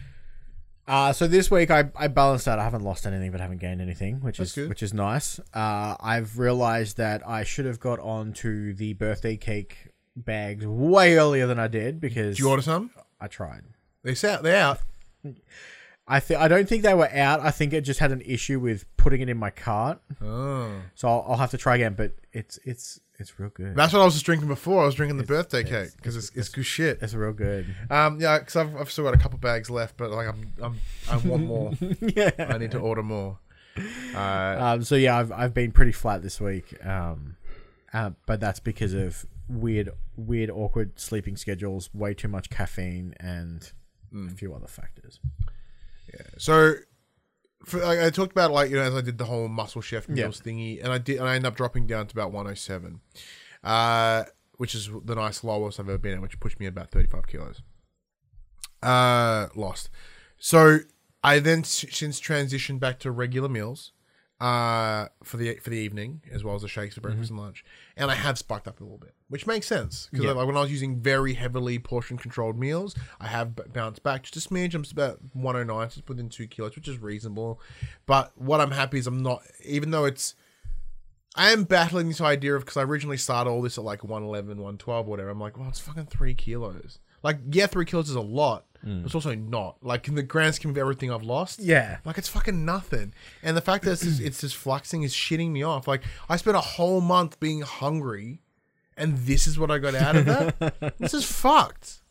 Uh, 0.87 1.13
so 1.13 1.29
this 1.29 1.51
week 1.51 1.71
I, 1.71 1.91
I 1.97 2.09
balanced 2.09 2.49
out. 2.49 2.59
I 2.59 2.65
haven't 2.65 2.83
lost 2.83 3.07
anything, 3.07 3.31
but 3.31 3.41
haven't 3.41 3.59
gained 3.61 3.81
anything, 3.81 4.21
which 4.21 4.39
That's 4.39 4.51
is 4.51 4.55
good. 4.55 4.69
which 4.69 4.83
is 4.83 4.93
nice. 4.93 5.39
Uh, 5.55 5.97
I've 6.01 6.39
realized 6.39 6.97
that 6.97 7.27
I 7.27 7.45
should 7.45 7.67
have 7.67 7.79
got 7.79 8.01
onto 8.01 8.75
the 8.75 8.93
birthday 8.95 9.37
cake 9.37 9.89
bags 10.17 10.67
way 10.67 11.17
earlier 11.17 11.47
than 11.47 11.59
I 11.59 11.69
did 11.69 12.01
because 12.01 12.37
Did 12.37 12.43
you 12.43 12.51
order 12.51 12.63
some? 12.63 12.91
I 13.21 13.29
tried. 13.29 13.63
They 14.03 14.13
out. 14.29 14.43
They're 14.43 14.57
out. 14.57 14.81
I 16.09 16.19
th- 16.19 16.39
I 16.39 16.49
don't 16.49 16.69
think 16.69 16.83
they 16.83 16.95
were 16.95 17.09
out. 17.13 17.41
I 17.41 17.53
think 17.53 17.73
it 17.73 17.83
just 17.83 18.01
had 18.01 18.11
an 18.11 18.21
issue 18.23 18.59
with 18.59 18.85
putting 18.97 19.21
it 19.21 19.29
in 19.29 19.39
my 19.39 19.51
cart. 19.51 20.01
Oh, 20.21 20.73
So 20.97 21.09
I'll, 21.09 21.25
I'll 21.29 21.37
have 21.37 21.53
to 21.53 21.59
try 21.59 21.77
again. 21.77 21.95
But 21.95 22.17
it's 22.33 22.59
it's 22.65 23.01
it's 23.19 23.39
real 23.39 23.51
good. 23.51 23.75
that's 23.77 23.93
what 23.93 24.01
I 24.03 24.05
was 24.05 24.15
just 24.15 24.27
drinking 24.27 24.49
before. 24.49 24.83
I 24.83 24.87
was 24.87 24.95
drinking 24.95 25.19
the 25.19 25.25
birthday 25.25 25.63
cake 25.63 25.91
because 25.97 26.17
it's, 26.17 26.31
it's 26.35 26.49
good 26.49 26.65
shit. 26.67 26.99
It's 27.03 27.15
real 27.15 27.33
good. 27.33 27.67
Um, 27.91 28.21
yeah, 28.21 28.39
because 28.39 28.57
I've, 28.57 28.75
I've 28.77 28.91
still 28.91 29.05
got 29.05 29.15
a 29.15 29.19
couple 29.19 29.39
bags 29.39 29.71
left, 29.71 29.97
but 29.97 30.11
like 30.11 30.27
I'm, 30.29 30.53
I'm 30.63 30.81
I 31.11 31.17
want 31.19 31.45
more. 31.45 31.73
yeah. 32.01 32.31
I 32.39 32.59
need 32.59 32.71
to 32.73 32.79
order 32.79 33.03
more. 33.03 33.39
Uh, 34.15 34.57
Um, 34.61 34.83
so 34.85 34.97
yeah, 34.97 35.19
I've 35.19 35.33
I've 35.33 35.55
been 35.55 35.73
pretty 35.73 35.93
flat 35.93 36.23
this 36.23 36.41
week. 36.41 36.85
Um, 36.85 37.37
uh, 37.93 38.11
but 38.27 38.41
that's 38.41 38.61
because 38.61 38.93
of 38.95 39.27
weird 39.49 39.91
weird 40.17 40.51
awkward 40.51 40.99
sleeping 40.99 41.37
schedules, 41.37 41.91
way 41.95 42.15
too 42.15 42.29
much 42.29 42.51
caffeine, 42.51 43.15
and 43.21 43.71
a 44.15 44.31
few 44.31 44.53
other 44.55 44.67
factors. 44.67 45.21
Yeah. 46.13 46.21
So, 46.39 46.75
for, 47.65 47.81
like, 47.81 47.99
I 48.01 48.11
talked 48.11 48.33
about 48.33 48.51
like 48.51 48.71
you 48.71 48.77
know 48.77 48.83
as 48.83 48.95
I 48.95 49.01
did 49.01 49.19
the 49.19 49.25
whole 49.27 49.49
muscle 49.49 49.81
chef 49.83 50.07
Yeah. 50.09 50.15
meals 50.25 50.41
thingy, 50.41 50.83
and 50.83 50.93
I 50.93 50.99
did, 50.99 51.19
and 51.19 51.29
I 51.29 51.35
ended 51.37 51.47
up 51.49 51.57
dropping 51.57 51.87
down 51.87 52.07
to 52.07 52.13
about 52.15 52.33
107, 52.33 53.01
uh, 53.65 54.25
which 54.57 54.75
is 54.75 54.91
the 55.05 55.15
nice 55.15 55.43
lowest 55.45 55.79
I've 55.81 55.89
ever 55.89 55.99
been 55.99 56.15
at, 56.15 56.21
which 56.23 56.39
pushed 56.41 56.59
me 56.61 56.67
about 56.67 56.91
35 56.91 57.27
kilos. 57.27 57.63
Uh, 58.83 59.49
lost. 59.55 59.91
So 60.39 60.79
I 61.23 61.39
then 61.39 61.63
since 61.65 62.21
transitioned 62.21 62.81
back 62.81 62.99
to 63.01 63.11
regular 63.13 63.49
meals, 63.49 63.93
uh, 64.43 65.07
for 65.23 65.37
the 65.37 65.55
for 65.63 65.71
the 65.71 65.77
evening 65.79 66.21
as 66.33 66.43
well 66.43 66.57
as 66.57 66.63
the 66.63 66.69
shakes 66.69 66.97
for 66.97 67.01
breakfast 67.01 67.31
and 67.31 67.39
lunch, 67.39 67.65
and 67.97 68.11
I 68.11 68.15
have 68.15 68.37
spiked 68.39 68.67
up 68.67 68.81
a 68.81 68.83
little 68.83 68.99
bit, 68.99 69.15
which 69.29 69.47
makes 69.47 69.69
sense 69.69 70.09
because 70.11 70.25
Yeah. 70.27 70.33
like 70.33 70.47
when 70.49 70.57
I 70.57 70.61
was 70.63 70.73
using 70.73 71.01
very 71.01 71.35
heavily 71.35 71.79
portion 71.79 72.19
controlled 72.19 72.59
meals, 72.59 72.97
I 73.21 73.29
have 73.29 73.55
b- 73.55 73.63
bounced 73.73 74.03
back 74.03 74.25
just 74.25 74.45
a 74.45 74.49
smidge. 74.49 74.75
I'm 74.75 74.83
just 74.83 74.93
about 74.93 75.21
109, 75.35 75.89
just 75.91 76.09
within 76.09 76.29
two 76.29 76.49
kilos, 76.49 76.75
which 76.75 76.89
is 76.89 76.99
reasonable. 76.99 77.61
But 78.07 78.33
what 78.37 78.61
I'm 78.61 78.73
happy 78.73 78.99
is 78.99 79.07
I'm 79.07 79.23
not, 79.23 79.43
even 79.65 79.93
though 79.93 80.05
it's. 80.07 80.35
I 81.35 81.51
am 81.53 81.65
battling 81.65 82.09
this 82.09 82.21
idea 82.21 82.55
of 82.57 82.63
because 82.63 82.77
I 82.77 82.83
originally 82.83 83.17
started 83.17 83.49
all 83.49 83.63
this 83.63 83.79
at 83.79 83.85
like 83.85 84.03
111, 84.05 84.49
112, 84.59 85.07
whatever. 85.07 85.31
I'm 85.31 85.41
like, 85.41 85.57
well, 85.57 85.69
it's 85.69 85.81
fucking 85.81 86.07
three 86.07 86.35
kilos. 86.35 86.99
Like, 87.23 87.39
yeah, 87.51 87.67
three 87.67 87.85
kills 87.85 88.09
is 88.11 88.17
a 88.17 88.21
lot, 88.21 88.67
mm. 88.85 89.01
but 89.03 89.07
it's 89.07 89.15
also 89.15 89.35
not. 89.35 89.77
Like 89.83 90.09
in 90.09 90.15
the 90.15 90.23
grand 90.23 90.55
scheme 90.55 90.71
of 90.71 90.79
everything 90.79 91.11
I've 91.11 91.23
lost, 91.23 91.61
Yeah. 91.61 91.99
like 92.05 92.19
it's 92.19 92.29
fucking 92.29 92.65
nothing. 92.65 93.15
And 93.43 93.57
the 93.57 93.61
fact 93.61 93.85
that 93.85 93.93
it's 93.93 94.03
just, 94.03 94.21
it's 94.21 94.41
just 94.41 94.57
fluxing 94.57 95.05
is 95.05 95.15
shitting 95.15 95.51
me 95.51 95.63
off. 95.63 95.87
Like 95.87 96.03
I 96.29 96.37
spent 96.37 96.57
a 96.57 96.61
whole 96.61 97.01
month 97.01 97.39
being 97.41 97.63
hungry, 97.63 98.41
and 98.97 99.19
this 99.19 99.47
is 99.47 99.59
what 99.59 99.71
I 99.71 99.79
got 99.79 99.95
out 99.95 100.17
of 100.17 100.25
that. 100.27 100.95
this 100.99 101.15
is 101.15 101.25
fucked. 101.25 102.03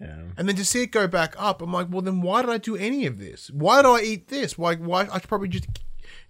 Yeah. 0.00 0.22
And 0.36 0.48
then 0.48 0.56
to 0.56 0.64
see 0.64 0.82
it 0.82 0.88
go 0.88 1.06
back 1.06 1.34
up, 1.38 1.62
I'm 1.62 1.72
like, 1.72 1.86
well, 1.90 2.02
then 2.02 2.20
why 2.20 2.42
did 2.42 2.50
I 2.50 2.58
do 2.58 2.76
any 2.76 3.06
of 3.06 3.18
this? 3.18 3.50
Why 3.50 3.80
do 3.82 3.90
I 3.90 4.02
eat 4.02 4.28
this? 4.28 4.58
Why? 4.58 4.74
Why? 4.76 5.08
I 5.10 5.18
should 5.18 5.28
probably 5.28 5.48
just 5.48 5.66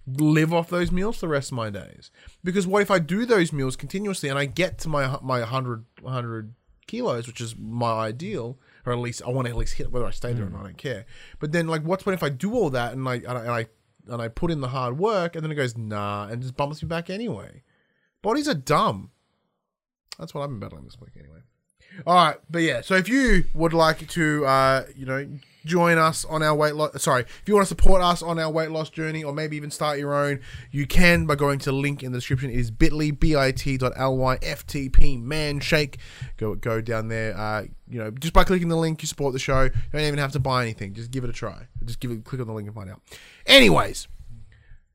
live 0.07 0.53
off 0.53 0.69
those 0.69 0.91
meals 0.91 1.17
for 1.17 1.21
the 1.21 1.27
rest 1.29 1.51
of 1.51 1.55
my 1.55 1.69
days. 1.69 2.11
Because 2.43 2.65
what 2.67 2.81
if 2.81 2.91
I 2.91 2.99
do 2.99 3.25
those 3.25 3.53
meals 3.53 3.75
continuously 3.75 4.29
and 4.29 4.37
I 4.37 4.45
get 4.45 4.77
to 4.79 4.89
my 4.89 5.17
my 5.21 5.39
100, 5.39 5.85
100 6.01 6.53
kilos, 6.87 7.27
which 7.27 7.41
is 7.41 7.55
my 7.57 7.91
ideal, 7.91 8.59
or 8.85 8.93
at 8.93 8.99
least 8.99 9.21
I 9.25 9.29
want 9.29 9.47
to 9.47 9.51
at 9.51 9.57
least 9.57 9.73
hit 9.73 9.91
whether 9.91 10.05
I 10.05 10.11
stay 10.11 10.33
there 10.33 10.45
or 10.45 10.49
not. 10.49 10.61
I 10.61 10.63
don't 10.63 10.77
care. 10.77 11.05
But 11.39 11.51
then, 11.51 11.67
like, 11.67 11.83
what's 11.83 12.05
what 12.05 12.13
if 12.13 12.23
I 12.23 12.29
do 12.29 12.53
all 12.53 12.69
that 12.71 12.93
and 12.93 13.07
I 13.07 13.15
and 13.15 13.27
I 13.27 13.41
and 13.41 13.51
I, 13.51 13.65
and 14.07 14.21
I 14.21 14.27
put 14.27 14.51
in 14.51 14.61
the 14.61 14.69
hard 14.69 14.97
work 14.97 15.35
and 15.35 15.43
then 15.43 15.51
it 15.51 15.55
goes 15.55 15.77
nah 15.77 16.27
and 16.27 16.41
just 16.41 16.57
bumps 16.57 16.81
me 16.81 16.87
back 16.87 17.09
anyway. 17.09 17.63
Bodies 18.21 18.47
are 18.47 18.53
dumb. 18.55 19.11
That's 20.19 20.33
what 20.33 20.43
I've 20.43 20.49
been 20.49 20.59
battling 20.59 20.83
this 20.83 20.99
week 20.99 21.13
anyway. 21.17 21.39
All 22.05 22.15
right, 22.15 22.37
but 22.49 22.61
yeah. 22.61 22.81
So 22.81 22.95
if 22.95 23.09
you 23.09 23.45
would 23.53 23.73
like 23.73 24.07
to, 24.09 24.45
uh, 24.45 24.85
you 24.95 25.05
know, 25.05 25.27
join 25.65 25.97
us 25.97 26.25
on 26.25 26.43
our 26.43 26.55
weight 26.55 26.75
loss, 26.75 27.01
sorry, 27.01 27.21
if 27.21 27.43
you 27.45 27.53
want 27.53 27.65
to 27.65 27.69
support 27.69 28.01
us 28.01 28.21
on 28.21 28.39
our 28.39 28.51
weight 28.51 28.71
loss 28.71 28.89
journey, 28.89 29.23
or 29.23 29.33
maybe 29.33 29.55
even 29.57 29.71
start 29.71 29.99
your 29.99 30.13
own, 30.13 30.39
you 30.71 30.87
can 30.87 31.25
by 31.25 31.35
going 31.35 31.59
to 31.59 31.65
the 31.65 31.75
link 31.75 32.03
in 32.03 32.11
the 32.11 32.17
description. 32.17 32.49
It 32.49 32.57
is 32.57 32.71
Bitly 32.71 33.17
bit.ly 33.17 33.51
ftp 33.51 35.21
man 35.21 35.59
shake. 35.59 35.97
Go 36.37 36.55
go 36.55 36.81
down 36.81 37.07
there. 37.07 37.37
Uh, 37.37 37.65
you 37.87 37.99
know, 37.99 38.11
just 38.11 38.33
by 38.33 38.43
clicking 38.43 38.69
the 38.69 38.77
link, 38.77 39.01
you 39.01 39.07
support 39.07 39.33
the 39.33 39.39
show. 39.39 39.63
You 39.63 39.71
don't 39.91 40.01
even 40.01 40.19
have 40.19 40.31
to 40.33 40.39
buy 40.39 40.63
anything. 40.63 40.93
Just 40.93 41.11
give 41.11 41.23
it 41.23 41.29
a 41.29 41.33
try. 41.33 41.67
Just 41.83 41.99
give 41.99 42.11
it, 42.11 42.23
click 42.23 42.39
on 42.41 42.47
the 42.47 42.53
link 42.53 42.67
and 42.67 42.75
find 42.75 42.89
out. 42.89 43.01
Anyways. 43.45 44.07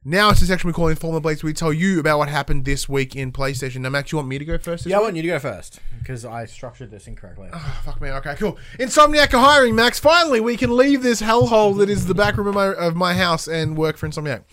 Now 0.08 0.30
it's 0.30 0.38
the 0.38 0.46
section 0.46 0.68
we 0.68 0.72
call 0.72 0.86
Informer 0.86 1.18
Blades. 1.18 1.42
Where 1.42 1.48
we 1.48 1.52
tell 1.52 1.72
you 1.72 1.98
about 1.98 2.18
what 2.18 2.28
happened 2.28 2.64
this 2.64 2.88
week 2.88 3.16
in 3.16 3.32
PlayStation. 3.32 3.78
Now, 3.78 3.88
Max, 3.88 4.12
you 4.12 4.18
want 4.18 4.28
me 4.28 4.38
to 4.38 4.44
go 4.44 4.56
first? 4.56 4.84
this 4.84 4.92
Yeah, 4.92 4.98
I 4.98 5.00
week? 5.00 5.04
want 5.06 5.16
you 5.16 5.22
to 5.22 5.28
go 5.30 5.38
first 5.40 5.80
because 5.98 6.24
I 6.24 6.44
structured 6.44 6.92
this 6.92 7.08
incorrectly. 7.08 7.48
Oh, 7.52 7.80
fuck 7.84 8.00
me. 8.00 8.10
Okay, 8.10 8.36
cool. 8.36 8.56
Insomniac 8.78 9.34
are 9.34 9.38
hiring, 9.42 9.74
Max. 9.74 9.98
Finally, 9.98 10.38
we 10.38 10.56
can 10.56 10.76
leave 10.76 11.02
this 11.02 11.20
hellhole 11.20 11.76
that 11.78 11.90
is 11.90 12.06
the 12.06 12.14
back 12.14 12.36
room 12.36 12.46
of 12.46 12.54
my, 12.54 12.72
of 12.72 12.94
my 12.94 13.14
house 13.14 13.48
and 13.48 13.76
work 13.76 13.96
for 13.96 14.06
Insomniac. 14.08 14.44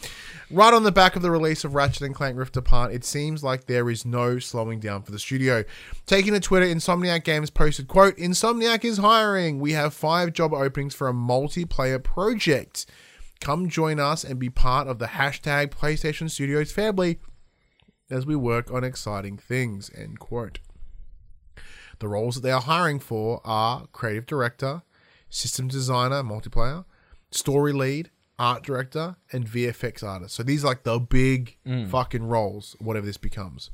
Right 0.49 0.73
on 0.73 0.81
the 0.81 0.91
back 0.91 1.15
of 1.15 1.21
the 1.21 1.29
release 1.29 1.63
of 1.63 1.75
Ratchet 1.75 2.01
and 2.01 2.15
Clank 2.15 2.35
Rift 2.35 2.57
Apart, 2.57 2.91
it 2.91 3.05
seems 3.05 3.43
like 3.43 3.65
there 3.67 3.91
is 3.91 4.07
no 4.07 4.39
slowing 4.39 4.79
down 4.79 5.03
for 5.03 5.11
the 5.11 5.19
studio. 5.19 5.63
Taking 6.07 6.33
to 6.33 6.39
Twitter, 6.39 6.65
Insomniac 6.65 7.23
Games 7.25 7.51
posted, 7.51 7.87
quote, 7.87 8.17
Insomniac 8.17 8.83
is 8.83 8.97
hiring. 8.97 9.59
We 9.59 9.73
have 9.73 9.93
five 9.93 10.33
job 10.33 10.51
openings 10.51 10.95
for 10.95 11.07
a 11.07 11.13
multiplayer 11.13 12.03
project. 12.03 12.87
Come 13.43 13.67
join 13.67 13.99
us 13.99 14.23
and 14.23 14.39
be 14.39 14.49
part 14.49 14.87
of 14.87 14.99
the 14.99 15.05
hashtag 15.05 15.71
PlayStation 15.71 16.29
Studios 16.29 16.71
family 16.71 17.19
as 18.09 18.25
we 18.25 18.37
work 18.37 18.71
on 18.71 18.85
exciting 18.85 19.37
things, 19.37 19.91
end 19.93 20.17
quote. 20.17 20.59
The 21.99 22.07
roles 22.07 22.35
that 22.35 22.41
they 22.41 22.51
are 22.51 22.61
hiring 22.61 23.01
for 23.01 23.41
are 23.43 23.87
creative 23.91 24.25
director, 24.25 24.83
system 25.29 25.67
designer, 25.67 26.23
multiplayer, 26.23 26.85
story 27.31 27.73
lead, 27.73 28.11
art 28.39 28.63
director, 28.63 29.17
and 29.33 29.45
VFX 29.45 30.03
artist. 30.03 30.35
So 30.35 30.43
these 30.43 30.63
are 30.63 30.67
like 30.67 30.83
the 30.83 30.97
big 30.97 31.57
mm. 31.67 31.89
fucking 31.89 32.23
roles, 32.23 32.77
whatever 32.79 33.05
this 33.05 33.17
becomes. 33.17 33.71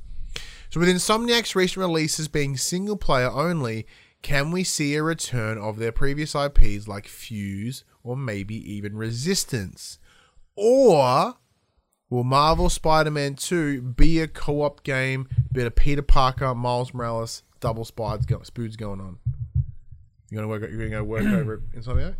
So 0.70 0.80
with 0.80 0.88
Insomniac's 0.88 1.54
recent 1.54 1.78
releases 1.78 2.26
being 2.26 2.56
single 2.56 2.96
player 2.96 3.30
only, 3.30 3.86
can 4.20 4.50
we 4.50 4.64
see 4.64 4.96
a 4.96 5.04
return 5.04 5.58
of 5.58 5.78
their 5.78 5.92
previous 5.92 6.34
IPs 6.34 6.88
like 6.88 7.06
Fuse 7.06 7.84
or 8.02 8.16
maybe 8.16 8.54
even 8.72 8.96
Resistance? 8.96 9.98
Or 10.56 11.34
will 12.08 12.24
Marvel 12.24 12.68
Spider-Man 12.68 13.34
2 13.34 13.82
be 13.82 14.20
a 14.20 14.28
co-op 14.28 14.82
game, 14.82 15.28
bit 15.52 15.66
of 15.66 15.74
Peter 15.74 16.02
Parker, 16.02 16.54
Miles 16.54 16.92
Morales, 16.92 17.42
double 17.60 17.84
spies 17.84 18.26
go, 18.26 18.42
spoods 18.42 18.76
going 18.76 19.00
on? 19.00 19.18
You 20.30 20.36
gonna 20.36 20.48
work? 20.48 20.62
You're 20.62 20.88
gonna 20.88 21.04
work 21.04 21.24
over 21.24 21.62
Insomniac? 21.76 22.14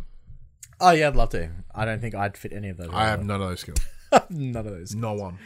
Oh 0.79 0.91
yeah, 0.91 1.07
I'd 1.07 1.15
love 1.15 1.29
to. 1.29 1.49
I 1.73 1.85
don't 1.85 2.01
think 2.01 2.15
I'd 2.15 2.35
fit 2.35 2.51
any 2.51 2.69
of 2.69 2.77
those. 2.77 2.89
I 2.91 3.05
have 3.05 3.23
none 3.23 3.41
of 3.41 3.49
those 3.49 3.61
skills. 3.61 3.79
none 4.29 4.65
of 4.65 4.73
those. 4.73 4.93
No 4.95 5.13
one. 5.13 5.37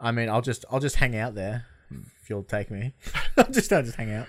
I 0.00 0.12
mean, 0.12 0.28
I'll 0.28 0.42
just 0.42 0.64
I'll 0.70 0.80
just 0.80 0.96
hang 0.96 1.16
out 1.16 1.34
there 1.34 1.66
if 1.90 2.28
you'll 2.28 2.42
take 2.42 2.70
me. 2.70 2.94
I'll 3.36 3.50
just 3.50 3.72
I'll 3.72 3.82
just 3.82 3.96
hang 3.96 4.12
out. 4.12 4.28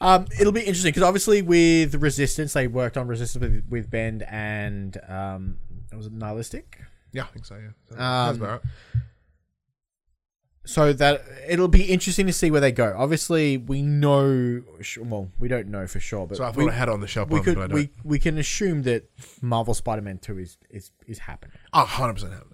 Um, 0.00 0.26
it'll 0.40 0.52
be 0.52 0.60
interesting 0.60 0.90
because 0.90 1.02
obviously 1.02 1.42
with 1.42 1.94
Resistance, 1.96 2.52
they 2.52 2.66
worked 2.66 2.96
on 2.96 3.06
Resistance 3.08 3.42
with, 3.42 3.64
with 3.68 3.90
Bend 3.90 4.22
and 4.22 4.98
um, 5.08 5.58
was 5.94 6.06
it 6.06 6.12
Nihilistic? 6.12 6.80
Yeah, 7.12 7.24
I 7.24 7.26
think 7.26 7.44
so. 7.44 7.56
Yeah. 7.56 7.70
So, 7.88 7.94
Um, 7.94 8.26
that's 8.26 8.38
about 8.38 8.50
right. 8.50 8.60
So 10.64 10.92
that 10.92 11.24
it'll 11.48 11.68
be 11.68 11.84
interesting 11.84 12.26
to 12.26 12.32
see 12.32 12.50
where 12.50 12.60
they 12.60 12.70
go. 12.70 12.94
Obviously, 12.96 13.56
we 13.56 13.82
know. 13.82 14.62
Well, 14.98 15.30
we 15.38 15.48
don't 15.48 15.68
know 15.68 15.86
for 15.86 15.98
sure, 15.98 16.26
but 16.26 16.36
So 16.36 16.44
I 16.44 16.52
thought 16.52 16.56
we, 16.58 16.68
I 16.68 16.74
had 16.74 16.88
on 16.88 17.00
the 17.00 17.08
shelf, 17.08 17.30
we 17.30 17.40
could 17.40 17.72
we, 17.72 17.90
we 18.04 18.18
can 18.18 18.36
assume 18.38 18.82
that 18.82 19.10
Marvel 19.40 19.74
Spider-Man 19.74 20.18
Two 20.18 20.38
is 20.38 20.58
is 20.68 20.92
is 21.06 21.20
happening. 21.20 21.56
A 21.72 21.84
hundred 21.84 22.14
percent 22.14 22.34
happening. 22.34 22.49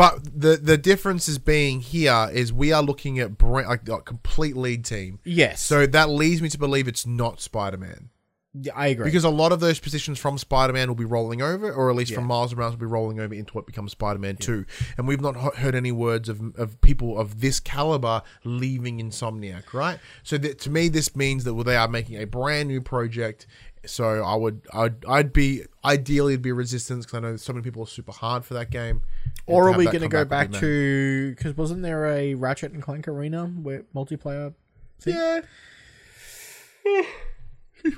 But 0.00 0.40
the 0.40 0.56
the 0.56 0.78
difference 0.78 1.28
is 1.28 1.36
being 1.36 1.80
here 1.80 2.30
is 2.32 2.54
we 2.54 2.72
are 2.72 2.82
looking 2.82 3.18
at 3.18 3.36
brand, 3.36 3.68
like 3.68 3.86
a 3.86 4.00
complete 4.00 4.56
lead 4.56 4.82
team. 4.82 5.18
Yes. 5.24 5.60
So 5.60 5.84
that 5.84 6.08
leads 6.08 6.40
me 6.40 6.48
to 6.48 6.58
believe 6.58 6.88
it's 6.88 7.06
not 7.06 7.42
Spider 7.42 7.76
Man. 7.76 8.08
yeah, 8.54 8.72
I 8.74 8.86
agree. 8.86 9.04
Because 9.04 9.24
a 9.24 9.28
lot 9.28 9.52
of 9.52 9.60
those 9.60 9.78
positions 9.78 10.18
from 10.18 10.38
Spider 10.38 10.72
Man 10.72 10.88
will 10.88 10.94
be 10.94 11.04
rolling 11.04 11.42
over, 11.42 11.70
or 11.70 11.90
at 11.90 11.96
least 11.96 12.14
from 12.14 12.24
Miles 12.24 12.54
Morales 12.54 12.72
will 12.72 12.80
be 12.80 12.86
rolling 12.86 13.20
over 13.20 13.34
into 13.34 13.52
what 13.52 13.66
becomes 13.66 13.92
Spider 13.92 14.18
Man 14.18 14.36
2. 14.36 14.64
And 14.96 15.06
we've 15.06 15.20
not 15.20 15.56
heard 15.56 15.74
any 15.74 15.92
words 15.92 16.30
of, 16.30 16.56
of 16.56 16.80
people 16.80 17.18
of 17.18 17.42
this 17.42 17.60
caliber 17.60 18.22
leaving 18.42 19.00
Insomniac, 19.00 19.74
right? 19.74 19.98
So 20.22 20.38
that, 20.38 20.58
to 20.60 20.70
me, 20.70 20.88
this 20.88 21.14
means 21.14 21.44
that 21.44 21.52
they 21.52 21.76
are 21.76 21.88
making 21.88 22.16
a 22.16 22.24
brand 22.24 22.68
new 22.68 22.80
project. 22.80 23.46
So 23.84 24.22
I 24.22 24.34
would, 24.34 24.62
I'd, 24.72 25.04
I'd 25.04 25.32
be 25.34 25.64
ideally 25.84 26.34
it'd 26.34 26.42
be 26.42 26.52
Resistance 26.52 27.04
because 27.04 27.18
I 27.18 27.20
know 27.20 27.36
so 27.36 27.52
many 27.52 27.62
people 27.62 27.82
are 27.82 27.86
super 27.86 28.12
hard 28.12 28.46
for 28.46 28.54
that 28.54 28.70
game. 28.70 29.02
Or 29.50 29.68
are 29.68 29.76
we 29.76 29.84
going 29.84 30.00
to 30.00 30.08
go 30.08 30.24
back 30.24 30.52
to 30.52 31.30
because 31.30 31.56
wasn't 31.56 31.82
there 31.82 32.06
a 32.06 32.34
Ratchet 32.34 32.72
and 32.72 32.82
Clank 32.82 33.08
arena 33.08 33.46
where 33.46 33.84
multiplayer? 33.94 34.54
thing? 35.00 35.14
yeah? 35.14 35.40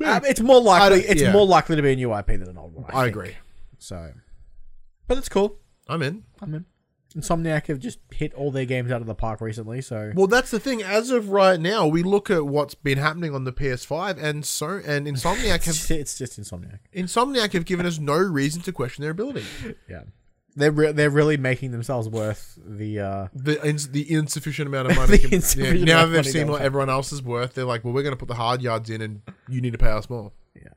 Um, 0.05 0.25
it's 0.25 0.41
more 0.41 0.61
likely. 0.61 1.01
It's 1.01 1.23
yeah. 1.23 1.33
more 1.33 1.47
likely 1.47 1.75
to 1.75 1.83
be 1.83 1.93
a 1.93 1.97
new 1.97 2.17
IP 2.17 2.27
than 2.27 2.49
an 2.49 2.57
old 2.57 2.75
one. 2.75 2.85
I, 2.91 3.01
I 3.01 3.07
agree. 3.07 3.35
So, 3.79 4.13
but 5.09 5.19
it's 5.19 5.29
cool. 5.29 5.59
I'm 5.89 6.03
in. 6.03 6.23
I'm 6.41 6.55
in. 6.55 6.67
Insomniac 7.17 7.67
have 7.67 7.79
just 7.79 7.99
hit 8.13 8.33
all 8.35 8.51
their 8.51 8.65
games 8.65 8.91
out 8.91 9.01
of 9.01 9.07
the 9.07 9.15
park 9.15 9.41
recently, 9.41 9.83
so 9.83 10.13
Well, 10.15 10.29
that's 10.29 10.51
the 10.51 10.61
thing. 10.61 10.83
As 10.83 11.11
of 11.11 11.31
right 11.31 11.61
now, 11.61 11.87
we 11.87 12.03
look 12.03 12.31
at 12.31 12.47
what's 12.47 12.75
been 12.75 12.97
happening 12.97 13.35
on 13.35 13.45
the 13.45 13.53
PS5, 13.53 14.23
and 14.23 14.47
so 14.47 14.81
and 14.87 15.07
Insomniac 15.07 15.65
have 15.65 15.91
it's 15.91 16.17
just 16.17 16.41
Insomniac. 16.41 16.79
Insomniac 16.95 17.53
have 17.53 17.65
given 17.65 17.85
us 17.85 17.99
no 17.99 18.17
reason 18.17 18.63
to 18.63 18.73
question 18.73 19.03
their 19.03 19.11
ability. 19.11 19.45
Yeah, 19.89 20.05
they're 20.57 20.71
re- 20.73 20.93
they're 20.93 21.11
really 21.11 21.37
making 21.37 21.71
themselves 21.73 22.09
worth 22.09 22.59
the. 22.65 23.01
uh 23.01 23.29
The 23.35 23.65
ins- 23.67 23.89
the 23.89 24.11
insufficient 24.13 24.69
amount 24.69 24.91
of 24.91 24.97
money. 25.03 25.17
The 25.19 25.29
yeah, 25.29 25.35
insufficient 25.37 25.85
now 25.85 25.93
amount 25.93 26.05
of 26.05 26.11
they've 26.13 26.25
money 26.25 26.33
seen 26.33 26.49
what 26.49 26.63
everyone 26.63 26.91
else 26.91 27.13
is 27.13 27.23
worth. 27.23 27.55
They're 27.55 27.65
like, 27.65 27.85
well, 27.85 27.93
we're 27.93 28.03
going 28.03 28.15
to 28.15 28.19
put 28.19 28.29
the 28.29 28.35
hard 28.35 28.63
yards 28.63 28.91
in, 28.91 29.01
and 29.03 29.23
you 29.49 29.61
need 29.61 29.73
to 29.73 29.79
pay 29.79 29.91
us 29.91 30.09
more. 30.11 30.33
Yeah. 30.55 30.69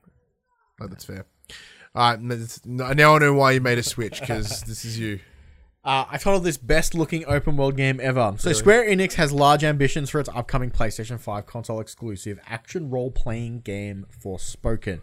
Like, 0.80 0.90
that's 0.92 1.06
fair. 1.06 1.26
All 1.94 2.12
right, 2.12 2.20
now 2.66 3.14
I 3.16 3.20
know 3.20 3.34
why 3.34 3.52
you 3.52 3.62
made 3.62 3.78
a 3.78 3.84
switch 3.84 4.20
because 4.20 4.62
this 4.64 4.84
is 4.84 5.00
you. 5.00 5.20
Uh, 5.86 6.04
I 6.10 6.18
titled 6.18 6.44
this 6.44 6.58
best 6.58 6.96
looking 6.96 7.26
open 7.28 7.58
world 7.58 7.78
game 7.78 8.00
ever. 8.02 8.34
So 8.40 8.54
Square 8.54 8.90
Enix 8.90 9.14
has 9.14 9.32
large 9.32 9.64
ambitions 9.64 10.10
for 10.10 10.20
its 10.20 10.30
upcoming 10.30 10.72
PlayStation 10.72 11.20
5 11.20 11.46
console 11.46 11.80
exclusive 11.80 12.40
action 12.48 12.90
role 12.90 13.12
playing 13.12 13.60
game 13.60 14.08
Forspoken. 14.24 15.02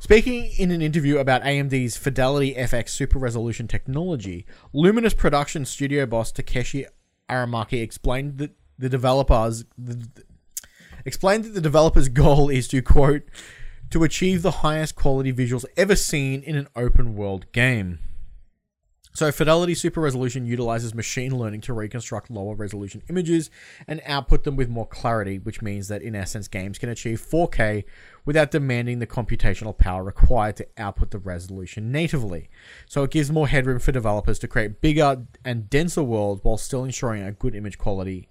Speaking 0.00 0.50
in 0.58 0.72
an 0.72 0.82
interview 0.82 1.18
about 1.18 1.42
AMD's 1.42 1.96
Fidelity 1.96 2.52
FX 2.56 2.88
super 2.88 3.20
resolution 3.20 3.68
technology, 3.68 4.44
Luminous 4.72 5.14
production 5.14 5.64
studio 5.64 6.04
boss 6.04 6.32
Takeshi 6.32 6.86
Aramaki 7.30 7.80
explained 7.80 8.38
that 8.38 8.56
the 8.76 8.88
developers 8.88 9.64
the, 9.78 10.04
explained 11.04 11.44
that 11.44 11.54
the 11.54 11.60
developer's 11.60 12.08
goal 12.08 12.48
is 12.48 12.66
to 12.68 12.82
quote 12.82 13.22
to 13.90 14.02
achieve 14.02 14.42
the 14.42 14.50
highest 14.50 14.96
quality 14.96 15.32
visuals 15.32 15.64
ever 15.76 15.94
seen 15.94 16.42
in 16.42 16.56
an 16.56 16.66
open 16.74 17.14
world 17.14 17.46
game. 17.52 18.00
So, 19.16 19.30
Fidelity 19.30 19.76
Super 19.76 20.00
Resolution 20.00 20.44
utilizes 20.44 20.92
machine 20.92 21.38
learning 21.38 21.60
to 21.62 21.72
reconstruct 21.72 22.32
lower 22.32 22.56
resolution 22.56 23.00
images 23.08 23.48
and 23.86 24.02
output 24.06 24.42
them 24.42 24.56
with 24.56 24.68
more 24.68 24.88
clarity, 24.88 25.38
which 25.38 25.62
means 25.62 25.86
that 25.86 26.02
in 26.02 26.16
essence, 26.16 26.48
games 26.48 26.78
can 26.78 26.88
achieve 26.88 27.20
4K 27.20 27.84
without 28.24 28.50
demanding 28.50 28.98
the 28.98 29.06
computational 29.06 29.78
power 29.78 30.02
required 30.02 30.56
to 30.56 30.66
output 30.76 31.12
the 31.12 31.20
resolution 31.20 31.92
natively. 31.92 32.50
So, 32.86 33.04
it 33.04 33.12
gives 33.12 33.30
more 33.30 33.46
headroom 33.46 33.78
for 33.78 33.92
developers 33.92 34.40
to 34.40 34.48
create 34.48 34.80
bigger 34.80 35.24
and 35.44 35.70
denser 35.70 36.02
worlds 36.02 36.42
while 36.42 36.56
still 36.56 36.82
ensuring 36.82 37.22
a 37.22 37.30
good 37.30 37.54
image 37.54 37.78
quality 37.78 38.28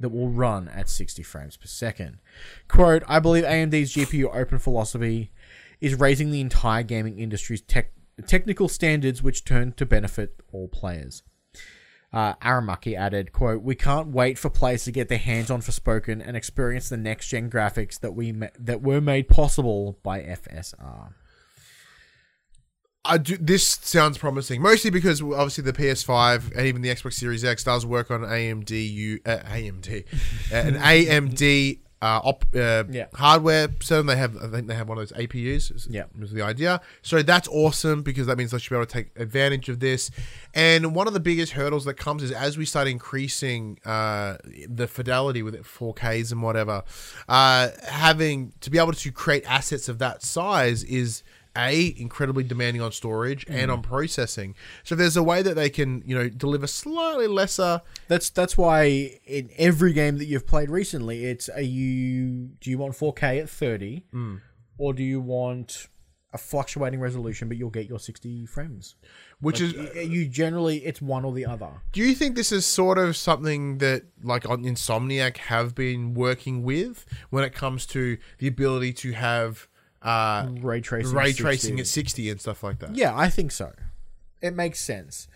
that 0.00 0.08
will 0.08 0.30
run 0.30 0.66
at 0.66 0.88
60 0.88 1.22
frames 1.22 1.56
per 1.56 1.66
second. 1.66 2.18
Quote, 2.66 3.04
I 3.06 3.20
believe 3.20 3.44
AMD's 3.44 3.94
GPU 3.94 4.34
open 4.34 4.58
philosophy 4.58 5.30
is 5.80 5.94
raising 5.94 6.32
the 6.32 6.40
entire 6.40 6.82
gaming 6.82 7.20
industry's 7.20 7.60
tech, 7.60 7.92
technical 8.22 8.68
standards, 8.68 9.22
which 9.22 9.44
turn 9.44 9.72
to 9.72 9.86
benefit 9.86 10.40
all 10.52 10.68
players. 10.68 11.22
Uh, 12.12 12.34
Aramaki 12.36 12.96
added, 12.96 13.32
quote, 13.32 13.62
We 13.62 13.74
can't 13.74 14.08
wait 14.08 14.38
for 14.38 14.48
players 14.48 14.84
to 14.84 14.92
get 14.92 15.08
their 15.08 15.18
hands 15.18 15.50
on 15.50 15.60
Forspoken 15.60 16.22
and 16.24 16.36
experience 16.36 16.88
the 16.88 16.96
next 16.96 17.28
gen 17.28 17.50
graphics 17.50 17.98
that 18.00 18.12
we 18.12 18.30
ma- 18.30 18.46
that 18.56 18.82
were 18.82 19.00
made 19.00 19.28
possible 19.28 19.98
by 20.04 20.20
FSR. 20.20 21.12
I 23.04 23.18
do, 23.18 23.36
this 23.36 23.66
sounds 23.66 24.16
promising, 24.16 24.62
mostly 24.62 24.90
because 24.90 25.20
obviously 25.20 25.64
the 25.64 25.74
PS5 25.74 26.56
and 26.56 26.66
even 26.66 26.82
the 26.82 26.88
Xbox 26.88 27.14
Series 27.14 27.44
X 27.44 27.64
does 27.64 27.84
work 27.84 28.10
on 28.10 28.20
AMD 28.20 28.70
U, 28.70 29.18
uh, 29.26 29.38
AMD 29.38 30.04
uh, 30.50 30.54
an 30.54 30.74
AMD 30.76 31.80
uh, 32.04 32.20
op, 32.30 32.44
uh, 32.54 32.84
Yeah. 32.90 33.06
hardware. 33.14 33.68
So 33.80 34.02
they 34.02 34.16
have 34.24 34.36
I 34.36 34.48
think 34.52 34.66
they 34.68 34.74
have 34.80 34.88
one 34.88 34.98
of 34.98 35.08
those 35.08 35.16
APUs. 35.18 35.86
Yeah. 35.88 36.04
was 36.20 36.32
the 36.32 36.42
idea. 36.42 36.80
So 37.02 37.22
that's 37.22 37.48
awesome 37.48 38.02
because 38.02 38.26
that 38.28 38.36
means 38.38 38.50
they 38.50 38.58
should 38.58 38.70
be 38.70 38.76
able 38.76 38.86
to 38.86 38.92
take 38.92 39.08
advantage 39.26 39.68
of 39.72 39.80
this. 39.80 40.10
And 40.52 40.94
one 40.94 41.06
of 41.06 41.14
the 41.14 41.20
biggest 41.30 41.52
hurdles 41.52 41.84
that 41.86 41.94
comes 41.94 42.22
is 42.22 42.30
as 42.46 42.58
we 42.58 42.66
start 42.66 42.86
increasing 42.88 43.78
uh, 43.84 44.36
the 44.68 44.86
fidelity 44.86 45.42
with 45.42 45.54
it, 45.54 45.64
4Ks 45.64 46.30
and 46.32 46.42
whatever, 46.42 46.82
uh, 47.28 47.68
having 47.88 48.52
to 48.60 48.70
be 48.70 48.78
able 48.78 48.92
to 48.92 49.10
create 49.12 49.44
assets 49.46 49.88
of 49.88 49.98
that 49.98 50.22
size 50.22 50.84
is 50.84 51.22
a 51.56 51.94
incredibly 51.96 52.44
demanding 52.44 52.82
on 52.82 52.92
storage 52.92 53.44
and 53.48 53.70
mm. 53.70 53.74
on 53.74 53.82
processing. 53.82 54.54
So 54.82 54.94
there's 54.94 55.16
a 55.16 55.22
way 55.22 55.42
that 55.42 55.54
they 55.54 55.70
can 55.70 56.02
you 56.04 56.14
know 56.14 56.28
deliver 56.28 56.66
slightly 56.66 57.26
lesser. 57.26 57.82
That's 58.08 58.30
that's 58.30 58.56
why 58.56 59.18
in 59.24 59.50
every 59.56 59.92
game 59.92 60.18
that 60.18 60.26
you've 60.26 60.46
played 60.46 60.70
recently, 60.70 61.24
it's 61.26 61.48
are 61.48 61.60
you 61.60 62.50
do 62.60 62.70
you 62.70 62.78
want 62.78 62.94
4K 62.94 63.42
at 63.42 63.48
30, 63.48 64.04
mm. 64.12 64.40
or 64.78 64.92
do 64.92 65.02
you 65.02 65.20
want 65.20 65.88
a 66.32 66.38
fluctuating 66.38 66.98
resolution, 66.98 67.46
but 67.46 67.56
you'll 67.56 67.70
get 67.70 67.86
your 67.88 68.00
60 68.00 68.46
frames? 68.46 68.96
Which 69.40 69.60
is, 69.60 69.72
Y- 69.74 70.00
You 70.00 70.26
generally 70.26 70.78
it's 70.84 71.00
one 71.00 71.24
or 71.24 71.32
the 71.32 71.46
other. 71.46 71.82
do 71.92 72.00
you 72.00 72.14
think 72.14 72.34
this 72.34 72.50
is 72.50 72.66
sort 72.66 72.98
of 72.98 73.16
something 73.16 73.78
that 73.78 74.02
like 74.22 74.48
on 74.48 74.64
Insomniac 74.64 75.36
have 75.36 75.74
been 75.74 76.14
working 76.14 76.64
with 76.64 77.04
when 77.30 77.44
it 77.44 77.54
comes 77.54 77.86
to 77.86 78.18
the 78.38 78.48
ability 78.48 78.92
to 78.94 79.12
have 79.12 79.68
uh, 80.04 80.48
Ray 80.60 80.80
tracing, 80.80 81.14
ray 81.16 81.22
at 81.24 81.36
60. 81.36 81.42
tracing 81.42 81.80
at 81.80 81.86
60 81.86 82.30
and 82.30 82.40
stuff 82.40 82.62
like 82.62 82.78
that? 82.80 82.94
Yeah, 82.94 83.16
I 83.16 83.28
think 83.30 83.50
so. 83.50 83.72
It 84.42 84.54
makes 84.54 84.78
sense 84.80 85.26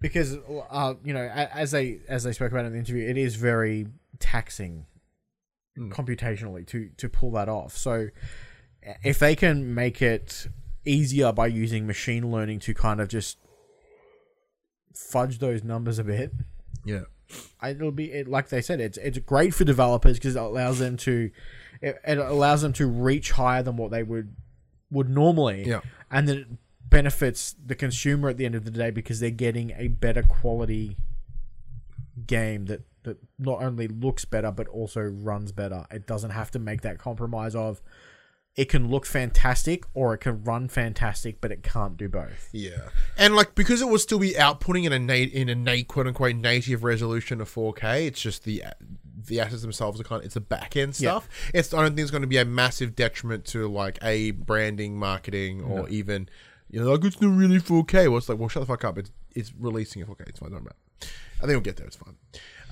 because 0.00 0.36
uh, 0.70 0.94
you 1.04 1.12
know, 1.12 1.24
as 1.26 1.70
they 1.70 2.00
as 2.08 2.24
they 2.24 2.32
spoke 2.32 2.50
about 2.52 2.64
in 2.64 2.72
the 2.72 2.78
interview, 2.78 3.06
it 3.08 3.16
is 3.18 3.36
very 3.36 3.86
taxing 4.18 4.86
computationally 5.78 6.66
to 6.68 6.88
to 6.96 7.08
pull 7.08 7.30
that 7.32 7.48
off. 7.50 7.76
So 7.76 8.08
if 9.04 9.18
they 9.18 9.36
can 9.36 9.74
make 9.74 10.00
it 10.00 10.48
easier 10.86 11.32
by 11.32 11.48
using 11.48 11.86
machine 11.86 12.30
learning 12.30 12.60
to 12.60 12.72
kind 12.72 13.00
of 13.00 13.08
just 13.08 13.38
fudge 14.94 15.38
those 15.38 15.62
numbers 15.62 15.98
a 15.98 16.04
bit, 16.04 16.32
Yeah. 16.84 17.02
It'll 17.66 17.90
be 17.90 18.12
it, 18.12 18.28
like 18.28 18.48
they 18.48 18.62
said 18.62 18.80
it's 18.80 18.98
it's 18.98 19.18
great 19.18 19.54
for 19.54 19.64
developers 19.64 20.18
because 20.18 20.36
it 20.36 20.42
allows 20.42 20.78
them 20.78 20.96
to 20.98 21.30
it, 21.82 21.98
it 22.06 22.18
allows 22.18 22.62
them 22.62 22.72
to 22.74 22.86
reach 22.86 23.32
higher 23.32 23.62
than 23.62 23.76
what 23.76 23.90
they 23.90 24.02
would 24.02 24.34
would 24.90 25.08
normally 25.10 25.64
Yeah. 25.66 25.80
and 26.10 26.28
then 26.28 26.36
it 26.38 26.46
benefits 26.88 27.56
the 27.64 27.74
consumer 27.74 28.28
at 28.28 28.36
the 28.36 28.46
end 28.46 28.54
of 28.54 28.64
the 28.64 28.70
day 28.70 28.90
because 28.90 29.18
they're 29.18 29.30
getting 29.30 29.72
a 29.76 29.88
better 29.88 30.22
quality 30.22 30.96
game 32.26 32.66
that 32.66 32.82
that 33.02 33.18
not 33.38 33.62
only 33.62 33.88
looks 33.88 34.24
better 34.24 34.50
but 34.50 34.66
also 34.68 35.00
runs 35.00 35.52
better 35.52 35.84
it 35.90 36.06
doesn't 36.06 36.30
have 36.30 36.50
to 36.52 36.58
make 36.58 36.82
that 36.82 36.98
compromise 36.98 37.54
of 37.54 37.80
it 38.56 38.70
can 38.70 38.88
look 38.88 39.04
fantastic 39.04 39.84
or 39.92 40.14
it 40.14 40.18
can 40.18 40.42
run 40.42 40.66
fantastic 40.66 41.40
but 41.42 41.52
it 41.52 41.62
can't 41.62 41.96
do 41.96 42.08
both 42.08 42.48
Yeah, 42.52 42.88
and 43.18 43.36
like 43.36 43.54
because 43.54 43.82
it 43.82 43.88
will 43.88 43.98
still 43.98 44.18
be 44.18 44.32
outputting 44.32 44.84
in 44.86 44.92
a 44.92 44.98
nat- 44.98 45.32
in 45.32 45.48
a 45.48 45.54
nat- 45.54 45.88
quote 45.88 46.06
unquote 46.06 46.36
native 46.36 46.82
resolution 46.84 47.40
of 47.40 47.48
4K. 47.52 48.06
It's 48.06 48.20
just 48.20 48.44
the 48.44 48.64
the 49.28 49.40
assets 49.40 49.62
themselves 49.62 50.00
are 50.00 50.04
kind 50.04 50.20
of 50.20 50.26
it's 50.26 50.34
the 50.34 50.40
back 50.40 50.76
end 50.76 50.98
Yeah. 51.00 51.10
stuff. 51.18 51.28
It's 51.52 51.74
I 51.74 51.78
don't 51.82 51.90
think 51.96 52.00
it's 52.00 52.10
going 52.10 52.22
to 52.22 52.28
be 52.28 52.38
a 52.38 52.44
massive 52.44 52.94
detriment 52.96 53.44
to 53.46 53.66
like 53.68 53.98
a 54.02 54.30
branding, 54.30 54.96
marketing, 54.98 55.62
or 55.62 55.88
even 55.88 56.28
you 56.70 56.80
know 56.80 56.90
like 56.92 57.04
it's 57.04 57.20
not 57.20 57.36
really 57.36 57.58
4K. 57.58 58.08
Well, 58.08 58.18
it's 58.18 58.28
like 58.28 58.38
well 58.38 58.48
shut 58.48 58.62
the 58.62 58.66
fuck 58.66 58.84
up. 58.84 58.96
It's 58.98 59.10
it's 59.34 59.52
releasing 59.58 60.00
at 60.02 60.08
4K. 60.08 60.28
It's 60.28 60.38
fine. 60.38 60.50
Don't 60.50 60.62
worry 60.62 60.70
about. 61.00 61.10
I 61.38 61.40
think 61.40 61.48
we'll 61.50 61.60
get 61.60 61.76
there. 61.76 61.86
It's 61.86 61.96
fine. 61.96 62.16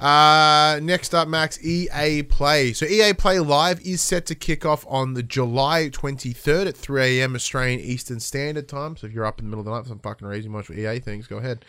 Uh, 0.00 0.80
next 0.82 1.14
up, 1.14 1.28
Max 1.28 1.64
EA 1.64 2.22
Play. 2.24 2.72
So 2.72 2.84
EA 2.84 3.12
Play 3.12 3.38
Live 3.38 3.80
is 3.82 4.02
set 4.02 4.26
to 4.26 4.34
kick 4.34 4.66
off 4.66 4.84
on 4.88 5.14
the 5.14 5.22
July 5.22 5.88
23rd 5.88 6.66
at 6.66 6.76
3 6.76 7.20
a.m. 7.20 7.34
Australian 7.34 7.80
Eastern 7.80 8.18
Standard 8.18 8.68
Time. 8.68 8.96
So 8.96 9.06
if 9.06 9.12
you're 9.12 9.24
up 9.24 9.38
in 9.38 9.44
the 9.44 9.50
middle 9.50 9.60
of 9.60 9.66
the 9.66 9.70
night 9.70 9.84
for 9.84 9.90
some 9.90 10.00
fucking 10.00 10.26
reason, 10.26 10.50
much 10.50 10.66
for 10.66 10.74
EA 10.74 10.98
things, 10.98 11.28
go 11.28 11.38
ahead. 11.38 11.64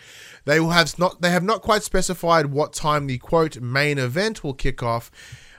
They 0.45 0.59
will 0.59 0.71
have 0.71 0.97
not. 0.97 1.21
They 1.21 1.29
have 1.29 1.43
not 1.43 1.61
quite 1.61 1.83
specified 1.83 2.47
what 2.47 2.73
time 2.73 3.05
the 3.05 3.19
quote 3.19 3.59
main 3.61 3.99
event 3.99 4.43
will 4.43 4.55
kick 4.55 4.81
off, 4.81 5.11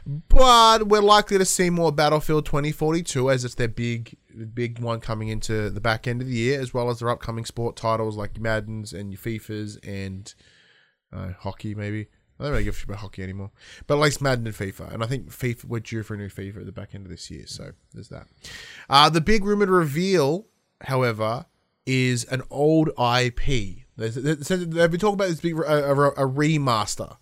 but 0.05 0.89
we're 0.89 1.01
likely 1.01 1.39
to 1.39 1.45
see 1.45 1.71
more 1.71 1.93
Battlefield 1.93 2.47
2042 2.47 3.31
as 3.31 3.45
it's 3.45 3.55
their 3.55 3.69
big 3.69 4.17
big 4.55 4.81
one 4.81 5.01
coming 5.01 5.29
into 5.29 5.71
the 5.71 5.81
back 5.81 6.09
end 6.09 6.21
of 6.21 6.27
the 6.27 6.35
year, 6.35 6.61
as 6.61 6.75
well 6.75 6.91
as 6.91 6.99
their 6.99 7.11
upcoming 7.11 7.45
sport 7.45 7.77
titles 7.77 8.17
like 8.17 8.41
Madden's 8.41 8.93
and 8.93 9.13
your 9.13 9.19
FIFA's 9.19 9.77
and 9.85 10.35
uh, 11.13 11.33
hockey 11.39 11.75
maybe. 11.75 12.09
I 12.39 12.43
don't 12.45 12.53
really 12.53 12.65
give 12.65 12.75
a 12.75 12.77
shit 12.79 12.89
about 12.89 12.99
hockey 12.99 13.23
anymore. 13.23 13.51
But 13.87 13.97
at 13.97 14.01
least 14.01 14.21
Madden 14.21 14.47
and 14.47 14.55
FIFA. 14.55 14.93
And 14.93 15.03
I 15.03 15.07
think 15.07 15.31
FIFA 15.31 15.65
we're 15.67 15.81
due 15.81 16.03
for 16.03 16.15
a 16.15 16.17
new 16.19 16.29
FIFA 16.29 16.59
at 16.59 16.67
the 16.67 16.73
back 16.73 16.95
end 16.95 17.07
of 17.07 17.11
this 17.11 17.31
year. 17.31 17.47
So 17.47 17.73
there's 17.95 18.09
that. 18.09 18.27
Uh, 18.91 19.09
the 19.09 19.21
big 19.21 19.45
rumored 19.45 19.71
reveal, 19.71 20.47
however, 20.83 21.47
is 21.87 22.25
an 22.25 22.43
old 22.51 22.89
IP. 22.99 23.85
There's- 23.97 24.15
there's- 24.17 24.49
They've 24.49 24.91
been 24.91 25.01
talking 25.01 25.15
about 25.15 25.29
this 25.29 25.41
big 25.41 25.57
a, 25.59 25.63
a, 25.91 26.09
a 26.11 26.29
remaster 26.29 27.17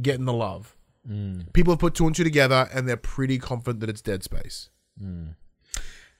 getting 0.00 0.24
the 0.24 0.32
love. 0.32 0.76
Mm. 1.08 1.52
People 1.52 1.72
have 1.74 1.80
put 1.80 1.94
two 1.94 2.06
and 2.06 2.16
two 2.16 2.24
together 2.24 2.68
and 2.72 2.88
they're 2.88 2.96
pretty 2.96 3.38
confident 3.38 3.80
that 3.80 3.90
it's 3.90 4.00
Dead 4.00 4.22
Space. 4.22 4.70
Mm. 5.02 5.34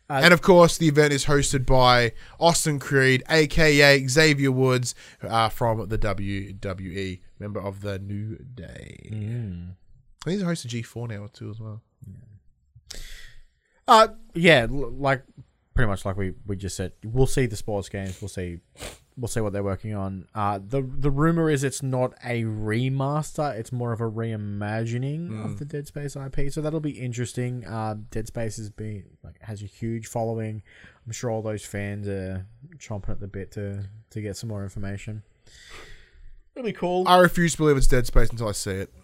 And 0.09 0.35
of 0.35 0.43
course, 0.43 0.77
the 0.79 0.89
event 0.89 1.13
is 1.13 1.25
hosted 1.27 1.65
by 1.67 2.13
Austin 2.39 2.79
Creed, 2.79 3.23
aka 3.29 4.07
Xavier 4.07 4.53
Woods, 4.53 4.95
uh, 5.23 5.49
from 5.49 5.89
the 5.89 5.99
WWE, 5.99 7.21
member 7.39 7.61
of 7.61 7.81
the 7.81 7.99
New 7.99 8.37
Day. 8.37 9.09
I 10.23 10.25
think 10.25 10.35
he's 10.37 10.43
a 10.43 10.47
host 10.47 10.65
of 10.65 10.71
G4 10.71 11.09
now 11.09 11.29
too, 11.33 11.51
as 11.51 11.61
well. 11.61 11.83
Uh, 13.87 14.09
yeah, 14.35 14.67
like 14.71 15.23
pretty 15.75 15.89
much 15.89 16.05
like 16.05 16.17
we, 16.17 16.33
we 16.47 16.57
just 16.57 16.77
said. 16.77 16.93
We'll 17.05 17.27
see 17.27 17.47
the 17.47 17.57
sports 17.57 17.89
games. 17.89 18.21
We'll 18.21 18.29
see, 18.29 18.61
we'll 19.17 19.29
see 19.29 19.41
what 19.41 19.53
they're 19.53 19.63
working 19.63 19.95
on. 19.95 20.27
Uh, 20.35 20.59
the 20.67 20.83
the 20.83 21.11
rumor 21.11 21.51
is 21.51 21.65
it's 21.65 21.83
not 21.83 22.15
a 22.25 22.43
remaster. 22.43 23.55
It's 23.57 23.73
more 23.73 23.93
of 23.93 24.01
a 24.01 24.11
reimagining 24.11 25.45
of 25.45 25.59
the 25.59 25.65
Dead 25.65 25.87
Space 25.87 26.17
IP. 26.17 26.53
So 26.53 26.61
that'll 26.61 26.81
be 26.81 26.99
interesting. 26.99 27.67
Uh, 27.67 27.97
Dead 28.11 28.27
Space 28.27 28.57
has 28.57 28.71
been 28.71 29.05
like 29.23 29.41
has 29.43 29.63
a 29.63 29.67
huge 29.67 30.07
following. 30.07 30.63
I'm 31.07 31.13
sure 31.13 31.31
all 31.31 31.43
those 31.43 31.65
fans 31.65 32.09
are 32.09 32.47
chomping 32.79 33.11
at 33.11 33.21
the 33.21 33.29
bit 33.29 33.53
to 33.53 33.85
to 34.11 34.21
get 34.21 34.37
some 34.37 34.49
more 34.49 34.63
information. 34.63 35.23
It'll 36.55 36.65
be 36.65 36.73
cool. 36.73 37.07
I 37.09 37.19
refuse 37.19 37.53
to 37.53 37.59
believe 37.59 37.77
it's 37.77 37.87
Dead 37.89 38.07
Space 38.07 38.31
until 38.31 38.49
I 38.49 38.53
see 38.53 38.73
it. 38.73 38.95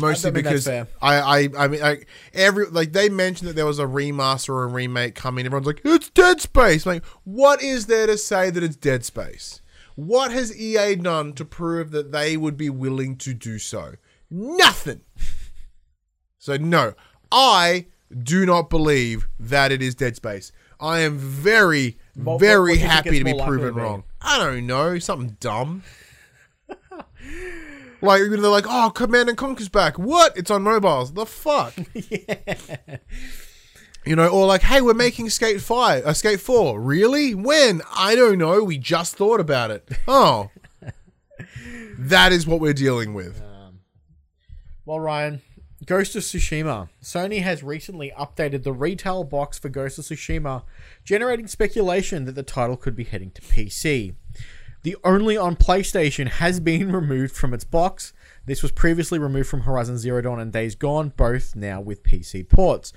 Mostly 0.00 0.30
I 0.30 0.32
mean, 0.34 0.44
that's 0.44 0.64
because. 0.64 0.88
I, 1.00 1.20
I, 1.20 1.48
I 1.58 1.68
mean, 1.68 1.82
I, 1.82 1.98
every 2.34 2.66
like 2.66 2.92
they 2.92 3.08
mentioned 3.08 3.48
that 3.48 3.56
there 3.56 3.66
was 3.66 3.78
a 3.78 3.86
remaster 3.86 4.50
or 4.50 4.64
a 4.64 4.68
remake 4.68 5.14
coming. 5.14 5.46
Everyone's 5.46 5.66
like, 5.66 5.80
it's 5.84 6.10
Dead 6.10 6.40
Space. 6.40 6.86
like, 6.86 7.04
what 7.24 7.62
is 7.62 7.86
there 7.86 8.06
to 8.06 8.18
say 8.18 8.50
that 8.50 8.62
it's 8.62 8.76
Dead 8.76 9.04
Space? 9.04 9.60
What 9.96 10.32
has 10.32 10.56
EA 10.56 10.96
done 10.96 11.32
to 11.34 11.44
prove 11.44 11.90
that 11.90 12.12
they 12.12 12.36
would 12.36 12.56
be 12.56 12.70
willing 12.70 13.16
to 13.18 13.34
do 13.34 13.58
so? 13.58 13.94
Nothing. 14.30 15.02
So 16.38 16.56
no, 16.56 16.94
I 17.30 17.86
do 18.16 18.46
not 18.46 18.70
believe 18.70 19.28
that 19.38 19.72
it 19.72 19.82
is 19.82 19.94
Dead 19.94 20.16
Space. 20.16 20.52
I 20.80 21.00
am 21.00 21.18
very, 21.18 21.98
very 22.16 22.78
happy 22.78 23.18
to 23.18 23.24
be 23.24 23.34
proven 23.34 23.74
wrong. 23.74 24.04
I 24.22 24.38
don't 24.38 24.66
know, 24.66 24.98
something 24.98 25.36
dumb. 25.40 25.82
Like 28.02 28.22
they're 28.22 28.38
like, 28.38 28.66
oh, 28.68 28.90
Command 28.94 29.28
and 29.28 29.36
Conquer's 29.38 29.68
back. 29.68 29.98
What? 29.98 30.36
It's 30.36 30.50
on 30.50 30.62
mobiles. 30.62 31.12
The 31.12 31.26
fuck? 31.26 31.74
You 34.06 34.16
know, 34.16 34.28
or 34.28 34.46
like, 34.46 34.62
hey, 34.62 34.80
we're 34.80 34.94
making 34.94 35.28
Skate 35.28 35.60
Five, 35.60 36.06
uh, 36.06 36.14
Skate 36.14 36.40
Four. 36.40 36.80
Really? 36.80 37.34
When? 37.34 37.82
I 37.94 38.14
don't 38.14 38.38
know. 38.38 38.64
We 38.64 38.78
just 38.78 39.16
thought 39.16 39.40
about 39.40 39.70
it. 39.70 39.86
Oh, 40.08 40.50
that 41.98 42.32
is 42.32 42.46
what 42.46 42.60
we're 42.60 42.72
dealing 42.72 43.12
with. 43.12 43.42
Well, 44.86 45.00
Ryan, 45.00 45.42
Ghost 45.84 46.16
of 46.16 46.22
Tsushima. 46.22 46.88
Sony 47.02 47.42
has 47.42 47.62
recently 47.62 48.10
updated 48.18 48.62
the 48.62 48.72
retail 48.72 49.22
box 49.22 49.58
for 49.58 49.68
Ghost 49.68 49.98
of 49.98 50.06
Tsushima, 50.06 50.62
generating 51.04 51.46
speculation 51.46 52.24
that 52.24 52.34
the 52.34 52.42
title 52.42 52.78
could 52.78 52.96
be 52.96 53.04
heading 53.04 53.30
to 53.32 53.42
PC. 53.42 54.14
The 54.82 54.96
only 55.04 55.36
on 55.36 55.56
PlayStation 55.56 56.28
has 56.28 56.58
been 56.58 56.90
removed 56.92 57.34
from 57.34 57.52
its 57.52 57.64
box. 57.64 58.12
This 58.46 58.62
was 58.62 58.72
previously 58.72 59.18
removed 59.18 59.48
from 59.48 59.62
Horizon 59.62 59.98
Zero 59.98 60.22
Dawn 60.22 60.40
and 60.40 60.52
Days 60.52 60.74
Gone, 60.74 61.12
both 61.16 61.54
now 61.54 61.80
with 61.80 62.02
PC 62.02 62.48
ports. 62.48 62.92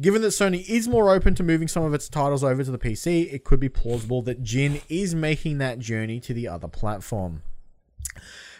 Given 0.00 0.22
that 0.22 0.28
Sony 0.28 0.68
is 0.68 0.86
more 0.86 1.12
open 1.12 1.34
to 1.34 1.42
moving 1.42 1.68
some 1.68 1.82
of 1.82 1.92
its 1.92 2.08
titles 2.08 2.44
over 2.44 2.62
to 2.62 2.70
the 2.70 2.78
PC, 2.78 3.32
it 3.32 3.44
could 3.44 3.58
be 3.58 3.68
plausible 3.68 4.22
that 4.22 4.42
Jin 4.42 4.80
is 4.88 5.14
making 5.14 5.58
that 5.58 5.80
journey 5.80 6.20
to 6.20 6.32
the 6.32 6.46
other 6.46 6.68
platform. 6.68 7.42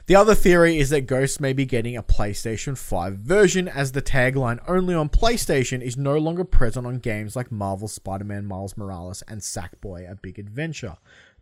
The 0.06 0.16
other 0.16 0.34
theory 0.34 0.78
is 0.78 0.90
that 0.90 1.06
Ghost 1.06 1.40
may 1.40 1.54
be 1.54 1.64
getting 1.64 1.96
a 1.96 2.02
PlayStation 2.02 2.76
5 2.76 3.14
version, 3.14 3.66
as 3.66 3.92
the 3.92 4.02
tagline 4.02 4.62
only 4.68 4.94
on 4.94 5.08
PlayStation 5.08 5.80
is 5.80 5.96
no 5.96 6.18
longer 6.18 6.44
present 6.44 6.86
on 6.86 6.98
games 6.98 7.34
like 7.34 7.50
Marvel 7.50 7.88
Spider 7.88 8.24
Man 8.24 8.44
Miles 8.44 8.76
Morales 8.76 9.22
and 9.28 9.40
Sackboy 9.40 10.10
A 10.10 10.14
Big 10.16 10.38
Adventure, 10.38 10.98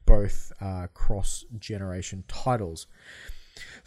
both 0.07 0.53
uh, 0.61 0.87
cross 0.95 1.45
generation 1.59 2.25
titles. 2.29 2.87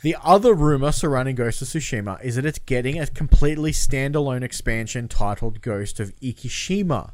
The 0.02 0.16
other 0.24 0.54
rumor 0.54 0.92
surrounding 0.92 1.36
Ghost 1.36 1.62
of 1.62 1.68
Tsushima 1.68 2.24
is 2.24 2.36
that 2.36 2.46
it's 2.46 2.60
getting 2.60 3.00
a 3.00 3.08
completely 3.08 3.72
standalone 3.72 4.44
expansion 4.44 5.08
titled 5.08 5.62
Ghost 5.62 6.00
of 6.00 6.16
Ikishima. 6.20 7.12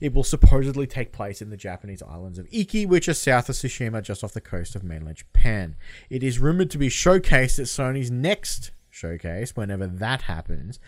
It 0.00 0.12
will 0.12 0.24
supposedly 0.24 0.86
take 0.86 1.12
place 1.12 1.40
in 1.40 1.50
the 1.50 1.56
Japanese 1.56 2.02
islands 2.02 2.38
of 2.38 2.48
Iki, 2.50 2.86
which 2.86 3.08
are 3.08 3.14
south 3.14 3.48
of 3.48 3.54
Tsushima, 3.54 4.02
just 4.02 4.24
off 4.24 4.32
the 4.32 4.40
coast 4.40 4.74
of 4.74 4.82
mainland 4.82 5.18
Japan. 5.18 5.76
It 6.10 6.22
is 6.22 6.38
rumored 6.38 6.70
to 6.70 6.78
be 6.78 6.88
showcased 6.88 7.58
at 7.58 7.66
Sony's 7.66 8.10
next 8.10 8.72
showcase, 8.92 9.56
whenever 9.56 9.86
that 9.86 10.22
happens. 10.22 10.78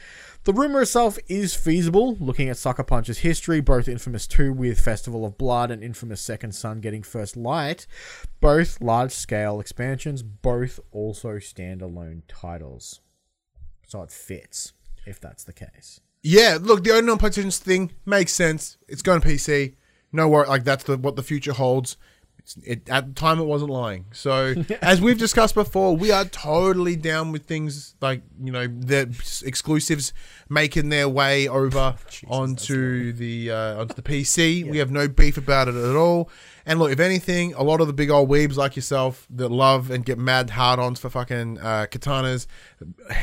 The 0.44 0.52
rumor 0.52 0.82
itself 0.82 1.18
is 1.26 1.55
feasible, 1.55 2.16
looking 2.20 2.48
at 2.48 2.59
Sucker 2.59 2.85
Punch's 2.85 3.18
history, 3.18 3.60
both 3.60 3.89
Infamous 3.89 4.26
2 4.26 4.52
with 4.52 4.78
Festival 4.78 5.24
of 5.24 5.39
Blood 5.39 5.70
and 5.70 5.82
Infamous 5.82 6.20
Second 6.20 6.55
Son 6.55 6.81
getting 6.81 7.02
First 7.02 7.36
Light, 7.36 7.86
both 8.40 8.81
large 8.81 9.12
scale 9.12 9.59
expansions, 9.59 10.22
both 10.22 10.78
also 10.93 11.36
standalone 11.36 12.22
titles. 12.28 13.01
So 13.86 14.02
it 14.02 14.12
fits, 14.12 14.72
if 15.06 15.18
that's 15.18 15.44
the 15.44 15.52
case. 15.52 16.01
Yeah, 16.22 16.59
look, 16.60 16.85
the 16.85 16.93
only 16.93 17.10
on 17.10 17.18
PlayStation 17.18 17.56
thing 17.59 17.93
makes 18.06 18.32
sense. 18.32 18.78
It's 18.89 19.02
going 19.02 19.20
PC. 19.20 19.76
No 20.12 20.28
worry, 20.28 20.47
like 20.47 20.64
that's 20.64 20.85
the 20.85 20.97
what 20.97 21.16
the 21.16 21.22
future 21.22 21.52
holds. 21.52 21.97
It, 22.62 22.89
at 22.91 23.07
the 23.07 23.12
time, 23.15 23.41
it 23.41 23.45
wasn't 23.45 23.71
lying. 23.71 24.07
So, 24.12 24.55
as 24.83 25.01
we've 25.01 25.19
discussed 25.19 25.55
before, 25.55 25.97
we 25.97 26.11
are 26.11 26.27
totally 26.27 26.95
down 26.95 27.33
with 27.33 27.47
things 27.47 27.95
like 28.01 28.23
you 28.43 28.53
know 28.53 28.66
the 28.66 29.09
exclusives 29.45 30.12
making 30.49 30.91
their 30.91 31.09
way 31.09 31.49
over 31.49 31.97
onto 32.29 33.12
the 33.12 33.51
uh, 33.51 33.81
onto 33.81 33.95
the 33.95 34.03
PC. 34.03 34.65
We 34.75 34.79
have 34.79 34.91
no 34.91 35.07
beef 35.09 35.37
about 35.37 35.69
it 35.69 35.77
at 35.77 35.97
all. 35.97 36.31
And 36.66 36.79
look, 36.79 36.91
if 36.91 36.99
anything, 37.01 37.55
a 37.55 37.62
lot 37.62 37.81
of 37.81 37.87
the 37.87 37.93
big 37.93 38.11
old 38.11 38.29
weebs 38.29 38.57
like 38.57 38.75
yourself 38.75 39.27
that 39.31 39.51
love 39.51 39.91
and 39.91 40.05
get 40.05 40.19
mad 40.19 40.51
hard 40.51 40.81
ons 40.81 40.99
for 40.99 41.11
fucking 41.11 41.59
uh, 41.59 41.87
katanas 41.91 42.47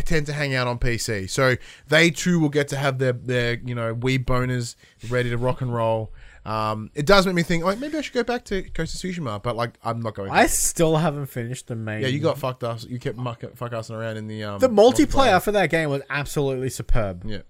tend 0.06 0.28
to 0.28 0.34
hang 0.34 0.54
out 0.54 0.68
on 0.68 0.78
PC. 0.78 1.30
So 1.30 1.56
they 1.88 2.12
too 2.12 2.40
will 2.40 2.50
get 2.50 2.68
to 2.70 2.78
have 2.78 3.00
their 3.00 3.14
their 3.14 3.60
you 3.60 3.76
know 3.76 3.96
weeb 3.96 4.26
boners 4.26 4.76
ready 5.10 5.30
to 5.30 5.38
rock 5.38 5.62
and 5.62 5.74
roll. 5.74 6.14
Um, 6.44 6.90
it 6.96 7.06
does 7.06 7.26
make 7.28 7.36
me 7.36 7.44
think, 7.44 7.64
oh, 7.64 7.76
maybe 7.76 7.98
I 7.98 8.02
should 8.02 8.14
go 8.16 8.24
back 8.24 8.46
to 8.46 8.64
Ghost 8.64 8.96
of 8.96 9.02
Tsushima, 9.12 9.44
but 9.44 9.56
like 9.56 9.78
I'm 9.84 10.02
not 10.02 10.16
going. 10.16 10.32
I 10.32 10.48
still 10.48 10.98
haven't 10.98 11.28
finished 11.28 11.68
the 11.68 11.76
main. 11.76 12.02
yeah, 12.02 12.08
you 12.08 12.20
got 12.20 12.40
fucked 12.40 12.64
us. 12.64 12.84
You 12.84 12.98
kept 13.00 13.18
muck, 13.18 13.44
fuck 13.56 13.72
assing 13.74 13.92
around 13.96 14.18
in 14.18 14.28
the 14.28 14.44
um, 14.44 14.60
the 14.60 14.68
multiplayer 14.70 15.42
for 15.42 15.52
that 15.52 15.70
game 15.70 15.90
was 15.92 16.02
absolutely 16.10 16.70
superb. 16.70 17.24
Yeah, 17.26 17.42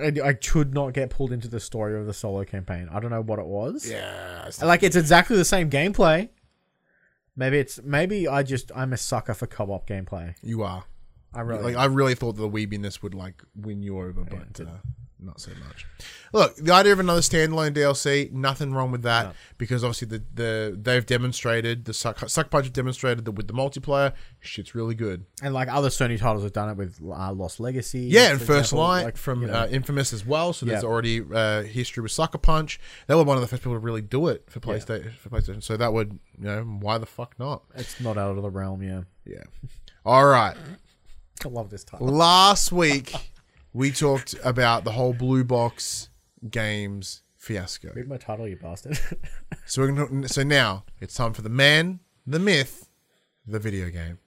I, 0.00 0.12
I 0.28 0.32
could 0.34 0.72
not 0.74 0.92
get 0.92 1.10
pulled 1.10 1.32
into 1.32 1.48
the 1.48 1.58
story 1.58 1.98
of 1.98 2.06
the 2.06 2.14
solo 2.14 2.44
campaign. 2.44 2.88
I 2.92 3.00
don't 3.00 3.10
know 3.10 3.20
what 3.20 3.40
it 3.40 3.46
was. 3.46 3.90
yeah. 3.90 4.42
it's- 4.42 4.62
Like 4.62 4.84
it's 4.84 4.94
exactly 4.96 5.36
the 5.36 5.44
same 5.44 5.68
gameplay. 5.68 6.28
Maybe 7.34 7.58
it's 7.58 7.80
maybe 7.82 8.28
I 8.28 8.42
just 8.44 8.70
I'm 8.76 8.92
a 8.92 8.96
sucker 8.96 9.34
for 9.34 9.46
co-op 9.48 9.88
gameplay. 9.88 10.34
You 10.42 10.62
are. 10.62 10.84
I 11.34 11.40
really 11.40 11.62
Like 11.64 11.76
I 11.76 11.86
really 11.86 12.14
thought 12.14 12.36
the 12.36 12.48
weebiness 12.48 13.02
would 13.02 13.14
like 13.14 13.42
win 13.56 13.82
you 13.82 13.98
over, 13.98 14.22
but 14.22 14.60
uh, 14.60 14.66
not 15.22 15.40
so 15.40 15.50
much. 15.66 15.86
Look, 16.32 16.56
the 16.56 16.72
idea 16.72 16.92
of 16.92 17.00
another 17.00 17.20
standalone 17.20 17.74
DLC, 17.74 18.32
nothing 18.32 18.72
wrong 18.72 18.90
with 18.90 19.02
that 19.02 19.34
because 19.58 19.84
obviously 19.84 20.08
the, 20.08 20.22
the 20.34 20.78
they've 20.80 21.04
demonstrated 21.04 21.84
the 21.84 21.92
suck 21.92 22.28
suck 22.28 22.50
punch 22.50 22.64
have 22.66 22.72
demonstrated 22.72 23.24
that 23.26 23.32
with 23.32 23.48
the 23.48 23.52
multiplayer, 23.54 24.12
shit's 24.40 24.74
really 24.74 24.94
good. 24.94 25.26
and 25.42 25.52
like 25.52 25.68
other 25.68 25.88
Sony 25.88 26.18
titles 26.18 26.42
have 26.42 26.52
done 26.52 26.70
it 26.70 26.76
with 26.76 26.98
uh, 27.02 27.32
Lost 27.32 27.60
Legacy. 27.60 28.00
Yeah, 28.00 28.30
and 28.30 28.38
First 28.40 28.72
example, 28.72 28.78
Light 28.78 29.04
like, 29.04 29.16
from 29.16 29.42
you 29.42 29.48
know, 29.48 29.54
uh, 29.54 29.68
Infamous 29.70 30.12
as 30.12 30.24
well. 30.24 30.52
So 30.52 30.66
there's 30.66 30.82
Yeah. 30.82 30.88
already 30.88 31.22
uh, 31.32 31.62
history 31.62 32.02
with 32.02 32.12
Sucker 32.12 32.38
Punch. 32.38 32.80
They 33.06 33.14
were 33.14 33.24
one 33.24 33.36
of 33.36 33.42
the 33.42 33.46
first 33.48 33.62
people 33.62 33.74
to 33.74 33.78
really 33.78 34.02
do 34.02 34.28
it 34.28 34.44
for 34.48 34.60
PlayStation. 34.60 35.12
For 35.14 35.28
PlayStation, 35.28 35.62
so 35.62 35.76
that 35.76 35.92
would 35.92 36.18
you 36.38 36.44
know 36.46 36.62
why 36.62 36.98
the 36.98 37.06
fuck 37.06 37.38
not? 37.38 37.62
it's 37.74 38.00
not 38.00 38.16
out 38.16 38.36
of 38.36 38.42
the 38.42 38.50
realm. 38.50 38.82
Yeah, 38.82 39.02
Yeah. 39.26 39.42
All 40.04 40.24
right. 40.26 40.56
I 41.44 41.48
love 41.48 41.70
this 41.70 41.82
title. 41.84 42.06
Last 42.06 42.70
week 42.70 43.12
we 43.72 43.90
talked 43.90 44.34
about 44.44 44.84
the 44.84 44.92
whole 44.92 45.12
blue 45.12 45.44
box 45.44 46.08
games 46.48 47.22
fiasco. 47.36 47.92
Read 47.94 48.08
my 48.08 48.16
title, 48.16 48.46
you 48.48 48.56
bastard. 48.56 48.98
So 49.64 49.82
we're 49.82 49.92
gonna, 49.92 50.28
so 50.28 50.42
now 50.42 50.84
it's 51.00 51.14
time 51.14 51.32
for 51.32 51.42
the 51.42 51.48
man, 51.48 52.00
the 52.26 52.40
myth, 52.40 52.88
the 53.46 53.60
video 53.60 53.90
game. 53.90 54.18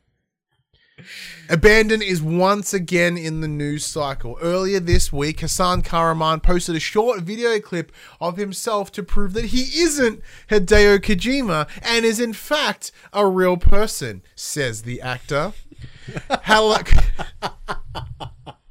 Abandon 1.50 2.02
is 2.02 2.22
once 2.22 2.74
again 2.74 3.18
in 3.18 3.42
the 3.42 3.48
news 3.48 3.86
cycle. 3.86 4.38
Earlier 4.42 4.80
this 4.80 5.12
week, 5.12 5.42
Hasan 5.42 5.82
Kahraman 5.82 6.42
posted 6.42 6.76
a 6.76 6.80
short 6.80 7.20
video 7.20 7.60
clip 7.60 7.92
of 8.22 8.38
himself 8.38 8.94
to 8.94 9.04
prove 9.04 9.34
that 9.34 9.46
he 9.46 9.82
isn't 9.82 10.22
Hideo 10.50 11.00
Kojima 11.00 11.68
and 11.82 12.06
is 12.06 12.20
in 12.20 12.34
fact 12.34 12.92
a 13.12 13.28
real 13.28 13.58
person, 13.58 14.24
says 14.36 14.84
the 14.84 15.02
actor. 15.02 15.52
Hello. 16.44 16.78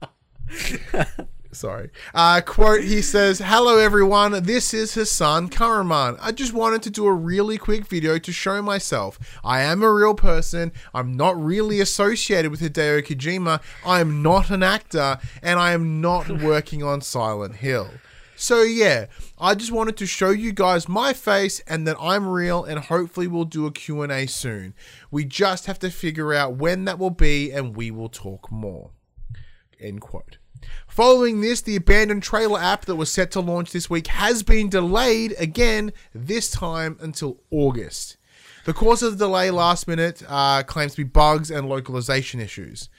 Sorry. 1.54 1.90
Uh, 2.12 2.40
quote, 2.40 2.82
he 2.82 3.00
says, 3.00 3.38
Hello 3.38 3.78
everyone, 3.78 4.42
this 4.42 4.74
is 4.74 4.94
Hasan 4.94 5.48
Kahraman. 5.48 6.18
I 6.20 6.32
just 6.32 6.52
wanted 6.52 6.82
to 6.82 6.90
do 6.90 7.06
a 7.06 7.12
really 7.12 7.58
quick 7.58 7.86
video 7.86 8.18
to 8.18 8.32
show 8.32 8.60
myself. 8.60 9.38
I 9.44 9.60
am 9.60 9.82
a 9.82 9.92
real 9.92 10.14
person. 10.14 10.72
I'm 10.92 11.16
not 11.16 11.40
really 11.40 11.80
associated 11.80 12.50
with 12.50 12.60
Hideo 12.60 13.02
Kojima. 13.02 13.62
I 13.86 14.00
am 14.00 14.20
not 14.20 14.50
an 14.50 14.64
actor, 14.64 15.18
and 15.42 15.60
I 15.60 15.72
am 15.72 16.00
not 16.00 16.28
working 16.42 16.82
on 16.82 17.00
Silent 17.00 17.56
Hill. 17.56 17.88
So 18.36 18.62
yeah, 18.62 19.06
I 19.38 19.54
just 19.54 19.70
wanted 19.70 19.96
to 19.98 20.06
show 20.06 20.30
you 20.30 20.52
guys 20.52 20.88
my 20.88 21.12
face 21.12 21.60
and 21.68 21.86
that 21.86 21.96
I'm 22.00 22.26
real 22.26 22.64
and 22.64 22.80
hopefully 22.80 23.28
we'll 23.28 23.44
do 23.44 23.66
a 23.66 23.70
Q&A 23.70 24.26
soon. 24.26 24.74
We 25.12 25.24
just 25.24 25.66
have 25.66 25.78
to 25.78 25.90
figure 25.90 26.34
out 26.34 26.56
when 26.56 26.84
that 26.86 26.98
will 26.98 27.10
be 27.10 27.52
and 27.52 27.76
we 27.76 27.92
will 27.92 28.08
talk 28.08 28.50
more. 28.50 28.90
End 29.78 30.00
quote. 30.00 30.38
Following 30.94 31.40
this, 31.40 31.60
the 31.60 31.74
abandoned 31.74 32.22
trailer 32.22 32.60
app 32.60 32.84
that 32.84 32.94
was 32.94 33.10
set 33.10 33.32
to 33.32 33.40
launch 33.40 33.72
this 33.72 33.90
week 33.90 34.06
has 34.06 34.44
been 34.44 34.68
delayed 34.68 35.34
again, 35.40 35.92
this 36.14 36.48
time 36.48 36.96
until 37.00 37.40
August. 37.50 38.16
The 38.64 38.74
cause 38.74 39.02
of 39.02 39.18
the 39.18 39.26
delay 39.26 39.50
last 39.50 39.88
minute 39.88 40.22
uh, 40.28 40.62
claims 40.62 40.92
to 40.92 40.98
be 40.98 41.02
bugs 41.02 41.50
and 41.50 41.68
localization 41.68 42.38
issues. 42.38 42.90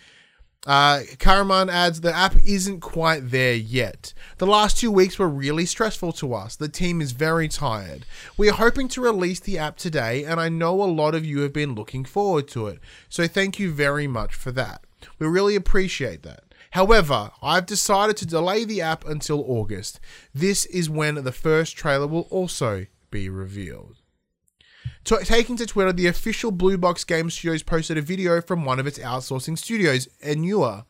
Uh, 0.67 1.03
Kahraman 1.19 1.71
adds 1.71 2.01
the 2.01 2.13
app 2.13 2.35
isn't 2.45 2.81
quite 2.81 3.31
there 3.31 3.55
yet. 3.55 4.13
The 4.39 4.45
last 4.45 4.77
two 4.77 4.91
weeks 4.91 5.17
were 5.17 5.29
really 5.29 5.65
stressful 5.65 6.11
to 6.13 6.33
us. 6.33 6.57
The 6.57 6.67
team 6.67 6.99
is 6.99 7.13
very 7.13 7.47
tired. 7.47 8.05
We 8.35 8.49
are 8.49 8.55
hoping 8.55 8.89
to 8.89 9.01
release 9.01 9.39
the 9.39 9.57
app 9.57 9.77
today, 9.77 10.25
and 10.25 10.37
I 10.37 10.49
know 10.49 10.83
a 10.83 10.83
lot 10.83 11.15
of 11.15 11.23
you 11.23 11.39
have 11.43 11.53
been 11.53 11.75
looking 11.75 12.03
forward 12.03 12.49
to 12.49 12.67
it. 12.67 12.79
So 13.07 13.25
thank 13.25 13.57
you 13.57 13.71
very 13.71 14.05
much 14.05 14.35
for 14.35 14.51
that. 14.51 14.81
We 15.17 15.27
really 15.27 15.55
appreciate 15.55 16.23
that. 16.23 16.44
However, 16.75 17.31
I've 17.41 17.65
decided 17.65 18.17
to 18.17 18.25
delay 18.25 18.65
the 18.65 18.81
app 18.81 19.05
until 19.05 19.45
August. 19.47 20.01
This 20.33 20.65
is 20.65 20.89
when 20.89 21.15
the 21.15 21.31
first 21.31 21.77
trailer 21.77 22.05
will 22.05 22.27
also 22.29 22.87
be 23.09 23.29
revealed. 23.29 24.01
T- 25.05 25.15
taking 25.23 25.55
to 25.57 25.67
Twitter, 25.67 25.93
the 25.93 26.07
official 26.07 26.49
Blue 26.49 26.79
Box 26.79 27.03
Game 27.03 27.29
Studios 27.29 27.61
posted 27.61 27.95
a 27.95 28.01
video 28.01 28.41
from 28.41 28.65
one 28.65 28.79
of 28.79 28.87
its 28.87 28.97
outsourcing 28.97 29.55
studios, 29.55 30.07
Enua. 30.23 30.85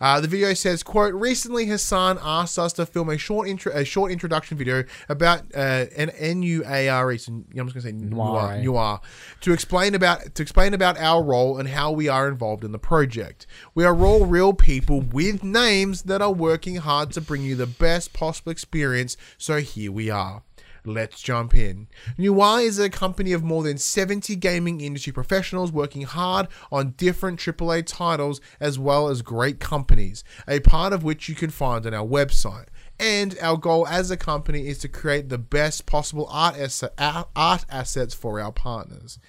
Uh, 0.00 0.20
the 0.20 0.26
video 0.26 0.52
says, 0.52 0.82
"quote 0.82 1.14
Recently, 1.14 1.66
Hassan 1.66 2.18
asked 2.20 2.58
us 2.58 2.72
to 2.72 2.84
film 2.84 3.08
a 3.08 3.16
short 3.16 3.48
intro, 3.48 3.72
a 3.72 3.84
short 3.84 4.10
introduction 4.10 4.58
video 4.58 4.82
about 5.08 5.42
uh, 5.54 5.86
an 5.96 6.10
N-U-A-R-E. 6.10 7.18
So 7.18 7.32
I'm 7.32 7.44
just 7.52 7.54
going 7.54 7.72
to 7.74 7.80
say 7.82 7.92
noir, 7.92 8.60
Noir. 8.60 9.00
to 9.42 9.52
explain 9.52 9.94
about 9.94 10.34
to 10.34 10.42
explain 10.42 10.74
about 10.74 10.98
our 10.98 11.22
role 11.22 11.56
and 11.56 11.68
how 11.68 11.92
we 11.92 12.08
are 12.08 12.26
involved 12.26 12.64
in 12.64 12.72
the 12.72 12.80
project. 12.80 13.46
We 13.76 13.84
are 13.84 13.96
all 14.04 14.26
real 14.26 14.54
people 14.54 15.02
with 15.02 15.44
names 15.44 16.02
that 16.02 16.20
are 16.20 16.32
working 16.32 16.76
hard 16.76 17.12
to 17.12 17.20
bring 17.20 17.42
you 17.42 17.54
the 17.54 17.68
best 17.68 18.12
possible 18.12 18.50
experience. 18.50 19.16
So 19.38 19.58
here 19.58 19.92
we 19.92 20.10
are." 20.10 20.42
Let's 20.84 21.22
jump 21.22 21.54
in. 21.54 21.86
Noir 22.18 22.60
is 22.60 22.80
a 22.80 22.90
company 22.90 23.32
of 23.32 23.44
more 23.44 23.62
than 23.62 23.78
70 23.78 24.34
gaming 24.36 24.80
industry 24.80 25.12
professionals 25.12 25.70
working 25.70 26.02
hard 26.02 26.48
on 26.72 26.94
different 26.96 27.38
AAA 27.38 27.86
titles 27.86 28.40
as 28.58 28.80
well 28.80 29.08
as 29.08 29.22
great 29.22 29.60
companies, 29.60 30.24
a 30.48 30.58
part 30.58 30.92
of 30.92 31.04
which 31.04 31.28
you 31.28 31.36
can 31.36 31.50
find 31.50 31.86
on 31.86 31.94
our 31.94 32.06
website. 32.06 32.66
And 32.98 33.38
our 33.40 33.56
goal 33.56 33.86
as 33.86 34.10
a 34.10 34.16
company 34.16 34.66
is 34.66 34.78
to 34.78 34.88
create 34.88 35.28
the 35.28 35.38
best 35.38 35.86
possible 35.86 36.26
art, 36.30 36.56
art 36.98 37.64
assets 37.70 38.14
for 38.14 38.40
our 38.40 38.52
partners. 38.52 39.20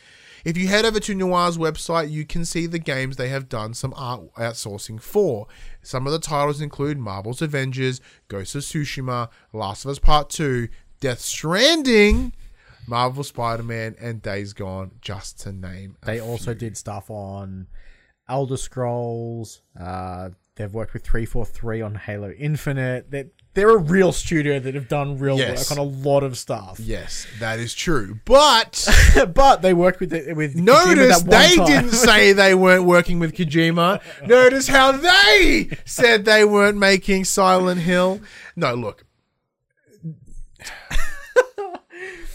If 0.44 0.58
you 0.58 0.68
head 0.68 0.84
over 0.84 1.00
to 1.00 1.16
Noir's 1.16 1.58
website, 1.58 2.12
you 2.12 2.26
can 2.26 2.44
see 2.44 2.66
the 2.66 2.78
games 2.78 3.16
they 3.16 3.30
have 3.30 3.48
done 3.48 3.74
some 3.74 3.94
art 3.96 4.34
outsourcing 4.34 5.02
for. 5.02 5.48
Some 5.82 6.06
of 6.06 6.12
the 6.12 6.20
titles 6.20 6.60
include 6.60 6.98
Marvel's 6.98 7.42
Avengers, 7.42 8.02
Ghost 8.28 8.54
of 8.56 8.64
Tsushima, 8.64 9.30
Last 9.54 9.86
of 9.86 9.92
Us 9.92 10.00
Part 10.00 10.30
2, 10.30 10.68
Death 11.04 11.20
Stranding, 11.20 12.32
Marvel 12.88 13.26
Spider 13.26 13.62
Man, 13.64 13.94
and 14.00 14.22
Days 14.22 14.54
Gone, 14.54 14.92
just 15.02 15.38
to 15.42 15.52
name 15.52 15.98
a 16.02 16.06
They 16.06 16.22
also 16.22 16.54
did 16.54 16.78
stuff 16.78 17.10
on 17.10 17.68
Elder 18.30 18.56
Scrolls. 18.56 19.62
Uh, 19.78 20.30
they've 20.56 20.74
worked 20.74 20.94
with 20.94 21.04
343 21.04 21.82
on 21.82 21.96
Halo 21.96 22.32
Infinite. 22.32 23.12
They're, 23.12 23.26
they're 23.54 23.72
a 23.72 23.78
real 23.78 24.14
studio 24.14 24.62
that 24.62 24.76
have 24.76 24.88
done 24.88 25.20
real 25.20 25.38
Yes. 25.38 25.70
work 25.70 25.78
on 25.78 25.86
a 25.86 25.90
lot 25.90 26.24
of 26.24 26.38
stuff. 26.38 26.80
Yes, 26.80 27.28
that 27.42 27.60
is 27.60 27.76
true. 27.76 28.22
But 28.24 28.88
but 29.36 29.62
they 29.62 29.74
worked 29.74 30.00
with 30.00 30.14
it 30.14 30.38
with 30.38 30.56
Kojima 30.56 30.64
notice 30.64 31.22
they 31.24 31.56
time. 31.58 31.68
didn't 31.68 31.92
say 31.92 32.32
they 32.32 32.56
weren't 32.56 32.86
working 32.86 33.20
with 33.20 33.34
Kojima. 33.36 34.00
Notice 34.26 34.70
how 34.70 34.94
they 34.94 35.68
said 35.84 36.24
they 36.24 36.46
weren't 36.46 36.78
making 36.78 37.26
Silent 37.26 37.82
Hill. 37.82 38.22
No, 38.56 38.74
look. 38.74 39.04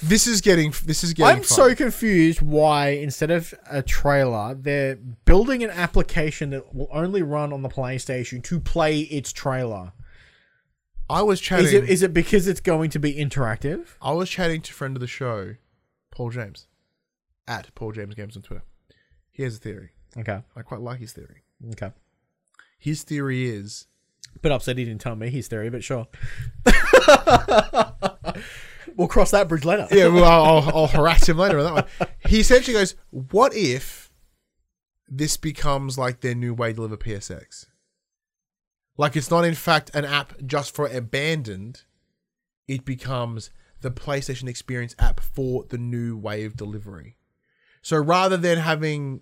This 0.00 0.26
is 0.26 0.40
getting 0.40 0.72
this 0.84 1.02
is 1.02 1.12
getting 1.12 1.38
I'm 1.38 1.42
fun. 1.42 1.56
so 1.56 1.74
confused 1.74 2.40
why 2.40 2.90
instead 2.90 3.30
of 3.30 3.52
a 3.68 3.82
trailer, 3.82 4.55
they're 4.55 4.94
building 4.94 5.64
an 5.64 5.70
application 5.70 6.50
that 6.50 6.72
will 6.74 6.88
only 6.92 7.22
run 7.22 7.52
on 7.52 7.62
the 7.62 7.68
PlayStation 7.68 8.42
to 8.44 8.60
play 8.60 9.00
its 9.00 9.32
trailer. 9.32 9.92
I 11.10 11.22
was 11.22 11.40
chatting 11.40 11.66
Is 11.66 11.72
it 11.72 11.88
is 11.88 12.02
it 12.02 12.14
because 12.14 12.46
it's 12.46 12.60
going 12.60 12.90
to 12.90 13.00
be 13.00 13.14
interactive? 13.14 13.88
I 14.00 14.12
was 14.12 14.30
chatting 14.30 14.60
to 14.62 14.70
a 14.70 14.74
friend 14.74 14.96
of 14.96 15.00
the 15.00 15.09
show, 15.09 15.56
Paul 16.12 16.30
James, 16.30 16.68
at 17.48 17.74
Paul 17.74 17.92
James 17.92 18.14
Games 18.14 18.36
on 18.36 18.42
Twitter. 18.42 18.62
He 19.32 19.42
has 19.42 19.56
a 19.56 19.59
theory. 19.59 19.90
Okay. 20.16 20.42
I 20.55 20.62
quite 20.62 20.80
like 20.80 21.00
his 21.00 21.12
theory. 21.12 21.42
Okay. 21.72 21.90
His 22.78 23.02
theory 23.02 23.48
is 23.48 23.88
Bit 24.40 24.52
upset 24.52 24.78
he 24.78 24.84
didn't 24.84 25.00
tell 25.00 25.16
me 25.16 25.30
his 25.30 25.48
theory, 25.48 25.68
but 25.68 25.82
sure. 25.82 26.06
we'll 28.96 29.08
cross 29.08 29.30
that 29.30 29.48
bridge 29.48 29.64
later. 29.64 29.86
yeah, 29.90 30.08
well, 30.08 30.24
I'll, 30.24 30.76
I'll, 30.76 30.86
harass 30.86 31.28
him 31.28 31.38
later 31.38 31.58
on 31.58 31.64
that 31.64 31.88
one. 31.98 32.08
He 32.26 32.40
essentially 32.40 32.74
goes, 32.74 32.94
"What 33.10 33.54
if 33.54 34.12
this 35.08 35.36
becomes 35.36 35.98
like 35.98 36.20
their 36.20 36.34
new 36.34 36.54
way 36.54 36.70
to 36.70 36.76
deliver 36.76 36.96
PSX? 36.96 37.66
Like 38.96 39.16
it's 39.16 39.30
not 39.30 39.44
in 39.44 39.54
fact 39.54 39.90
an 39.94 40.04
app 40.04 40.34
just 40.44 40.74
for 40.74 40.86
abandoned. 40.86 41.84
It 42.66 42.84
becomes 42.84 43.50
the 43.80 43.90
PlayStation 43.90 44.48
Experience 44.48 44.94
app 44.98 45.20
for 45.20 45.64
the 45.68 45.78
new 45.78 46.16
way 46.16 46.44
of 46.44 46.56
delivery. 46.56 47.16
So 47.80 47.96
rather 47.96 48.36
than 48.36 48.58
having 48.58 49.20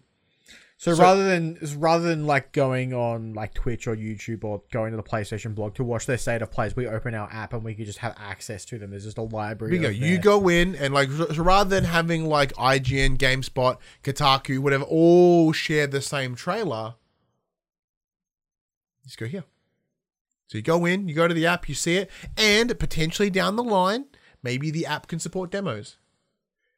So, 0.78 0.94
So- 0.94 1.02
rather 1.02 1.26
than 1.26 1.58
rather 1.78 2.04
than 2.06 2.26
like 2.26 2.52
going 2.52 2.92
on 2.92 3.32
like 3.32 3.54
Twitch 3.54 3.86
or 3.86 3.96
YouTube 3.96 4.44
or 4.44 4.62
going 4.70 4.90
to 4.90 4.96
the 4.98 5.02
PlayStation 5.02 5.54
blog 5.54 5.74
to 5.76 5.84
watch 5.84 6.04
their 6.04 6.18
state 6.18 6.42
of 6.42 6.50
plays, 6.50 6.76
we 6.76 6.86
open 6.86 7.14
our 7.14 7.32
app 7.32 7.54
and 7.54 7.64
we 7.64 7.74
can 7.74 7.86
just 7.86 7.98
have 8.00 8.14
access 8.18 8.64
to 8.66 8.78
them. 8.78 8.90
There's 8.90 9.04
just 9.04 9.16
a 9.16 9.22
library. 9.22 9.72
Here 9.78 9.90
you 10.12 10.18
go. 10.18 10.48
In 10.50 10.74
and 10.76 10.92
like 10.92 11.10
so 11.10 11.26
rather 11.42 11.70
than 11.70 11.84
having 11.84 12.26
like 12.26 12.52
IGN, 12.54 13.16
GameSpot, 13.16 13.78
Kotaku, 14.04 14.58
whatever, 14.58 14.84
all 14.84 15.52
share 15.52 15.86
the 15.86 16.02
same 16.02 16.34
trailer, 16.34 16.96
just 19.04 19.18
go 19.18 19.26
here. 19.26 19.44
So 20.48 20.58
you 20.58 20.62
go 20.62 20.84
in, 20.84 21.08
you 21.08 21.14
go 21.14 21.26
to 21.26 21.34
the 21.34 21.46
app, 21.46 21.68
you 21.70 21.74
see 21.74 21.96
it, 21.96 22.10
and 22.36 22.78
potentially 22.78 23.30
down 23.30 23.56
the 23.56 23.64
line, 23.64 24.04
maybe 24.42 24.70
the 24.70 24.84
app 24.86 25.08
can 25.08 25.18
support 25.18 25.50
demos. 25.50 25.96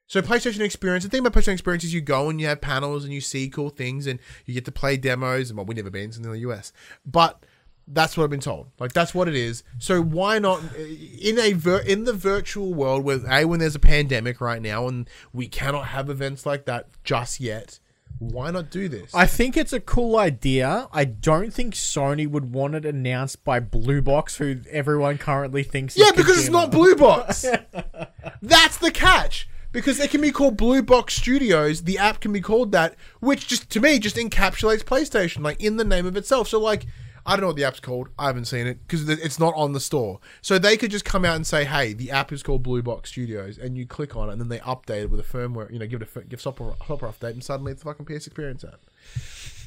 So 0.08 0.22
PlayStation 0.22 0.60
Experience, 0.60 1.04
the 1.04 1.10
thing 1.10 1.20
about 1.24 1.34
PlayStation 1.34 1.52
Experience 1.52 1.84
is 1.84 1.92
you 1.92 2.00
go 2.00 2.30
and 2.30 2.40
you 2.40 2.46
have 2.46 2.62
panels 2.62 3.04
and 3.04 3.12
you 3.12 3.20
see 3.20 3.50
cool 3.50 3.68
things 3.68 4.06
and 4.06 4.18
you 4.46 4.54
get 4.54 4.64
to 4.64 4.72
play 4.72 4.96
demos. 4.96 5.50
And 5.50 5.58
well, 5.58 5.66
we 5.66 5.74
never 5.74 5.90
been 5.90 6.10
in 6.16 6.22
the 6.22 6.38
US, 6.38 6.72
but 7.04 7.44
that's 7.86 8.16
what 8.16 8.24
I've 8.24 8.30
been 8.30 8.40
told. 8.40 8.68
Like 8.80 8.94
that's 8.94 9.14
what 9.14 9.28
it 9.28 9.34
is. 9.34 9.62
So 9.78 10.00
why 10.00 10.38
not 10.38 10.62
in 10.76 11.38
a 11.38 11.52
vir- 11.52 11.84
in 11.86 12.04
the 12.04 12.14
virtual 12.14 12.72
world 12.72 13.04
where 13.04 13.20
a 13.30 13.44
when 13.44 13.60
there's 13.60 13.74
a 13.74 13.80
pandemic 13.80 14.40
right 14.40 14.62
now 14.62 14.88
and 14.88 15.08
we 15.34 15.46
cannot 15.46 15.88
have 15.88 16.08
events 16.08 16.46
like 16.46 16.64
that 16.64 16.88
just 17.04 17.38
yet? 17.38 17.78
Why 18.18 18.50
not 18.50 18.70
do 18.70 18.88
this? 18.88 19.14
I 19.14 19.26
think 19.26 19.58
it's 19.58 19.74
a 19.74 19.78
cool 19.78 20.16
idea. 20.18 20.88
I 20.90 21.04
don't 21.04 21.52
think 21.52 21.74
Sony 21.74 22.26
would 22.26 22.52
want 22.52 22.74
it 22.74 22.86
announced 22.86 23.44
by 23.44 23.60
Blue 23.60 24.00
Box, 24.00 24.38
who 24.38 24.60
everyone 24.70 25.18
currently 25.18 25.62
thinks. 25.62 25.96
is 25.96 26.04
yeah, 26.04 26.12
because 26.16 26.38
it's 26.38 26.48
not 26.48 26.70
Blue 26.72 26.96
Box. 26.96 27.44
That's 28.42 28.78
the 28.78 28.90
catch. 28.90 29.48
Because 29.78 30.00
it 30.00 30.10
can 30.10 30.20
be 30.20 30.32
called 30.32 30.56
Blue 30.56 30.82
Box 30.82 31.14
Studios, 31.14 31.84
the 31.84 31.98
app 31.98 32.18
can 32.18 32.32
be 32.32 32.40
called 32.40 32.72
that, 32.72 32.96
which 33.20 33.46
just 33.46 33.70
to 33.70 33.78
me 33.78 34.00
just 34.00 34.16
encapsulates 34.16 34.82
PlayStation, 34.82 35.44
like 35.44 35.62
in 35.62 35.76
the 35.76 35.84
name 35.84 36.04
of 36.04 36.16
itself. 36.16 36.48
So 36.48 36.58
like, 36.58 36.86
I 37.24 37.36
don't 37.36 37.42
know 37.42 37.46
what 37.46 37.56
the 37.56 37.62
app's 37.62 37.78
called. 37.78 38.08
I 38.18 38.26
haven't 38.26 38.46
seen 38.46 38.66
it 38.66 38.80
because 38.84 39.08
it's 39.08 39.38
not 39.38 39.54
on 39.54 39.74
the 39.74 39.78
store. 39.78 40.18
So 40.42 40.58
they 40.58 40.76
could 40.76 40.90
just 40.90 41.04
come 41.04 41.24
out 41.24 41.36
and 41.36 41.46
say, 41.46 41.64
"Hey, 41.64 41.92
the 41.92 42.10
app 42.10 42.32
is 42.32 42.42
called 42.42 42.64
Blue 42.64 42.82
Box 42.82 43.10
Studios," 43.10 43.56
and 43.56 43.78
you 43.78 43.86
click 43.86 44.16
on 44.16 44.30
it, 44.30 44.32
and 44.32 44.40
then 44.40 44.48
they 44.48 44.58
update 44.58 45.02
it 45.02 45.10
with 45.10 45.20
a 45.20 45.22
firmware. 45.22 45.72
You 45.72 45.78
know, 45.78 45.86
give 45.86 46.02
it 46.02 46.08
a 46.12 46.20
give 46.22 46.40
software, 46.40 46.72
software 46.88 47.12
update, 47.12 47.34
and 47.34 47.44
suddenly 47.44 47.70
it's 47.70 47.84
the 47.84 47.94
fucking 47.94 48.06
PS 48.06 48.26
Experience 48.26 48.64
app. 48.64 48.80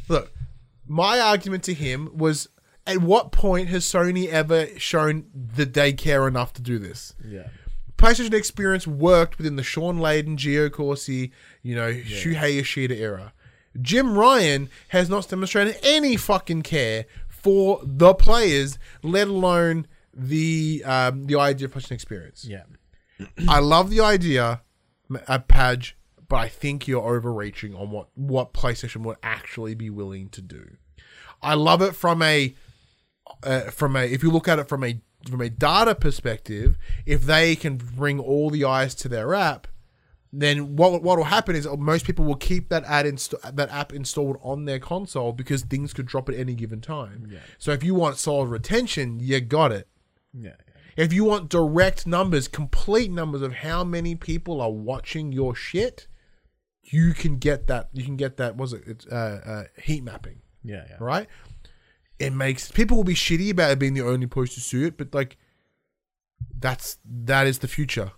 Look, 0.10 0.34
my 0.86 1.22
argument 1.22 1.64
to 1.64 1.74
him 1.74 2.10
was, 2.18 2.50
at 2.86 2.98
what 2.98 3.32
point 3.32 3.70
has 3.70 3.86
Sony 3.86 4.28
ever 4.28 4.68
shown 4.78 5.28
that 5.34 5.74
they 5.74 5.94
care 5.94 6.28
enough 6.28 6.52
to 6.54 6.62
do 6.62 6.80
this? 6.80 7.14
Yeah. 7.26 7.48
PlayStation 8.02 8.34
Experience 8.34 8.88
worked 8.88 9.38
within 9.38 9.58
the 9.58 9.64
Shawn 9.64 10.00
Layden, 10.00 10.36
Gio 10.36 10.72
Corsi, 10.72 11.32
you 11.62 11.76
know, 11.76 11.94
Shuhei 11.94 12.56
Yoshida 12.56 12.98
era. 12.98 13.34
Jim 13.80 14.18
Ryan 14.18 14.70
has 14.90 15.10
not 15.10 15.30
demonstrated 15.30 15.78
any 15.84 16.18
fucking 16.18 16.64
care 16.64 17.06
for 17.30 17.80
the 17.84 18.14
players, 18.14 18.80
let 19.04 19.28
alone 19.28 19.88
the 20.14 20.84
um, 20.86 21.26
the 21.26 21.36
idea 21.36 21.68
of 21.68 21.74
PlayStation 21.74 21.92
Experience. 21.92 22.44
Yeah. 22.46 22.64
I 23.48 23.60
love 23.60 23.92
the 23.92 24.02
idea, 24.02 24.62
uh, 25.28 25.40
Paj, 25.40 25.94
but 26.28 26.38
I 26.38 26.48
think 26.48 26.88
you're 26.88 27.08
overreaching 27.08 27.76
on 27.76 27.92
what 27.92 28.10
what 28.16 28.54
PlayStation 28.54 29.04
would 29.04 29.18
actually 29.22 29.76
be 29.76 29.90
willing 29.90 30.30
to 30.30 30.42
do. 30.42 30.78
I 31.42 31.54
love 31.54 31.82
it 31.82 31.96
from 31.96 32.22
a 32.22 32.56
uh, 33.44 33.62
from 33.72 33.96
a 33.96 34.06
if 34.06 34.24
you 34.24 34.32
look 34.32 34.48
at 34.48 34.60
it 34.60 34.68
from 34.68 34.84
a 34.84 35.00
from 35.30 35.42
a 35.42 35.50
data 35.50 35.96
perspective, 35.96 36.78
if 37.06 37.24
they 37.24 37.56
can 37.56 37.78
bring 37.78 38.20
all 38.20 38.50
the 38.50 38.66
eyes 38.66 38.96
to 38.96 39.10
their 39.10 39.34
app, 39.34 39.68
then 40.34 40.76
what 40.78 41.04
what 41.04 41.18
will 41.18 41.26
happen 41.26 41.56
is 41.56 41.68
most 41.78 42.06
people 42.06 42.24
will 42.24 42.36
keep 42.38 42.70
that 42.70 42.84
ad 42.86 43.06
inst- 43.06 43.36
that 43.54 43.70
app 43.70 43.92
installed 43.92 44.38
on 44.42 44.64
their 44.66 44.80
console 44.80 45.34
because 45.34 45.64
things 45.64 45.94
could 45.94 46.06
drop 46.06 46.30
at 46.30 46.36
any 46.36 46.56
given 46.56 46.80
time. 46.80 47.28
Yeah. 47.30 47.40
So 47.58 47.72
if 47.72 47.84
you 47.84 47.94
want 47.96 48.18
solid 48.18 48.48
retention, 48.48 49.20
you 49.20 49.42
got 49.42 49.72
it. 49.74 49.88
Yeah. 50.34 50.56
If 50.96 51.12
you 51.14 51.26
want 51.26 51.50
direct 51.50 52.08
numbers, 52.08 52.48
complete 52.48 53.12
numbers 53.12 53.42
of 53.42 53.54
how 53.56 53.84
many 53.84 54.16
people 54.16 54.62
are 54.62 54.72
watching 54.72 55.32
your 55.34 55.54
shit, 55.56 56.08
you 56.84 57.14
can 57.14 57.38
get 57.38 57.68
that. 57.68 57.90
You 57.94 58.04
can 58.06 58.16
get 58.18 58.38
that. 58.38 58.56
Was 58.56 58.72
it? 58.74 58.84
It's 58.88 59.08
uh, 59.08 59.42
uh, 59.46 59.82
heat 59.82 60.04
mapping, 60.04 60.42
Yeah. 60.64 60.86
Yeah. 60.90 60.98
right? 61.00 61.28
It 62.22 62.32
makes 62.34 62.72
people 62.72 62.98
will 62.98 63.04
be 63.04 63.16
shitty 63.16 63.50
about 63.52 63.72
it 63.72 63.80
being 63.80 63.94
the 63.94 64.06
only 64.08 64.28
place 64.28 64.54
to 64.54 64.60
see 64.62 64.84
it, 64.86 64.98
but 64.98 65.14
like, 65.14 65.38
that's 66.60 66.98
that 67.06 67.48
is 67.48 67.60
the 67.60 67.68
future. 67.68 68.12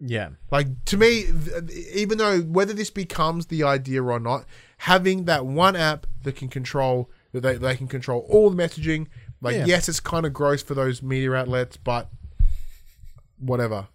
Yeah. 0.00 0.30
Like 0.52 0.84
to 0.86 0.96
me, 0.96 1.24
th- 1.24 1.70
even 1.94 2.18
though 2.18 2.40
whether 2.40 2.72
this 2.72 2.90
becomes 2.90 3.46
the 3.46 3.64
idea 3.64 4.02
or 4.02 4.20
not, 4.20 4.44
having 4.78 5.24
that 5.24 5.44
one 5.44 5.74
app 5.74 6.06
that 6.22 6.36
can 6.36 6.48
control 6.48 7.10
that 7.32 7.40
they, 7.40 7.56
they 7.56 7.76
can 7.76 7.88
control 7.88 8.24
all 8.28 8.48
the 8.50 8.56
messaging. 8.62 9.08
Like 9.40 9.56
Yeah. 9.56 9.66
yes, 9.66 9.88
it's 9.88 10.00
kind 10.00 10.24
of 10.24 10.32
gross 10.32 10.62
for 10.62 10.74
those 10.74 11.02
media 11.02 11.32
outlets, 11.34 11.76
but 11.76 12.10
whatever. 13.38 13.88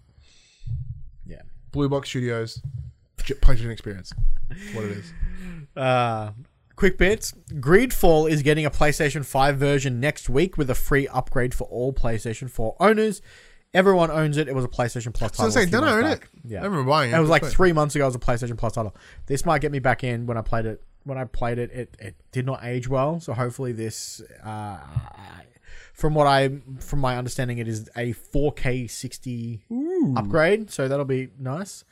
Yeah. 1.25 1.41
Blue 1.71 1.87
Box 1.89 2.09
Studios, 2.09 2.61
PlayStation 3.17 3.71
Experience, 3.71 4.13
That's 4.49 4.73
what 4.75 4.85
it 4.85 4.91
is. 4.91 5.13
Uh, 5.75 6.31
quick 6.75 6.97
bits. 6.97 7.33
Greedfall 7.53 8.29
is 8.29 8.41
getting 8.41 8.65
a 8.65 8.71
PlayStation 8.71 9.25
5 9.25 9.57
version 9.57 9.99
next 9.99 10.29
week 10.29 10.57
with 10.57 10.69
a 10.69 10.75
free 10.75 11.07
upgrade 11.07 11.53
for 11.53 11.65
all 11.65 11.93
PlayStation 11.93 12.49
4 12.49 12.75
owners. 12.79 13.21
Everyone 13.73 14.11
owns 14.11 14.37
it. 14.37 14.47
It 14.47 14.53
was 14.53 14.65
a 14.65 14.67
PlayStation 14.67 15.13
Plus 15.13 15.31
title. 15.31 15.43
I 15.43 15.45
was 15.45 15.53
saying, 15.55 15.67
a 15.67 15.71
few 15.71 15.79
don't 15.79 15.89
I 15.89 15.97
own 15.97 16.05
it? 16.05 16.21
Yeah. 16.45 16.61
I 16.61 16.65
remember 16.65 16.89
buying 16.89 17.11
it. 17.11 17.15
It 17.15 17.19
was 17.19 17.29
like 17.29 17.43
three 17.43 17.73
months 17.73 17.95
ago. 17.95 18.05
It 18.05 18.07
was 18.07 18.15
a 18.15 18.19
PlayStation 18.19 18.57
Plus 18.57 18.73
title. 18.73 18.95
This 19.25 19.45
might 19.45 19.61
get 19.61 19.71
me 19.71 19.79
back 19.79 20.03
in. 20.03 20.27
When 20.27 20.37
I 20.37 20.41
played 20.41 20.65
it, 20.67 20.83
when 21.05 21.17
I 21.17 21.25
played 21.25 21.57
it, 21.57 21.71
it, 21.71 21.97
it 21.99 22.15
did 22.31 22.45
not 22.45 22.63
age 22.63 22.87
well. 22.87 23.19
So 23.19 23.33
hopefully 23.33 23.71
this, 23.71 24.21
uh, 24.43 24.77
from 25.93 26.13
what 26.13 26.27
I, 26.27 26.51
from 26.79 26.99
my 26.99 27.17
understanding, 27.17 27.57
it 27.57 27.67
is 27.67 27.89
a 27.95 28.13
4K 28.13 28.89
60 28.89 29.63
upgrade. 30.17 30.69
So 30.69 30.87
that'll 30.87 31.05
be 31.05 31.29
nice. 31.39 31.83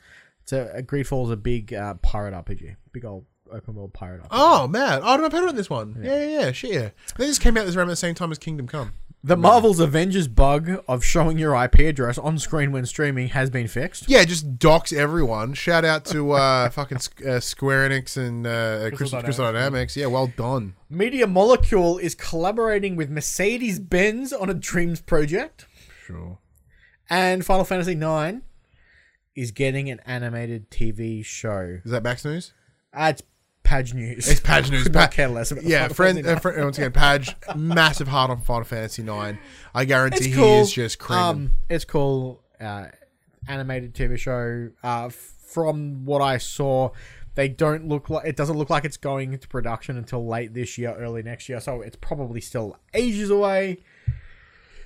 So 0.44 0.70
Greedfall 0.82 1.24
is 1.24 1.30
a 1.30 1.36
big 1.36 1.74
uh, 1.74 1.94
pirate 1.94 2.34
RPG, 2.34 2.76
big 2.92 3.04
old 3.04 3.24
open 3.52 3.74
world 3.74 3.92
pirate 3.92 4.22
RPG. 4.22 4.28
Oh 4.30 4.68
man, 4.68 5.00
oh, 5.02 5.06
I 5.06 5.16
don't 5.16 5.32
know. 5.32 5.38
I 5.38 5.48
on 5.48 5.56
this 5.56 5.70
one. 5.70 6.00
Yeah, 6.02 6.24
yeah, 6.24 6.40
yeah. 6.40 6.52
Shit, 6.52 6.72
yeah. 6.72 6.88
They 7.16 7.26
just 7.26 7.40
came 7.40 7.56
out 7.56 7.66
this 7.66 7.76
around 7.76 7.88
the 7.88 7.96
same 7.96 8.14
time 8.14 8.32
as 8.32 8.38
Kingdom 8.38 8.66
Come. 8.66 8.92
The 9.24 9.36
Marvel's 9.36 9.78
Avengers 9.78 10.26
bug 10.26 10.82
of 10.88 11.04
showing 11.04 11.38
your 11.38 11.54
IP 11.54 11.78
address 11.78 12.18
on 12.18 12.40
screen 12.40 12.72
when 12.72 12.84
streaming 12.86 13.28
has 13.28 13.50
been 13.50 13.68
fixed. 13.68 14.08
Yeah, 14.08 14.24
just 14.24 14.58
dox 14.58 14.92
everyone. 14.92 15.54
Shout 15.54 15.84
out 15.84 16.04
to 16.06 16.32
uh, 16.32 16.70
fucking 16.70 16.98
Sq- 16.98 17.24
uh, 17.24 17.38
Square 17.38 17.90
Enix 17.90 18.16
and 18.16 18.44
uh, 18.44 18.50
Crystal, 18.88 18.96
Crystal 18.96 19.22
Crystal 19.22 19.52
Dynamics. 19.52 19.96
Yeah, 19.96 20.06
well 20.06 20.26
done. 20.26 20.74
Media 20.90 21.28
Molecule 21.28 21.98
is 21.98 22.16
collaborating 22.16 22.96
with 22.96 23.10
Mercedes 23.10 23.78
Benz 23.78 24.32
on 24.32 24.50
a 24.50 24.54
Dreams 24.54 25.00
project. 25.00 25.66
Sure. 26.04 26.38
And 27.08 27.46
Final 27.46 27.64
Fantasy 27.64 27.92
IX 27.92 28.40
is 29.36 29.52
getting 29.52 29.88
an 29.88 30.00
animated 30.04 30.68
TV 30.68 31.24
show. 31.24 31.78
Is 31.84 31.92
that 31.92 32.02
Max 32.02 32.24
News? 32.24 32.52
Uh, 32.92 33.12
it's 33.14 33.22
Page 33.72 33.94
News. 33.94 34.28
It's 34.28 34.40
Page 34.40 34.70
News. 34.72 34.82
Could 34.84 34.94
not 34.94 35.10
care 35.12 35.28
less 35.28 35.50
about 35.50 35.64
Yeah, 35.64 35.82
Final 35.88 35.94
friend, 35.94 36.16
Fantasy 36.18 36.34
uh, 36.36 36.40
friend. 36.40 36.64
Once 36.64 36.78
again, 36.78 36.92
Page, 36.92 37.36
massive 37.56 38.08
heart 38.08 38.30
on 38.30 38.40
Final 38.42 38.64
Fantasy 38.64 39.02
Nine. 39.02 39.38
I 39.74 39.84
guarantee 39.84 40.16
It's 40.18 40.26
he 40.26 40.32
cool. 40.34 40.60
is 40.62 40.72
just 40.72 40.98
creaming. 40.98 41.24
Um, 41.24 41.52
it's 41.68 41.84
cool. 41.84 42.42
Uh, 42.60 42.86
animated 43.48 43.94
TV 43.94 44.18
show. 44.18 44.70
Uh, 44.82 45.08
from 45.08 46.04
what 46.04 46.20
I 46.22 46.38
saw, 46.38 46.90
they 47.34 47.48
don't 47.48 47.88
look 47.88 48.10
like 48.10 48.26
it 48.26 48.36
doesn't 48.36 48.56
look 48.58 48.68
like 48.70 48.84
it's 48.84 48.96
going 48.98 49.32
into 49.32 49.48
production 49.48 49.96
until 49.96 50.26
late 50.26 50.52
this 50.54 50.76
year, 50.78 50.94
early 50.98 51.22
next 51.22 51.48
year. 51.48 51.60
So 51.60 51.80
it's 51.80 51.96
probably 51.96 52.40
still 52.42 52.76
ages 52.94 53.30
away. 53.30 53.78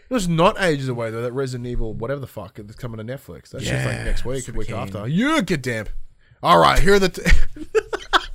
It 0.08 0.14
was 0.14 0.28
not 0.28 0.60
ages 0.62 0.88
away 0.88 1.10
though. 1.10 1.22
That 1.22 1.32
Resident 1.32 1.66
Evil, 1.66 1.92
whatever 1.92 2.20
the 2.20 2.26
fuck, 2.28 2.58
it's 2.60 2.76
coming 2.76 3.04
to 3.04 3.12
Netflix. 3.12 3.50
That's 3.50 3.64
just 3.64 3.84
like 3.84 3.94
Yeah, 3.96 4.04
next 4.04 4.24
week, 4.24 4.44
super 4.44 4.58
week 4.58 4.68
keen. 4.68 4.76
after. 4.76 5.08
You 5.08 5.42
get 5.42 5.62
damp. 5.62 5.88
All 6.42 6.58
right, 6.60 6.78
here 6.78 6.94
are 6.94 6.98
the. 7.00 7.08
T- 7.08 7.22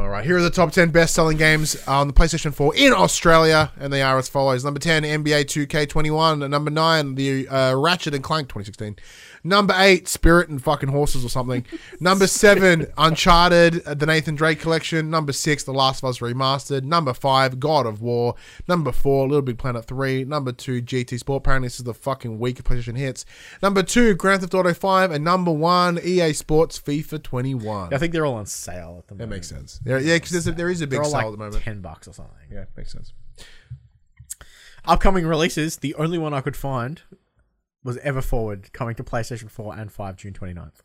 All 0.00 0.08
right, 0.08 0.24
here 0.24 0.38
are 0.38 0.42
the 0.42 0.48
top 0.48 0.72
10 0.72 0.92
best 0.92 1.14
selling 1.14 1.36
games 1.36 1.76
on 1.86 2.06
the 2.06 2.14
PlayStation 2.14 2.54
4 2.54 2.74
in 2.74 2.94
Australia, 2.94 3.70
and 3.78 3.92
they 3.92 4.00
are 4.00 4.16
as 4.16 4.30
follows. 4.30 4.64
Number 4.64 4.80
10, 4.80 5.02
NBA 5.02 5.44
2K21. 5.44 6.48
Number 6.48 6.70
9, 6.70 7.16
the 7.16 7.46
uh, 7.46 7.74
Ratchet 7.74 8.14
and 8.14 8.24
Clank 8.24 8.48
2016. 8.48 8.96
Number 9.42 9.74
8, 9.76 10.06
Spirit 10.06 10.48
and 10.50 10.62
fucking 10.62 10.90
Horses 10.90 11.24
or 11.24 11.28
something. 11.28 11.64
Number 12.00 12.26
7, 12.26 12.86
Uncharted, 12.98 13.86
uh, 13.86 13.94
the 13.94 14.06
Nathan 14.06 14.34
Drake 14.34 14.60
Collection. 14.60 15.10
Number 15.10 15.32
6, 15.32 15.64
The 15.64 15.72
Last 15.72 16.02
of 16.02 16.10
Us 16.10 16.18
Remastered. 16.18 16.82
Number 16.84 17.14
5, 17.14 17.58
God 17.58 17.86
of 17.86 18.02
War. 18.02 18.34
Number 18.68 18.92
4, 18.92 19.28
Little 19.28 19.42
Big 19.42 19.58
Planet 19.58 19.84
3. 19.84 20.24
Number 20.24 20.52
2, 20.52 20.82
GT 20.82 21.18
Sport. 21.18 21.38
Apparently, 21.42 21.66
this 21.66 21.78
is 21.78 21.84
the 21.84 21.94
fucking 21.94 22.38
week 22.38 22.58
of 22.58 22.66
PlayStation 22.66 22.98
hits. 22.98 23.24
Number 23.62 23.82
2, 23.82 24.14
Grand 24.14 24.42
Theft 24.42 24.54
Auto 24.54 24.74
5. 24.74 25.10
And 25.10 25.24
number 25.24 25.52
1, 25.52 26.00
EA 26.04 26.34
Sports 26.34 26.78
FIFA 26.78 27.22
21. 27.22 27.94
I 27.94 27.98
think 27.98 28.12
they're 28.12 28.26
all 28.26 28.34
on 28.34 28.46
sale 28.46 28.96
at 28.98 29.08
the 29.08 29.14
moment. 29.14 29.18
That 29.18 29.36
makes 29.36 29.48
sense. 29.48 29.80
There, 29.90 30.00
yeah, 30.00 30.16
because 30.16 30.44
there 30.44 30.70
is 30.70 30.80
a 30.80 30.86
big 30.86 31.02
sale 31.04 31.12
like 31.12 31.26
at 31.26 31.30
the 31.32 31.36
moment. 31.36 31.62
ten 31.62 31.80
bucks 31.80 32.06
or 32.08 32.12
something. 32.12 32.34
Yeah, 32.50 32.64
makes 32.76 32.92
sense. 32.92 33.12
Upcoming 34.84 35.26
releases. 35.26 35.76
The 35.76 35.94
only 35.96 36.18
one 36.18 36.32
I 36.32 36.40
could 36.40 36.56
find 36.56 37.02
was 37.84 37.96
Ever 37.98 38.22
Forward 38.22 38.72
coming 38.72 38.94
to 38.96 39.04
PlayStation 39.04 39.50
4 39.50 39.76
and 39.76 39.92
5 39.92 40.16
June 40.16 40.32
29th. 40.32 40.80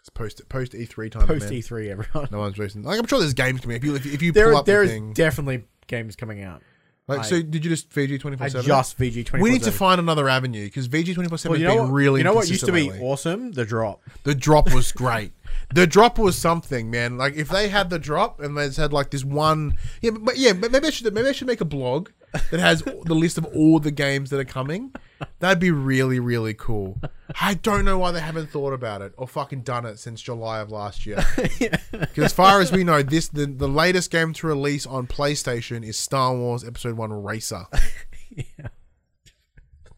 It's 0.00 0.08
post 0.08 0.48
post 0.48 0.72
E3 0.72 1.10
time. 1.10 1.26
Post 1.26 1.50
man. 1.50 1.52
E3, 1.60 1.88
everyone. 1.90 2.28
No 2.30 2.38
one's 2.38 2.58
racing. 2.58 2.82
Like 2.82 2.98
I'm 2.98 3.06
sure 3.06 3.18
there's 3.18 3.34
games 3.34 3.60
coming. 3.60 3.76
If 3.76 3.84
you 3.84 3.94
if, 3.96 4.06
you- 4.06 4.12
if 4.12 4.22
you 4.22 4.32
There, 4.32 4.46
pull 4.48 4.56
up 4.58 4.66
there 4.66 4.78
the 4.78 4.84
is 4.84 4.90
thing, 4.92 5.12
definitely 5.12 5.64
games 5.88 6.16
coming 6.16 6.42
out. 6.42 6.62
Like 7.08 7.20
I- 7.20 7.22
so, 7.22 7.42
did 7.42 7.64
you 7.64 7.70
just 7.70 7.90
VG 7.90 8.20
twenty 8.20 8.36
I 8.40 8.48
seven? 8.48 8.66
just 8.66 8.98
VG 8.98 9.24
24 9.26 9.40
We 9.42 9.50
need 9.50 9.62
to 9.64 9.72
find 9.72 9.98
another 10.00 10.28
avenue 10.28 10.64
because 10.64 10.88
VG 10.88 11.14
twenty 11.14 11.28
four 11.28 11.38
seven 11.38 11.60
has 11.60 11.68
been 11.74 11.82
what, 11.84 11.92
really. 11.92 12.20
you 12.20 12.24
know 12.24 12.34
what 12.34 12.48
used 12.48 12.66
to 12.66 12.72
be 12.72 12.90
lately. 12.90 13.00
awesome? 13.00 13.52
The 13.52 13.64
drop. 13.64 14.02
The 14.24 14.34
drop 14.34 14.72
was 14.72 14.92
great. 14.92 15.32
the 15.74 15.86
drop 15.86 16.18
was 16.18 16.38
something, 16.38 16.90
man. 16.90 17.18
Like 17.18 17.34
if 17.34 17.48
they 17.48 17.68
had 17.68 17.90
the 17.90 17.98
drop 17.98 18.40
and 18.40 18.56
they 18.56 18.66
just 18.66 18.78
had 18.78 18.92
like 18.92 19.10
this 19.10 19.24
one, 19.24 19.74
yeah, 20.02 20.10
but 20.20 20.36
yeah, 20.38 20.52
maybe 20.52 20.86
I 20.86 20.90
should 20.90 21.12
maybe 21.12 21.28
I 21.28 21.32
should 21.32 21.46
make 21.48 21.60
a 21.60 21.64
blog 21.64 22.10
that 22.32 22.60
has 22.60 22.82
the 22.82 23.14
list 23.14 23.38
of 23.38 23.44
all 23.46 23.80
the 23.80 23.90
games 23.90 24.30
that 24.30 24.38
are 24.38 24.44
coming. 24.44 24.92
That'd 25.40 25.58
be 25.58 25.70
really 25.70 26.20
really 26.20 26.54
cool. 26.54 27.00
I 27.40 27.54
don't 27.54 27.84
know 27.84 27.98
why 27.98 28.12
they 28.12 28.20
haven't 28.20 28.50
thought 28.50 28.72
about 28.72 29.02
it 29.02 29.12
or 29.16 29.26
fucking 29.28 29.62
done 29.62 29.86
it 29.86 29.98
since 29.98 30.20
July 30.20 30.60
of 30.60 30.70
last 30.70 31.06
year. 31.06 31.24
Because 31.90 32.24
as 32.24 32.32
far 32.32 32.60
as 32.60 32.72
we 32.72 32.82
know, 32.82 33.02
this 33.02 33.28
the, 33.28 33.46
the 33.46 33.68
latest 33.68 34.10
game 34.10 34.32
to 34.34 34.46
release 34.46 34.86
on 34.86 35.06
PlayStation 35.06 35.84
is 35.84 35.98
Star 35.98 36.34
Wars 36.34 36.64
Episode 36.64 36.96
One 36.96 37.12
Racer. 37.12 37.66
yeah. 38.30 38.68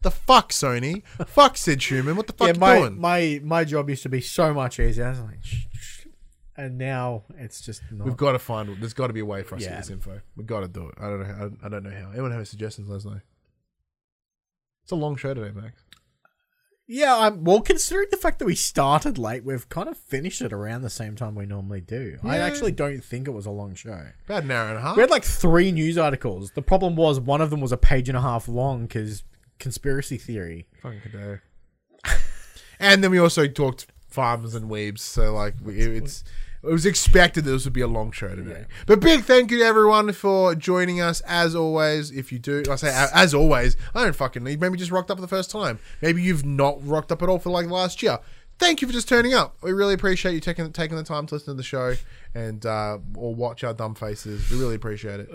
The 0.01 0.11
fuck, 0.11 0.51
Sony? 0.51 1.05
Fuck 1.27 1.55
Sid 1.55 1.79
Shuman. 1.79 2.15
What 2.15 2.27
the 2.27 2.33
fuck 2.33 2.47
yeah, 2.47 2.53
you 2.53 2.59
my, 2.59 2.79
doing? 2.79 2.99
my 2.99 3.41
my 3.43 3.63
job 3.63 3.89
used 3.89 4.03
to 4.03 4.09
be 4.09 4.21
so 4.21 4.53
much 4.53 4.79
easier. 4.79 5.05
I 5.05 5.09
was 5.11 5.19
like, 5.21 5.43
shh, 5.43 5.65
shh. 5.71 6.05
and 6.57 6.77
now 6.77 7.23
it's 7.37 7.61
just 7.61 7.81
not. 7.89 8.05
We've 8.05 8.17
got 8.17 8.33
to 8.33 8.39
find. 8.39 8.69
There's 8.81 8.93
got 8.93 9.07
to 9.07 9.13
be 9.13 9.21
a 9.21 9.25
way 9.25 9.43
for 9.43 9.55
us 9.55 9.63
to 9.63 9.69
get 9.69 9.77
this 9.77 9.89
info. 9.89 10.19
We've 10.35 10.45
got 10.45 10.59
to 10.59 10.67
do 10.67 10.89
it. 10.89 10.95
I 10.99 11.09
don't 11.09 11.19
know. 11.21 11.25
How, 11.33 11.51
I 11.63 11.69
don't 11.69 11.83
know 11.83 11.89
how. 11.89 12.11
Anyone 12.11 12.31
have 12.31 12.39
any 12.39 12.45
suggestions? 12.45 12.89
Let 12.89 12.97
us 12.97 13.05
know. 13.05 13.21
It's 14.83 14.91
a 14.91 14.95
long 14.95 15.15
show 15.15 15.33
today, 15.33 15.51
Max. 15.53 15.83
yeah, 16.87 17.15
I'm 17.17 17.43
well. 17.43 17.61
Considering 17.61 18.07
the 18.11 18.17
fact 18.17 18.39
that 18.39 18.45
we 18.45 18.55
started 18.55 19.17
late, 19.17 19.45
we've 19.45 19.67
kind 19.69 19.87
of 19.87 19.97
finished 19.97 20.41
it 20.41 20.51
around 20.51 20.81
the 20.81 20.89
same 20.89 21.15
time 21.15 21.35
we 21.35 21.45
normally 21.45 21.81
do. 21.81 22.17
I 22.23 22.37
actually 22.37 22.73
don't 22.73 23.03
think 23.03 23.27
it 23.27 23.31
was 23.31 23.45
a 23.45 23.51
long 23.51 23.75
show. 23.75 24.07
About 24.25 24.43
an 24.43 24.51
hour 24.51 24.69
and 24.69 24.77
a 24.77 24.81
half. 24.81 24.97
We 24.97 25.01
had 25.01 25.09
like 25.09 25.23
three 25.23 25.71
news 25.71 25.97
articles. 25.97 26.51
The 26.51 26.61
problem 26.61 26.95
was 26.95 27.19
one 27.19 27.39
of 27.41 27.49
them 27.49 27.61
was 27.61 27.71
a 27.71 27.77
page 27.77 28.09
and 28.09 28.17
a 28.17 28.21
half 28.21 28.47
long 28.47 28.83
because 28.87 29.23
conspiracy 29.59 30.17
theory. 30.17 30.67
Fucking 30.81 30.99
good 31.11 31.41
and 32.79 33.01
then 33.01 33.11
we 33.11 33.19
also 33.19 33.47
talked 33.47 33.87
farms 34.09 34.53
and 34.53 34.69
weebs. 34.69 34.99
So 34.99 35.33
like, 35.33 35.55
we, 35.63 35.79
it's 35.79 36.25
it 36.63 36.71
was 36.71 36.85
expected 36.85 37.43
that 37.45 37.51
this 37.51 37.65
would 37.65 37.73
be 37.73 37.81
a 37.81 37.87
long 37.87 38.11
show 38.11 38.35
today. 38.35 38.65
But 38.85 38.99
big 38.99 39.23
thank 39.23 39.51
you 39.51 39.59
to 39.59 39.65
everyone 39.65 40.11
for 40.13 40.55
joining 40.55 41.01
us 41.01 41.21
as 41.21 41.55
always. 41.55 42.11
If 42.11 42.31
you 42.31 42.39
do, 42.39 42.63
I 42.69 42.75
say 42.75 43.07
as 43.13 43.33
always. 43.33 43.75
I 43.93 44.03
don't 44.03 44.15
fucking 44.15 44.43
need. 44.43 44.61
Maybe 44.61 44.77
just 44.77 44.91
rocked 44.91 45.11
up 45.11 45.17
for 45.17 45.21
the 45.21 45.27
first 45.27 45.51
time. 45.51 45.79
Maybe 46.01 46.21
you've 46.21 46.45
not 46.45 46.85
rocked 46.85 47.11
up 47.11 47.21
at 47.21 47.29
all 47.29 47.39
for 47.39 47.49
like 47.49 47.67
last 47.67 48.01
year. 48.01 48.19
Thank 48.59 48.81
you 48.81 48.87
for 48.87 48.93
just 48.93 49.09
turning 49.09 49.33
up. 49.33 49.57
We 49.61 49.73
really 49.73 49.93
appreciate 49.93 50.33
you 50.33 50.39
taking 50.39 50.71
taking 50.71 50.95
the 50.95 51.03
time 51.03 51.25
to 51.27 51.35
listen 51.35 51.53
to 51.53 51.57
the 51.57 51.63
show 51.63 51.95
and 52.33 52.65
uh, 52.65 52.99
or 53.15 53.35
watch 53.35 53.63
our 53.63 53.73
dumb 53.73 53.95
faces. 53.95 54.49
We 54.49 54.59
really 54.59 54.75
appreciate 54.75 55.19
it. 55.19 55.29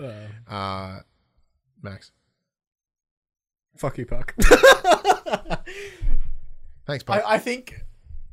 Uh, 0.47 0.99
Max, 1.81 2.11
Fuck 3.79 3.97
you, 3.97 4.05
Puck. 4.05 4.35
thanks, 6.85 7.03
Puck. 7.05 7.23
I, 7.25 7.35
I 7.35 7.37
think 7.37 7.81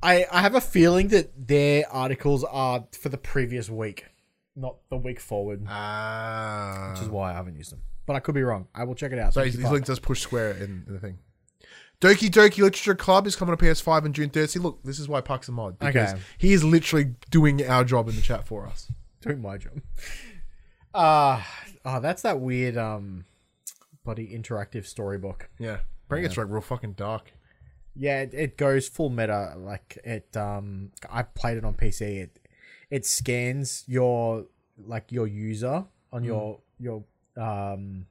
I 0.07 0.27
I 0.31 0.41
have 0.43 0.55
a 0.55 0.61
feeling 0.61 1.09
that 1.09 1.49
their 1.49 1.85
articles 1.93 2.45
are 2.45 2.85
for 2.93 3.09
the 3.09 3.19
previous 3.19 3.69
week, 3.69 4.07
not 4.55 4.77
the 4.91 4.97
week 4.97 5.20
forward, 5.20 5.65
Ah, 5.69 6.91
which 6.93 7.03
is 7.03 7.09
why 7.09 7.33
I 7.33 7.35
haven't 7.35 7.57
used 7.57 7.73
them. 7.73 7.83
But 8.07 8.15
I 8.16 8.20
could 8.20 8.35
be 8.35 8.43
wrong. 8.43 8.69
I 8.74 8.85
will 8.85 8.95
check 8.95 9.12
it 9.12 9.19
out. 9.19 9.35
So 9.35 9.41
Thank 9.41 9.47
he's, 9.47 9.55
you, 9.55 9.61
he's 9.61 9.65
Puck. 9.66 9.73
linked 9.73 9.91
us 9.91 9.99
push 9.99 10.20
square 10.20 10.53
in, 10.53 10.85
in 10.87 10.93
the 10.95 11.01
thing. 11.01 11.19
Doki 12.01 12.28
Doki 12.31 12.59
Literature 12.59 12.95
Club 12.95 13.27
is 13.27 13.35
coming 13.35 13.57
to 13.57 13.65
PS5 13.65 14.05
on 14.05 14.12
June 14.12 14.28
3rd. 14.31 14.49
See, 14.51 14.59
look, 14.61 14.83
this 14.85 14.99
is 14.99 15.09
why 15.09 15.23
Puck's 15.23 15.49
a 15.49 15.53
mod. 15.53 15.78
Because 15.78 16.12
Okay. 16.12 16.23
he 16.39 16.53
is 16.53 16.62
literally 16.62 17.15
doing 17.31 17.66
our 17.66 17.85
job 17.85 18.09
in 18.09 18.15
the 18.16 18.20
chat 18.23 18.47
for 18.47 18.66
us. 18.66 18.93
doing 19.23 19.41
my 19.41 19.57
job. 19.57 19.81
Uh 20.95 21.43
oh, 21.85 22.01
that's 22.01 22.23
that 22.23 22.39
weird 22.41 22.77
um 22.77 23.24
bloody 24.05 24.28
interactive 24.28 24.87
storybook. 24.87 25.49
Yeah. 25.59 25.78
Bring 26.09 26.24
it's 26.24 26.37
like 26.37 26.47
real 26.49 26.61
fucking 26.61 26.93
dark. 26.93 27.33
Yeah, 27.98 28.20
it, 28.23 28.35
it 28.35 28.56
goes 28.59 28.89
full 28.89 29.09
meta. 29.10 29.55
Like 29.56 29.98
it, 30.05 30.36
um, 30.36 30.90
I 31.10 31.23
played 31.23 31.56
it 31.56 31.64
on 31.64 31.74
PC. 31.74 32.01
It, 32.23 32.39
it 32.90 33.06
scans 33.06 33.85
your 33.86 34.47
like 34.78 35.10
your 35.10 35.27
user 35.27 35.85
on 36.12 36.23
your 36.24 36.60
your 36.78 37.05
um 37.36 38.06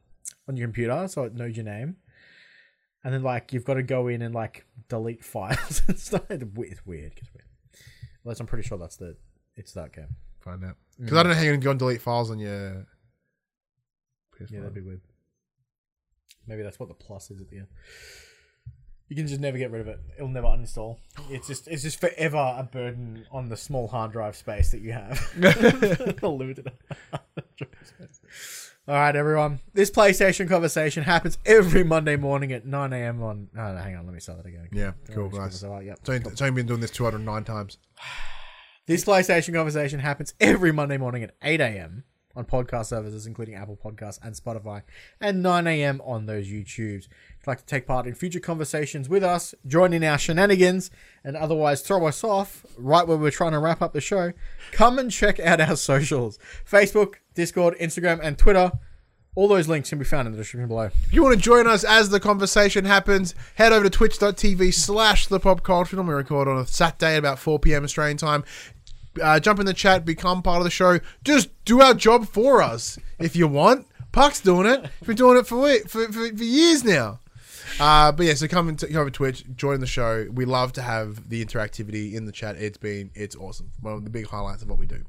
on 0.47 0.57
your 0.57 0.67
computer, 0.67 1.07
so 1.07 1.23
it 1.23 1.35
knows 1.35 1.55
your 1.55 1.65
name, 1.65 1.97
and 3.03 3.13
then 3.13 3.21
like 3.23 3.53
you've 3.53 3.65
got 3.65 3.75
to 3.75 3.83
go 3.83 4.07
in 4.07 4.21
and 4.21 4.33
like 4.33 4.65
delete 4.89 5.23
files 5.23 5.81
and 5.87 5.99
stuff. 5.99 6.23
It's 6.29 6.43
we- 6.55 6.67
it's 6.67 6.85
weird. 6.85 7.13
It's 7.17 7.29
weird. 7.33 7.45
Unless 8.23 8.39
I'm 8.39 8.47
pretty 8.47 8.67
sure 8.67 8.77
that's 8.77 8.97
the 8.97 9.15
it's 9.55 9.73
that 9.73 9.93
game. 9.93 10.15
Find 10.39 10.63
out. 10.65 10.77
Because 10.99 11.17
I 11.17 11.23
don't 11.23 11.31
know 11.31 11.35
how 11.37 11.41
you're 11.43 11.51
going 11.53 11.61
to 11.61 11.65
go 11.65 11.71
and 11.71 11.79
delete 11.79 12.01
files 12.01 12.31
on 12.31 12.39
your 12.39 12.85
PS5. 14.39 14.51
Yeah, 14.51 14.59
that'd 14.61 14.73
be 14.73 14.81
weird. 14.81 15.01
Maybe 16.47 16.61
that's 16.63 16.79
what 16.79 16.89
the 16.89 16.95
plus 16.95 17.31
is 17.31 17.41
at 17.41 17.49
the 17.49 17.57
end. 17.59 17.67
You 19.07 19.15
can 19.15 19.27
just 19.27 19.39
never 19.39 19.57
get 19.57 19.69
rid 19.71 19.81
of 19.81 19.87
it. 19.87 19.99
It'll 20.17 20.27
never 20.27 20.47
uninstall. 20.47 20.97
It's 21.29 21.47
just 21.47 21.67
it's 21.67 21.83
just 21.83 21.99
forever 21.99 22.37
a 22.37 22.63
burden 22.63 23.25
on 23.31 23.49
the 23.49 23.57
small 23.57 23.87
hard 23.87 24.11
drive 24.11 24.35
space 24.35 24.71
that 24.71 24.81
you 24.81 24.93
have. 24.93 25.21
Limited. 26.23 26.71
All 28.87 28.93
right, 28.95 29.15
everyone. 29.15 29.59
This 29.73 29.89
PlayStation 29.89 30.47
conversation 30.47 31.03
happens 31.03 31.39
every 31.45 31.83
Monday 31.83 32.17
morning 32.17 32.51
at 32.51 32.67
9 32.67 32.93
a.m. 32.93 33.23
on. 33.23 33.49
Oh, 33.57 33.73
no, 33.73 33.77
hang 33.77 33.95
on. 33.95 34.05
Let 34.05 34.13
me 34.13 34.19
start 34.19 34.43
that 34.43 34.47
again. 34.47 34.67
Yeah, 34.71 34.91
cool, 35.11 35.31
nice. 35.31 35.53
myself 35.53 35.77
out, 35.77 35.85
Yep. 35.85 35.97
It's 36.01 36.09
only, 36.09 36.21
it's 36.31 36.41
only 36.41 36.53
been 36.53 36.67
doing 36.67 36.81
this 36.81 36.91
209 36.91 37.43
times. 37.43 37.77
This 38.87 39.03
PlayStation 39.03 39.51
conversation 39.55 39.99
happens 39.99 40.35
every 40.39 40.71
Monday 40.71 40.97
morning 40.97 41.23
at 41.23 41.33
8 41.41 41.59
a.m. 41.59 42.03
on 42.35 42.45
podcast 42.45 42.85
services, 42.85 43.25
including 43.25 43.55
Apple 43.55 43.79
Podcasts 43.83 44.19
and 44.21 44.35
Spotify, 44.35 44.83
and 45.19 45.41
9 45.41 45.65
a.m. 45.65 46.01
on 46.05 46.27
those 46.27 46.47
YouTubes. 46.47 47.07
Like 47.47 47.59
to 47.59 47.65
take 47.65 47.85
part 47.85 48.07
in 48.07 48.15
future 48.15 48.39
conversations 48.39 49.07
with 49.07 49.23
us, 49.23 49.53
join 49.67 49.93
in 49.93 50.03
our 50.03 50.17
shenanigans, 50.17 50.89
and 51.23 51.35
otherwise 51.35 51.81
throw 51.81 52.05
us 52.07 52.23
off 52.23 52.65
right 52.77 53.07
where 53.07 53.17
we're 53.17 53.31
trying 53.31 53.51
to 53.51 53.59
wrap 53.59 53.81
up 53.81 53.93
the 53.93 54.01
show, 54.01 54.33
come 54.71 54.97
and 54.97 55.11
check 55.11 55.39
out 55.39 55.61
our 55.61 55.75
socials 55.75 56.39
Facebook, 56.69 57.15
Discord, 57.33 57.77
Instagram, 57.79 58.19
and 58.21 58.37
Twitter. 58.37 58.71
All 59.35 59.49
those 59.49 59.67
links 59.67 59.89
can 59.89 59.99
be 59.99 60.05
found 60.05 60.27
in 60.27 60.31
the 60.31 60.37
description 60.37 60.69
below. 60.69 60.85
If 60.85 61.13
you 61.13 61.21
want 61.21 61.35
to 61.35 61.41
join 61.41 61.67
us 61.67 61.83
as 61.83 62.09
the 62.09 62.21
conversation 62.21 62.85
happens, 62.85 63.35
head 63.55 63.73
over 63.73 63.83
to 63.83 63.89
twitch.tv 63.89 64.73
slash 64.73 65.27
the 65.27 65.41
pop 65.41 65.61
culture. 65.61 66.01
We 66.01 66.13
record 66.13 66.47
on 66.47 66.57
a 66.57 66.65
Saturday 66.65 67.15
at 67.15 67.19
about 67.19 67.39
4 67.39 67.59
p.m. 67.59 67.83
Australian 67.83 68.15
time. 68.15 68.45
Uh, 69.21 69.39
jump 69.41 69.59
in 69.59 69.65
the 69.65 69.73
chat, 69.73 70.05
become 70.05 70.41
part 70.41 70.59
of 70.59 70.63
the 70.63 70.69
show. 70.69 70.99
Just 71.25 71.49
do 71.65 71.81
our 71.81 71.93
job 71.93 72.27
for 72.27 72.61
us 72.61 72.97
if 73.19 73.35
you 73.35 73.47
want. 73.47 73.87
Puck's 74.13 74.39
doing 74.39 74.65
it. 74.67 74.89
He's 74.99 75.07
been 75.07 75.17
doing 75.17 75.37
it 75.37 75.47
for, 75.47 75.67
for, 75.79 76.05
for, 76.11 76.29
for 76.35 76.43
years 76.43 76.85
now. 76.85 77.19
Uh, 77.79 78.11
but 78.11 78.25
yeah, 78.25 78.33
so 78.33 78.47
come, 78.47 78.69
and 78.69 78.79
come 78.79 78.95
over 78.95 79.09
to 79.09 79.11
Twitch, 79.11 79.43
join 79.55 79.79
the 79.79 79.87
show. 79.87 80.27
We 80.31 80.45
love 80.45 80.73
to 80.73 80.81
have 80.81 81.29
the 81.29 81.43
interactivity 81.43 82.13
in 82.13 82.25
the 82.25 82.31
chat. 82.31 82.55
It's 82.57 82.77
been 82.77 83.11
it's 83.13 83.35
awesome. 83.35 83.71
One 83.81 83.93
of 83.93 84.03
the 84.03 84.09
big 84.09 84.27
highlights 84.27 84.61
of 84.61 84.69
what 84.69 84.79
we 84.79 84.85
do. 84.85 85.03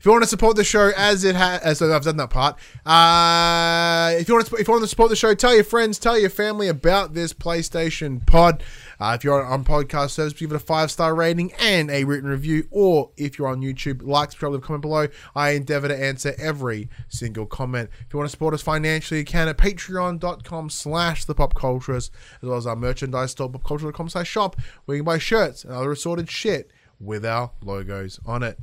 If 0.00 0.06
you 0.06 0.12
want 0.12 0.24
to 0.24 0.28
support 0.28 0.56
the 0.56 0.64
show 0.64 0.92
as 0.96 1.24
it 1.24 1.36
has, 1.36 1.78
so 1.78 1.94
I've 1.94 2.02
done 2.02 2.16
that 2.16 2.30
part. 2.30 2.56
Uh, 2.86 4.18
if 4.18 4.28
you 4.28 4.34
want 4.34 4.46
to, 4.46 4.56
if 4.56 4.66
you 4.66 4.72
want 4.72 4.82
to 4.82 4.88
support 4.88 5.10
the 5.10 5.16
show, 5.16 5.34
tell 5.34 5.54
your 5.54 5.62
friends, 5.62 5.98
tell 5.98 6.18
your 6.18 6.30
family 6.30 6.68
about 6.68 7.12
this 7.12 7.34
PlayStation 7.34 8.24
Pod. 8.26 8.62
Uh, 9.00 9.14
if 9.18 9.24
you're 9.24 9.44
on 9.44 9.64
podcast 9.64 10.10
service, 10.10 10.34
give 10.34 10.52
it 10.52 10.56
a 10.56 10.60
five 10.60 10.90
star 10.90 11.14
rating 11.14 11.52
and 11.58 11.90
a 11.90 12.04
written 12.04 12.28
review. 12.28 12.68
Or 12.70 13.10
if 13.16 13.38
you're 13.38 13.48
on 13.48 13.62
YouTube, 13.62 14.02
like, 14.02 14.30
subscribe, 14.30 14.52
leave 14.52 14.62
a 14.62 14.66
comment 14.66 14.82
below. 14.82 15.08
I 15.34 15.50
endeavor 15.50 15.88
to 15.88 15.96
answer 15.96 16.34
every 16.38 16.90
single 17.08 17.46
comment. 17.46 17.90
If 18.06 18.12
you 18.12 18.18
want 18.18 18.28
to 18.28 18.30
support 18.30 18.52
us 18.54 18.62
financially, 18.62 19.20
you 19.20 19.26
can 19.26 19.48
at 19.48 19.56
patreon.com 19.56 20.70
slash 20.70 21.24
the 21.24 21.34
pop 21.34 21.54
as 21.64 22.10
well 22.42 22.56
as 22.56 22.66
our 22.66 22.76
merchandise 22.76 23.30
store, 23.30 23.50
popculture.com 23.50 24.08
slash 24.10 24.28
shop, 24.28 24.56
where 24.84 24.96
you 24.96 25.02
can 25.02 25.06
buy 25.06 25.18
shirts 25.18 25.64
and 25.64 25.72
other 25.72 25.92
assorted 25.92 26.30
shit 26.30 26.70
with 26.98 27.24
our 27.24 27.52
logos 27.64 28.20
on 28.26 28.42
it. 28.42 28.58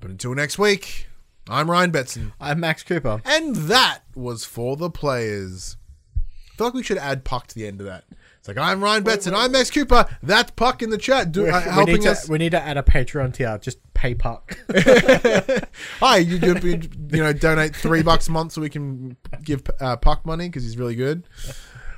But 0.00 0.10
until 0.10 0.34
next 0.34 0.58
week, 0.58 1.08
I'm 1.48 1.70
Ryan 1.70 1.90
Betson. 1.90 2.32
I'm 2.38 2.60
Max 2.60 2.82
Cooper. 2.82 3.22
And 3.24 3.56
that 3.56 4.00
was 4.14 4.44
for 4.44 4.76
the 4.76 4.90
players. 4.90 5.76
I 6.16 6.56
feel 6.56 6.66
like 6.66 6.74
we 6.74 6.82
should 6.82 6.98
add 6.98 7.24
Puck 7.24 7.46
to 7.48 7.54
the 7.54 7.66
end 7.66 7.80
of 7.80 7.86
that. 7.86 8.04
It's 8.48 8.56
like, 8.56 8.66
I'm 8.66 8.82
Ryan 8.82 9.04
Betson, 9.04 9.34
I'm 9.36 9.52
Max 9.52 9.70
Cooper, 9.70 10.06
that's 10.22 10.50
Puck 10.52 10.82
in 10.82 10.88
the 10.88 10.96
chat, 10.96 11.32
do, 11.32 11.48
uh, 11.48 11.62
we, 11.66 11.70
helping 11.70 11.94
need 11.96 12.02
to, 12.02 12.10
us. 12.12 12.28
we 12.30 12.38
need 12.38 12.52
to 12.52 12.62
add 12.62 12.78
a 12.78 12.82
Patreon 12.82 13.34
tier. 13.34 13.58
Just 13.58 13.78
pay 13.92 14.14
Puck. 14.14 14.56
Hi, 16.00 16.16
you, 16.16 16.38
you, 16.38 16.80
you 17.12 17.22
know, 17.22 17.32
donate 17.34 17.76
three 17.76 18.02
bucks 18.02 18.28
a 18.28 18.30
month 18.30 18.52
so 18.52 18.62
we 18.62 18.70
can 18.70 19.18
give 19.44 19.62
uh, 19.80 19.96
Puck 19.96 20.24
money 20.24 20.48
because 20.48 20.62
he's 20.62 20.78
really 20.78 20.94
good. 20.94 21.24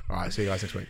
All 0.09 0.17
right, 0.17 0.33
see 0.33 0.41
you 0.41 0.49
guys 0.49 0.61
next 0.61 0.75
week. 0.75 0.87